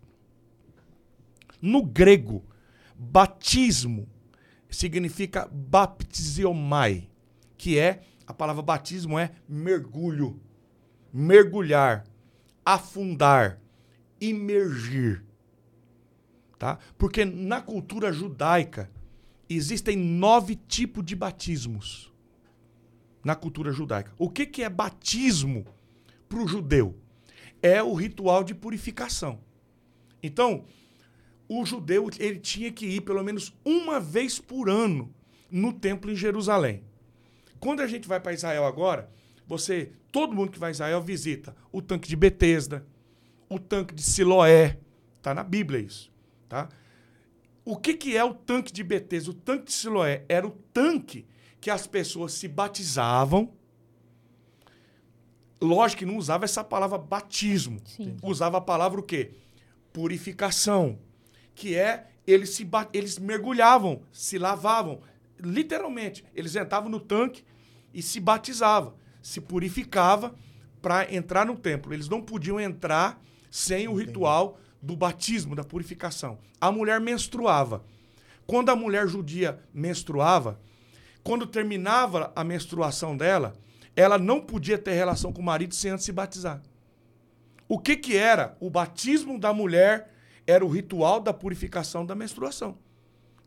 No 1.66 1.82
grego, 1.82 2.46
batismo 2.96 4.08
significa 4.70 5.50
baptiziomai, 5.52 7.10
que 7.58 7.80
é, 7.80 8.04
a 8.28 8.32
palavra 8.32 8.62
batismo 8.62 9.18
é 9.18 9.32
mergulho, 9.50 10.40
mergulhar, 11.12 12.06
afundar, 12.64 13.60
imergir. 14.22 15.26
Tá? 16.60 16.78
Porque 17.00 17.26
na 17.26 17.60
cultura 17.62 18.14
judaica 18.14 18.92
existem 19.50 19.98
nove 19.98 20.56
tipos 20.56 21.04
de 21.04 21.16
batismos. 21.16 22.14
Na 23.24 23.34
cultura 23.36 23.72
judaica. 23.72 24.14
O 24.20 24.30
que, 24.30 24.46
que 24.46 24.62
é 24.62 24.70
batismo 24.70 25.66
para 26.30 26.44
o 26.44 26.48
judeu? 26.48 26.96
É 27.60 27.82
o 27.82 27.96
ritual 27.96 28.44
de 28.44 28.54
purificação. 28.54 29.40
Então, 30.22 30.66
o 31.48 31.66
judeu 31.66 32.10
ele 32.20 32.40
tinha 32.40 32.72
que 32.72 32.86
ir 32.86 33.02
pelo 33.02 33.24
menos 33.24 33.54
uma 33.64 34.00
vez 34.00 34.40
por 34.40 34.70
ano 34.70 35.14
no 35.50 35.72
templo 35.72 36.12
em 36.12 36.16
Jerusalém. 36.16 36.84
Quando 37.60 37.82
a 37.82 37.88
gente 37.88 38.08
vai 38.08 38.20
para 38.20 38.34
Israel 38.34 38.66
agora, 38.66 39.10
você, 39.48 39.92
todo 40.12 40.36
mundo 40.36 40.52
que 40.52 40.60
vai 40.60 40.70
a 40.70 40.72
Israel 40.72 41.02
visita 41.02 41.56
o 41.72 41.82
tanque 41.82 42.08
de 42.08 42.16
Betesda, 42.16 42.86
o 43.50 43.60
tanque 43.60 43.94
de 43.94 44.02
Siloé, 44.02 44.80
tá 45.22 45.34
na 45.34 45.44
Bíblia 45.44 45.80
isso, 45.80 46.12
tá? 46.50 46.70
O 47.64 47.76
que 47.76 47.94
que 47.96 48.16
é 48.16 48.24
o 48.24 48.34
tanque 48.34 48.72
de 48.72 48.84
Betesda? 48.84 49.32
O 49.32 49.34
tanque 49.34 49.66
de 49.66 49.74
Siloé 49.74 50.24
era 50.30 50.46
o 50.46 50.52
tanque 50.52 51.26
que 51.60 51.70
as 51.72 51.88
pessoas 51.88 52.34
se 52.34 52.48
batizavam. 52.48 53.52
Lógico 55.60 56.00
que 56.00 56.06
não 56.06 56.18
usava 56.18 56.46
essa 56.46 56.64
palavra 56.64 56.98
batismo. 57.00 57.82
Sim. 57.86 58.18
Usava 58.22 58.58
a 58.58 58.62
palavra 58.62 59.00
o 59.00 59.04
quê? 59.04 59.32
Purificação. 59.92 61.00
Que 61.56 61.76
é, 61.76 62.08
eles, 62.28 62.52
se 62.52 62.68
eles 62.94 63.18
mergulhavam, 63.18 64.02
se 64.12 64.38
lavavam. 64.38 65.02
Literalmente, 65.40 66.24
eles 66.36 66.56
entravam 66.56 66.90
no 66.90 67.00
tanque 67.00 67.44
e 67.94 68.02
se 68.02 68.20
batizavam. 68.20 68.94
Se 69.22 69.42
purificava 69.42 70.36
para 70.82 71.12
entrar 71.12 71.46
no 71.46 71.58
templo. 71.58 71.94
Eles 71.94 72.08
não 72.08 72.22
podiam 72.22 72.60
entrar 72.60 73.20
sem 73.50 73.88
o 73.88 73.96
ritual 73.96 74.60
do 74.82 74.96
batismo, 74.96 75.56
da 75.56 75.64
purificação. 75.64 76.38
A 76.62 76.72
mulher 76.72 77.00
menstruava. 77.00 77.84
Quando 78.46 78.70
a 78.70 78.76
mulher 78.76 79.08
judia 79.08 79.60
menstruava, 79.74 80.60
quando 81.24 81.48
terminava 81.48 82.32
a 82.36 82.44
menstruação 82.44 83.18
dela, 83.18 83.56
ela 83.96 84.20
não 84.20 84.40
podia 84.40 84.78
ter 84.78 84.94
relação 84.94 85.34
com 85.34 85.42
o 85.42 85.46
marido 85.46 85.74
sem 85.74 85.90
antes 85.90 86.06
se 86.06 86.12
batizar. 86.12 86.62
O 87.68 87.80
que 87.80 87.96
que 87.96 88.16
era? 88.16 88.56
O 88.60 88.70
batismo 88.70 89.40
da 89.40 89.52
mulher 89.52 90.14
era 90.48 90.66
o 90.66 90.70
ritual 90.70 91.20
da 91.20 91.34
purificação 91.34 92.06
da 92.06 92.16
menstruação, 92.16 92.78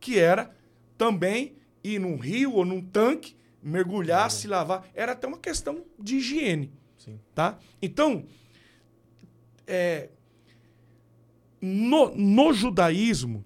que 0.01 0.19
era 0.19 0.55
também 0.97 1.57
ir 1.83 1.99
num 1.99 2.17
rio 2.17 2.55
ou 2.55 2.65
num 2.65 2.81
tanque, 2.81 3.37
mergulhar, 3.63 4.31
se 4.31 4.47
lavar, 4.47 4.89
era 4.95 5.13
até 5.13 5.27
uma 5.27 5.39
questão 5.39 5.85
de 5.99 6.17
higiene, 6.17 6.73
Sim. 6.97 7.19
tá? 7.35 7.59
Então, 7.81 8.25
é, 9.67 10.11
no, 11.61 12.15
no 12.15 12.53
judaísmo, 12.53 13.45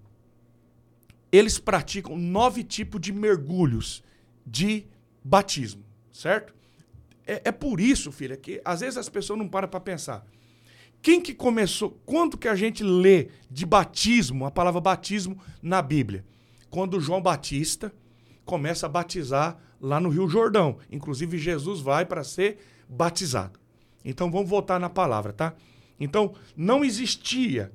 eles 1.30 1.58
praticam 1.58 2.16
nove 2.16 2.62
tipos 2.62 3.00
de 3.00 3.12
mergulhos 3.12 4.04
de 4.46 4.86
batismo, 5.24 5.84
certo? 6.12 6.54
É, 7.26 7.42
é 7.46 7.52
por 7.52 7.80
isso, 7.80 8.12
filha, 8.12 8.36
que 8.36 8.60
às 8.64 8.80
vezes 8.80 8.98
as 8.98 9.08
pessoas 9.08 9.38
não 9.38 9.48
param 9.48 9.68
para 9.68 9.80
pensar. 9.80 10.26
Quem 11.02 11.20
que 11.20 11.34
começou? 11.34 12.00
Quando 12.06 12.38
que 12.38 12.48
a 12.48 12.54
gente 12.54 12.84
lê 12.84 13.28
de 13.50 13.66
batismo, 13.66 14.46
a 14.46 14.50
palavra 14.50 14.80
batismo 14.80 15.36
na 15.60 15.82
Bíblia? 15.82 16.24
Quando 16.70 17.00
João 17.00 17.20
Batista 17.20 17.92
começa 18.44 18.86
a 18.86 18.88
batizar 18.88 19.58
lá 19.80 20.00
no 20.00 20.08
Rio 20.08 20.28
Jordão. 20.28 20.78
Inclusive, 20.90 21.36
Jesus 21.36 21.80
vai 21.80 22.06
para 22.06 22.22
ser 22.22 22.58
batizado. 22.88 23.58
Então, 24.04 24.30
vamos 24.30 24.48
voltar 24.48 24.78
na 24.78 24.88
palavra, 24.88 25.32
tá? 25.32 25.54
Então, 25.98 26.34
não 26.56 26.84
existia 26.84 27.72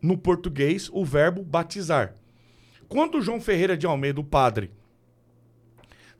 no 0.00 0.16
português 0.16 0.90
o 0.92 1.04
verbo 1.04 1.42
batizar. 1.42 2.14
Quando 2.88 3.22
João 3.22 3.40
Ferreira 3.40 3.76
de 3.76 3.86
Almeida, 3.86 4.20
o 4.20 4.24
padre, 4.24 4.70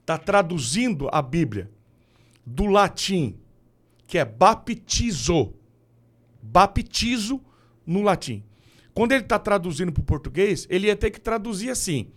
está 0.00 0.16
traduzindo 0.16 1.09
a 1.12 1.20
Bíblia 1.20 1.70
do 2.44 2.66
latim, 2.66 3.38
que 4.06 4.18
é 4.18 4.24
baptizo, 4.24 5.54
baptizo 6.43 7.40
no 7.86 8.02
latim. 8.02 8.43
Quando 8.93 9.12
ele 9.12 9.23
está 9.23 9.39
traduzindo 9.39 9.93
para 9.93 10.01
o 10.02 10.05
português, 10.05 10.66
ele 10.69 10.89
ia 10.89 10.97
ter 10.97 11.10
que 11.10 11.20
traduzir 11.20 11.70
assim: 11.70 12.10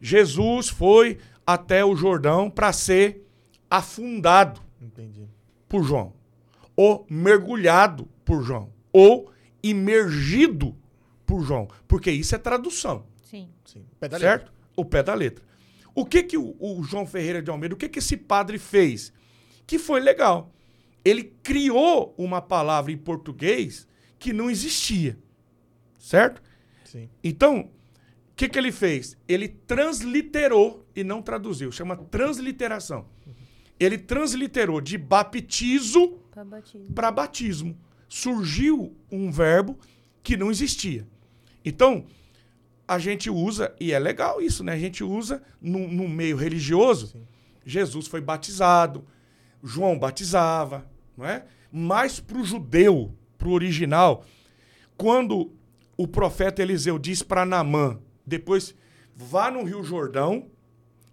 Jesus 0.00 0.68
foi 0.68 1.18
até 1.46 1.84
o 1.84 1.94
Jordão 1.96 2.48
para 2.50 2.72
ser 2.72 3.26
afundado 3.70 4.60
Entendi. 4.80 5.26
por 5.68 5.82
João. 5.82 6.14
ou 6.76 7.04
mergulhado 7.10 8.08
por 8.24 8.42
João, 8.42 8.70
ou 8.92 9.30
imergido 9.62 10.74
por 11.26 11.42
João, 11.42 11.68
porque 11.86 12.10
isso 12.10 12.34
é 12.34 12.38
tradução, 12.38 13.04
Sim. 13.24 13.48
Sim. 13.64 13.84
Pé 14.00 14.08
da 14.08 14.16
letra. 14.16 14.30
certo? 14.38 14.52
O 14.76 14.84
pé 14.84 15.02
da 15.02 15.12
letra. 15.14 15.44
O 15.94 16.06
que 16.06 16.22
que 16.22 16.38
o, 16.38 16.56
o 16.60 16.82
João 16.84 17.04
Ferreira 17.06 17.42
de 17.42 17.50
Almeida, 17.50 17.74
o 17.74 17.78
que 17.78 17.88
que 17.88 17.98
esse 17.98 18.16
padre 18.16 18.58
fez? 18.58 19.12
Que 19.66 19.78
foi 19.78 20.00
legal. 20.00 20.50
Ele 21.08 21.24
criou 21.42 22.14
uma 22.18 22.42
palavra 22.42 22.92
em 22.92 22.96
português 22.98 23.86
que 24.18 24.32
não 24.32 24.50
existia, 24.50 25.18
certo? 25.98 26.42
Sim. 26.84 27.08
Então, 27.24 27.60
o 27.60 28.34
que, 28.36 28.48
que 28.48 28.58
ele 28.58 28.72
fez? 28.72 29.16
Ele 29.26 29.48
transliterou 29.48 30.86
e 30.94 31.02
não 31.02 31.22
traduziu. 31.22 31.70
Chama 31.72 31.96
transliteração. 31.96 33.06
Ele 33.80 33.96
transliterou 33.96 34.80
de 34.80 34.98
baptizo 34.98 36.18
Pra 36.32 36.44
batismo. 36.44 36.92
para 36.92 37.10
batismo. 37.10 37.78
Surgiu 38.08 38.96
um 39.10 39.30
verbo 39.30 39.78
que 40.22 40.36
não 40.36 40.50
existia. 40.50 41.06
Então, 41.64 42.04
a 42.86 42.98
gente 42.98 43.30
usa, 43.30 43.74
e 43.80 43.92
é 43.92 43.98
legal 43.98 44.40
isso, 44.42 44.62
né? 44.64 44.72
A 44.72 44.78
gente 44.78 45.02
usa 45.04 45.42
no, 45.60 45.86
no 45.88 46.08
meio 46.08 46.36
religioso. 46.36 47.08
Sim. 47.08 47.26
Jesus 47.64 48.06
foi 48.06 48.20
batizado, 48.20 49.04
João 49.62 49.98
batizava, 49.98 50.88
não 51.18 51.26
é? 51.26 51.44
Mas 51.70 52.20
para 52.20 52.38
o 52.38 52.44
judeu, 52.44 53.12
para 53.36 53.48
o 53.48 53.52
original, 53.52 54.24
quando 54.96 55.52
o 55.96 56.06
profeta 56.06 56.62
Eliseu 56.62 56.96
diz 56.98 57.22
para 57.22 57.44
Naamã, 57.44 57.98
depois 58.24 58.74
vá 59.14 59.50
no 59.50 59.64
Rio 59.64 59.82
Jordão 59.82 60.48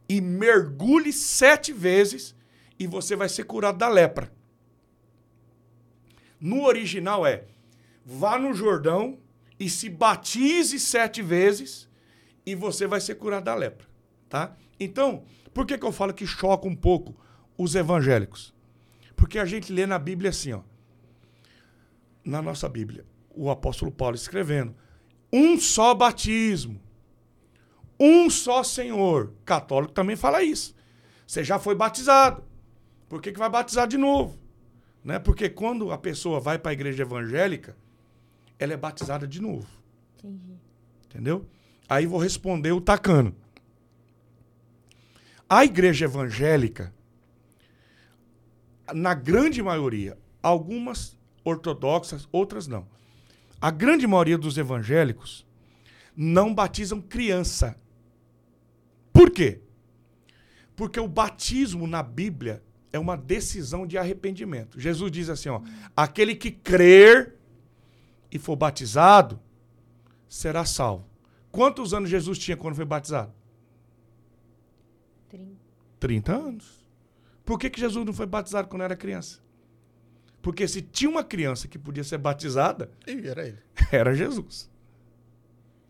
e 0.08 0.22
mergulhe 0.22 1.12
sete 1.12 1.74
vezes 1.74 2.36
e 2.78 2.86
você 2.86 3.16
vai 3.16 3.28
ser 3.28 3.46
curado 3.46 3.80
da 3.80 3.90
lepra. 3.90 4.32
No 6.40 6.66
original 6.66 7.26
é 7.26 7.46
vá 8.06 8.38
no 8.38 8.54
Jordão 8.54 9.18
e 9.60 9.68
se 9.68 9.90
batize 9.90 10.80
sete 10.80 11.24
vezes 11.24 11.90
e 12.46 12.54
você 12.54 12.86
vai 12.86 13.02
ser 13.02 13.16
curado 13.16 13.46
da 13.46 13.56
lepra, 13.56 13.88
tá? 14.30 14.56
Então, 14.80 15.24
por 15.52 15.66
que, 15.66 15.78
que 15.78 15.86
eu 15.86 15.92
falo 15.92 16.14
que 16.14 16.28
choca 16.28 16.68
um 16.68 16.76
pouco 16.76 17.16
os 17.58 17.74
evangélicos? 17.74 18.55
Porque 19.26 19.40
a 19.40 19.46
gente 19.46 19.74
lê 19.74 19.88
na 19.88 19.98
Bíblia 19.98 20.30
assim, 20.30 20.54
ó. 20.54 20.62
Na 22.24 22.44
nossa 22.44 22.70
Bíblia, 22.70 23.04
o 23.32 23.50
apóstolo 23.50 23.92
Paulo 23.92 24.16
escrevendo: 24.16 24.76
um 25.34 25.60
só 25.60 25.96
batismo, 25.96 26.80
um 28.00 28.30
só 28.30 28.62
Senhor. 28.64 29.34
Católico 29.44 29.94
também 29.94 30.16
fala 30.16 30.44
isso. 30.44 30.76
Você 31.26 31.44
já 31.44 31.58
foi 31.58 31.74
batizado. 31.74 32.44
Por 33.10 33.20
que, 33.20 33.32
que 33.32 33.40
vai 33.40 33.50
batizar 33.50 33.88
de 33.88 33.98
novo? 33.98 34.38
Né? 35.04 35.18
Porque 35.18 35.50
quando 35.50 35.92
a 35.92 35.98
pessoa 35.98 36.40
vai 36.40 36.60
para 36.60 36.70
a 36.70 36.74
igreja 36.74 37.02
evangélica, 37.02 37.76
ela 38.60 38.74
é 38.74 38.78
batizada 38.78 39.28
de 39.28 39.42
novo. 39.42 39.68
Entendi. 40.20 40.54
Entendeu? 41.06 41.48
Aí 41.90 42.06
vou 42.06 42.20
responder 42.20 42.74
o 42.74 42.80
tacano. 42.80 43.36
A 45.50 45.66
igreja 45.66 46.06
evangélica, 46.06 46.94
na 48.94 49.14
grande 49.14 49.62
maioria, 49.62 50.18
algumas 50.42 51.18
ortodoxas, 51.44 52.28
outras 52.32 52.68
não. 52.68 52.88
A 53.60 53.72
grande 53.72 54.06
maioria 54.06 54.38
dos 54.38 54.58
evangélicos 54.58 55.46
não 56.16 56.54
batizam 56.54 57.02
criança. 57.02 57.80
Por 59.12 59.32
quê? 59.32 59.62
Porque 60.76 61.00
o 61.00 61.08
batismo 61.08 61.88
na 61.88 62.04
Bíblia 62.04 62.64
é 62.92 63.00
uma 63.00 63.16
decisão 63.16 63.86
de 63.86 63.98
arrependimento. 63.98 64.80
Jesus 64.80 65.12
diz 65.12 65.30
assim, 65.30 65.50
ó, 65.50 65.62
aquele 65.96 66.36
que 66.36 66.52
crer 66.52 67.36
e 68.32 68.38
for 68.38 68.56
batizado 68.56 69.40
será 70.28 70.66
salvo. 70.66 71.06
Quantos 71.52 71.94
anos 71.94 72.10
Jesus 72.10 72.38
tinha 72.38 72.58
quando 72.58 72.76
foi 72.76 72.86
batizado? 72.86 73.34
Trinta. 75.30 75.56
30 76.00 76.34
anos. 76.36 76.75
Por 77.46 77.60
que, 77.60 77.70
que 77.70 77.80
Jesus 77.80 78.06
não 78.06 78.14
foi 78.14 78.26
batizado 78.26 78.68
quando 78.68 78.82
era 78.82 78.96
criança? 78.96 79.40
Porque 80.42 80.68
se 80.68 80.82
tinha 80.82 81.10
uma 81.10 81.24
criança 81.24 81.68
que 81.68 81.78
podia 81.78 82.04
ser 82.04 82.18
batizada, 82.18 82.92
era 83.06 83.48
ele. 83.48 83.58
era 83.92 84.14
Jesus. 84.14 84.70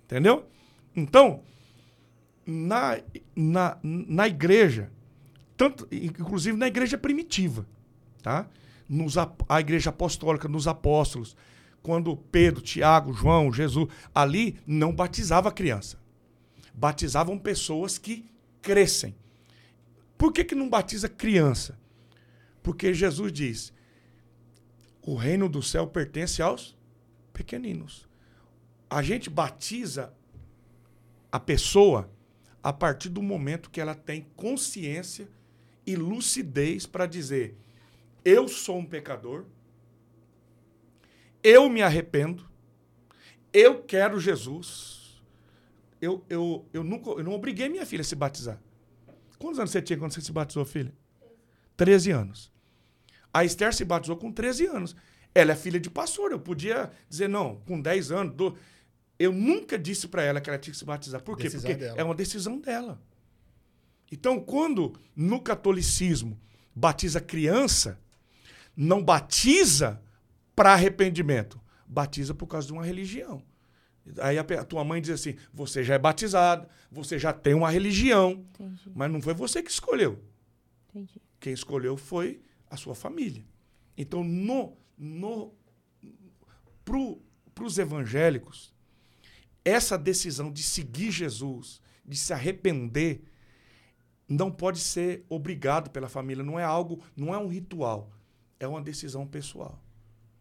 Entendeu? 0.05 0.47
Então, 0.95 1.41
na, 2.45 2.99
na, 3.35 3.77
na 3.83 4.27
igreja, 4.27 4.91
tanto, 5.57 5.87
inclusive 5.91 6.57
na 6.57 6.67
igreja 6.67 6.97
primitiva, 6.97 7.65
tá? 8.21 8.47
Nos, 8.87 9.15
a 9.17 9.59
igreja 9.59 9.89
apostólica, 9.89 10.47
nos 10.47 10.67
apóstolos, 10.67 11.35
quando 11.81 12.15
Pedro, 12.15 12.61
Tiago, 12.61 13.13
João, 13.13 13.51
Jesus, 13.51 13.87
ali 14.13 14.57
não 14.65 14.93
batizava 14.93 15.51
criança. 15.51 15.99
Batizavam 16.73 17.37
pessoas 17.37 17.97
que 17.97 18.29
crescem. 18.61 19.15
Por 20.17 20.31
que, 20.31 20.43
que 20.43 20.55
não 20.55 20.69
batiza 20.69 21.09
criança? 21.09 21.79
Porque 22.63 22.93
Jesus 22.93 23.31
diz: 23.31 23.73
o 25.01 25.15
reino 25.15 25.47
do 25.47 25.61
céu 25.61 25.87
pertence 25.87 26.41
aos 26.41 26.75
pequeninos. 27.33 28.07
A 28.89 29.01
gente 29.01 29.29
batiza 29.29 30.13
a 31.31 31.39
pessoa 31.39 32.09
a 32.63 32.73
partir 32.73 33.09
do 33.09 33.21
momento 33.21 33.69
que 33.69 33.81
ela 33.81 33.93
tem 33.93 34.25
consciência 34.35 35.27
e 35.85 35.95
lucidez 35.95 36.85
para 36.85 37.05
dizer: 37.05 37.55
eu 38.23 38.47
sou 38.47 38.79
um 38.79 38.85
pecador, 38.85 39.45
eu 41.43 41.69
me 41.69 41.83
arrependo, 41.83 42.49
eu 43.53 43.83
quero 43.83 44.19
Jesus. 44.19 45.21
Eu, 46.01 46.23
eu, 46.29 46.65
eu, 46.73 46.83
nunca, 46.83 47.11
eu 47.11 47.23
não 47.23 47.33
obriguei 47.33 47.69
minha 47.69 47.85
filha 47.85 48.01
a 48.01 48.05
se 48.05 48.15
batizar. 48.15 48.59
Quantos 49.37 49.59
anos 49.59 49.71
você 49.71 49.81
tinha 49.81 49.97
quando 49.97 50.11
você 50.13 50.21
se 50.21 50.31
batizou, 50.31 50.65
filha? 50.65 50.93
13 51.77 52.11
anos. 52.11 52.51
A 53.33 53.43
Esther 53.43 53.73
se 53.73 53.83
batizou 53.83 54.15
com 54.17 54.31
13 54.31 54.65
anos. 54.65 54.95
Ela 55.33 55.51
é 55.51 55.55
filha 55.55 55.79
de 55.79 55.89
pastor. 55.89 56.31
Eu 56.31 56.39
podia 56.39 56.91
dizer, 57.09 57.27
não, 57.27 57.57
com 57.67 57.79
10 57.81 58.11
anos. 58.11 58.33
do- 58.35 58.55
Eu 59.19 59.31
nunca 59.31 59.77
disse 59.77 60.07
para 60.07 60.23
ela 60.23 60.39
que 60.41 60.49
ela 60.49 60.59
tinha 60.59 60.71
que 60.73 60.77
se 60.77 60.85
batizar. 60.85 61.21
Por 61.21 61.35
quê? 61.37 61.43
Decisão 61.43 61.69
Porque 61.69 61.83
dela. 61.85 61.99
é 61.99 62.03
uma 62.03 62.15
decisão 62.15 62.59
dela. 62.59 63.01
Então, 64.11 64.39
quando 64.39 64.93
no 65.15 65.41
catolicismo 65.41 66.39
batiza 66.75 67.19
criança, 67.19 67.99
não 68.75 69.03
batiza 69.03 70.01
para 70.55 70.73
arrependimento, 70.73 71.59
batiza 71.87 72.33
por 72.33 72.47
causa 72.47 72.67
de 72.67 72.73
uma 72.73 72.85
religião. 72.85 73.41
Aí 74.19 74.37
a, 74.37 74.41
a 74.41 74.65
tua 74.65 74.83
mãe 74.83 75.01
diz 75.01 75.11
assim: 75.11 75.35
você 75.53 75.83
já 75.83 75.95
é 75.95 75.99
batizado, 75.99 76.67
você 76.91 77.17
já 77.17 77.33
tem 77.33 77.53
uma 77.53 77.69
religião, 77.69 78.45
Entendi. 78.53 78.91
mas 78.93 79.11
não 79.11 79.21
foi 79.21 79.33
você 79.33 79.63
que 79.63 79.71
escolheu. 79.71 80.23
Entendi. 80.89 81.21
Quem 81.39 81.53
escolheu 81.53 81.97
foi 81.97 82.41
a 82.69 82.77
sua 82.77 82.95
família. 82.95 83.43
Então, 83.97 84.23
no, 84.23 84.77
no, 84.97 85.53
para 86.83 87.63
os 87.63 87.77
evangélicos, 87.77 88.73
essa 89.63 89.97
decisão 89.97 90.51
de 90.51 90.61
seguir 90.61 91.11
Jesus, 91.11 91.81
de 92.05 92.17
se 92.17 92.33
arrepender, 92.33 93.23
não 94.27 94.51
pode 94.51 94.79
ser 94.79 95.25
obrigado 95.29 95.89
pela 95.89 96.09
família. 96.09 96.43
Não 96.43 96.59
é 96.59 96.63
algo, 96.63 97.03
não 97.15 97.33
é 97.33 97.37
um 97.37 97.47
ritual. 97.47 98.11
É 98.59 98.67
uma 98.67 98.81
decisão 98.81 99.27
pessoal. 99.27 99.84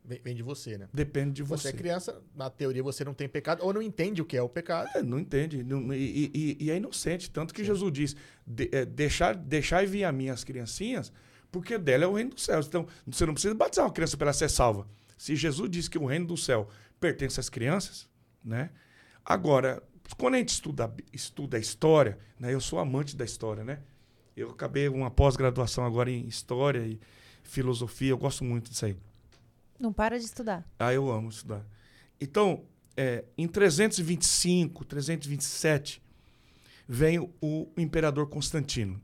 Vem, 0.05 0.35
de 0.35 0.43
você, 0.43 0.76
né? 0.76 0.86
Depende 0.93 1.32
de 1.32 1.43
Você 1.43 1.62
você. 1.62 1.68
é 1.68 1.72
criança, 1.72 2.22
na 2.36 2.51
teoria 2.51 2.82
você 2.82 3.02
não 3.05 3.14
tem 3.14 3.26
pecado, 3.26 3.62
ou 3.64 3.72
não 3.72 3.81
entende 3.81 4.20
o 4.20 4.24
que 4.26 4.36
é 4.36 4.43
o 4.43 4.48
pecado. 4.51 4.86
É, 4.94 5.02
não 5.02 5.18
entende. 5.18 5.62
não- 5.64 5.94
e, 5.94 6.31
e- 6.35 6.56
e 6.60 6.70
é 6.70 6.76
inocente. 6.76 7.31
Tanto 7.31 7.55
que 7.55 7.64
Jesus 7.64 7.90
diz: 7.90 8.16
de, 8.47 8.68
é, 8.70 8.85
deixar, 8.85 9.35
deixar 9.35 9.86
vir 9.86 10.05
a 10.05 10.12
mim 10.12 10.28
as 10.28 10.44
criancinhas, 10.44 11.10
porque 11.51 11.78
dela 11.78 12.05
é 12.05 12.06
o 12.06 12.12
reino 12.12 12.31
dos 12.35 12.44
céus. 12.44 12.66
Então, 12.66 12.86
você 13.06 13.24
não 13.24 13.32
precisa 13.32 13.55
batizar 13.55 13.86
uma 13.86 13.93
criança 13.93 14.14
para 14.16 14.26
ela 14.26 14.32
ser 14.35 14.51
salva. 14.51 14.86
Se 15.16 15.35
Jesus 15.35 15.70
diz 15.70 15.89
que 15.89 15.97
o 15.97 16.05
reino 16.05 16.26
do 16.26 16.36
céu 16.36 16.68
pertence 17.01 17.40
às 17.40 17.48
crianças, 17.48 18.06
né? 18.44 18.70
Agora, 19.24 19.82
quando 20.18 20.35
a 20.35 20.39
gente 20.39 20.51
estuda, 20.51 20.93
estuda 21.14 21.56
a 21.56 21.60
história, 21.60 22.18
né? 22.39 22.52
Eu 22.52 22.60
sou 22.60 22.78
amante 22.78 23.16
da 23.16 23.24
história, 23.24 23.64
né? 23.64 23.81
Eu 24.36 24.51
acabei 24.51 24.86
uma 24.89 25.10
pós-graduação 25.10 25.82
agora 25.86 26.10
em 26.10 26.26
história 26.26 26.81
e 26.86 27.01
filosofia. 27.43 28.10
Eu 28.10 28.18
gosto 28.18 28.44
muito 28.44 28.70
disso 28.70 28.85
aí. 28.85 28.97
Não 29.78 29.92
para 29.92 30.18
de 30.18 30.24
estudar. 30.24 30.66
Ah, 30.78 30.92
eu 30.92 31.10
amo 31.10 31.28
estudar. 31.28 31.66
Então, 32.20 32.64
é, 32.96 33.24
em 33.36 33.48
325, 33.48 34.84
327, 34.84 36.02
vem 36.86 37.18
o, 37.40 37.72
imperador 37.76 38.28
Constantino, 38.28 39.01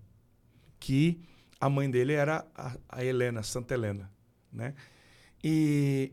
que 0.79 1.21
a 1.61 1.69
mãe 1.69 1.91
dele 1.91 2.13
era 2.13 2.47
a, 2.55 2.77
a 2.89 3.05
Helena, 3.05 3.43
Santa 3.43 3.75
Helena, 3.75 4.11
né? 4.53 4.75
E 5.43 6.13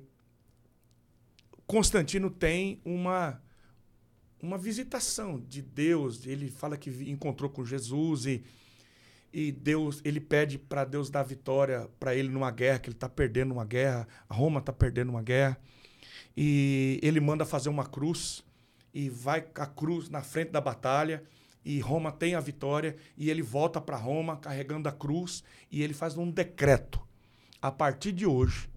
Constantino 1.66 2.30
tem 2.30 2.82
uma 2.84 3.42
uma 4.42 4.58
visitação 4.58 5.40
de 5.40 5.62
Deus. 5.62 6.26
Ele 6.26 6.50
fala 6.50 6.78
que 6.78 6.90
encontrou 7.10 7.50
com 7.50 7.66
Jesus 7.66 8.26
e, 8.26 8.44
e 9.40 9.52
Deus, 9.52 10.02
ele 10.04 10.20
pede 10.20 10.58
para 10.58 10.84
Deus 10.84 11.12
dar 11.12 11.22
vitória 11.22 11.88
para 12.00 12.16
ele 12.16 12.28
numa 12.28 12.50
guerra, 12.50 12.80
que 12.80 12.90
ele 12.90 12.96
está 12.96 13.08
perdendo 13.08 13.52
uma 13.52 13.66
guerra, 13.66 14.08
Roma 14.28 14.60
está 14.60 14.74
perdendo 14.74 15.10
uma 15.10 15.22
guerra. 15.22 15.56
E 16.36 17.00
ele 17.04 17.20
manda 17.20 17.46
fazer 17.46 17.70
uma 17.70 17.86
cruz 17.86 18.44
e 18.92 19.12
vai 19.12 19.46
a 19.54 19.68
cruz 19.68 20.10
na 20.10 20.24
frente 20.24 20.50
da 20.50 20.60
batalha 20.60 21.24
e 21.64 21.80
Roma 21.80 22.12
tem 22.12 22.34
a 22.34 22.40
vitória 22.40 22.96
e 23.16 23.30
ele 23.30 23.44
volta 23.44 23.80
para 23.80 23.96
Roma 23.96 24.38
carregando 24.38 24.90
a 24.90 24.92
cruz 24.92 25.44
e 25.72 25.84
ele 25.84 25.94
faz 25.94 26.18
um 26.18 26.32
decreto. 26.32 27.00
A 27.62 27.72
partir 27.72 28.14
de 28.14 28.26
hoje, 28.26 28.68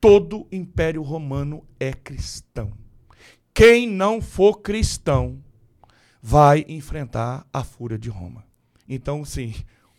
todo 0.00 0.48
império 0.50 1.02
romano 1.02 1.64
é 1.78 1.92
cristão. 1.92 2.72
Quem 3.54 3.88
não 3.88 4.20
for 4.20 4.60
cristão 4.60 5.40
vai 6.20 6.64
enfrentar 6.66 7.46
a 7.52 7.62
fúria 7.62 7.96
de 7.96 8.08
Roma. 8.08 8.44
Então, 8.88 9.24
sim, 9.24 9.54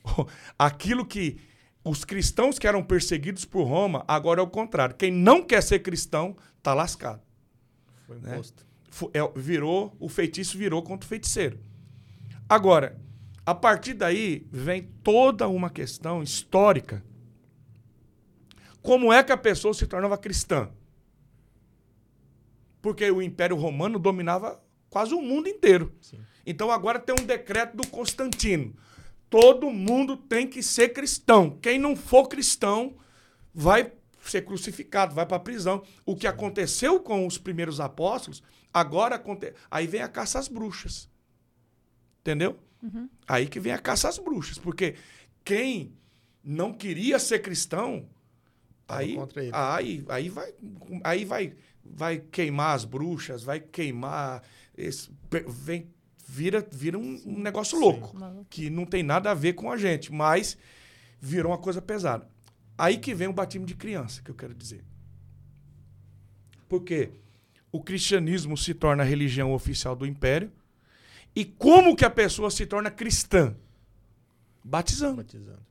aquilo 0.57 1.05
que 1.05 1.37
os 1.83 2.03
cristãos 2.03 2.57
que 2.57 2.67
eram 2.67 2.83
perseguidos 2.83 3.45
por 3.45 3.63
Roma, 3.63 4.03
agora 4.07 4.39
é 4.39 4.43
o 4.43 4.47
contrário. 4.47 4.95
Quem 4.95 5.11
não 5.11 5.43
quer 5.43 5.61
ser 5.61 5.79
cristão 5.79 6.35
está 6.57 6.73
lascado. 6.73 7.21
Foi 8.07 8.17
né? 8.17 8.33
imposto. 8.33 8.65
É, 9.13 9.39
virou, 9.39 9.95
o 9.99 10.07
feitiço 10.09 10.57
virou 10.57 10.81
contra 10.81 11.05
o 11.05 11.09
feiticeiro. 11.09 11.59
Agora, 12.47 12.97
a 13.45 13.53
partir 13.53 13.93
daí 13.93 14.47
vem 14.51 14.83
toda 15.03 15.47
uma 15.47 15.69
questão 15.69 16.23
histórica. 16.23 17.03
Como 18.81 19.11
é 19.11 19.23
que 19.23 19.31
a 19.31 19.37
pessoa 19.37 19.73
se 19.73 19.85
tornava 19.85 20.17
cristã? 20.17 20.69
Porque 22.81 23.09
o 23.11 23.21
Império 23.21 23.55
Romano 23.55 23.99
dominava 23.99 24.63
quase 24.89 25.13
o 25.13 25.21
mundo 25.21 25.47
inteiro. 25.47 25.91
Sim. 26.01 26.19
Então 26.45 26.71
agora 26.71 26.99
tem 26.99 27.15
um 27.19 27.25
decreto 27.25 27.75
do 27.75 27.87
Constantino. 27.87 28.75
Todo 29.29 29.69
mundo 29.69 30.15
tem 30.15 30.47
que 30.47 30.61
ser 30.61 30.89
cristão. 30.89 31.57
Quem 31.61 31.79
não 31.79 31.95
for 31.95 32.27
cristão 32.27 32.95
vai 33.53 33.91
ser 34.21 34.41
crucificado, 34.41 35.13
vai 35.13 35.25
para 35.25 35.37
a 35.37 35.39
prisão. 35.39 35.83
O 36.05 36.15
que 36.15 36.27
aconteceu 36.27 36.99
com 36.99 37.25
os 37.25 37.37
primeiros 37.37 37.79
apóstolos, 37.79 38.43
agora 38.73 39.15
acontece. 39.15 39.55
Aí 39.69 39.87
vem 39.87 40.01
a 40.01 40.07
caça 40.07 40.39
às 40.39 40.47
bruxas. 40.47 41.09
Entendeu? 42.21 42.57
Uhum. 42.81 43.09
Aí 43.27 43.47
que 43.47 43.59
vem 43.59 43.73
a 43.73 43.79
caça 43.79 44.09
às 44.09 44.17
bruxas. 44.17 44.57
Porque 44.57 44.95
quem 45.43 45.93
não 46.43 46.73
queria 46.73 47.19
ser 47.19 47.39
cristão, 47.39 48.07
Tava 48.85 48.99
aí, 48.99 49.17
aí, 49.51 50.05
aí 50.07 50.29
vai, 50.29 50.53
aí 51.03 51.25
vai, 51.25 51.55
vai 51.83 52.19
queimar 52.19 52.75
as 52.75 52.85
bruxas, 52.85 53.43
vai 53.43 53.59
queimar, 53.59 54.43
esse, 54.77 55.09
vem, 55.47 55.91
vira, 56.35 56.67
vira 56.69 56.99
um, 56.99 57.21
um 57.25 57.39
negócio 57.39 57.79
louco 57.79 58.17
Maluco. 58.19 58.45
que 58.49 58.69
não 58.69 58.85
tem 58.85 59.01
nada 59.01 59.31
a 59.31 59.33
ver 59.33 59.53
com 59.53 59.71
a 59.71 59.77
gente, 59.77 60.11
mas 60.11 60.57
virou 61.19 61.51
uma 61.51 61.57
coisa 61.57 61.81
pesada. 61.81 62.27
Aí 62.77 62.97
que 62.97 63.13
vem 63.13 63.29
o 63.29 63.33
batismo 63.33 63.65
de 63.65 63.73
criança, 63.73 64.21
que 64.21 64.29
eu 64.29 64.35
quero 64.35 64.53
dizer. 64.53 64.83
Porque 66.67 67.11
o 67.71 67.81
cristianismo 67.81 68.57
se 68.57 68.73
torna 68.73 69.03
a 69.03 69.05
religião 69.05 69.53
oficial 69.53 69.95
do 69.95 70.05
império. 70.05 70.51
E 71.33 71.45
como 71.45 71.95
que 71.95 72.03
a 72.03 72.09
pessoa 72.09 72.51
se 72.51 72.65
torna 72.65 72.91
cristã? 72.91 73.55
Batizando. 74.63 75.17
Batizando. 75.17 75.65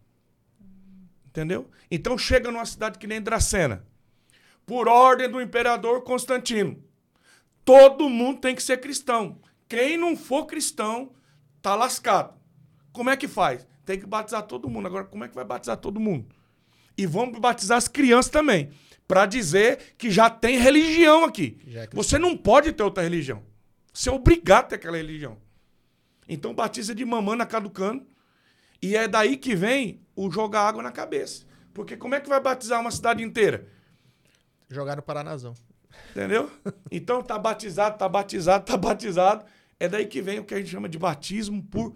Entendeu? 1.27 1.71
Então 1.91 2.17
chega 2.17 2.51
numa 2.51 2.65
cidade 2.65 2.99
que 2.99 3.07
nem 3.07 3.21
Dracena. 3.21 3.85
Por 4.65 4.89
ordem 4.89 5.31
do 5.31 5.43
imperador 5.43 6.03
Constantino. 6.03 6.83
Todo 7.65 8.09
mundo 8.09 8.41
tem 8.41 8.55
que 8.55 8.63
ser 8.63 8.81
cristão. 8.81 9.39
Quem 9.69 9.97
não 9.97 10.17
for 10.17 10.47
cristão, 10.47 11.13
tá 11.61 11.75
lascado. 11.75 12.35
Como 12.93 13.11
é 13.11 13.17
que 13.17 13.27
faz? 13.27 13.67
Tem 13.85 13.99
que 13.99 14.07
batizar 14.07 14.43
todo 14.43 14.69
mundo. 14.69 14.87
Agora, 14.87 15.05
como 15.05 15.25
é 15.25 15.29
que 15.29 15.35
vai 15.35 15.45
batizar 15.45 15.77
todo 15.77 16.01
mundo? 16.01 16.27
E 16.97 17.07
vamos 17.07 17.39
batizar 17.39 17.77
as 17.77 17.89
crianças 17.89 18.31
também. 18.31 18.71
Para 19.07 19.27
dizer 19.27 19.95
que 19.99 20.11
já 20.11 20.31
tem 20.31 20.59
religião 20.59 21.25
aqui. 21.25 21.59
É. 21.75 21.89
Você 21.93 22.19
não 22.19 22.37
pode 22.37 22.73
ter 22.73 22.83
outra 22.83 23.03
religião. 23.03 23.43
Você 23.93 24.09
é 24.09 24.13
obrigado 24.13 24.65
a 24.65 24.69
ter 24.69 24.75
aquela 24.77 24.97
religião. 24.97 25.37
Então 26.29 26.55
batiza 26.55 26.95
de 26.95 27.05
mamã 27.05 27.37
na 27.37 27.45
caducando. 27.45 28.07
E 28.81 28.97
é 28.97 29.07
daí 29.09 29.37
que 29.37 29.55
vem 29.55 30.01
o 30.17 30.31
jogar 30.31 30.63
água 30.63 30.83
na 30.83 30.93
cabeça. 30.93 31.45
Porque 31.73 31.97
como 31.97 32.15
é 32.15 32.21
que 32.21 32.29
vai 32.29 32.41
batizar 32.41 32.81
uma 32.81 32.91
cidade 32.91 33.23
inteira? 33.23 33.67
Jogar 34.69 34.97
no 34.97 35.03
Paranazão. 35.03 35.55
Entendeu? 36.15 36.49
Então 36.93 37.21
tá 37.21 37.37
batizado, 37.37 37.99
tá 37.99 38.09
batizado, 38.09 38.65
tá 38.65 38.77
batizado. 38.77 39.45
É 39.81 39.89
daí 39.89 40.07
que 40.07 40.23
vem 40.23 40.39
o 40.39 40.45
que 40.45 40.55
a 40.55 40.59
gente 40.59 40.71
chama 40.71 40.89
de 40.89 40.97
batismo 40.97 41.61
por 41.65 41.93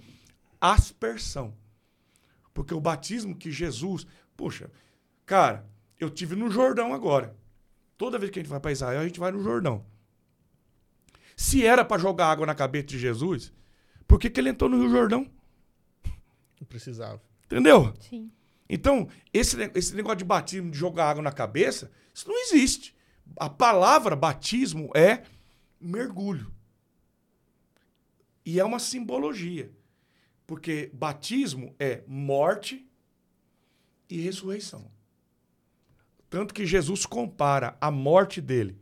aspersão. 0.60 1.54
Porque 2.52 2.74
o 2.74 2.80
batismo 2.80 3.36
que 3.36 3.52
Jesus. 3.52 4.04
Poxa, 4.36 4.72
cara, 5.24 5.64
eu 6.00 6.10
tive 6.10 6.34
no 6.34 6.50
Jordão 6.50 6.92
agora. 6.92 7.36
Toda 7.96 8.18
vez 8.18 8.32
que 8.32 8.40
a 8.40 8.42
gente 8.42 8.50
vai 8.50 8.58
para 8.58 8.72
Israel, 8.72 9.00
a 9.00 9.04
gente 9.04 9.20
vai 9.20 9.30
no 9.30 9.40
Jordão. 9.40 9.86
Se 11.36 11.64
era 11.64 11.84
para 11.84 12.00
jogar 12.02 12.26
água 12.26 12.44
na 12.44 12.56
cabeça 12.56 12.88
de 12.88 12.98
Jesus, 12.98 13.52
por 14.08 14.18
que, 14.18 14.28
que 14.28 14.40
ele 14.40 14.48
entrou 14.48 14.68
no 14.68 14.80
Rio 14.80 14.90
Jordão? 14.90 15.30
Não 16.60 16.66
precisava. 16.66 17.22
Entendeu? 17.44 17.94
Sim. 18.00 18.32
Então, 18.68 19.08
esse, 19.32 19.56
esse 19.76 19.94
negócio 19.94 20.18
de 20.18 20.24
batismo, 20.24 20.72
de 20.72 20.76
jogar 20.76 21.10
água 21.10 21.22
na 21.22 21.32
cabeça, 21.32 21.90
isso 22.12 22.28
não 22.28 22.36
existe. 22.42 22.97
A 23.36 23.48
palavra 23.48 24.16
batismo 24.16 24.90
é 24.94 25.22
mergulho. 25.80 26.52
E 28.44 28.58
é 28.58 28.64
uma 28.64 28.78
simbologia. 28.78 29.70
Porque 30.46 30.90
batismo 30.94 31.74
é 31.78 32.02
morte 32.06 32.88
e 34.08 34.20
ressurreição. 34.20 34.90
Tanto 36.30 36.54
que 36.54 36.64
Jesus 36.66 37.04
compara 37.04 37.76
a 37.80 37.90
morte 37.90 38.40
dele 38.40 38.78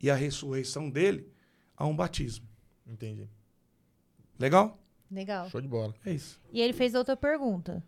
e 0.00 0.10
a 0.10 0.14
ressurreição 0.14 0.88
dele 0.88 1.28
a 1.76 1.86
um 1.86 1.94
batismo. 1.94 2.46
Entendi. 2.86 3.28
Legal? 4.38 4.78
Legal. 5.10 5.48
Show 5.50 5.60
de 5.60 5.68
bola. 5.68 5.94
É 6.04 6.12
isso. 6.12 6.40
E 6.52 6.60
ele 6.60 6.72
fez 6.72 6.94
outra 6.94 7.16
pergunta. 7.16 7.82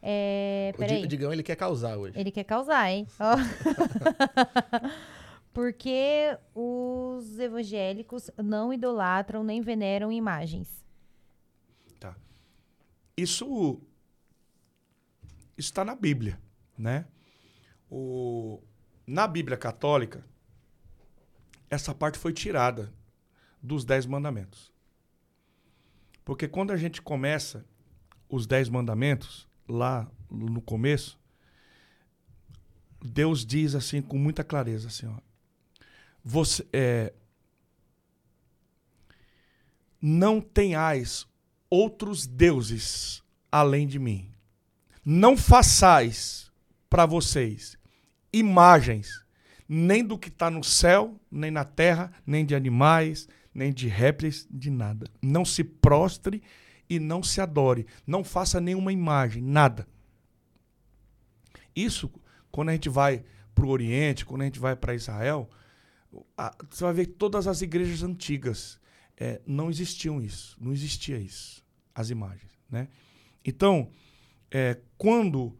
É, 0.00 0.72
O, 0.74 0.78
peraí. 0.78 1.04
O 1.04 1.08
Digão, 1.08 1.32
ele 1.32 1.42
quer 1.42 1.56
causar 1.56 1.96
hoje. 1.96 2.18
Ele 2.18 2.30
quer 2.30 2.44
causar, 2.44 2.90
hein? 2.90 3.06
Ó. 3.18 3.34
Porque 5.64 6.38
os 6.54 7.38
evangélicos 7.38 8.30
não 8.36 8.70
idolatram 8.70 9.42
nem 9.42 9.62
veneram 9.62 10.12
imagens. 10.12 10.84
Tá. 11.98 12.14
Isso 13.16 13.80
está 15.56 15.82
na 15.82 15.94
Bíblia, 15.94 16.38
né? 16.76 17.06
O, 17.90 18.62
na 19.06 19.26
Bíblia 19.26 19.56
católica, 19.56 20.22
essa 21.70 21.94
parte 21.94 22.18
foi 22.18 22.34
tirada 22.34 22.92
dos 23.62 23.86
Dez 23.86 24.04
Mandamentos. 24.04 24.70
Porque 26.26 26.46
quando 26.46 26.72
a 26.72 26.76
gente 26.76 27.00
começa 27.00 27.64
os 28.28 28.46
Dez 28.46 28.68
Mandamentos, 28.68 29.48
lá 29.66 30.12
no 30.30 30.60
começo, 30.60 31.18
Deus 33.02 33.46
diz 33.46 33.74
assim 33.74 34.02
com 34.02 34.18
muita 34.18 34.44
clareza 34.44 34.88
assim, 34.88 35.06
ó, 35.06 35.16
você 36.24 36.66
é, 36.72 37.12
não 40.00 40.40
tenhais 40.40 41.26
outros 41.68 42.26
deuses 42.26 43.22
além 43.52 43.86
de 43.86 43.98
mim. 43.98 44.32
Não 45.04 45.36
façais 45.36 46.50
para 46.88 47.04
vocês 47.04 47.76
imagens, 48.32 49.24
nem 49.68 50.04
do 50.04 50.18
que 50.18 50.28
está 50.28 50.50
no 50.50 50.64
céu, 50.64 51.20
nem 51.30 51.50
na 51.50 51.64
terra, 51.64 52.12
nem 52.26 52.44
de 52.44 52.54
animais, 52.54 53.28
nem 53.54 53.72
de 53.72 53.86
répteis, 53.86 54.46
de 54.50 54.70
nada. 54.70 55.06
Não 55.22 55.44
se 55.44 55.62
prostre 55.62 56.42
e 56.88 56.98
não 56.98 57.22
se 57.22 57.40
adore. 57.40 57.86
Não 58.06 58.24
faça 58.24 58.60
nenhuma 58.60 58.92
imagem, 58.92 59.42
nada. 59.42 59.86
Isso, 61.74 62.10
quando 62.50 62.70
a 62.70 62.72
gente 62.72 62.88
vai 62.88 63.24
para 63.54 63.64
o 63.64 63.68
Oriente, 63.68 64.24
quando 64.24 64.42
a 64.42 64.46
gente 64.46 64.58
vai 64.58 64.74
para 64.74 64.94
Israel, 64.94 65.48
a- 66.36 66.54
você 66.70 66.84
vai 66.84 66.92
ver 66.92 67.06
todas 67.06 67.46
as 67.46 67.62
igrejas 67.62 68.02
antigas 68.02 68.80
é, 69.16 69.40
não 69.46 69.70
existiam 69.70 70.20
isso, 70.20 70.56
não 70.60 70.72
existia 70.72 71.18
isso, 71.18 71.64
as 71.94 72.10
imagens, 72.10 72.50
né? 72.68 72.88
Então, 73.44 73.90
é, 74.50 74.80
quando 74.98 75.56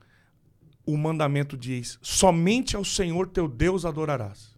o 0.87 0.97
mandamento 0.97 1.57
diz: 1.57 1.99
somente 2.03 2.77
ao 2.77 2.85
Senhor 2.85 3.29
teu 3.29 3.47
Deus 3.49 3.85
adorarás 3.85 4.55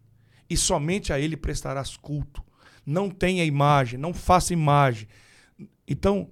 e 0.48 0.56
somente 0.56 1.12
a 1.12 1.20
Ele 1.20 1.36
prestarás 1.36 1.96
culto, 1.96 2.42
não 2.84 3.10
tenha 3.10 3.44
imagem, 3.44 3.98
não 3.98 4.14
faça 4.14 4.52
imagem. 4.52 5.08
Então, 5.86 6.30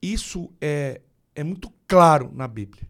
isso 0.00 0.52
é, 0.60 1.00
é 1.34 1.42
muito 1.42 1.72
claro 1.88 2.30
na 2.32 2.46
Bíblia, 2.46 2.88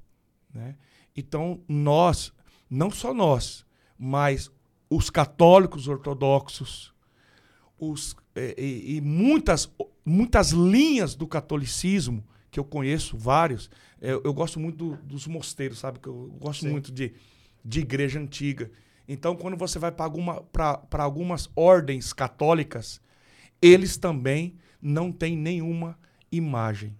né? 0.52 0.76
Então, 1.16 1.62
nós, 1.66 2.32
não 2.68 2.90
só 2.90 3.14
nós, 3.14 3.64
mas 3.98 4.50
os 4.88 5.10
católicos 5.10 5.88
ortodoxos, 5.88 6.94
os, 7.78 8.16
eh, 8.34 8.54
e, 8.56 8.96
e 8.96 9.00
muitas, 9.00 9.70
muitas 10.04 10.50
linhas 10.50 11.14
do 11.14 11.26
catolicismo, 11.26 12.24
que 12.50 12.58
eu 12.60 12.64
conheço 12.64 13.18
vários, 13.18 13.68
eu, 14.00 14.22
eu 14.24 14.32
gosto 14.32 14.58
muito 14.60 14.76
do- 14.76 14.96
dos 15.02 15.26
mosteiros, 15.26 15.78
sabe? 15.78 15.98
Que 15.98 16.08
eu 16.08 16.34
gosto 16.40 16.62
Sim. 16.62 16.70
muito 16.70 16.90
de, 16.92 17.12
de 17.64 17.80
igreja 17.80 18.18
antiga. 18.20 18.70
Então, 19.08 19.36
quando 19.36 19.56
você 19.56 19.78
vai 19.78 19.92
para 19.92 20.04
alguma, 20.04 20.42
pra- 20.42 20.78
pra 20.78 21.02
algumas 21.04 21.50
ordens 21.54 22.12
católicas, 22.12 23.00
eles 23.60 23.96
também 23.96 24.56
não 24.80 25.10
têm 25.12 25.36
nenhuma 25.36 25.98
imagem. 26.30 26.96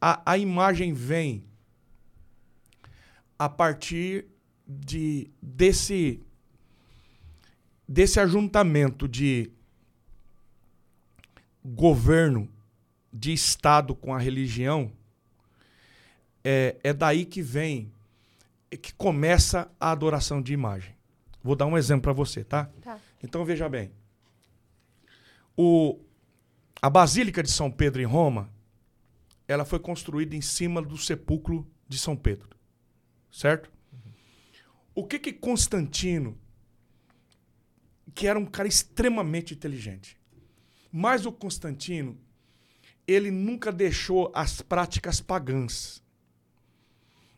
A, 0.00 0.32
a 0.32 0.38
imagem 0.38 0.92
vem 0.92 1.44
a 3.38 3.48
partir 3.48 4.26
de 4.66 5.30
desse 5.40 6.20
desse 7.88 8.20
ajuntamento 8.20 9.08
de 9.08 9.50
governo 11.64 12.48
de 13.12 13.32
estado 13.32 13.94
com 13.94 14.14
a 14.14 14.18
religião 14.18 14.92
é, 16.44 16.76
é 16.84 16.92
daí 16.92 17.24
que 17.24 17.42
vem 17.42 17.92
é 18.70 18.76
que 18.76 18.92
começa 18.92 19.70
a 19.80 19.90
adoração 19.90 20.42
de 20.42 20.52
imagem. 20.52 20.94
Vou 21.42 21.56
dar 21.56 21.64
um 21.64 21.78
exemplo 21.78 22.02
para 22.02 22.12
você, 22.12 22.44
tá? 22.44 22.70
Tá. 22.82 22.98
Então 23.22 23.44
veja 23.44 23.66
bem. 23.68 23.90
O, 25.56 25.98
a 26.80 26.90
Basílica 26.90 27.42
de 27.42 27.50
São 27.50 27.70
Pedro 27.70 28.02
em 28.02 28.04
Roma, 28.04 28.50
ela 29.46 29.64
foi 29.64 29.78
construída 29.78 30.36
em 30.36 30.42
cima 30.42 30.82
do 30.82 30.98
sepulcro 30.98 31.66
de 31.88 31.98
São 31.98 32.14
Pedro. 32.14 32.50
Certo? 33.32 33.70
O 34.94 35.06
que 35.06 35.18
que 35.18 35.32
Constantino, 35.32 36.36
que 38.18 38.26
era 38.26 38.36
um 38.36 38.44
cara 38.44 38.66
extremamente 38.66 39.54
inteligente, 39.54 40.18
mas 40.90 41.24
o 41.24 41.30
Constantino, 41.30 42.18
ele 43.06 43.30
nunca 43.30 43.70
deixou 43.70 44.32
as 44.34 44.60
práticas 44.60 45.20
pagãs. 45.20 46.02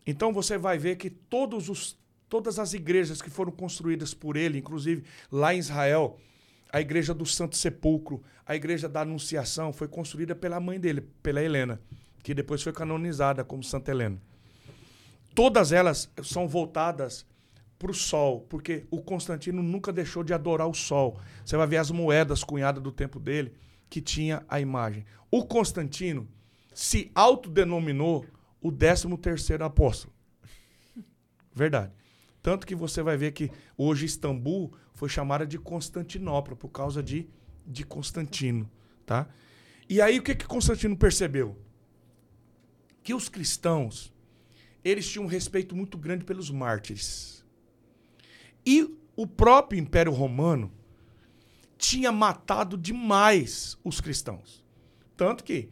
Então 0.07 0.33
você 0.33 0.57
vai 0.57 0.79
ver 0.79 0.97
que 0.97 1.11
todos 1.11 1.69
os, 1.69 1.99
todas 2.31 2.59
as 2.59 2.73
igrejas 2.73 3.21
que 3.21 3.29
foram 3.29 3.53
construídas 3.53 4.15
por 4.15 4.39
ele, 4.39 4.57
inclusive 4.57 5.05
lá 5.31 5.55
em 5.55 5.59
Israel, 5.59 6.19
a 6.73 6.81
igreja 6.81 7.13
do 7.13 7.27
Santo 7.27 7.59
Sepulcro, 7.59 8.23
a 8.47 8.57
igreja 8.57 8.89
da 8.89 9.03
Anunciação, 9.03 9.75
foi 9.75 9.87
construída 9.87 10.35
pela 10.35 10.59
mãe 10.59 10.81
dele, 10.81 11.03
pela 11.23 11.43
Helena, 11.43 11.79
que 12.23 12.33
depois 12.33 12.63
foi 12.63 12.73
canonizada 12.73 13.45
como 13.45 13.63
Santa 13.63 13.91
Helena. 13.91 14.19
Todas 15.35 15.73
elas 15.73 16.11
são 16.23 16.49
voltadas 16.49 17.27
para 17.81 17.91
o 17.91 17.95
sol, 17.95 18.43
porque 18.43 18.87
o 18.91 19.01
Constantino 19.01 19.63
nunca 19.63 19.91
deixou 19.91 20.23
de 20.23 20.35
adorar 20.35 20.69
o 20.69 20.75
sol. 20.75 21.19
Você 21.43 21.57
vai 21.57 21.67
ver 21.67 21.79
as 21.79 21.91
moedas 21.91 22.45
cunhadas 22.45 22.83
do 22.83 22.93
tempo 22.93 23.19
dele, 23.19 23.55
que 23.89 24.03
tinha 24.03 24.45
a 24.47 24.61
imagem. 24.61 25.07
O 25.31 25.47
Constantino 25.47 26.29
se 26.75 27.11
autodenominou 27.15 28.27
o 28.61 28.71
13 28.71 29.17
terceiro 29.17 29.65
apóstolo. 29.65 30.13
Verdade. 31.55 31.91
Tanto 32.43 32.67
que 32.67 32.75
você 32.75 33.03
vai 33.03 33.17
ver 33.17 33.33
que 33.33 33.51
hoje 33.79 34.05
Istambul 34.05 34.75
foi 34.93 35.09
chamada 35.09 35.47
de 35.47 35.59
Constantinopla 35.59 36.55
por 36.55 36.69
causa 36.69 37.03
de, 37.03 37.31
de 37.67 37.83
Constantino, 37.83 38.71
tá? 39.07 39.27
E 39.89 40.03
aí 40.03 40.19
o 40.19 40.23
que 40.23 40.35
que 40.35 40.47
Constantino 40.47 40.95
percebeu? 40.99 41.57
Que 43.03 43.15
os 43.15 43.31
cristãos 43.31 44.13
eles 44.85 45.09
tinham 45.09 45.25
um 45.25 45.29
respeito 45.29 45.75
muito 45.75 45.97
grande 45.97 46.27
pelos 46.27 46.51
mártires. 46.51 47.41
E 48.65 48.97
o 49.17 49.27
próprio 49.27 49.81
Império 49.81 50.13
Romano 50.13 50.73
tinha 51.77 52.13
matado 52.13 52.77
demais 52.77 53.79
os 53.83 54.01
cristãos. 54.01 54.65
Tanto 55.17 55.45
que 55.45 55.71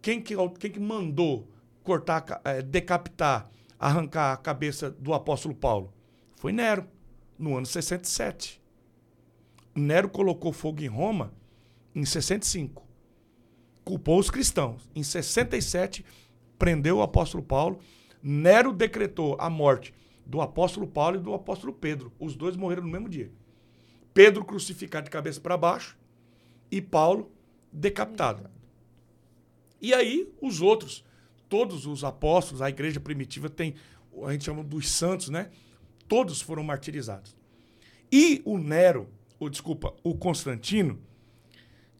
quem 0.00 0.20
que, 0.20 0.34
quem 0.58 0.70
que 0.70 0.80
mandou 0.80 1.48
cortar, 1.82 2.40
eh, 2.44 2.62
decapitar, 2.62 3.50
arrancar 3.78 4.32
a 4.32 4.36
cabeça 4.36 4.90
do 4.90 5.14
apóstolo 5.14 5.54
Paulo? 5.54 5.92
Foi 6.36 6.52
Nero, 6.52 6.86
no 7.38 7.56
ano 7.56 7.66
67. 7.66 8.60
Nero 9.74 10.08
colocou 10.08 10.52
fogo 10.52 10.82
em 10.82 10.88
Roma 10.88 11.32
em 11.94 12.04
65. 12.04 12.86
Culpou 13.84 14.18
os 14.18 14.30
cristãos. 14.30 14.88
Em 14.94 15.02
67, 15.02 16.04
prendeu 16.58 16.98
o 16.98 17.02
apóstolo 17.02 17.42
Paulo. 17.42 17.78
Nero 18.22 18.72
decretou 18.72 19.36
a 19.40 19.50
morte 19.50 19.92
do 20.24 20.40
apóstolo 20.40 20.86
Paulo 20.86 21.16
e 21.16 21.20
do 21.20 21.34
apóstolo 21.34 21.72
Pedro. 21.72 22.12
Os 22.18 22.34
dois 22.34 22.56
morreram 22.56 22.82
no 22.82 22.88
mesmo 22.88 23.08
dia. 23.08 23.30
Pedro 24.14 24.44
crucificado 24.44 25.04
de 25.04 25.10
cabeça 25.10 25.40
para 25.40 25.56
baixo 25.56 25.96
e 26.70 26.80
Paulo 26.80 27.30
decapitado. 27.72 28.50
E 29.80 29.92
aí, 29.92 30.32
os 30.40 30.60
outros, 30.60 31.04
todos 31.48 31.86
os 31.86 32.04
apóstolos, 32.04 32.62
a 32.62 32.68
igreja 32.68 33.00
primitiva 33.00 33.48
tem, 33.48 33.74
a 34.24 34.32
gente 34.32 34.44
chama 34.44 34.62
dos 34.62 34.90
santos, 34.90 35.28
né? 35.28 35.50
Todos 36.06 36.40
foram 36.40 36.62
martirizados. 36.62 37.36
E 38.10 38.42
o 38.44 38.58
Nero, 38.58 39.08
ou 39.40 39.48
desculpa, 39.48 39.94
o 40.04 40.14
Constantino, 40.14 41.00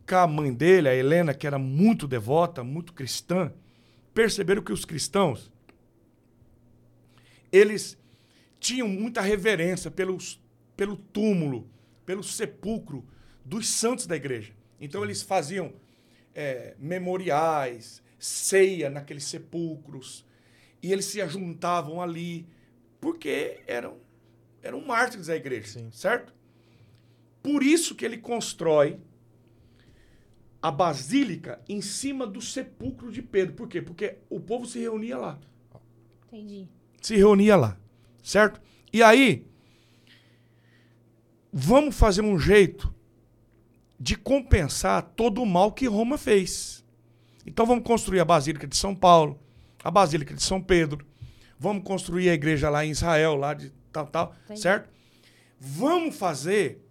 com 0.06 0.16
a 0.16 0.26
mãe 0.26 0.52
dele, 0.52 0.88
a 0.88 0.94
Helena, 0.94 1.34
que 1.34 1.46
era 1.46 1.58
muito 1.58 2.06
devota, 2.06 2.62
muito 2.62 2.92
cristã, 2.92 3.52
perceberam 4.12 4.62
que 4.62 4.72
os 4.72 4.84
cristãos 4.84 5.50
eles 7.52 7.98
tinham 8.62 8.86
muita 8.86 9.20
reverência 9.20 9.90
pelos, 9.90 10.40
pelo 10.76 10.96
túmulo, 10.96 11.68
pelo 12.06 12.22
sepulcro 12.22 13.04
dos 13.44 13.68
santos 13.68 14.06
da 14.06 14.14
igreja. 14.14 14.54
Então 14.80 15.02
eles 15.02 15.20
faziam 15.20 15.74
é, 16.32 16.76
memoriais, 16.78 18.00
ceia 18.20 18.88
naqueles 18.88 19.24
sepulcros, 19.24 20.24
e 20.80 20.92
eles 20.92 21.06
se 21.06 21.20
ajuntavam 21.20 22.00
ali, 22.00 22.46
porque 23.00 23.60
eram, 23.66 23.98
eram 24.62 24.80
mártires 24.80 25.26
da 25.26 25.34
igreja, 25.34 25.66
Sim. 25.66 25.90
certo? 25.90 26.32
Por 27.42 27.64
isso 27.64 27.96
que 27.96 28.04
ele 28.04 28.18
constrói 28.18 29.00
a 30.62 30.70
basílica 30.70 31.60
em 31.68 31.80
cima 31.80 32.24
do 32.24 32.40
sepulcro 32.40 33.10
de 33.10 33.20
Pedro. 33.20 33.56
Por 33.56 33.68
quê? 33.68 33.82
Porque 33.82 34.18
o 34.30 34.38
povo 34.38 34.64
se 34.66 34.78
reunia 34.78 35.18
lá 35.18 35.40
Entendi. 36.28 36.68
se 37.00 37.16
reunia 37.16 37.56
lá, 37.56 37.76
certo? 38.22 38.60
E 38.92 39.02
aí, 39.02 39.46
vamos 41.52 41.94
fazer 41.94 42.22
um 42.22 42.38
jeito 42.38 42.94
de 43.98 44.16
compensar 44.16 45.02
todo 45.14 45.42
o 45.42 45.46
mal 45.46 45.72
que 45.72 45.86
Roma 45.86 46.18
fez. 46.18 46.84
Então 47.46 47.66
vamos 47.66 47.84
construir 47.84 48.20
a 48.20 48.24
Basílica 48.24 48.66
de 48.66 48.76
São 48.76 48.94
Paulo, 48.94 49.38
a 49.82 49.90
Basílica 49.90 50.34
de 50.34 50.42
São 50.42 50.60
Pedro, 50.60 51.06
vamos 51.58 51.84
construir 51.84 52.28
a 52.28 52.34
igreja 52.34 52.68
lá 52.68 52.84
em 52.84 52.90
Israel, 52.90 53.36
lá 53.36 53.54
de 53.54 53.72
tal, 53.92 54.06
tal, 54.06 54.34
Entendi. 54.44 54.60
certo? 54.60 54.88
Vamos 55.58 56.16
fazer 56.16 56.84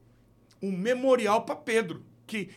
um 0.62 0.72
memorial 0.72 1.44
para 1.44 1.56
Pedro, 1.56 2.06
que 2.26 2.50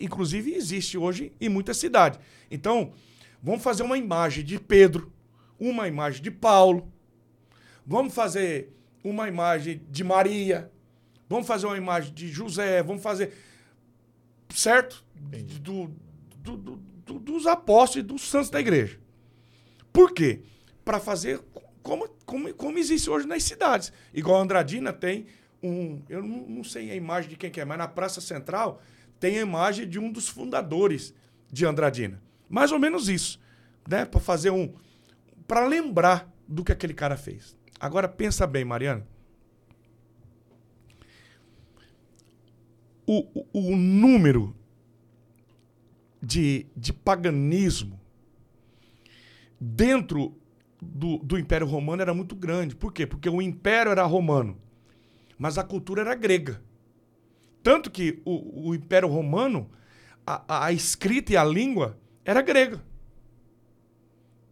inclusive 0.00 0.52
existe 0.52 0.98
hoje 0.98 1.32
em 1.40 1.48
muitas 1.48 1.78
cidades. 1.78 2.20
Então, 2.50 2.92
vamos 3.42 3.62
fazer 3.62 3.82
uma 3.82 3.96
imagem 3.96 4.44
de 4.44 4.60
Pedro, 4.60 5.10
uma 5.58 5.88
imagem 5.88 6.22
de 6.22 6.30
Paulo, 6.30 6.92
vamos 7.86 8.14
fazer 8.14 8.72
uma 9.04 9.28
imagem 9.28 9.80
de 9.88 10.02
Maria, 10.02 10.70
vamos 11.28 11.46
fazer 11.46 11.66
uma 11.66 11.76
imagem 11.76 12.12
de 12.12 12.28
José, 12.28 12.82
vamos 12.82 13.02
fazer. 13.02 13.32
Certo? 14.50 15.04
Do, 15.60 15.90
do- 16.38 16.56
do- 16.56 16.76
do- 17.04 17.18
dos 17.18 17.46
apóstolos 17.46 18.04
e 18.04 18.06
dos 18.06 18.22
santos 18.28 18.50
da 18.50 18.60
igreja. 18.60 18.98
Por 19.92 20.12
quê? 20.12 20.42
Para 20.84 20.98
fazer 21.00 21.40
como, 21.82 22.08
como, 22.24 22.52
como 22.54 22.78
existe 22.78 23.08
hoje 23.10 23.26
nas 23.26 23.42
cidades. 23.42 23.92
Igual 24.12 24.38
a 24.38 24.42
Andradina 24.42 24.92
tem 24.92 25.26
um. 25.62 26.02
Eu 26.08 26.22
não, 26.22 26.46
não 26.48 26.64
sei 26.64 26.90
a 26.90 26.94
imagem 26.94 27.30
de 27.30 27.36
quem 27.36 27.50
que 27.50 27.60
é, 27.60 27.64
mas 27.64 27.78
na 27.78 27.88
Praça 27.88 28.20
Central 28.20 28.80
tem 29.18 29.38
a 29.38 29.42
imagem 29.42 29.88
de 29.88 29.98
um 29.98 30.10
dos 30.10 30.28
fundadores 30.28 31.14
de 31.50 31.64
Andradina. 31.64 32.20
Mais 32.48 32.70
ou 32.72 32.78
menos 32.78 33.08
isso. 33.08 33.40
Né? 33.88 34.04
Para 34.04 34.20
fazer 34.20 34.50
um. 34.50 34.72
Para 35.46 35.66
lembrar 35.66 36.30
do 36.46 36.64
que 36.64 36.72
aquele 36.72 36.94
cara 36.94 37.16
fez. 37.16 37.56
Agora 37.80 38.08
pensa 38.08 38.46
bem, 38.46 38.64
Mariana. 38.64 39.06
O, 43.06 43.24
o, 43.52 43.70
o 43.72 43.76
número 43.76 44.54
de, 46.22 46.66
de 46.76 46.92
paganismo 46.92 47.98
dentro 49.60 50.34
do, 50.80 51.18
do 51.18 51.38
Império 51.38 51.66
Romano 51.66 52.02
era 52.02 52.14
muito 52.14 52.34
grande. 52.34 52.74
Por 52.76 52.92
quê? 52.92 53.06
Porque 53.06 53.28
o 53.28 53.40
Império 53.40 53.92
era 53.92 54.04
romano, 54.04 54.56
mas 55.38 55.58
a 55.58 55.64
cultura 55.64 56.02
era 56.02 56.14
grega. 56.14 56.62
Tanto 57.62 57.90
que 57.90 58.20
o, 58.24 58.70
o 58.70 58.74
Império 58.74 59.08
Romano, 59.08 59.68
a, 60.26 60.66
a- 60.66 60.72
escrita 60.72 61.32
e 61.32 61.36
a 61.36 61.44
língua 61.44 61.98
era 62.24 62.42
grega. 62.42 62.82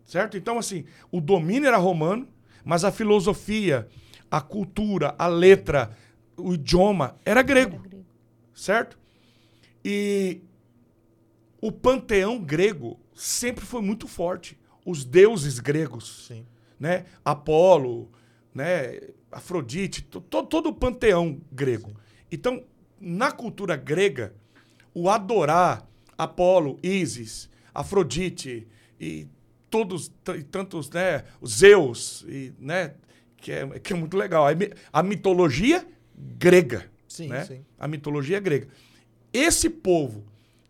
Certo? 0.04 0.36
Então, 0.36 0.58
assim, 0.58 0.84
o 1.10 1.20
domínio 1.20 1.66
era 1.66 1.76
romano, 1.76 2.28
mas 2.64 2.84
a 2.84 2.90
filosofia, 2.92 3.88
a 4.30 4.40
cultura, 4.40 5.14
a 5.18 5.26
letra, 5.26 5.96
o 6.36 6.54
idioma 6.54 7.16
era 7.24 7.42
grego 7.42 7.76
Era 7.76 7.88
grego. 7.88 8.06
certo? 8.54 8.98
E 9.84 10.40
o 11.60 11.70
panteão 11.70 12.38
grego 12.42 12.98
sempre 13.14 13.64
foi 13.64 13.80
muito 13.82 14.06
forte. 14.08 14.58
Os 14.84 15.04
deuses 15.04 15.58
gregos, 15.58 16.26
Sim. 16.28 16.46
né? 16.78 17.04
Apolo, 17.24 18.10
né? 18.54 19.00
Afrodite, 19.30 20.02
to- 20.02 20.20
to- 20.20 20.44
todo 20.46 20.68
o 20.68 20.74
panteão 20.74 21.40
grego. 21.50 21.94
Então, 22.30 22.62
na 23.00 23.30
cultura 23.32 23.76
grega, 23.76 24.34
o 24.94 25.08
adorar 25.10 25.86
Apolo, 26.16 26.78
Ísis, 26.82 27.50
Afrodite 27.74 28.68
e 29.00 29.26
todos 29.74 30.12
e 30.38 30.44
tantos, 30.44 30.88
né, 30.90 31.24
os 31.40 31.56
Zeus 31.56 32.24
e, 32.28 32.54
né, 32.60 32.94
que 33.36 33.50
é, 33.50 33.66
que 33.80 33.92
é 33.92 33.96
muito 33.96 34.16
legal. 34.16 34.46
A 34.46 34.54
mi- 34.54 34.70
A 34.92 35.02
mitologia 35.02 35.84
grega, 36.16 36.88
Sim, 37.08 37.26
né? 37.26 37.44
sim. 37.44 37.64
A 37.76 37.88
mitologia 37.88 38.38
grega. 38.38 38.68
Esse 39.32 39.68
povo 39.68 40.24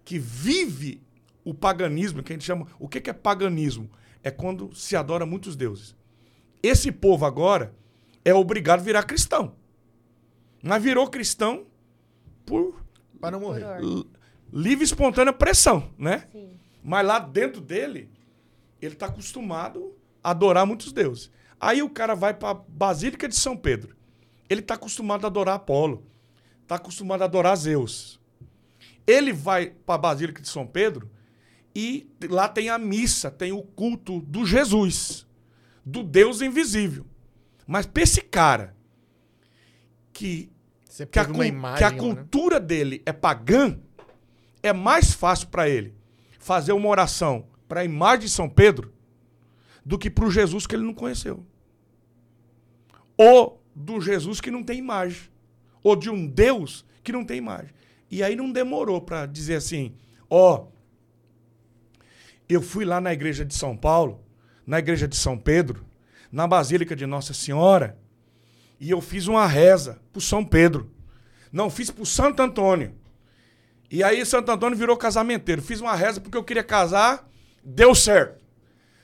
que 0.06 0.18
vive 0.18 1.02
o 1.44 1.52
paganismo, 1.52 2.22
que 2.22 2.32
a 2.32 2.34
gente 2.36 2.46
chama, 2.46 2.66
o 2.78 2.88
que 2.88 2.98
que 2.98 3.10
é 3.10 3.12
paganismo? 3.12 3.90
É 4.22 4.30
quando 4.30 4.74
se 4.74 4.96
adora 4.96 5.26
muitos 5.26 5.54
deuses. 5.54 5.94
Esse 6.62 6.90
povo 6.90 7.26
agora 7.26 7.74
é 8.24 8.32
obrigado 8.32 8.80
a 8.80 8.84
virar 8.84 9.02
cristão. 9.02 9.54
Mas 10.62 10.82
virou 10.82 11.06
cristão 11.10 11.66
por 12.46 12.82
Pra 13.20 13.30
não 13.30 13.40
morrer. 13.40 13.64
Livre 14.50 14.82
e 14.82 14.86
espontânea 14.86 15.30
pressão, 15.32 15.90
né? 15.98 16.26
Sim. 16.32 16.56
Mas 16.82 17.06
lá 17.06 17.18
dentro 17.18 17.60
dele, 17.60 18.08
ele 18.84 18.94
está 18.94 19.06
acostumado 19.06 19.94
a 20.22 20.30
adorar 20.30 20.66
muitos 20.66 20.92
deuses. 20.92 21.30
Aí 21.60 21.82
o 21.82 21.90
cara 21.90 22.14
vai 22.14 22.34
para 22.34 22.50
a 22.50 22.54
Basílica 22.54 23.28
de 23.28 23.36
São 23.36 23.56
Pedro. 23.56 23.96
Ele 24.48 24.60
está 24.60 24.74
acostumado 24.74 25.24
a 25.24 25.28
adorar 25.28 25.56
Apolo. 25.56 26.06
Está 26.62 26.76
acostumado 26.76 27.22
a 27.22 27.24
adorar 27.24 27.56
Zeus. 27.56 28.20
Ele 29.06 29.32
vai 29.32 29.70
para 29.70 29.94
a 29.94 29.98
Basílica 29.98 30.42
de 30.42 30.48
São 30.48 30.66
Pedro 30.66 31.10
e 31.74 32.08
lá 32.28 32.48
tem 32.48 32.68
a 32.68 32.78
missa, 32.78 33.30
tem 33.30 33.52
o 33.52 33.62
culto 33.62 34.20
do 34.20 34.46
Jesus, 34.46 35.26
do 35.84 36.02
Deus 36.02 36.40
invisível. 36.40 37.06
Mas 37.66 37.86
para 37.86 38.02
esse 38.02 38.20
cara 38.20 38.76
que 40.12 40.50
que 41.10 41.18
a, 41.18 41.24
imagem 41.44 41.78
que 41.78 41.84
a 41.84 41.90
né? 41.90 41.98
cultura 41.98 42.60
dele 42.60 43.02
é 43.04 43.12
pagã, 43.12 43.76
é 44.62 44.72
mais 44.72 45.12
fácil 45.12 45.48
para 45.48 45.68
ele 45.68 45.92
fazer 46.38 46.72
uma 46.72 46.88
oração 46.88 47.48
para 47.68 47.80
a 47.80 47.84
imagem 47.84 48.26
de 48.26 48.32
São 48.32 48.48
Pedro 48.48 48.92
do 49.84 49.98
que 49.98 50.10
para 50.10 50.24
o 50.24 50.30
Jesus 50.30 50.66
que 50.66 50.74
ele 50.74 50.84
não 50.84 50.94
conheceu. 50.94 51.44
Ou 53.16 53.62
do 53.74 54.00
Jesus 54.00 54.40
que 54.40 54.50
não 54.50 54.62
tem 54.62 54.78
imagem. 54.78 55.28
Ou 55.82 55.94
de 55.94 56.08
um 56.10 56.26
Deus 56.26 56.84
que 57.02 57.12
não 57.12 57.24
tem 57.24 57.38
imagem. 57.38 57.70
E 58.10 58.22
aí 58.22 58.34
não 58.34 58.50
demorou 58.50 59.00
para 59.00 59.26
dizer 59.26 59.56
assim: 59.56 59.94
ó, 60.30 60.66
eu 62.48 62.62
fui 62.62 62.84
lá 62.84 63.00
na 63.00 63.12
igreja 63.12 63.44
de 63.44 63.54
São 63.54 63.76
Paulo, 63.76 64.24
na 64.66 64.78
igreja 64.78 65.08
de 65.08 65.16
São 65.16 65.36
Pedro, 65.36 65.84
na 66.30 66.46
Basílica 66.46 66.96
de 66.96 67.06
Nossa 67.06 67.34
Senhora, 67.34 67.98
e 68.80 68.90
eu 68.90 69.00
fiz 69.00 69.26
uma 69.26 69.46
reza 69.46 70.00
pro 70.12 70.20
São 70.20 70.44
Pedro. 70.44 70.90
Não, 71.52 71.70
fiz 71.70 71.90
pro 71.90 72.04
Santo 72.04 72.42
Antônio. 72.42 72.94
E 73.90 74.02
aí 74.02 74.24
Santo 74.26 74.50
Antônio 74.50 74.76
virou 74.76 74.96
casamenteiro. 74.96 75.62
Fiz 75.62 75.80
uma 75.80 75.94
reza 75.94 76.20
porque 76.20 76.36
eu 76.36 76.42
queria 76.42 76.64
casar, 76.64 77.28
deu 77.64 77.94
certo. 77.94 78.44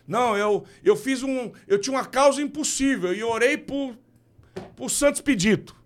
Não, 0.07 0.37
eu, 0.37 0.65
eu 0.83 0.97
fiz 0.97 1.23
um. 1.23 1.53
Eu 1.67 1.81
tinha 1.81 1.97
uma 1.97 2.05
causa 2.05 2.43
impossível 2.43 3.15
e 3.15 3.23
orei 3.23 3.57
por, 3.57 3.97
por 4.75 4.91
Santo 4.91 5.17
Expedito. 5.17 5.77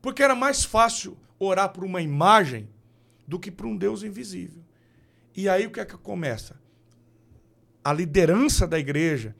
Porque 0.00 0.22
era 0.22 0.34
mais 0.34 0.64
fácil 0.64 1.16
orar 1.38 1.70
por 1.70 1.84
uma 1.84 2.02
imagem 2.02 2.68
do 3.26 3.38
que 3.38 3.50
por 3.50 3.66
um 3.66 3.76
Deus 3.76 4.02
invisível. 4.02 4.62
E 5.34 5.48
aí 5.48 5.66
o 5.66 5.70
que 5.70 5.80
é 5.80 5.84
que 5.84 5.96
começa? 5.96 6.60
A 7.82 7.92
liderança 7.92 8.66
da 8.66 8.78
igreja, 8.78 9.34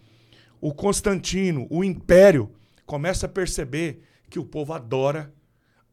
o 0.61 0.73
Constantino, 0.73 1.67
o 1.71 1.85
império, 1.85 2.51
começa 2.87 3.27
a 3.27 3.29
perceber 3.29 4.03
que 4.31 4.39
o 4.39 4.45
povo 4.45 4.73
adora 4.73 5.33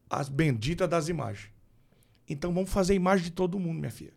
as 0.08 0.28
benditas 0.28 0.88
das 0.88 1.08
imagens. 1.08 1.52
Então 2.28 2.52
vamos 2.52 2.70
fazer 2.70 2.94
imagem 2.94 3.24
de 3.26 3.32
todo 3.32 3.58
mundo, 3.58 3.80
minha 3.80 3.90
filha. 3.90 4.14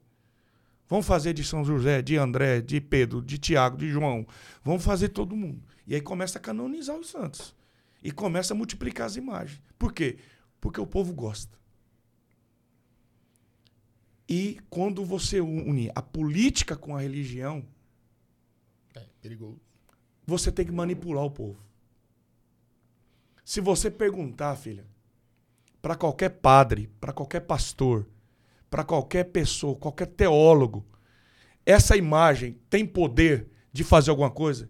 Vamos 0.90 1.06
fazer 1.06 1.34
de 1.34 1.44
São 1.44 1.64
José, 1.64 2.02
de 2.02 2.18
André, 2.18 2.62
de 2.62 2.82
Pedro, 2.82 3.22
de 3.22 3.38
Tiago, 3.38 3.78
de 3.78 3.90
João. 3.90 4.26
Vamos 4.64 4.84
fazer 4.84 5.10
todo 5.10 5.36
mundo. 5.36 5.62
E 5.86 5.94
aí 5.94 6.02
começa 6.02 6.40
a 6.40 6.42
canonizar 6.42 6.98
os 6.98 7.10
santos. 7.10 7.56
E 8.04 8.12
começa 8.12 8.54
a 8.54 8.58
multiplicar 8.58 9.06
as 9.06 9.16
imagens. 9.16 9.62
Por 9.78 9.94
quê? 9.94 10.18
Porque 10.60 10.82
o 10.82 10.88
povo 10.88 11.14
gosta. 11.14 11.58
E 14.28 14.60
quando 14.70 15.06
você 15.06 15.40
une 15.40 15.92
a 15.94 16.02
política 16.02 16.76
com 16.76 16.96
a 16.96 17.02
religião, 17.02 17.64
É, 18.96 19.06
perigoso. 19.22 19.60
você 20.26 20.52
tem 20.52 20.66
que 20.66 20.72
manipular 20.72 21.24
o 21.24 21.32
povo. 21.32 21.60
Se 23.46 23.62
você 23.62 23.90
perguntar, 23.92 24.56
filha, 24.56 24.86
para 25.82 25.96
qualquer 25.96 26.30
padre, 26.30 26.90
para 27.00 27.14
qualquer 27.14 27.42
pastor, 27.42 28.08
para 28.70 28.84
qualquer 28.84 29.26
pessoa, 29.26 29.76
qualquer 29.76 30.08
teólogo, 30.08 30.86
essa 31.66 31.96
imagem 31.98 32.60
tem 32.70 32.86
poder 32.86 33.48
de 33.72 33.84
fazer 33.84 34.10
alguma 34.12 34.30
coisa? 34.32 34.70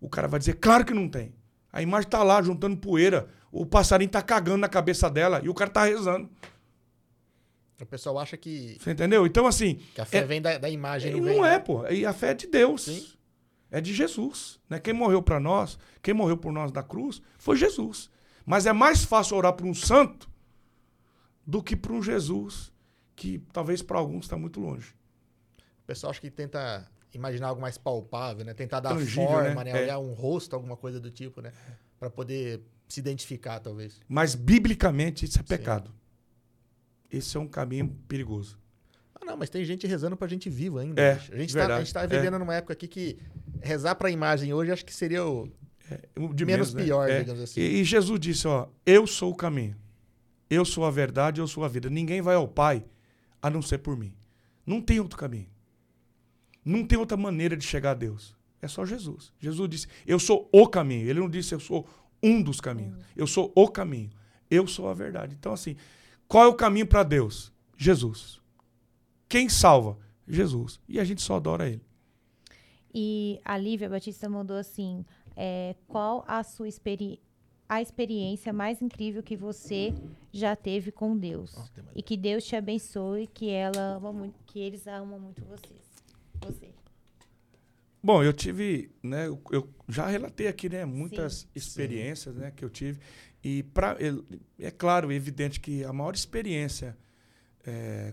O 0.00 0.08
cara 0.08 0.28
vai 0.28 0.38
dizer, 0.38 0.54
claro 0.54 0.84
que 0.84 0.94
não 0.94 1.08
tem. 1.08 1.34
A 1.72 1.82
imagem 1.82 2.06
está 2.08 2.22
lá 2.22 2.40
juntando 2.42 2.76
poeira, 2.76 3.28
o 3.52 3.64
passarinho 3.66 4.06
está 4.08 4.22
cagando 4.22 4.58
na 4.58 4.68
cabeça 4.68 5.08
dela 5.10 5.40
e 5.44 5.48
o 5.48 5.54
cara 5.54 5.70
está 5.70 5.84
rezando. 5.84 6.28
O 7.80 7.86
pessoal 7.86 8.18
acha 8.18 8.36
que, 8.36 8.76
Você 8.80 8.90
entendeu? 8.90 9.24
Então, 9.26 9.46
assim, 9.46 9.76
que 9.94 10.00
a 10.00 10.04
fé 10.04 10.18
É- 10.18 10.24
vem 10.24 10.42
da, 10.42 10.58
da 10.58 10.68
imagem, 10.68 11.12
e 11.12 11.20
não 11.20 11.20
não, 11.20 11.26
vem. 11.42 11.44
é, 11.44 11.52
né? 11.52 11.58
pô. 11.58 11.86
E 11.88 12.04
a 12.04 12.12
fé 12.12 12.30
é 12.30 12.34
de 12.34 12.46
Deus. 12.46 12.82
Sim. 12.84 13.06
É 13.70 13.80
de 13.80 13.94
Jesus. 13.94 14.58
Né? 14.68 14.78
Quem 14.80 14.92
morreu 14.92 15.22
para 15.22 15.38
nós, 15.40 15.78
quem 16.02 16.12
morreu 16.12 16.36
por 16.36 16.52
nós 16.52 16.70
na 16.72 16.82
cruz, 16.82 17.22
foi 17.38 17.56
Jesus. 17.56 18.10
Mas 18.44 18.66
é 18.66 18.72
mais 18.72 19.04
fácil 19.04 19.36
orar 19.36 19.52
por 19.54 19.64
um 19.64 19.72
santo 19.72 20.28
do 21.46 21.62
que 21.62 21.74
por 21.76 21.92
um 21.92 22.02
Jesus 22.02 22.70
que 23.20 23.38
talvez 23.52 23.82
para 23.82 23.98
alguns 23.98 24.24
está 24.24 24.36
muito 24.36 24.58
longe. 24.60 24.94
O 25.82 25.86
pessoal 25.86 26.10
acha 26.10 26.20
que 26.22 26.30
tenta 26.30 26.90
imaginar 27.12 27.48
algo 27.48 27.60
mais 27.60 27.76
palpável, 27.76 28.46
né? 28.46 28.54
Tentar 28.54 28.80
dar 28.80 28.94
Tangível, 28.94 29.26
forma, 29.26 29.62
né? 29.62 29.72
né? 29.72 29.78
É. 29.78 29.82
Olhar 29.82 29.98
um 29.98 30.12
rosto, 30.14 30.54
alguma 30.56 30.74
coisa 30.74 30.98
do 30.98 31.10
tipo, 31.10 31.42
né? 31.42 31.52
Pra 31.98 32.08
poder 32.08 32.62
se 32.88 32.98
identificar, 32.98 33.60
talvez. 33.60 34.00
Mas 34.08 34.34
biblicamente 34.34 35.26
isso 35.26 35.38
é 35.38 35.42
Sim. 35.42 35.48
pecado. 35.48 35.92
Esse 37.12 37.36
é 37.36 37.40
um 37.40 37.46
caminho 37.46 37.88
perigoso. 38.08 38.58
Ah, 39.14 39.24
não, 39.26 39.36
mas 39.36 39.50
tem 39.50 39.62
gente 39.66 39.86
rezando 39.86 40.16
pra 40.16 40.26
gente 40.26 40.48
viva 40.48 40.80
ainda. 40.80 40.98
É, 41.02 41.12
a, 41.12 41.36
gente 41.36 41.52
tá, 41.54 41.76
a 41.76 41.78
gente 41.80 41.92
tá 41.92 42.02
É. 42.04 42.06
vivendo 42.06 42.38
numa 42.38 42.54
época 42.54 42.72
aqui 42.72 42.88
que 42.88 43.18
rezar 43.60 43.96
pra 43.96 44.10
imagem 44.10 44.54
hoje 44.54 44.72
acho 44.72 44.84
que 44.86 44.94
seria 44.94 45.26
o 45.26 45.46
De 46.32 46.46
menos, 46.46 46.72
né? 46.72 46.84
pior, 46.84 47.10
É. 47.10 47.18
digamos 47.20 47.42
assim. 47.42 47.60
E, 47.60 47.80
e 47.80 47.84
Jesus 47.84 48.18
disse, 48.18 48.48
ó, 48.48 48.68
eu 48.86 49.06
sou 49.06 49.30
o 49.30 49.34
caminho. 49.36 49.76
Eu 50.48 50.64
sou 50.64 50.86
a 50.86 50.90
verdade, 50.90 51.38
eu 51.38 51.46
sou 51.46 51.64
a 51.64 51.68
vida. 51.68 51.90
Ninguém 51.90 52.22
vai 52.22 52.34
ao 52.34 52.48
Pai 52.48 52.82
a 53.42 53.50
não 53.50 53.62
ser 53.62 53.78
por 53.78 53.96
mim. 53.96 54.14
Não 54.66 54.80
tem 54.80 55.00
outro 55.00 55.18
caminho. 55.18 55.48
Não 56.64 56.86
tem 56.86 56.98
outra 56.98 57.16
maneira 57.16 57.56
de 57.56 57.64
chegar 57.64 57.92
a 57.92 57.94
Deus. 57.94 58.36
É 58.60 58.68
só 58.68 58.84
Jesus. 58.84 59.32
Jesus 59.38 59.68
disse, 59.68 59.88
eu 60.06 60.18
sou 60.18 60.48
o 60.52 60.68
caminho. 60.68 61.08
Ele 61.08 61.20
não 61.20 61.30
disse, 61.30 61.54
eu 61.54 61.60
sou 61.60 61.88
um 62.22 62.42
dos 62.42 62.60
caminhos. 62.60 62.98
Eu 63.16 63.26
sou 63.26 63.50
o 63.54 63.68
caminho. 63.68 64.10
Eu 64.50 64.66
sou 64.66 64.88
a 64.88 64.94
verdade. 64.94 65.34
Então, 65.38 65.52
assim, 65.52 65.76
qual 66.28 66.44
é 66.44 66.48
o 66.48 66.54
caminho 66.54 66.86
para 66.86 67.02
Deus? 67.02 67.52
Jesus. 67.76 68.40
Quem 69.28 69.48
salva? 69.48 69.96
Jesus. 70.28 70.78
E 70.88 71.00
a 71.00 71.04
gente 71.04 71.22
só 71.22 71.36
adora 71.36 71.68
Ele. 71.68 71.82
E 72.92 73.40
a 73.44 73.56
Lívia 73.56 73.88
Batista 73.88 74.28
mandou 74.28 74.56
assim: 74.56 75.04
é, 75.36 75.74
qual 75.86 76.24
a 76.26 76.42
sua 76.42 76.68
experi 76.68 77.20
a 77.70 77.80
experiência 77.80 78.52
mais 78.52 78.82
incrível 78.82 79.22
que 79.22 79.36
você 79.36 79.94
já 80.32 80.56
teve 80.56 80.90
com 80.90 81.16
Deus? 81.16 81.54
E 81.94 82.02
que 82.02 82.16
Deus 82.16 82.44
te 82.44 82.56
abençoe, 82.56 83.28
que 83.28 83.48
ela 83.48 83.94
ama 83.94 84.12
muito, 84.12 84.34
que 84.44 84.58
eles 84.58 84.88
amam 84.88 85.20
muito 85.20 85.40
vocês. 85.44 85.80
Você. 86.40 86.68
Bom, 88.02 88.24
eu 88.24 88.32
tive, 88.32 88.90
né, 89.00 89.28
eu, 89.28 89.40
eu 89.52 89.68
já 89.88 90.08
relatei 90.08 90.48
aqui, 90.48 90.68
né, 90.68 90.84
muitas 90.84 91.46
experiências, 91.54 92.34
né, 92.34 92.50
que 92.50 92.64
eu 92.64 92.70
tive 92.70 92.98
e 93.42 93.62
para 93.62 93.96
é 94.58 94.70
claro, 94.70 95.12
é 95.12 95.14
evidente 95.14 95.60
que 95.60 95.84
a 95.84 95.92
maior 95.92 96.14
experiência 96.14 96.96
é, 97.64 98.12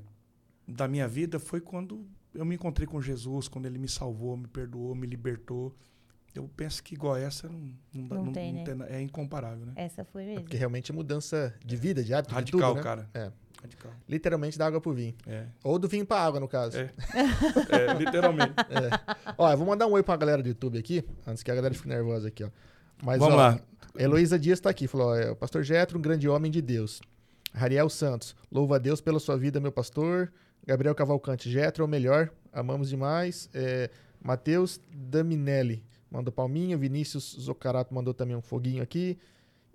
da 0.67 0.87
minha 0.87 1.07
vida 1.07 1.39
foi 1.39 1.61
quando 1.61 2.05
eu 2.33 2.45
me 2.45 2.53
encontrei 2.53 2.85
com 2.85 3.01
Jesus, 3.01 3.47
quando 3.47 3.65
Ele 3.65 3.79
me 3.79 3.89
salvou, 3.89 4.37
me 4.37 4.47
perdoou, 4.47 4.93
me 4.93 5.07
libertou. 5.07 5.75
Eu 6.35 6.47
penso 6.55 6.83
que 6.83 6.93
igual 6.93 7.15
essa 7.15 7.47
não, 7.49 7.73
não, 7.93 8.07
dá- 8.07 8.15
Não 8.15 8.31
tem, 8.31 8.53
né? 8.53 8.73
na- 8.75 8.87
é 8.87 9.01
incomparável, 9.01 9.65
né? 9.65 9.73
Essa 9.75 10.03
foi 10.05 10.23
É 10.23 10.25
mesmo. 10.27 10.41
porque 10.43 10.57
realmente 10.57 10.91
é 10.91 10.95
mudança 10.95 11.53
de 11.65 11.75
vida, 11.75 12.03
de 12.03 12.13
hábito, 12.13 12.33
Radical, 12.35 12.59
de 12.59 12.65
tudo, 12.67 12.75
né? 12.77 12.83
cara. 12.83 13.09
É. 13.13 13.31
Radical. 13.59 13.91
Literalmente 14.07 14.55
da 14.57 14.67
água 14.67 14.79
pro 14.79 14.93
vinho. 14.93 15.15
É, 15.25 15.45
Ou 15.63 15.79
do 15.79 15.87
vinho 15.87 16.05
pra 16.05 16.19
água, 16.19 16.39
no 16.39 16.47
caso. 16.47 16.77
É. 16.77 16.91
é 17.71 17.93
literalmente. 17.95 18.53
Ó, 19.37 19.51
eu 19.51 19.57
vou 19.57 19.65
mandar 19.65 19.87
um 19.87 19.93
oi 19.93 20.03
pra 20.03 20.15
galera 20.15 20.43
do 20.43 20.47
YouTube 20.49 20.77
aqui, 20.77 21.03
antes 21.25 21.41
que 21.41 21.49
a 21.49 21.55
galera 21.55 21.73
fique 21.73 21.87
nervosa 21.87 22.27
aqui, 22.27 22.43
ó. 22.43 22.49
Mas, 23.03 23.17
Vamos 23.19 23.33
ó, 23.33 23.37
lá. 23.37 23.59
Heloísa 23.97 24.37
Dias 24.37 24.59
tá 24.59 24.69
aqui, 24.69 24.87
falou, 24.87 25.07
ó, 25.09 25.15
é, 25.15 25.31
o 25.31 25.35
pastor 25.35 25.63
Getro, 25.63 25.97
um 25.97 26.01
grande 26.01 26.29
homem 26.29 26.51
de 26.51 26.61
Deus. 26.61 27.01
Rariel 27.53 27.89
Santos, 27.89 28.35
louva 28.51 28.75
a 28.75 28.79
Deus 28.79 29.01
pela 29.01 29.19
sua 29.19 29.35
vida, 29.37 29.59
meu 29.59 29.71
pastor. 29.71 30.31
Gabriel 30.65 30.93
Cavalcante, 30.93 31.49
Getro 31.49 31.83
é 31.83 31.85
o 31.85 31.89
melhor. 31.89 32.29
Amamos 32.53 32.89
demais. 32.89 33.49
É, 33.53 33.89
Matheus 34.21 34.79
Daminelli 34.93 35.83
mandou 36.09 36.31
palminha. 36.31 36.77
Vinícius 36.77 37.35
Zocarato 37.39 37.93
mandou 37.93 38.13
também 38.13 38.35
um 38.35 38.41
foguinho 38.41 38.83
aqui. 38.83 39.17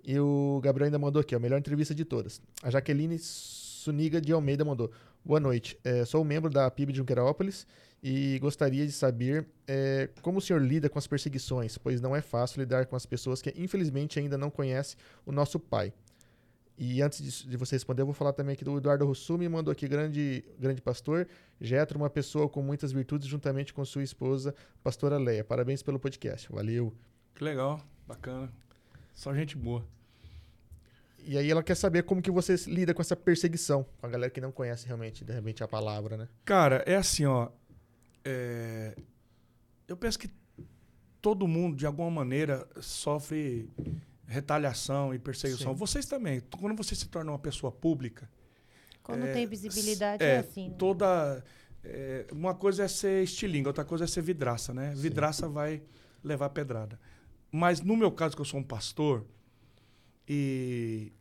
E 0.03 0.19
o 0.19 0.59
Gabriel 0.61 0.87
ainda 0.87 0.99
mandou 0.99 1.21
aqui, 1.21 1.33
a 1.33 1.39
melhor 1.39 1.57
entrevista 1.57 1.95
de 1.95 2.03
todas. 2.03 2.41
A 2.61 2.69
Jaqueline 2.69 3.17
Suniga 3.19 4.19
de 4.19 4.33
Almeida 4.33 4.65
mandou. 4.65 4.91
Boa 5.23 5.39
noite. 5.39 5.77
É, 5.83 6.03
sou 6.03 6.23
membro 6.23 6.49
da 6.49 6.69
PIB 6.69 6.91
de 6.91 6.97
Junquerópolis 6.97 7.65
e 8.03 8.37
gostaria 8.39 8.85
de 8.85 8.91
saber 8.91 9.47
é, 9.65 10.09
como 10.21 10.39
o 10.39 10.41
senhor 10.41 10.61
lida 10.61 10.89
com 10.89 10.99
as 10.99 11.07
perseguições, 11.07 11.77
pois 11.77 12.01
não 12.01 12.13
é 12.13 12.21
fácil 12.21 12.59
lidar 12.59 12.85
com 12.85 12.97
as 12.97 13.05
pessoas 13.05 13.41
que 13.41 13.53
infelizmente 13.55 14.19
ainda 14.19 14.37
não 14.37 14.49
conhecem 14.49 14.97
o 15.25 15.31
nosso 15.31 15.57
pai. 15.57 15.93
E 16.77 17.01
antes 17.01 17.43
de, 17.43 17.55
você 17.55 17.75
responder, 17.75 18.01
eu 18.01 18.05
vou 18.05 18.15
falar 18.15 18.33
também 18.33 18.53
aqui 18.53 18.63
do 18.63 18.77
Eduardo 18.77 19.05
Rossumi, 19.05 19.47
mandou 19.47 19.71
aqui 19.71 19.87
grande, 19.87 20.43
grande 20.59 20.81
pastor, 20.81 21.27
Getro, 21.61 21.99
uma 21.99 22.09
pessoa 22.09 22.49
com 22.49 22.61
muitas 22.63 22.91
virtudes, 22.91 23.27
juntamente 23.27 23.73
com 23.73 23.85
sua 23.85 24.03
esposa, 24.03 24.55
pastora 24.83 25.17
Leia. 25.17 25.43
Parabéns 25.43 25.83
pelo 25.83 25.99
podcast. 25.99 26.51
Valeu. 26.51 26.93
Que 27.35 27.43
legal, 27.43 27.79
bacana. 28.07 28.51
Só 29.13 29.33
gente 29.33 29.55
boa. 29.55 29.85
E 31.25 31.37
aí 31.37 31.49
ela 31.49 31.63
quer 31.63 31.75
saber 31.75 32.03
como 32.03 32.21
que 32.21 32.31
você 32.31 32.55
lida 32.67 32.93
com 32.93 33.01
essa 33.01 33.15
perseguição, 33.15 33.85
com 33.99 34.05
a 34.05 34.09
galera 34.09 34.29
que 34.31 34.41
não 34.41 34.51
conhece 34.51 34.85
realmente, 34.85 35.23
de 35.23 35.31
repente, 35.31 35.63
a 35.63 35.67
palavra, 35.67 36.17
né? 36.17 36.27
Cara, 36.43 36.83
é 36.85 36.95
assim, 36.95 37.23
ó. 37.25 37.49
é, 38.25 38.95
Eu 39.87 39.95
penso 39.95 40.19
que 40.19 40.29
todo 41.21 41.47
mundo, 41.47 41.77
de 41.77 41.85
alguma 41.85 42.11
maneira, 42.11 42.67
sofre 42.81 43.69
retaliação 44.25 45.13
e 45.13 45.19
perseguição. 45.19 45.73
Sim. 45.73 45.77
Vocês 45.79 46.05
também. 46.05 46.41
Quando 46.59 46.75
você 46.75 46.95
se 46.95 47.07
torna 47.07 47.31
uma 47.31 47.39
pessoa 47.39 47.71
pública, 47.71 48.29
Quando 49.01 49.25
É, 49.25 49.33
tem 49.33 49.45
visibilidade, 49.45 50.23
é, 50.23 50.35
é, 50.35 50.37
assim. 50.37 50.69
né? 50.69 50.75
toda. 50.77 51.43
é, 51.83 52.25
uma 52.31 52.55
coisa 52.55 52.83
é 52.83 52.87
ser 52.87 53.23
estilingue, 53.23 53.67
outra 53.67 53.83
coisa 53.83 54.05
é 54.05 54.07
ser 54.07 54.21
vidraça, 54.21 54.73
né? 54.73 54.93
Vidraça 54.95 55.47
vai 55.49 55.81
levar 56.23 56.49
pedrada. 56.49 56.97
Mas 57.51 57.81
no 57.81 57.97
meu 57.97 58.11
caso, 58.11 58.35
que 58.35 58.41
eu 58.41 58.45
sou 58.45 58.61
um 58.61 58.63
pastor, 58.63 59.25
e 60.27 61.11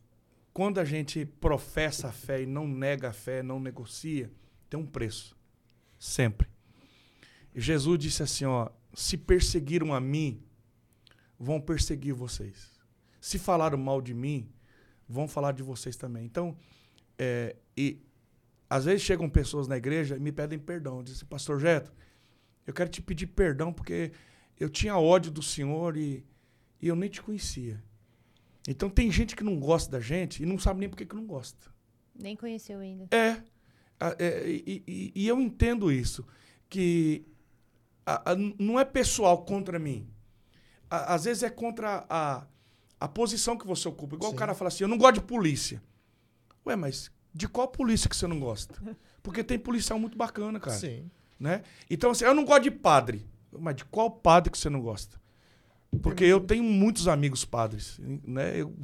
quando 0.53 0.79
a 0.79 0.85
gente 0.85 1.27
professa 1.27 2.09
a 2.09 2.13
fé 2.13 2.43
e 2.43 2.47
não 2.47 2.69
nega 2.69 3.09
a 3.09 3.13
fé, 3.13 3.43
não 3.43 3.59
negocia, 3.59 4.31
tem 4.71 4.79
um 4.79 4.87
preço. 4.87 5.37
Sempre. 5.99 6.49
Jesus 7.55 7.99
disse 7.99 8.23
assim: 8.23 8.45
ó, 8.45 8.69
se 8.95 9.17
perseguiram 9.17 9.93
a 9.93 10.01
mim, 10.01 10.43
vão 11.39 11.61
perseguir 11.61 12.15
vocês. 12.15 12.72
Se 13.23 13.39
falaram 13.39 13.79
mal 13.79 14.03
de 14.03 14.13
mim, 14.13 14.51
vão 15.09 15.29
falar 15.29 15.53
de 15.53 15.63
vocês 15.63 15.95
também. 15.95 16.25
Então, 16.25 16.57
é, 17.17 17.55
e 17.77 18.01
às 18.69 18.85
vezes 18.85 19.03
chegam 19.03 19.31
pessoas 19.31 19.69
na 19.69 19.77
igreja 19.77 20.17
e 20.17 20.21
me 20.21 20.33
pedem 20.33 20.59
perdão. 20.59 21.05
Dizem, 21.05 21.25
pastor 21.29 21.61
Jeto, 21.61 21.93
eu 22.67 22.75
quero 22.75 22.91
te 22.91 23.01
pedir 23.01 23.29
perdão 23.29 23.73
porque 23.73 24.11
eu 24.59 24.69
tinha 24.69 24.99
ódio 24.99 25.31
do 25.31 25.41
senhor 25.41 25.97
e, 25.97 26.27
e 26.81 26.89
eu 26.89 26.97
nem 26.97 27.09
te 27.09 27.23
conhecia. 27.23 27.81
Então 28.67 28.91
tem 28.91 29.09
gente 29.09 29.37
que 29.37 29.45
não 29.45 29.57
gosta 29.61 29.89
da 29.93 30.01
gente 30.01 30.43
e 30.43 30.47
não 30.47 30.59
sabe 30.59 30.81
nem 30.81 30.89
por 30.89 30.97
que 30.97 31.07
que 31.07 31.15
não 31.15 31.25
gosta. 31.25 31.71
Nem 32.19 32.35
conheceu 32.37 32.81
ainda. 32.81 33.07
É. 33.17 33.41
A- 34.01 34.17
é, 34.19 34.49
e, 34.51 34.83
e- 34.85 35.13
e 35.15 35.29
eu 35.29 35.41
entendo 35.41 35.93
isso. 35.93 36.27
Que 36.69 37.25
a- 38.05 38.33
a- 38.33 38.37
não 38.59 38.81
é 38.81 38.85
pessoal 38.85 39.45
contra 39.45 39.79
mim. 39.79 40.09
A- 40.91 41.15
às 41.15 41.23
vezes 41.25 41.45
é 41.45 41.51
contra 41.51 42.05
a, 42.11 42.47
a 43.03 43.09
posição 43.09 43.57
que 43.57 43.67
você 43.67 43.89
ocupa. 43.89 44.15
Igual 44.15 44.31
Sim. 44.31 44.37
o 44.37 44.39
cara 44.39 44.55
fala 44.55 44.69
assim: 44.69 44.85
eu 44.85 44.89
não 44.89 44.97
gosto 44.97 45.15
de 45.15 45.23
polícia. 45.23 45.83
Ué, 46.65 46.77
mas 46.77 47.11
de 47.35 47.49
qual 47.49 47.67
polícia 47.67 48.09
que 48.09 48.17
você 48.17 48.27
não 48.27 48.39
gosta? 48.39 48.75
Porque 49.23 49.43
tem 49.43 49.59
policial 49.59 49.99
muito 49.99 50.17
bacana, 50.17 50.61
cara. 50.61 50.77
Sim. 50.77 51.11
Né? 51.39 51.63
Então, 51.91 52.11
assim, 52.13 52.25
eu 52.25 52.35
não 52.35 52.45
gosto 52.45 52.63
de 52.63 52.71
padre. 52.71 53.27
Mas 53.59 53.77
de 53.77 53.85
qual 53.85 54.11
padre 54.11 54.51
que 54.51 54.59
você 54.59 54.71
não 54.71 54.81
gosta? 54.81 55.21
Porque 56.01 56.25
eu 56.25 56.41
tenho 56.41 56.63
muitos 56.63 57.07
amigos 57.09 57.45
padres. 57.45 57.99
Né? 58.25 58.61
Eu- 58.61 58.75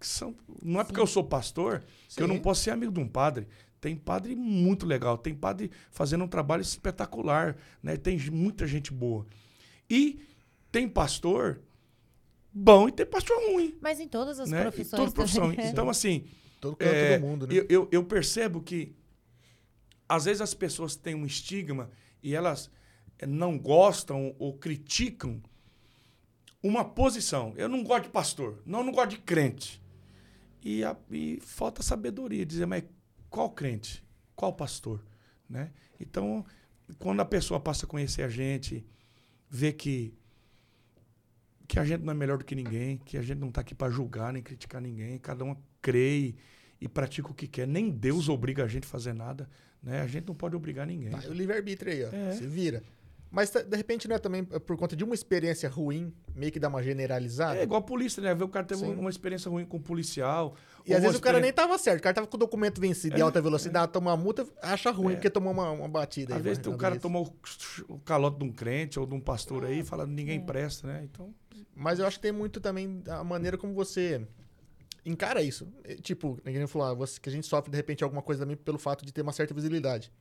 são, 0.00 0.34
não 0.62 0.80
é 0.80 0.84
porque 0.84 1.00
eu 1.00 1.06
sou 1.06 1.24
pastor 1.24 1.82
que 2.08 2.22
eu 2.22 2.28
não 2.28 2.36
Sim. 2.36 2.42
posso 2.42 2.62
ser 2.62 2.70
amigo 2.70 2.92
de 2.92 3.00
um 3.00 3.08
padre. 3.08 3.46
Tem 3.80 3.96
padre 3.96 4.34
muito 4.34 4.86
legal, 4.86 5.16
tem 5.18 5.34
padre 5.34 5.70
fazendo 5.90 6.24
um 6.24 6.28
trabalho 6.28 6.62
espetacular, 6.62 7.56
né? 7.82 7.96
Tem 7.96 8.18
muita 8.30 8.66
gente 8.66 8.92
boa. 8.92 9.26
E 9.88 10.20
tem 10.70 10.88
pastor 10.88 11.60
bom 12.52 12.88
e 12.88 12.92
tem 12.92 13.06
pastor 13.06 13.36
ruim, 13.52 13.76
Mas 13.80 14.00
em 14.00 14.08
todas 14.08 14.38
as 14.40 14.50
né? 14.50 14.58
Em 14.58 14.62
profissões. 14.62 15.00
toda 15.00 15.12
profissão. 15.12 15.52
Então, 15.52 15.88
assim, 15.88 16.26
Todo 16.60 16.76
canto 16.76 16.92
é, 16.92 17.18
do 17.18 17.26
mundo, 17.26 17.46
né? 17.46 17.54
eu, 17.54 17.66
eu, 17.68 17.88
eu 17.90 18.04
percebo 18.04 18.60
que 18.60 18.94
às 20.08 20.24
vezes 20.24 20.40
as 20.40 20.52
pessoas 20.54 20.96
têm 20.96 21.14
um 21.14 21.24
estigma 21.24 21.90
e 22.22 22.34
elas 22.34 22.70
eh, 23.18 23.26
não 23.26 23.56
gostam 23.58 24.34
ou 24.38 24.58
criticam 24.58 25.40
uma 26.62 26.84
posição. 26.84 27.54
Eu 27.56 27.68
não 27.68 27.82
gosto 27.82 28.04
de 28.04 28.10
pastor, 28.10 28.60
não, 28.66 28.80
eu 28.80 28.84
não 28.84 28.92
gosto 28.92 29.10
de 29.10 29.18
crente. 29.18 29.80
E, 30.62 30.84
a- 30.84 30.96
e 31.10 31.38
falta 31.40 31.82
sabedoria, 31.82 32.44
dizer, 32.44 32.66
mas 32.66 32.84
qual 33.30 33.48
crente? 33.50 34.04
Qual 34.36 34.52
pastor? 34.52 35.02
Né? 35.48 35.70
Então, 35.98 36.44
quando 36.98 37.20
a 37.20 37.24
pessoa 37.24 37.58
passa 37.58 37.86
a 37.86 37.88
conhecer 37.88 38.22
a 38.22 38.28
gente, 38.28 38.84
vê 39.48 39.72
que 39.72 40.12
que 41.70 41.78
a 41.78 41.84
gente 41.84 42.02
não 42.02 42.10
é 42.12 42.16
melhor 42.16 42.36
do 42.36 42.44
que 42.44 42.56
ninguém, 42.56 42.98
que 42.98 43.16
a 43.16 43.22
gente 43.22 43.38
não 43.38 43.48
está 43.48 43.60
aqui 43.60 43.76
para 43.76 43.88
julgar 43.92 44.32
nem 44.32 44.42
criticar 44.42 44.82
ninguém, 44.82 45.16
cada 45.18 45.44
um 45.44 45.54
crê 45.80 46.34
e, 46.80 46.88
pratica 46.88 47.30
o 47.30 47.34
que 47.34 47.46
quer. 47.46 47.64
Nem 47.68 47.88
Deus 47.90 48.28
obriga 48.28 48.64
a 48.64 48.66
gente 48.66 48.84
a 48.84 48.88
fazer 48.88 49.12
nada, 49.12 49.48
né? 49.80 50.00
A 50.00 50.06
gente 50.08 50.26
não 50.26 50.34
pode 50.34 50.56
obrigar 50.56 50.84
ninguém. 50.84 51.10
Tá, 51.10 51.28
o 51.28 51.32
livre-arbítrio 51.32 51.92
aí, 51.92 52.04
ó. 52.04 52.08
É. 52.12 52.32
Se 52.32 52.44
vira. 52.44 52.82
Mas 53.30 53.48
tá- 53.50 53.62
de 53.62 53.76
repente 53.76 54.08
não 54.08 54.16
é 54.16 54.18
também 54.18 54.42
por 54.42 54.76
conta 54.76 54.96
de 54.96 55.04
uma 55.04 55.14
experiência 55.14 55.68
ruim, 55.68 56.12
meio 56.34 56.50
que 56.50 56.58
dá 56.58 56.66
uma 56.66 56.82
generalizada. 56.82 57.56
É 57.60 57.62
igual 57.62 57.78
a 57.78 57.84
polícia, 57.84 58.20
né? 58.20 58.34
Vê 58.34 58.42
o 58.42 58.48
cara 58.48 58.66
teve 58.66 58.80
Sim. 58.80 58.94
uma 58.94 59.08
experiência 59.08 59.48
ruim 59.48 59.64
com 59.64 59.76
um 59.76 59.80
policial. 59.80 60.56
E 60.84 60.92
às 60.92 61.00
vezes 61.00 61.16
o 61.18 61.20
cara 61.20 61.38
nem 61.38 61.52
tava 61.52 61.78
certo. 61.78 62.00
O 62.00 62.02
cara 62.02 62.14
tava 62.14 62.26
com 62.26 62.36
o 62.36 62.40
documento 62.40 62.80
vencido 62.80 63.14
de 63.14 63.20
É, 63.20 63.24
alta 63.24 63.40
velocidade, 63.40 63.92
toma 63.92 64.10
uma 64.10 64.16
multa, 64.16 64.44
acha 64.60 64.90
ruim 64.90 65.12
É. 65.12 65.16
porque 65.16 65.30
tomou 65.30 65.52
uma, 65.52 65.70
uma 65.70 65.88
batida. 65.88 66.34
Às 66.34 66.38
aí, 66.38 66.42
vezes 66.42 66.66
o 66.66 66.76
cara 66.76 66.94
vez. 66.94 67.02
tomou 67.02 67.32
o 67.88 67.98
calote 68.00 68.38
de 68.40 68.44
um 68.44 68.50
crente 68.50 68.98
ou 68.98 69.06
de 69.06 69.14
um 69.14 69.20
pastor 69.20 69.64
aí 69.64 69.78
e 69.78 69.84
fala 69.84 70.04
ninguém 70.08 70.38
É. 70.38 70.42
presta, 70.42 70.88
né? 70.88 71.02
Então, 71.04 71.32
Mas 71.74 71.98
eu 71.98 72.06
acho 72.06 72.16
que 72.18 72.22
tem 72.22 72.32
muito 72.32 72.60
também 72.60 73.02
a 73.08 73.22
maneira 73.24 73.56
como 73.58 73.72
você 73.74 74.26
encara 75.04 75.42
isso. 75.42 75.66
É, 75.84 75.94
Tipo, 75.96 76.38
ninguém 76.44 76.66
falou, 76.66 76.88
ah, 76.88 76.94
você- 76.94 77.18
que 77.20 77.28
a 77.28 77.32
gente 77.32 77.46
sofre 77.46 77.70
de 77.70 77.76
repente 77.76 78.04
alguma 78.04 78.22
coisa 78.22 78.42
também 78.42 78.56
pelo 78.56 78.78
fato 78.78 79.04
de 79.04 79.12
ter 79.12 79.22
uma 79.22 79.32
certa 79.32 79.54
visibilidade. 79.54 80.12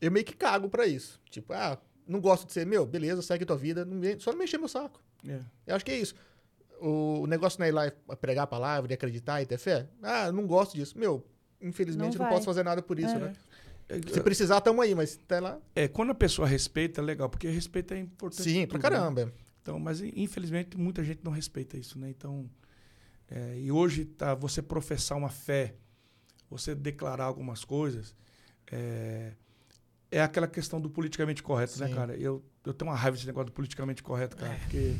Eu 0.00 0.10
meio 0.10 0.24
que 0.24 0.34
cago 0.34 0.68
pra 0.68 0.86
isso. 0.86 1.20
Tipo, 1.30 1.52
ah, 1.52 1.78
não 2.06 2.20
gosto 2.20 2.46
de 2.46 2.52
ser 2.52 2.66
meu, 2.66 2.84
beleza, 2.84 3.22
segue 3.22 3.44
tua 3.44 3.56
vida, 3.56 3.86
só 4.18 4.30
não 4.32 4.38
me 4.38 4.44
encher 4.44 4.58
meu 4.58 4.68
saco. 4.68 5.00
é. 5.26 5.40
Eu 5.66 5.76
acho 5.76 5.84
que 5.84 5.90
é 5.92 5.98
isso. 5.98 6.14
O 6.80 7.26
negócio 7.28 7.60
não 7.60 7.66
é 7.66 7.68
ir 7.68 7.72
lá 7.72 7.90
pregar 8.20 8.42
a 8.42 8.46
palavra 8.46 8.92
e 8.92 8.94
acreditar 8.94 9.40
e 9.40 9.46
ter 9.46 9.56
fé. 9.56 9.86
Ah, 10.02 10.32
não 10.32 10.46
gosto 10.48 10.74
disso. 10.74 10.98
Meu, 10.98 11.24
infelizmente 11.60 12.18
Não 12.18 12.24
não, 12.24 12.32
posso 12.32 12.44
fazer 12.44 12.64
nada 12.64 12.82
por 12.82 12.98
isso, 12.98 13.14
É. 13.14 13.18
né? 13.18 13.32
É, 13.88 13.94
Se 14.12 14.20
precisar, 14.20 14.60
tamo 14.60 14.80
aí, 14.82 14.92
mas 14.94 15.16
tá 15.28 15.38
lá. 15.38 15.60
é, 15.76 15.86
quando 15.86 16.10
a 16.10 16.14
pessoa 16.14 16.48
respeita, 16.48 17.00
é 17.00 17.04
legal, 17.04 17.28
porque 17.30 17.46
respeito 17.48 17.94
é 17.94 17.98
importante. 17.98 18.42
Sim, 18.42 18.66
pra 18.66 18.78
tudo, 18.80 18.90
né? 19.26 19.32
Então, 19.62 19.78
mas 19.78 20.00
infelizmente 20.00 20.76
muita 20.76 21.04
gente 21.04 21.20
não 21.24 21.32
respeita 21.32 21.78
isso, 21.78 21.98
né? 21.98 22.10
Então, 22.10 22.50
é, 23.30 23.58
e 23.58 23.72
hoje 23.72 24.04
tá 24.04 24.34
você 24.34 24.62
professar 24.62 25.16
uma 25.18 25.30
fé, 25.30 25.74
você 26.50 26.74
declarar 26.74 27.24
algumas 27.26 27.64
coisas, 27.64 28.14
é, 28.70 29.32
é 30.10 30.22
aquela 30.22 30.48
questão 30.48 30.80
do 30.80 30.90
politicamente 30.90 31.42
correto, 31.42 31.78
né, 31.80 31.88
Sim. 31.88 31.94
cara? 31.94 32.16
Eu, 32.16 32.42
eu 32.64 32.74
tenho 32.74 32.90
uma 32.90 32.96
raiva 32.96 33.16
desse 33.16 33.26
negócio 33.26 33.46
do 33.46 33.52
politicamente 33.52 34.02
correto, 34.02 34.36
cara, 34.36 34.54
porque 34.56 34.96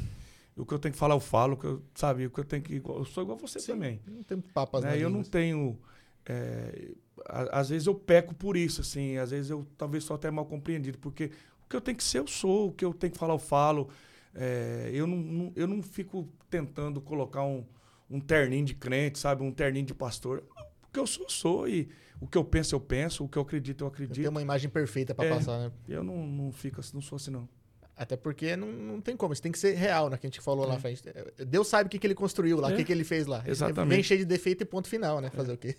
o 0.56 0.66
que 0.66 0.74
eu 0.74 0.78
tenho 0.78 0.92
que 0.92 0.98
falar 0.98 1.14
eu 1.14 1.20
falo, 1.20 1.54
o 1.54 1.56
que 1.56 1.66
eu, 1.66 1.82
sabe, 1.94 2.26
o 2.26 2.30
que 2.30 2.40
eu 2.40 2.44
tenho 2.44 2.62
que 2.62 2.76
eu 2.76 3.04
sou 3.04 3.22
igual 3.22 3.38
a 3.38 3.40
você 3.40 3.58
Sim, 3.60 3.72
também. 3.72 4.00
Não 4.06 4.22
tem 4.22 4.40
papas 4.40 4.84
né? 4.84 4.98
Eu 4.98 5.10
não 5.10 5.22
tenho 5.22 5.78
é, 6.26 6.92
a- 7.26 7.60
às 7.60 7.68
vezes 7.70 7.86
eu 7.86 7.94
peco 7.94 8.34
por 8.34 8.56
isso, 8.56 8.80
assim, 8.80 9.16
às 9.18 9.30
vezes 9.30 9.50
eu 9.50 9.66
talvez 9.76 10.04
sou 10.04 10.16
até 10.16 10.30
mal 10.30 10.46
compreendido, 10.46 10.98
porque 10.98 11.30
o 11.64 11.68
que 11.68 11.76
eu 11.76 11.80
tenho 11.80 11.96
que 11.96 12.04
ser 12.04 12.18
eu 12.18 12.26
sou, 12.26 12.68
o 12.68 12.72
que 12.72 12.84
eu 12.84 12.92
tenho 12.94 13.12
que 13.12 13.18
falar 13.18 13.34
eu 13.34 13.38
falo. 13.38 13.88
É, 14.34 14.90
eu, 14.92 15.06
não, 15.06 15.16
não- 15.18 15.52
eu 15.54 15.66
não 15.66 15.82
fico 15.82 16.28
tentando 16.48 17.00
colocar 17.00 17.44
um, 17.44 17.64
um 18.10 18.20
terninho 18.20 18.64
de 18.64 18.74
crente, 18.74 19.18
sabe, 19.18 19.42
um 19.42 19.52
terninho 19.52 19.86
de 19.86 19.94
pastor. 19.94 20.42
O 20.88 20.92
que 20.92 20.98
eu 20.98 21.06
sou, 21.06 21.28
sou, 21.28 21.68
e 21.68 21.88
o 22.20 22.26
que 22.26 22.36
eu 22.38 22.44
penso, 22.44 22.74
eu 22.74 22.80
penso, 22.80 23.24
o 23.24 23.28
que 23.28 23.36
eu 23.38 23.42
acredito, 23.42 23.84
eu 23.84 23.90
Tem 23.90 24.04
acredito. 24.04 24.28
uma 24.28 24.42
imagem 24.42 24.70
perfeita 24.70 25.14
pra 25.14 25.24
É. 25.26 25.30
passar, 25.30 25.58
né? 25.58 25.72
Eu 25.88 26.02
não, 26.04 26.26
não 26.26 26.52
fico 26.52 26.80
assim, 26.80 26.92
não 26.94 27.02
sou 27.02 27.16
assim, 27.16 27.30
não. 27.30 27.48
Até 27.94 28.16
porque 28.16 28.56
não, 28.56 28.68
não 28.72 29.00
tem 29.02 29.14
como. 29.16 29.32
Isso 29.34 29.42
tem 29.42 29.52
que 29.52 29.58
ser 29.58 29.74
real, 29.74 30.08
né? 30.08 30.16
Que 30.16 30.26
a 30.26 30.30
gente 30.30 30.40
falou 30.40 30.64
lá 30.64 30.72
É. 30.72 30.74
na 30.76 30.80
frente. 30.80 31.02
Deus 31.46 31.68
sabe 31.68 31.86
o 31.86 31.90
que, 31.90 31.98
que 31.98 32.06
ele 32.06 32.14
construiu 32.14 32.58
lá, 32.58 32.68
o 32.68 32.72
É. 32.72 32.76
que, 32.76 32.84
que 32.84 32.92
ele 32.92 33.04
fez 33.04 33.26
lá. 33.26 33.44
Exatamente. 33.46 33.94
Vem 33.94 34.02
cheio 34.02 34.20
de 34.20 34.26
defeito 34.26 34.62
e 34.62 34.64
ponto 34.64 34.88
final, 34.88 35.20
né? 35.20 35.30
Fazer 35.30 35.52
o 35.52 35.58
quê? 35.58 35.76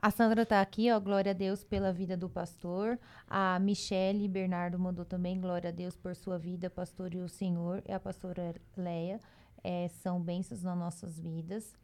A 0.00 0.12
Sandra 0.12 0.46
tá 0.46 0.60
aqui, 0.60 0.92
ó. 0.92 1.00
Glória 1.00 1.32
a 1.32 1.34
Deus 1.34 1.64
pela 1.64 1.92
vida 1.92 2.16
do 2.16 2.28
pastor. 2.28 2.96
A 3.26 3.58
Michele 3.58 4.28
Bernardo 4.28 4.78
mandou 4.78 5.04
também. 5.04 5.40
Glória 5.40 5.70
a 5.70 5.72
Deus 5.72 5.96
por 5.96 6.14
sua 6.14 6.38
vida, 6.38 6.70
pastor 6.70 7.12
e 7.14 7.18
o 7.18 7.28
Senhor. 7.28 7.82
E 7.84 7.92
a 7.92 7.98
pastora 7.98 8.54
Leia. 8.76 9.18
É, 9.64 9.88
são 9.88 10.20
bênçãos 10.20 10.62
nas 10.62 10.78
nossas 10.78 11.18
vidas. 11.18 11.74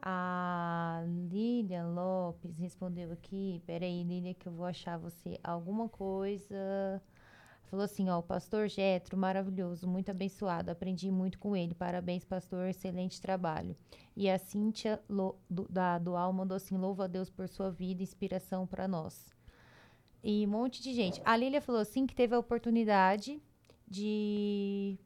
A 0.00 1.02
Lilian 1.28 1.88
Lopes 1.88 2.56
respondeu 2.58 3.10
aqui. 3.10 3.60
Peraí, 3.66 4.04
Lilian, 4.04 4.34
que 4.34 4.46
eu 4.46 4.52
vou 4.52 4.64
achar 4.64 4.96
você 4.96 5.40
alguma 5.42 5.88
coisa. 5.88 7.02
Falou 7.70 7.84
assim, 7.84 8.08
ó, 8.08 8.18
o 8.18 8.22
pastor 8.22 8.66
Getro, 8.68 9.16
maravilhoso, 9.16 9.86
muito 9.86 10.10
abençoado, 10.10 10.70
aprendi 10.70 11.10
muito 11.10 11.38
com 11.38 11.54
ele, 11.54 11.74
parabéns, 11.74 12.24
pastor, 12.24 12.66
excelente 12.68 13.20
trabalho. 13.20 13.76
E 14.16 14.28
a 14.28 14.38
Cíntia 14.38 14.98
Lo, 15.08 15.36
do, 15.50 15.66
da 15.68 15.98
Dual 15.98 16.32
mandou 16.32 16.56
assim, 16.56 16.76
louva 16.78 17.04
a 17.04 17.06
Deus 17.06 17.28
por 17.28 17.46
sua 17.46 17.70
vida, 17.70 18.02
inspiração 18.02 18.66
para 18.66 18.88
nós. 18.88 19.26
E 20.24 20.46
um 20.46 20.50
monte 20.50 20.82
de 20.82 20.94
gente. 20.94 21.20
A 21.24 21.36
Lília 21.36 21.60
falou 21.60 21.80
assim 21.80 22.06
que 22.06 22.14
teve 22.14 22.34
a 22.34 22.38
oportunidade 22.38 23.38
de 23.86 24.98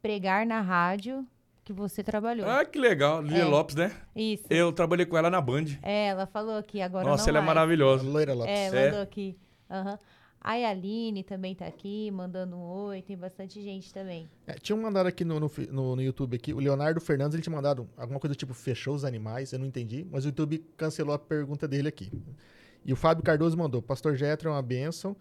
pregar 0.00 0.46
na 0.46 0.60
rádio 0.60 1.26
que 1.64 1.72
você 1.72 2.02
trabalhou. 2.02 2.48
Ah, 2.48 2.64
que 2.64 2.78
legal. 2.78 3.20
Lília 3.20 3.42
É. 3.42 3.44
Lopes, 3.44 3.74
né? 3.74 3.94
Isso. 4.16 4.46
Eu 4.48 4.72
trabalhei 4.72 5.04
com 5.04 5.18
ela 5.18 5.28
na 5.28 5.40
Band. 5.40 5.64
É, 5.82 6.06
ela 6.06 6.24
falou 6.26 6.56
aqui 6.56 6.80
agora 6.80 7.04
Nossa, 7.06 7.24
não 7.24 7.28
ela 7.30 7.38
é 7.38 7.40
mais. 7.40 7.54
maravilhosa. 7.56 8.08
Loira 8.08 8.32
Lopes. 8.32 8.54
É, 8.54 8.66
É. 8.68 8.84
mandou 8.86 9.02
aqui. 9.02 9.36
Aham. 9.70 9.98
A 10.40 10.52
Aline 10.52 11.22
também 11.24 11.54
tá 11.54 11.66
aqui, 11.66 12.10
mandando 12.10 12.56
um 12.56 12.62
oi. 12.62 13.02
Tem 13.02 13.16
bastante 13.16 13.60
gente 13.60 13.92
também. 13.92 14.28
É, 14.46 14.54
tinha 14.54 14.76
um 14.76 14.80
mandado 14.80 15.06
aqui 15.08 15.24
no, 15.24 15.38
no, 15.40 15.50
no- 15.70 15.96
no 15.96 16.02
YouTube 16.02 16.36
aqui, 16.36 16.54
o 16.54 16.58
Leonardo 16.58 17.00
Fernandes, 17.00 17.34
ele 17.34 17.42
tinha 17.42 17.54
mandado 17.54 17.88
alguma 17.96 18.20
coisa 18.20 18.34
tipo, 18.36 18.54
fechou 18.54 18.94
os 18.94 19.04
animais, 19.04 19.52
eu 19.52 19.58
não 19.58 19.66
entendi, 19.66 20.06
mas 20.10 20.24
o 20.24 20.28
YouTube 20.28 20.64
cancelou 20.76 21.14
a 21.14 21.18
pergunta 21.18 21.66
dele 21.66 21.88
aqui. 21.88 22.10
E 22.84 22.92
o 22.92 22.96
Fábio 22.96 23.24
Cardoso 23.24 23.56
mandou, 23.58 23.82
Pastor 23.82 24.14
Getro 24.14 24.48
é 24.48 24.52
uma 24.52 24.62
bênção, 24.62 25.16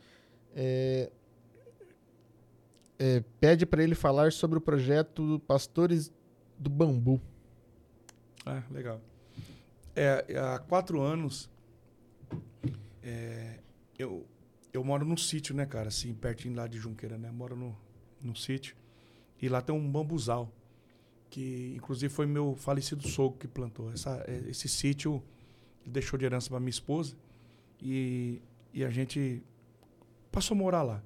é, 0.56 1.12
é, 3.00 3.24
pede 3.40 3.66
para 3.66 3.84
ele 3.84 3.96
falar 3.96 4.32
sobre 4.32 4.58
o 4.58 4.62
projeto 4.62 5.42
Pastores 5.48 6.12
do 6.58 6.70
Bambu. 6.70 7.20
Ah, 8.46 8.64
legal. 8.72 9.02
É, 9.96 10.26
há 10.40 10.60
quatro 10.60 11.02
anos, 11.02 11.50
é, 13.04 13.60
eu, 13.98 14.26
eu 14.78 14.84
moro 14.84 15.06
num 15.06 15.18
sítio, 15.18 15.56
né, 15.56 15.66
cara? 15.66 15.88
Assim, 15.90 16.14
pertinho 16.14 16.56
lá 16.56 16.68
de 16.68 16.78
Junqueira, 16.78 17.18
né? 17.18 17.32
Moro 17.32 17.56
no, 17.56 17.76
num 18.22 18.36
sítio. 18.36 18.76
E 19.42 19.50
lá 19.50 19.62
tem 19.62 19.76
um 19.76 19.92
bambuzal, 19.92 20.52
que 21.30 21.74
inclusive 21.76 22.14
foi 22.14 22.26
meu 22.26 22.56
falecido 22.56 23.08
sogro 23.08 23.38
que 23.38 23.48
plantou. 23.48 23.92
Essa, 23.92 24.24
é, 24.28 24.50
esse 24.50 24.68
sítio 24.68 25.22
deixou 25.86 26.18
de 26.18 26.26
herança 26.26 26.50
para 26.50 26.60
minha 26.60 26.70
esposa 26.70 27.16
e, 27.82 28.42
e 28.74 28.84
a 28.84 28.90
gente 28.90 29.42
passou 30.32 30.56
a 30.56 30.58
morar 30.58 30.84
lá. 30.84 31.04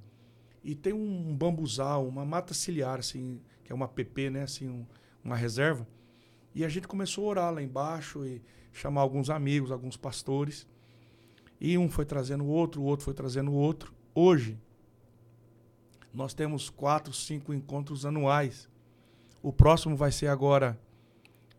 E 0.64 0.76
tem 0.76 0.94
um 0.94 1.36
bambuzal, 1.36 2.08
uma 2.08 2.24
mata 2.24 2.54
ciliar, 2.54 3.00
assim, 3.00 3.42
que 3.64 3.72
é 3.72 3.76
uma 3.76 3.88
PP, 3.88 4.30
né? 4.30 4.44
Assim, 4.44 4.70
um- 4.70 4.86
uma 5.24 5.36
reserva. 5.36 5.88
E 6.54 6.64
a 6.66 6.70
gente 6.70 6.88
começou 6.88 7.26
a 7.26 7.30
orar 7.30 7.54
lá 7.54 7.62
embaixo 7.64 8.26
e 8.26 8.42
chamar 8.74 9.02
alguns 9.02 9.30
amigos, 9.30 9.72
alguns 9.72 9.98
pastores. 9.98 10.68
E 11.62 11.78
um 11.78 11.88
foi 11.88 12.04
trazendo 12.06 12.44
o 12.44 12.48
outro, 12.48 12.82
o 12.82 12.86
outro 12.86 13.06
foi 13.06 13.14
trazendo 13.14 13.52
o 13.52 13.54
outro. 13.54 13.94
Hoje, 14.16 14.58
nós 16.14 16.34
temos 16.34 16.70
quatro, 16.70 17.14
cinco 17.14 17.54
encontros 17.54 18.06
anuais. 18.06 18.68
O 19.44 19.54
próximo 19.54 19.96
vai 19.96 20.12
ser 20.12 20.28
agora 20.28 20.78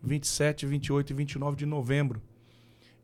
27, 0.01 0.65
28 0.65 1.11
e 1.11 1.13
29 1.13 1.55
de 1.55 1.65
novembro. 1.65 2.21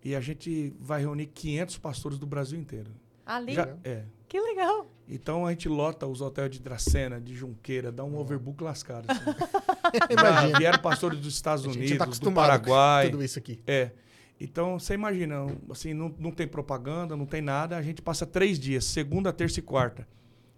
E 0.03 0.13
a 0.15 0.21
gente 0.21 0.73
vai 0.79 1.01
reunir 1.01 1.27
500 1.27 1.77
pastores 1.77 2.17
do 2.19 2.25
Brasil 2.25 2.59
inteiro. 2.59 2.91
Ali? 3.25 3.53
Já- 3.53 3.75
é. 3.83 4.03
Que 4.27 4.39
legal. 4.39 4.87
Então 5.07 5.45
a 5.45 5.49
gente 5.51 5.67
lota 5.67 6.05
os 6.05 6.21
hotéis 6.21 6.51
de 6.51 6.59
Dracena, 6.59 7.19
de 7.19 7.33
Junqueira, 7.35 7.91
dá 7.91 8.03
um 8.03 8.15
overbook 8.17 8.63
lascado. 8.63 9.05
Assim. 9.09 9.21
Imagina. 10.11 10.57
vieram 10.59 10.79
pastores 10.79 11.19
dos 11.19 11.33
Estados 11.33 11.65
A 11.65 11.69
gente 11.69 11.93
Unidos, 11.93 12.19
tá 12.19 12.25
do 12.25 12.31
Paraguai. 12.31 13.05
com 13.05 13.11
tudo 13.11 13.23
isso 13.23 13.39
aqui. 13.39 13.59
É. 13.65 13.91
Então, 14.39 14.79
você 14.79 14.93
imagina, 14.93 15.45
assim, 15.69 15.93
não, 15.93 16.13
não 16.17 16.31
tem 16.31 16.47
propaganda, 16.47 17.15
não 17.17 17.25
tem 17.25 17.41
nada. 17.41 17.75
A 17.77 17.81
gente 17.81 18.01
passa 18.01 18.25
três 18.25 18.57
dias, 18.59 18.85
segunda, 18.85 19.33
terça 19.33 19.59
e 19.59 19.61
quarta, 19.63 20.07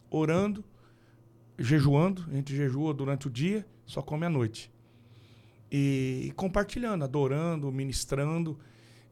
orando, 0.09 0.63
jejuando. 1.57 2.25
A 2.31 2.35
gente 2.35 2.55
jejua 2.55 2.93
durante 2.93 3.27
o 3.27 3.29
dia, 3.29 3.65
só 3.85 4.01
come 4.01 4.25
à 4.25 4.29
noite. 4.29 4.71
E, 5.71 6.25
e 6.27 6.31
compartilhando, 6.33 7.03
adorando, 7.03 7.71
ministrando. 7.71 8.59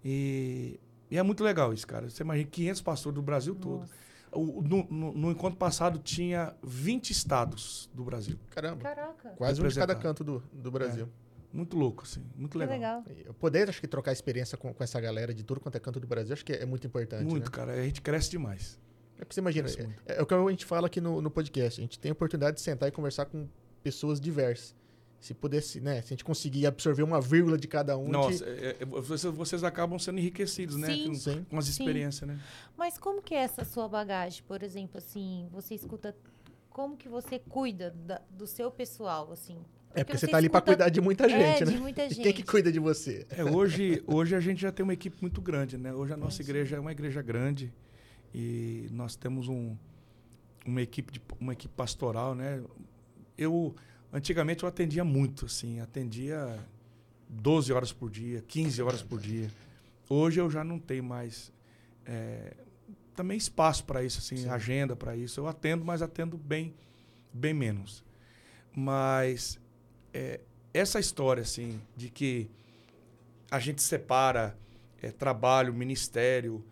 E, 0.04 0.80
e 1.10 1.18
é 1.18 1.24
muito 1.24 1.44
legal 1.44 1.74
isso, 1.74 1.88
cara. 1.88 2.10
Você 2.10 2.22
imagina 2.24 2.48
500 2.52 2.82
pastores 2.82 3.16
do 3.16 3.22
Brasil 3.22 3.56
todo. 3.56 3.80
Nossa. 3.80 3.94
O- 4.32 4.62
no, 4.62 4.86
no- 4.92 5.12
no 5.14 5.32
encontro 5.32 5.58
passado 5.58 5.98
tinha 5.98 6.54
20 6.62 7.10
estados 7.10 7.90
do 7.92 8.04
Brasil. 8.04 8.38
Caramba, 8.52 8.78
Caraca. 8.84 9.30
quase 9.32 9.60
um 9.60 9.68
de 9.68 9.74
cada 9.74 9.96
canto 9.96 10.24
do, 10.24 10.44
do 10.54 10.70
Brasil. 10.70 11.10
Muito 11.52 11.76
louco, 11.78 12.04
assim. 12.04 12.24
Muito 12.36 12.58
legal. 12.58 12.76
legal. 12.76 13.04
Eu 13.26 13.34
poder, 13.34 13.68
acho 13.70 13.82
que, 13.82 13.88
trocar 13.88 14.12
experiência 14.12 14.58
com, 14.58 14.74
com 14.74 14.84
essa 14.84 15.00
galera 15.02 15.34
de 15.34 15.44
tudo 15.44 15.60
quanto 15.60 15.76
é 15.76 15.80
canto 15.80 16.00
do 16.00 16.06
Brasil, 16.08 16.34
acho 16.34 16.46
que 16.46 16.54
é 16.54 16.66
muito 16.66 16.86
importante, 16.86 17.24
Muito, 17.26 17.46
né? 17.46 17.52
cara. 17.52 17.74
A 17.74 17.84
gente 17.84 18.02
cresce 18.02 18.30
demais. 18.30 18.80
É 19.18 19.20
porque 19.26 19.34
você 19.34 19.40
imagina, 19.42 19.68
é, 19.68 19.84
muito. 19.84 20.02
é 20.06 20.22
o 20.22 20.26
que 20.26 20.34
a 20.34 20.50
gente 20.50 20.66
fala 20.66 20.88
aqui 20.88 21.02
no, 21.02 21.22
no 21.22 21.30
podcast. 21.32 21.82
A 21.82 21.84
gente 21.84 22.00
tem 22.00 22.10
a 22.10 22.14
oportunidade 22.14 22.58
de 22.58 22.62
sentar 22.62 22.88
e 22.88 22.92
conversar 22.92 23.26
com 23.26 23.48
pessoas 23.84 24.20
diversas. 24.22 24.76
Se 25.20 25.34
pudesse, 25.34 25.82
né? 25.82 26.02
Se 26.02 26.08
a 26.08 26.10
gente 26.12 26.24
conseguir 26.24 26.66
absorver 26.66 27.04
uma 27.04 27.20
vírgula 27.20 27.58
de 27.58 27.68
cada 27.68 27.98
um. 27.98 28.08
Nossa, 28.08 28.46
de- 28.46 28.52
é- 28.66 28.78
é- 28.80 28.86
vocês, 28.86 29.22
vocês 29.24 29.64
acabam 29.66 30.00
sendo 30.00 30.18
enriquecidos, 30.20 30.78
né? 30.78 30.88
Sim. 30.88 31.08
Com, 31.08 31.16
Sim. 31.16 31.46
com 31.50 31.58
as 31.58 31.66
Sim. 31.66 31.72
experiências, 31.72 32.26
né? 32.30 32.40
Mas 32.78 32.98
como 32.98 33.22
que 33.22 33.34
é 33.36 33.40
essa 33.40 33.66
sua 33.66 33.90
bagagem, 33.90 34.42
por 34.48 34.64
exemplo, 34.64 34.98
assim, 35.00 35.50
você 35.52 35.76
escuta 35.76 36.16
como 36.70 36.96
que 36.96 37.10
você 37.10 37.38
cuida 37.40 37.92
da- 38.06 38.22
do 38.30 38.48
seu 38.48 38.72
pessoal, 38.72 39.30
assim? 39.34 39.58
É 39.94 40.04
porque 40.04 40.18
você 40.18 40.26
você 40.26 40.32
tá 40.32 40.38
ali 40.38 40.48
escuta- 40.48 40.62
cuidar 40.66 40.90
de 40.90 41.02
muita 41.02 41.28
gente, 41.28 41.64
é, 41.64 41.66
né? 41.66 41.72
de 41.72 41.80
muita 41.80 42.06
E 42.06 42.10
gente. 42.10 42.22
quem 42.22 42.34
que 42.34 42.44
cuida 42.44 42.72
de 42.72 42.80
você? 42.80 43.26
É, 43.30 43.44
hoje, 43.44 44.04
hoje 44.06 44.36
a 44.36 44.40
gente 44.40 44.62
já 44.62 44.72
tem 44.72 44.84
uma 44.84 44.94
equipe 44.94 45.18
muito 45.20 45.42
grande, 45.42 45.78
né? 45.78 45.94
Hoje 45.94 46.14
a 46.14 46.18
nossa 46.18 46.42
Isso. 46.42 46.50
igreja 46.52 46.76
é 46.76 46.80
uma 46.80 46.92
igreja 46.92 47.22
grande 47.22 47.74
e 48.34 48.88
nós 48.92 49.16
temos 49.16 49.48
um, 49.48 49.76
uma, 50.66 50.82
equipe 50.82 51.12
de, 51.12 51.22
uma 51.40 51.54
equipe 51.54 51.74
pastoral, 51.76 52.36
né? 52.36 52.62
Eu, 53.38 53.76
antigamente, 54.14 54.64
eu 54.64 54.70
atendia 54.70 55.04
muito, 55.04 55.46
assim, 55.48 55.80
atendia 55.80 56.60
12 57.28 57.74
horas 57.74 57.92
por 57.92 58.12
dia, 58.12 58.44
15 58.48 58.82
horas 58.84 59.02
por 59.02 59.20
dia. 59.20 59.50
Hoje 60.08 60.40
eu 60.40 60.50
já 60.52 60.64
não 60.64 60.78
tenho 60.80 61.04
mais 61.04 61.52
é, 62.06 62.54
também 63.16 63.38
espaço 63.38 63.84
para 63.86 64.04
isso, 64.04 64.20
assim, 64.20 64.38
Sim. 64.38 64.50
agenda 64.50 64.96
para 64.96 65.16
isso. 65.16 65.40
Eu 65.40 65.48
atendo, 65.48 65.84
mas 65.84 66.02
atendo 66.02 66.38
bem, 66.38 66.74
bem 67.34 67.54
menos. 67.54 68.04
Mas 68.76 69.60
é, 70.20 70.40
essa 70.74 71.00
história, 71.00 71.42
assim, 71.44 71.80
de 71.96 72.10
que 72.10 72.50
a 73.50 73.60
gente 73.60 73.82
separa 73.82 74.58
é, 75.02 75.12
trabalho, 75.12 75.74
ministério 75.74 76.64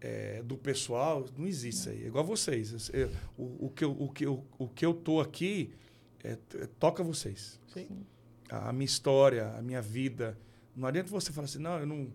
é, 0.00 0.42
do 0.42 0.56
pessoal, 0.56 1.24
não 1.36 1.46
existe 1.46 1.80
isso 1.80 1.88
aí. 1.90 2.04
É 2.04 2.06
igual 2.08 2.24
vocês. 2.24 2.90
Eu- 2.92 3.10
o, 3.38 3.66
o, 3.66 3.70
que 3.70 3.84
eu, 3.84 3.92
o, 3.92 4.08
que 4.12 4.26
eu, 4.26 4.44
o 4.58 4.68
que 4.68 4.84
eu 4.84 4.92
tô 4.94 5.20
aqui 5.20 5.72
é, 6.22 6.36
t- 6.36 6.66
toca 6.78 7.02
vocês. 7.02 7.60
Sim. 7.72 7.88
A, 8.50 8.68
a 8.68 8.72
minha 8.72 8.84
história, 8.84 9.52
a 9.56 9.62
minha 9.62 9.80
vida. 9.80 10.36
Não 10.74 10.86
adianta 10.88 11.08
você 11.10 11.32
falar 11.32 11.46
assim, 11.46 11.58
não, 11.58 11.78
eu 11.78 11.86
não. 11.86 12.12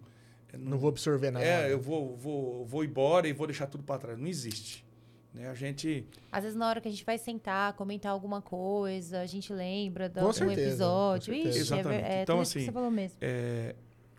eu 0.54 0.60
Não 0.60 0.78
vou 0.78 0.90
absorver 0.90 1.32
nada. 1.32 1.44
É, 1.46 1.72
eu 1.72 1.80
vou, 1.80 2.16
vou, 2.16 2.66
vou 2.66 2.84
embora 2.84 3.28
e 3.28 3.34
vou 3.34 3.48
deixar 3.48 3.68
tudo 3.68 3.84
para 3.84 3.98
trás. 4.00 4.20
Não 4.20 4.28
existe. 4.28 4.86
Né? 5.34 5.48
A 5.50 5.54
gente. 5.54 6.06
Às 6.32 6.44
vezes 6.44 6.58
na 6.58 6.68
hora 6.68 6.82
que 6.82 6.88
a 6.88 6.92
gente 6.92 7.06
vai 7.06 7.18
sentar, 7.18 7.74
comentar 7.74 8.12
alguma 8.12 8.42
coisa, 8.42 9.22
a 9.22 9.26
gente 9.26 9.54
lembra 9.54 10.10
de 10.10 10.20
Com 10.20 10.28
um 10.28 10.34
certeza, 10.34 10.62
episódio. 10.62 11.34
com 11.34 11.40
certeza. 11.42 11.50
Ixi, 11.50 11.74
é, 11.74 11.78
Exatamente. 11.78 12.04
é 12.06 12.22
Então, 12.24 12.42
isso 12.42 12.52
que 12.54 12.58
assim, 12.60 12.66
você 12.66 12.72
falou 12.72 12.92
mesmo. 12.92 13.18
é, 13.22 13.76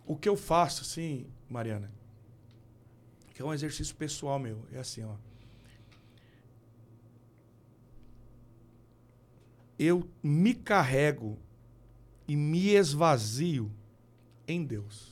o 0.06 0.16
que 0.16 0.28
eu 0.28 0.36
faço, 0.36 0.82
assim, 0.82 1.26
Mariana, 1.50 1.90
que 3.34 3.42
é 3.42 3.44
um 3.44 3.52
exercício 3.52 3.94
pessoal 3.94 4.38
meu, 4.38 4.64
é 4.72 4.78
assim, 4.78 5.04
ó. 5.04 5.14
Eu 9.78 10.08
me 10.22 10.54
carrego 10.54 11.38
e 12.28 12.36
me 12.36 12.68
esvazio 12.70 13.70
em 14.46 14.64
Deus. 14.64 15.10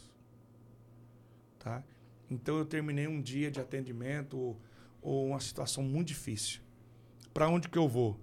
Tá? 1.58 1.82
Então 2.30 2.56
eu 2.58 2.64
terminei 2.64 3.06
um 3.08 3.20
dia 3.20 3.50
de 3.50 3.60
atendimento 3.60 4.56
ou, 5.00 5.28
uma 5.28 5.40
situação 5.40 5.82
muito 5.82 6.08
difícil. 6.08 6.60
Para 7.32 7.48
onde 7.48 7.68
que 7.68 7.78
eu 7.78 7.88
vou? 7.88 8.20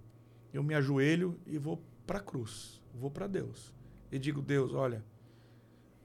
Eu 0.53 0.63
me 0.63 0.73
ajoelho 0.73 1.39
e 1.45 1.57
vou 1.57 1.83
para 2.05 2.19
a 2.19 2.21
cruz, 2.21 2.81
vou 2.93 3.11
para 3.11 3.27
Deus. 3.27 3.73
E 4.11 4.17
digo, 4.17 4.41
Deus, 4.41 4.73
olha, 4.73 5.03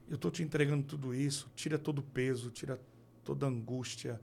eu 0.09 0.17
estou 0.17 0.31
te 0.31 0.43
entregando 0.43 0.83
tudo 0.85 1.15
isso, 1.15 1.51
tira 1.55 1.79
todo 1.79 2.01
o 2.01 2.03
peso, 2.03 2.51
tira 2.51 2.81
toda 3.25 3.47
a 3.47 3.49
angústia, 3.49 4.21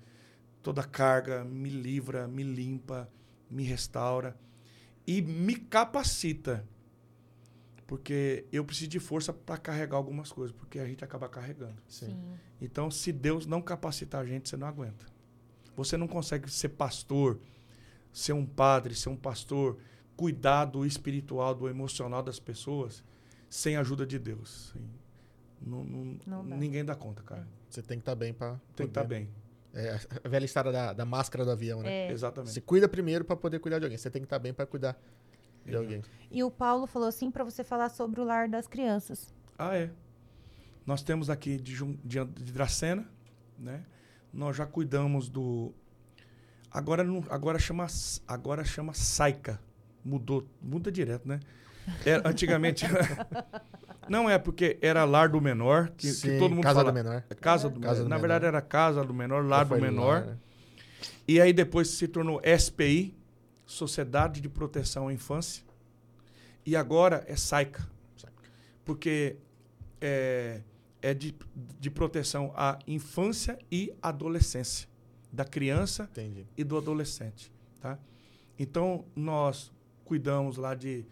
toda 0.62 0.82
a 0.82 0.86
carga, 0.86 1.44
me 1.44 1.70
livra, 1.70 2.28
me 2.28 2.44
limpa, 2.44 3.10
me 3.50 3.64
restaura 3.64 4.38
e 5.08 5.22
me 5.22 5.56
capacita. 5.56 6.68
Porque 7.88 8.46
eu 8.52 8.64
preciso 8.64 8.90
de 8.90 9.00
força 9.00 9.34
para 9.34 9.58
carregar 9.58 9.98
algumas 9.98 10.32
coisas, 10.32 10.56
porque 10.56 10.78
a 10.78 10.86
gente 10.86 11.04
acaba 11.04 11.28
carregando. 11.28 11.82
Sim. 11.88 12.16
Então, 12.62 12.92
se 12.92 13.12
Deus 13.12 13.48
não 13.48 13.62
capacitar 13.62 14.22
a 14.22 14.26
gente, 14.26 14.48
você 14.48 14.56
não 14.56 14.68
aguenta. 14.68 15.08
Você 15.80 15.96
não 15.96 16.08
consegue 16.10 16.52
ser 16.52 16.70
pastor, 16.70 17.40
ser 18.12 18.34
um 18.34 18.46
padre, 18.46 18.94
ser 18.94 19.08
um 19.10 19.16
pastor, 19.16 19.78
cuidar 20.18 20.66
do 20.66 20.86
espiritual, 20.86 21.56
do 21.56 21.70
emocional 21.70 22.22
das 22.22 22.38
pessoas, 22.38 23.02
sem 23.50 23.78
a 23.78 23.80
ajuda 23.80 24.06
de 24.06 24.20
Deus. 24.20 24.72
Sim. 24.74 24.90
não- 25.62 25.84
não- 25.84 26.18
Não 26.26 26.48
dá. 26.50 26.56
ninguém 26.58 26.84
dá 26.86 26.96
conta, 26.96 27.22
cara. 27.24 27.48
Você 27.70 27.82
tem 27.82 27.98
que 27.98 28.02
estar 28.02 28.16
bem 28.16 28.34
pra. 28.34 28.52
Tem 28.76 28.86
que 28.88 28.92
estar 28.92 29.02
poder- 29.04 29.26
bem. 29.26 29.30
É 29.74 30.00
a 30.24 30.28
velha 30.30 30.46
história 30.46 30.72
da, 30.72 30.94
da 30.94 31.06
máscara 31.06 31.44
do 31.46 31.52
avião, 31.52 31.82
né? 31.82 32.08
É. 32.08 32.12
Exatamente. 32.12 32.52
Se 32.54 32.62
cuida 32.62 32.88
primeiro 32.90 33.24
pra 33.26 33.36
poder 33.36 33.60
cuidar 33.60 33.78
de 33.80 33.86
alguém. 33.86 33.98
Você 33.98 34.10
tem 34.10 34.22
que 34.22 34.26
estar 34.26 34.40
bem 34.40 34.54
pra 34.54 34.66
cuidar 34.66 35.00
de 35.66 35.72
Exato. 35.72 35.84
alguém. 35.84 36.02
E 36.32 36.44
o 36.44 36.50
Paulo 36.52 36.88
falou 36.88 37.08
assim 37.08 37.30
pra 37.32 37.44
você 37.44 37.64
falar 37.64 37.90
sobre 37.90 38.20
o 38.20 38.24
lar 38.24 38.48
das 38.50 38.68
crianças. 38.68 39.34
Ah, 39.58 39.76
é. 39.78 39.92
Nós 40.86 41.04
temos 41.04 41.30
aqui 41.30 41.58
de, 41.58 41.76
de, 42.04 42.24
de 42.26 42.52
Dracena, 42.52 43.08
né? 43.58 43.86
Nós 44.34 44.56
já 44.56 44.66
cuidamos 44.66 45.30
do. 45.30 45.74
Agora 46.72 47.04
não, 47.04 47.24
agora 47.30 47.58
chama 47.60 47.88
agora 48.28 48.64
chama 48.64 48.94
Saica. 48.94 49.60
Mudou, 50.06 50.48
muda 50.62 50.92
direto, 50.92 51.28
né? 51.28 51.40
Era- 52.06 52.28
antigamente 52.30 52.86
não 54.08 54.30
é 54.30 54.38
porque 54.38 54.78
era 54.82 55.04
lar 55.04 55.30
do 55.30 55.42
menor 55.42 55.90
que, 55.90 56.08
que 56.08 56.14
Sim, 56.14 56.38
todo 56.40 56.52
mundo 56.54 56.64
casa 56.64 56.80
fala. 56.80 56.92
do 56.92 56.96
menor. 56.96 57.24
É 57.30 57.36
Casa 57.36 57.70
do 57.70 57.80
Casa 57.80 57.94
menor. 57.96 58.04
do 58.06 58.10
Na 58.10 58.16
menor. 58.16 58.22
verdade 58.22 58.46
era 58.46 58.62
casa 58.62 59.04
do 59.04 59.14
menor, 59.14 59.44
lar 59.46 59.66
do 59.66 59.76
menor. 59.80 60.22
lá, 60.22 60.26
né? 60.28 60.38
E 61.28 61.40
aí 61.42 61.52
depois 61.54 61.88
se 61.90 62.08
tornou 62.08 62.42
SPI, 62.60 63.16
Sociedade 63.66 64.42
de 64.42 64.50
Proteção 64.50 65.08
à 65.08 65.14
Infância. 65.14 65.64
E 66.66 66.76
agora 66.76 67.24
é 67.28 67.36
SAICA. 67.36 67.88
Saica. 68.16 68.44
Porque 68.86 69.38
é, 70.02 70.62
é 71.02 71.14
de, 71.14 71.36
de 71.80 71.90
proteção 71.90 72.52
à 72.56 72.80
infância 72.88 73.58
e 73.72 73.94
adolescência. 74.02 74.88
Da 75.32 75.46
criança 75.46 76.10
Entendi. 76.12 76.48
e 76.58 76.64
do 76.64 76.78
adolescente. 76.78 77.52
Tá? 77.80 78.00
Então, 78.58 79.06
nós 79.16 79.72
cuidamos 80.04 80.58
lá 80.58 80.74
de, 80.74 81.06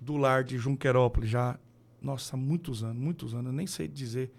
do 0.00 0.16
lar 0.16 0.44
de 0.44 0.56
Junquerópolis 0.56 1.28
já, 1.28 1.58
nossa, 2.00 2.36
há 2.36 2.38
muitos 2.38 2.84
anos, 2.84 3.02
muitos 3.02 3.34
anos, 3.34 3.46
eu 3.46 3.52
nem 3.52 3.66
sei 3.66 3.88
dizer, 3.88 4.30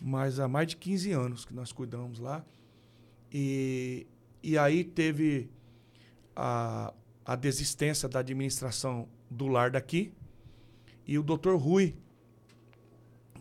mas 0.00 0.40
há 0.40 0.48
mais 0.48 0.68
de 0.68 0.76
15 0.76 1.12
anos 1.12 1.44
que 1.44 1.52
nós 1.52 1.72
cuidamos 1.72 2.18
lá. 2.18 2.44
E, 3.30 4.06
e 4.42 4.56
aí 4.56 4.82
teve 4.82 5.50
a, 6.34 6.94
a 7.24 7.36
desistência 7.36 8.08
da 8.08 8.20
administração 8.20 9.08
do 9.30 9.46
lar 9.46 9.70
daqui, 9.70 10.14
e 11.06 11.18
o 11.18 11.22
doutor 11.22 11.56
Rui, 11.56 11.96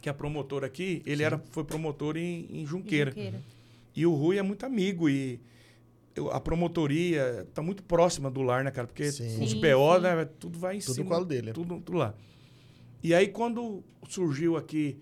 que 0.07 0.09
é 0.09 0.13
promotor 0.13 0.63
aqui, 0.63 1.01
ele 1.05 1.17
Sim. 1.17 1.23
era, 1.23 1.37
foi 1.51 1.63
promotor 1.65 2.15
em, 2.15 2.47
em 2.49 2.65
Junqueira. 2.65 3.11
Junqueira. 3.11 3.41
E 3.95 4.05
o 4.05 4.13
Rui 4.13 4.37
é 4.37 4.41
muito 4.41 4.65
amigo 4.65 5.09
e 5.09 5.39
eu- 6.15 6.31
a 6.31 6.39
promotoria 6.39 7.45
está 7.47 7.61
muito 7.61 7.83
próxima 7.83 8.31
do 8.31 8.41
lar, 8.41 8.63
né, 8.63 8.71
cara? 8.71 8.87
Porque 8.87 9.11
Sim. 9.11 9.43
os 9.43 9.53
PO, 9.53 9.95
sim. 9.95 10.01
né, 10.01 10.25
tudo 10.39 10.57
vai 10.57 10.77
em 10.77 10.79
Tudo 10.79 10.87
no 10.89 10.93
cima. 10.95 11.09
colo 11.09 11.25
dele. 11.25 11.51
Tudo, 11.51 11.81
tudo 11.81 11.97
lá. 11.97 12.13
E 13.03 13.13
aí, 13.13 13.27
quando 13.27 13.83
surgiu 14.07 14.55
aqui, 14.55 14.97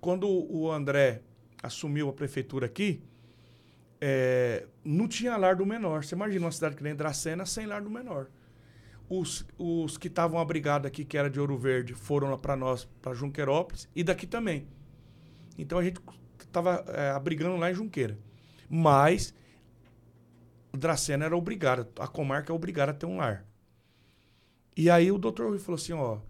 quando 0.00 0.28
o 0.28 0.70
André 0.72 1.22
assumiu 1.62 2.08
a 2.08 2.12
prefeitura 2.12 2.66
aqui, 2.66 3.00
é, 4.00 4.66
não 4.84 5.06
tinha 5.06 5.36
lar 5.36 5.54
do 5.54 5.64
menor. 5.64 6.04
Você 6.04 6.14
imagina 6.16 6.44
uma 6.46 6.52
cidade 6.52 6.74
que 6.74 6.82
nem 6.82 6.94
Dracena 6.96 7.46
sem 7.46 7.66
lar 7.66 7.80
do 7.82 7.88
menor. 7.90 8.26
Os, 9.14 9.44
os 9.58 9.98
que 9.98 10.08
estavam 10.08 10.40
abrigados 10.40 10.86
aqui, 10.86 11.04
que 11.04 11.18
era 11.18 11.28
de 11.28 11.38
Ouro 11.38 11.58
Verde, 11.58 11.92
foram 11.92 12.38
para 12.38 12.56
nós, 12.56 12.88
para 13.02 13.12
Junqueirópolis, 13.12 13.86
e 13.94 14.02
daqui 14.02 14.26
também. 14.26 14.66
Então 15.58 15.78
a 15.78 15.84
gente 15.84 16.00
estava 16.38 16.82
abrigando 17.14 17.58
lá 17.58 17.70
em 17.70 17.74
Junqueira. 17.74 18.18
Mas 18.70 19.34
Dracena 20.72 21.26
era 21.26 21.36
obrigada, 21.36 21.86
a 21.98 22.08
comarca 22.08 22.50
é 22.50 22.56
obrigada 22.56 22.92
a 22.92 22.94
ter 22.94 23.04
um 23.04 23.18
lar. 23.18 23.44
E 24.74 24.88
aí 24.88 25.12
o 25.12 25.18
doutor 25.18 25.50
Rui 25.50 25.58
falou 25.58 25.78
assim, 25.78 25.92
ó, 25.92 26.20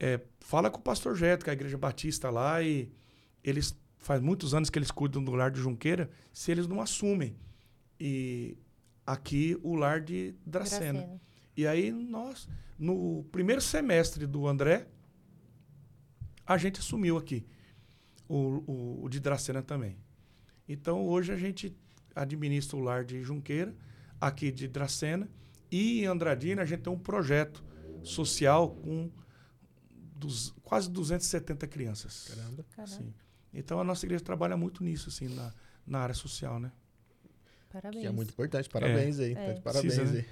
é, 0.00 0.18
fala 0.40 0.70
com 0.70 0.78
o 0.78 0.82
pastor 0.82 1.14
Jeto, 1.14 1.44
que 1.44 1.50
é 1.50 1.52
a 1.52 1.54
igreja 1.54 1.76
batista 1.76 2.30
lá, 2.30 2.62
e 2.62 2.90
eles 3.44 3.78
faz 3.98 4.22
muitos 4.22 4.54
anos 4.54 4.70
que 4.70 4.78
eles 4.78 4.90
cuidam 4.90 5.22
do 5.22 5.32
lar 5.32 5.50
de 5.50 5.60
Junqueira, 5.60 6.08
se 6.32 6.50
eles 6.50 6.66
não 6.66 6.80
assumem. 6.80 7.36
E 8.00 8.56
aqui 9.06 9.58
o 9.62 9.74
lar 9.74 10.00
de 10.00 10.34
Dracena. 10.46 11.00
Dracena. 11.00 11.20
E 11.56 11.66
aí 11.66 11.90
nós, 11.90 12.48
no 12.78 13.24
primeiro 13.32 13.60
semestre 13.60 14.26
do 14.26 14.46
André, 14.46 14.86
a 16.46 16.58
gente 16.58 16.80
assumiu 16.80 17.16
aqui 17.16 17.46
o, 18.28 18.62
o, 18.70 19.04
o 19.04 19.08
de 19.08 19.20
Dracena 19.20 19.62
também. 19.62 19.96
Então 20.68 21.06
hoje 21.06 21.32
a 21.32 21.36
gente 21.36 21.74
administra 22.14 22.76
o 22.76 22.80
lar 22.80 23.04
de 23.04 23.22
Junqueira, 23.22 23.74
aqui 24.20 24.50
de 24.50 24.68
Dracena, 24.68 25.28
e 25.70 26.00
em 26.00 26.06
Andradina 26.06 26.62
a 26.62 26.64
gente 26.64 26.82
tem 26.82 26.92
um 26.92 26.98
projeto 26.98 27.64
social 28.02 28.70
com 28.70 29.10
dos, 30.16 30.54
quase 30.62 30.90
270 30.90 31.66
crianças. 31.66 32.28
Caramba. 32.28 32.64
Caramba. 32.74 32.96
Sim. 32.96 33.14
Então 33.52 33.80
a 33.80 33.84
nossa 33.84 34.04
igreja 34.04 34.22
trabalha 34.22 34.56
muito 34.56 34.84
nisso, 34.84 35.08
assim, 35.08 35.28
na, 35.28 35.52
na 35.86 36.00
área 36.00 36.14
social, 36.14 36.58
né? 36.60 36.72
Parabéns. 37.70 38.02
Que 38.02 38.06
é 38.06 38.12
muito 38.12 38.30
importante. 38.30 38.68
Parabéns 38.68 39.18
aí. 39.18 39.32
É. 39.32 39.34
Tá 39.34 39.52
de 39.52 39.60
parabéns 39.60 39.94
Precisa, 39.94 40.18
né? 40.18 40.24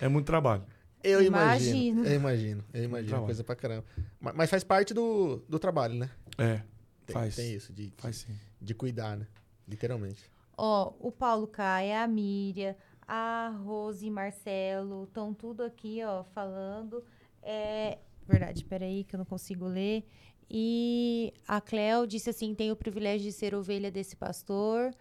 É 0.00 0.08
muito 0.08 0.26
trabalho. 0.26 0.64
Eu 1.02 1.22
imagino. 1.22 2.04
Imagino. 2.04 2.04
Eu 2.06 2.14
imagino. 2.14 2.64
Eu 2.72 2.84
imagino. 2.84 3.08
Trabalho. 3.08 3.26
Coisa 3.26 3.44
pra 3.44 3.56
caramba. 3.56 3.84
Ma- 4.20 4.32
Mas 4.32 4.48
faz 4.50 4.62
parte 4.62 4.94
do, 4.94 5.42
do 5.48 5.58
trabalho, 5.58 5.94
né? 5.94 6.10
É, 6.38 6.62
Tem, 7.06 7.14
Faz. 7.14 7.34
tem 7.36 7.52
isso, 7.52 7.72
de, 7.72 7.92
faz 7.98 8.16
sim. 8.18 8.34
de 8.60 8.74
cuidar, 8.74 9.16
né? 9.16 9.26
Literalmente. 9.66 10.30
Ó, 10.56 10.92
o 11.00 11.10
Paulo 11.10 11.46
Caia, 11.48 12.02
a 12.04 12.06
Miriam, 12.06 12.74
a 13.06 13.48
Rose 13.64 14.06
e 14.06 14.10
Marcelo, 14.10 15.04
estão 15.04 15.34
tudo 15.34 15.62
aqui, 15.64 16.00
ó, 16.04 16.22
falando. 16.24 17.02
É, 17.42 17.98
verdade, 18.28 18.64
peraí 18.64 19.02
que 19.04 19.14
eu 19.16 19.18
não 19.18 19.24
consigo 19.24 19.66
ler. 19.66 20.04
E 20.48 21.32
a 21.48 21.60
Cleo 21.60 22.06
disse 22.06 22.30
assim, 22.30 22.54
tenho 22.54 22.74
o 22.74 22.76
privilégio 22.76 23.26
de 23.26 23.32
ser 23.32 23.54
ovelha 23.54 23.90
desse 23.90 24.14
pastor. 24.14 24.94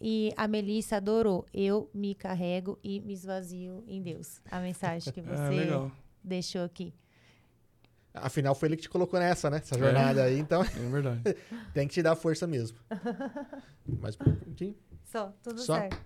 E 0.00 0.32
a 0.36 0.46
Melissa 0.46 0.96
adorou. 0.96 1.44
Eu 1.52 1.90
me 1.92 2.14
carrego 2.14 2.78
e 2.84 3.00
me 3.00 3.12
esvazio 3.12 3.82
em 3.86 4.00
Deus. 4.02 4.40
A 4.50 4.60
mensagem 4.60 5.12
que 5.12 5.20
É, 5.20 5.22
você 5.24 5.90
deixou 6.22 6.62
aqui. 6.64 6.94
Afinal, 8.14 8.54
foi 8.54 8.68
ele 8.68 8.76
que 8.76 8.82
te 8.82 8.88
colocou 8.88 9.18
nessa, 9.20 9.48
né? 9.50 9.58
Essa 9.58 9.78
jornada 9.78 10.24
aí. 10.24 10.38
Então, 10.38 10.62
É 10.62 10.66
verdade. 10.90 11.20
tem 11.74 11.86
que 11.86 11.94
te 11.94 12.02
dar 12.02 12.16
força 12.16 12.46
mesmo. 12.46 12.76
Mas, 14.00 14.16
por 14.16 14.28
um 14.28 14.34
pouquinho, 14.34 14.74
Só, 15.04 15.32
tudo 15.42 15.60
Só? 15.60 15.74
certo. 15.76 15.98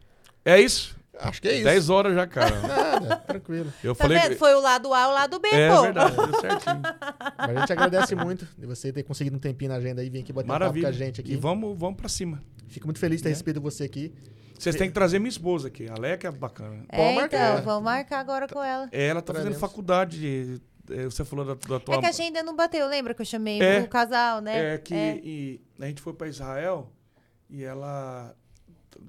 É 0.45 0.61
isso. 0.61 0.97
acho 1.19 1.41
que 1.41 1.49
é 1.49 1.55
isso. 1.55 1.65
10 1.65 1.91
horas 1.91 2.15
já, 2.15 2.27
cara. 2.27 2.61
Nada, 2.61 3.17
tranquilo. 3.19 3.73
Eu 3.85 3.95
Tá 3.95 4.05
falei. 4.05 4.19
vendo? 4.19 4.37
Foi 4.37 4.55
o 4.55 4.61
lado 4.61 4.93
A 4.93 5.03
e 5.03 5.07
o 5.07 5.13
lado 5.13 5.39
B, 5.39 5.49
É 5.49 5.69
pô. 5.75 5.83
verdade, 5.83 6.17
deu 6.17 6.41
certinho. 6.41 6.83
Mas 7.39 7.57
a 7.57 7.61
gente 7.61 7.73
agradece 7.73 8.15
muito 8.15 8.49
de 8.59 8.67
você 8.67 8.93
ter 8.93 9.03
conseguido 9.05 9.37
um 9.37 9.39
tempinho 9.41 9.71
na 9.71 9.77
agenda 9.77 10.01
aí, 10.03 10.11
vir 10.11 10.21
aqui 10.21 10.33
bater 10.33 10.47
um 10.47 10.49
papo 10.49 10.59
Maravilha. 10.61 10.83
com 10.85 10.89
a 10.89 10.93
gente 10.93 11.21
aqui. 11.21 11.33
E 11.33 11.37
vamos, 11.37 11.79
vamos 11.79 11.97
pra 11.97 12.09
cima. 12.09 12.43
Fico 12.73 12.87
muito 12.87 12.99
feliz 12.99 13.19
de 13.19 13.25
ter 13.25 13.29
É. 13.29 13.33
recebido 13.33 13.61
você 13.61 13.85
aqui. 13.85 14.13
Vocês 14.59 14.77
têm 14.77 14.89
que 14.89 14.95
trazer 14.95 15.19
minha 15.19 15.29
esposa 15.29 15.69
aqui. 15.69 15.89
A 15.91 15.99
Leia 16.01 16.17
que 16.17 16.27
é 16.27 16.31
bacana. 16.31 16.85
É, 16.89 16.97
Pode 16.97 17.15
marcar. 17.17 17.53
então, 17.53 17.65
vamos 17.65 17.83
marcar 17.85 18.19
agora 18.21 18.47
com 18.49 18.63
ela. 18.63 18.89
É, 18.93 19.07
Ela 19.07 19.21
tá 19.21 19.33
fazendo 19.33 19.51
Traremos. 19.53 19.61
faculdade. 19.71 20.19
de- 20.21 20.63
é, 20.91 21.05
Você 21.05 21.25
falou 21.25 21.45
da, 21.45 21.55
da 21.55 21.81
tua. 21.81 21.95
É 21.97 21.99
que 21.99 22.07
a 22.07 22.09
agenda 22.09 22.43
não 22.43 22.55
bateu, 22.57 22.87
lembra 22.89 23.13
que 23.15 23.23
eu 23.23 23.27
chamei 23.27 23.61
É. 23.63 23.81
o 23.81 23.89
casal, 23.89 24.41
né? 24.41 24.75
É 24.75 24.79
que 24.79 24.95
e 24.95 25.61
a 25.81 25.87
gente 25.87 26.01
foi 26.01 26.13
pra 26.13 26.29
Israel 26.29 26.93
e 27.51 27.63
ela 27.65 28.35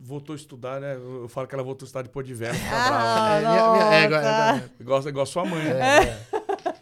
voltou 0.02 0.34
a 0.34 0.36
estudar, 0.36 0.82
né? 0.82 0.96
Eu 0.96 1.28
falo 1.30 1.48
que 1.48 1.54
ela 1.54 1.64
voltou 1.64 1.86
a 1.86 1.88
estudar 1.88 2.02
depois 2.04 2.26
de 2.26 2.34
brava. 2.36 2.58
Ah, 2.72 3.36
É, 3.38 3.40
minha- 3.42 3.72
minha 3.74 3.94
égua, 4.06 4.18
nossa. 4.22 4.64
é, 4.66 4.70
Igual, 4.82 5.08
igual 5.08 5.26
sua 5.26 5.46
mãe. 5.46 5.62
é, 5.68 5.74
né? 5.74 6.20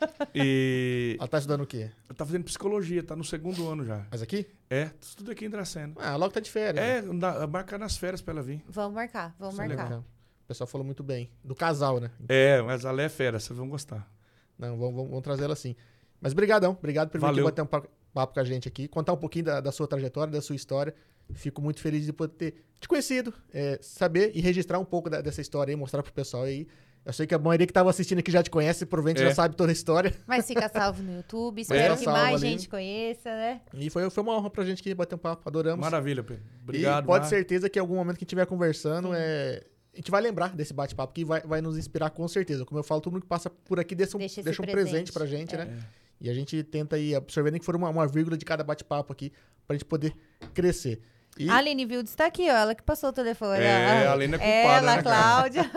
É. 0.01 0.27
E 0.35 1.15
Ela 1.19 1.27
tá 1.27 1.37
estudando 1.37 1.61
o 1.61 1.67
quê? 1.67 1.89
ela 2.09 2.15
tá 2.15 2.25
fazendo 2.25 2.43
psicologia, 2.43 3.03
tá 3.03 3.15
no 3.15 3.23
segundo 3.23 3.67
ano 3.69 3.85
já. 3.85 4.05
Mas 4.11 4.21
aqui? 4.21 4.47
É, 4.69 4.89
tudo 5.17 5.31
aqui 5.31 5.45
em 5.45 5.49
Dracena. 5.49 5.93
Ah, 5.97 6.15
logo 6.15 6.33
tá 6.33 6.39
de 6.39 6.49
férias. 6.49 6.83
É, 6.83 7.01
na, 7.01 7.45
marcar 7.47 7.77
nas 7.77 7.97
férias 7.97 8.21
pra 8.21 8.33
ela 8.33 8.41
vir. 8.41 8.63
Vamos 8.67 8.93
marcar, 8.93 9.35
vamos 9.39 9.53
Isso 9.55 9.61
é 9.63 9.67
marcar. 9.67 9.85
Então, 9.87 9.99
O 9.99 10.47
pessoal 10.47 10.67
falou 10.67 10.85
muito 10.85 11.03
bem. 11.03 11.29
Do 11.43 11.55
casal, 11.55 11.99
né? 11.99 12.11
É, 12.29 12.61
mas 12.61 12.85
a 12.85 12.91
Leia 12.91 13.05
é 13.07 13.09
fera, 13.09 13.39
vocês 13.39 13.57
vão 13.57 13.67
gostar. 13.69 14.09
Não, 14.57 14.77
vamos, 14.77 14.95
vamos, 14.95 15.09
vamos 15.09 15.23
trazer 15.23 15.43
ela 15.45 15.55
sim. 15.55 15.75
Mas 16.19 16.33
brigadão. 16.33 16.71
Obrigado 16.77 17.09
por 17.09 17.19
vir 17.19 17.43
bater 17.43 17.61
um 17.61 17.65
pa- 17.65 17.83
papo 18.13 18.33
com 18.33 18.39
a 18.39 18.43
gente 18.43 18.67
aqui. 18.67 18.87
Contar 18.87 19.13
um 19.13 19.17
pouquinho 19.17 19.45
da, 19.45 19.59
da 19.61 19.71
sua 19.71 19.87
trajetória, 19.87 20.31
da 20.31 20.41
sua 20.41 20.55
história. 20.55 20.93
Fico 21.33 21.61
muito 21.61 21.79
feliz 21.79 22.05
de 22.05 22.13
poder 22.13 22.33
ter 22.35 22.65
te 22.79 22.87
conhecido, 22.87 23.33
é, 23.53 23.79
saber 23.81 24.31
e 24.35 24.41
registrar 24.41 24.77
um 24.79 24.85
pouco 24.85 25.09
da- 25.09 25.21
dessa 25.21 25.39
história 25.41 25.71
aí, 25.71 25.75
mostrar 25.75 26.03
pro 26.03 26.11
pessoal 26.13 26.43
aí. 26.43 26.67
Eu 27.03 27.11
sei 27.13 27.25
que 27.25 27.33
a 27.33 27.39
maioria 27.39 27.65
que 27.65 27.73
tava 27.73 27.89
assistindo 27.89 28.19
aqui 28.19 28.29
já 28.31 28.43
te 28.43 28.49
conhece, 28.51 28.85
provavelmente 28.85 29.23
É. 29.23 29.29
já 29.29 29.33
sabe 29.33 29.55
toda 29.55 29.71
a 29.71 29.73
história. 29.73 30.13
Mas 30.27 30.45
fica 30.45 30.69
salvo 30.69 31.01
no 31.01 31.15
YouTube. 31.15 31.59
Espero 31.61 31.95
É, 31.95 31.97
que 31.97 32.05
mais 32.05 32.35
ali. 32.35 32.51
gente 32.51 32.69
conheça, 32.69 33.29
né? 33.29 33.61
E 33.73 33.89
foi, 33.89 34.07
foi 34.09 34.23
uma 34.23 34.37
honra 34.37 34.49
pra 34.51 34.63
gente 34.63 34.81
aqui 34.81 34.93
bater 34.93 35.15
um 35.15 35.17
papo. 35.17 35.41
Adoramos. 35.49 35.79
Maravilha, 35.83 36.21
Pedro. 36.23 36.43
Obrigado. 36.61 37.03
E 37.03 37.07
pode 37.07 37.23
Mar. 37.23 37.29
certeza 37.29 37.67
que 37.69 37.79
em 37.79 37.81
algum 37.81 37.95
momento 37.95 38.17
que 38.17 38.19
a 38.19 38.25
gente 38.25 38.27
estiver 38.27 38.45
conversando, 38.45 39.07
Sim. 39.07 39.13
é, 39.17 39.63
a 39.93 39.97
gente 39.97 40.11
vai 40.11 40.21
lembrar 40.21 40.55
desse 40.55 40.73
bate-papo 40.75 41.11
que 41.11 41.25
vai, 41.25 41.41
vai 41.41 41.59
nos 41.59 41.75
inspirar 41.75 42.11
com 42.11 42.27
certeza. 42.27 42.65
Como 42.65 42.77
eu 42.79 42.83
falo, 42.83 43.01
todo 43.01 43.13
mundo 43.13 43.23
que 43.23 43.27
passa 43.27 43.49
por 43.49 43.79
aqui 43.79 43.95
deixa 43.95 44.15
um, 44.15 44.19
Deixa 44.19 44.43
deixa 44.43 44.61
um 44.61 44.65
presente. 44.65 44.83
presente 44.91 45.11
pra 45.11 45.25
gente, 45.25 45.55
É. 45.55 45.57
né? 45.65 45.79
E 46.19 46.29
a 46.29 46.33
gente 46.35 46.61
tenta 46.61 46.99
ir 46.99 47.15
absorvendo 47.15 47.53
nem 47.53 47.59
que 47.59 47.65
for 47.65 47.75
uma, 47.75 47.89
uma 47.89 48.07
vírgula 48.07 48.37
de 48.37 48.45
cada 48.45 48.63
bate-papo 48.63 49.11
aqui 49.11 49.31
pra 49.65 49.73
gente 49.75 49.85
poder 49.85 50.13
crescer. 50.53 51.01
E- 51.39 51.49
A 51.49 51.55
Aline 51.57 51.85
Wildes 51.85 52.13
tá 52.13 52.25
aqui, 52.25 52.43
ó. 52.49 52.53
Ela 52.55 52.75
que 52.75 52.83
passou 52.83 53.09
o 53.09 53.13
telefone. 53.13 53.61
É, 53.63 54.05
a 54.07 54.11
Aline 54.13 54.35
é 54.35 54.37
culpada, 54.37 54.77
Ela, 54.77 54.95
né? 54.97 55.01
Cláudia. 55.01 55.71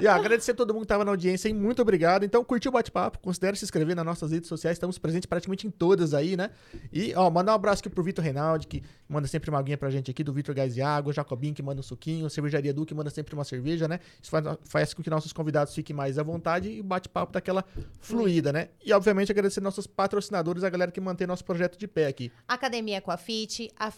E 0.00 0.06
ó, 0.06 0.12
agradecer 0.12 0.52
a 0.52 0.54
todo 0.54 0.72
mundo 0.72 0.82
que 0.82 0.86
estava 0.86 1.04
na 1.04 1.10
audiência, 1.10 1.48
hein? 1.48 1.54
Muito 1.54 1.80
obrigado. 1.82 2.24
Então, 2.24 2.44
curtiu 2.44 2.68
o 2.68 2.72
bate-papo, 2.72 3.18
considere 3.20 3.56
se 3.56 3.64
inscrever 3.64 3.96
nas 3.96 4.04
nossas 4.04 4.30
redes 4.32 4.48
sociais, 4.48 4.76
estamos 4.76 4.98
presentes 4.98 5.26
praticamente 5.26 5.66
em 5.66 5.70
todas 5.70 6.12
aí, 6.14 6.36
né? 6.36 6.50
E, 6.92 7.14
ó, 7.14 7.30
mandar 7.30 7.52
um 7.52 7.54
abraço 7.54 7.80
aqui 7.80 7.88
pro 7.88 8.02
Vitor 8.02 8.22
Reinaldi, 8.24 8.66
que 8.66 8.82
manda 9.08 9.26
sempre 9.26 9.50
uma 9.50 9.58
aguinha 9.58 9.78
pra 9.78 9.90
gente 9.90 10.10
aqui, 10.10 10.22
do 10.22 10.32
Vitor 10.32 10.54
Gás 10.54 10.76
e 10.76 10.82
Água, 10.82 11.12
Jacobin, 11.12 11.54
que 11.54 11.62
manda 11.62 11.80
um 11.80 11.82
suquinho, 11.82 12.28
Cervejaria 12.28 12.72
Du, 12.72 12.84
que 12.84 12.94
manda 12.94 13.10
sempre 13.10 13.34
uma 13.34 13.44
cerveja, 13.44 13.88
né? 13.88 13.98
Isso 14.20 14.30
faz, 14.30 14.44
faz 14.64 14.94
com 14.94 15.02
que 15.02 15.10
nossos 15.10 15.32
convidados 15.32 15.74
fiquem 15.74 15.96
mais 15.96 16.18
à 16.18 16.22
vontade 16.22 16.68
e 16.68 16.80
o 16.80 16.84
bate-papo 16.84 17.32
daquela 17.32 17.64
fluida, 18.00 18.52
né? 18.52 18.68
E, 18.84 18.92
obviamente, 18.92 19.32
agradecer 19.32 19.60
nossos 19.60 19.86
patrocinadores, 19.86 20.62
a 20.64 20.70
galera 20.70 20.90
que 20.92 21.00
mantém 21.00 21.26
nosso 21.26 21.44
projeto 21.44 21.78
de 21.78 21.88
pé 21.88 22.06
aqui. 22.06 22.30
Academia 22.46 23.00
Coafite, 23.00 23.70
a 23.76 23.90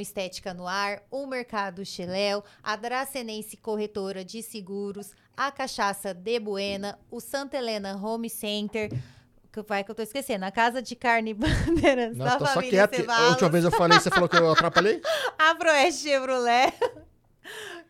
Estética 0.00 0.52
no 0.52 0.66
Ar, 0.66 1.02
o 1.10 1.26
Mercado 1.26 1.84
Cheléu, 1.84 2.42
a 2.62 2.74
Dracenense 2.76 3.56
Corretora 3.56 4.24
de 4.24 4.42
Seguros, 4.42 5.12
a 5.36 5.50
Cachaça 5.52 6.12
de 6.12 6.40
Buena, 6.40 6.98
o 7.10 7.20
Santa 7.20 7.56
Helena 7.56 7.96
Home 7.96 8.28
Center, 8.28 8.90
que 9.52 9.62
vai 9.62 9.84
que 9.84 9.90
eu 9.90 9.94
tô 9.94 10.02
esquecendo, 10.02 10.44
a 10.44 10.50
Casa 10.50 10.82
de 10.82 10.94
Carne 10.96 11.30
e 11.30 11.34
Bandeiras 11.34 12.16
Nossa, 12.16 12.32
da 12.32 12.38
tô 12.38 12.46
só 12.46 12.54
família 12.54 12.86
quieto. 12.86 12.90
que 12.90 12.96
Ceballos, 12.98 13.24
A 13.26 13.30
última 13.30 13.48
vez 13.48 13.64
eu 13.64 13.70
falei, 13.70 13.98
você 14.00 14.10
falou 14.10 14.28
que 14.28 14.36
eu 14.36 14.50
atrapalhei? 14.52 15.00
a 15.38 15.54
Proeste 15.54 16.02
Chevrolet, 16.08 16.72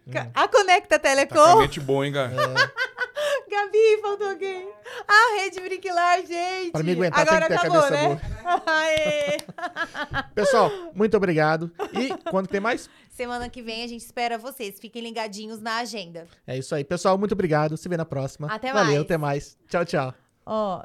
Hum. 0.06 0.12
A 0.34 0.48
Conecta 0.48 0.98
Tá 0.98 1.08
Telecom, 1.10 1.58
mente 1.58 1.80
boa, 1.80 2.06
hein, 2.06 2.12
cara? 2.12 2.32
Gabi, 3.48 4.00
faltou 4.02 4.28
alguém, 4.28 4.68
a 5.06 5.40
Rede 5.40 5.60
Brinquilar, 5.60 6.18
gente. 6.26 6.72
Pra 6.72 6.82
me 6.82 6.92
aguentar, 6.92 7.26
tem 7.26 7.36
Agora 7.36 7.42
que 7.42 7.48
ter 7.48 7.54
a 7.54 7.60
acabou, 7.60 7.82
cabeça 7.82 8.08
né? 8.08 8.20
Aê. 8.66 10.22
Pessoal, 10.34 10.70
muito 10.94 11.16
obrigado. 11.16 11.70
E 11.92 12.08
quando 12.30 12.46
tem 12.48 12.60
mais? 12.60 12.88
Semana 13.10 13.48
que 13.48 13.62
vem 13.62 13.82
a 13.84 13.86
gente 13.86 14.02
espera 14.04 14.38
vocês. 14.38 14.78
Fiquem 14.78 15.02
ligadinhos 15.02 15.60
na 15.60 15.78
agenda. 15.78 16.26
É 16.46 16.56
isso 16.56 16.74
aí. 16.74 16.84
Pessoal, 16.84 17.18
muito 17.18 17.32
obrigado. 17.32 17.76
Se 17.76 17.88
vê 17.88 17.96
na 17.96 18.04
próxima. 18.04 18.46
Até 18.52 18.72
Valeu, 18.72 18.92
mais. 18.92 19.00
até 19.02 19.16
mais. 19.16 19.56
Tchau, 19.68 19.84
tchau. 19.84 20.14
Ó, 20.46 20.82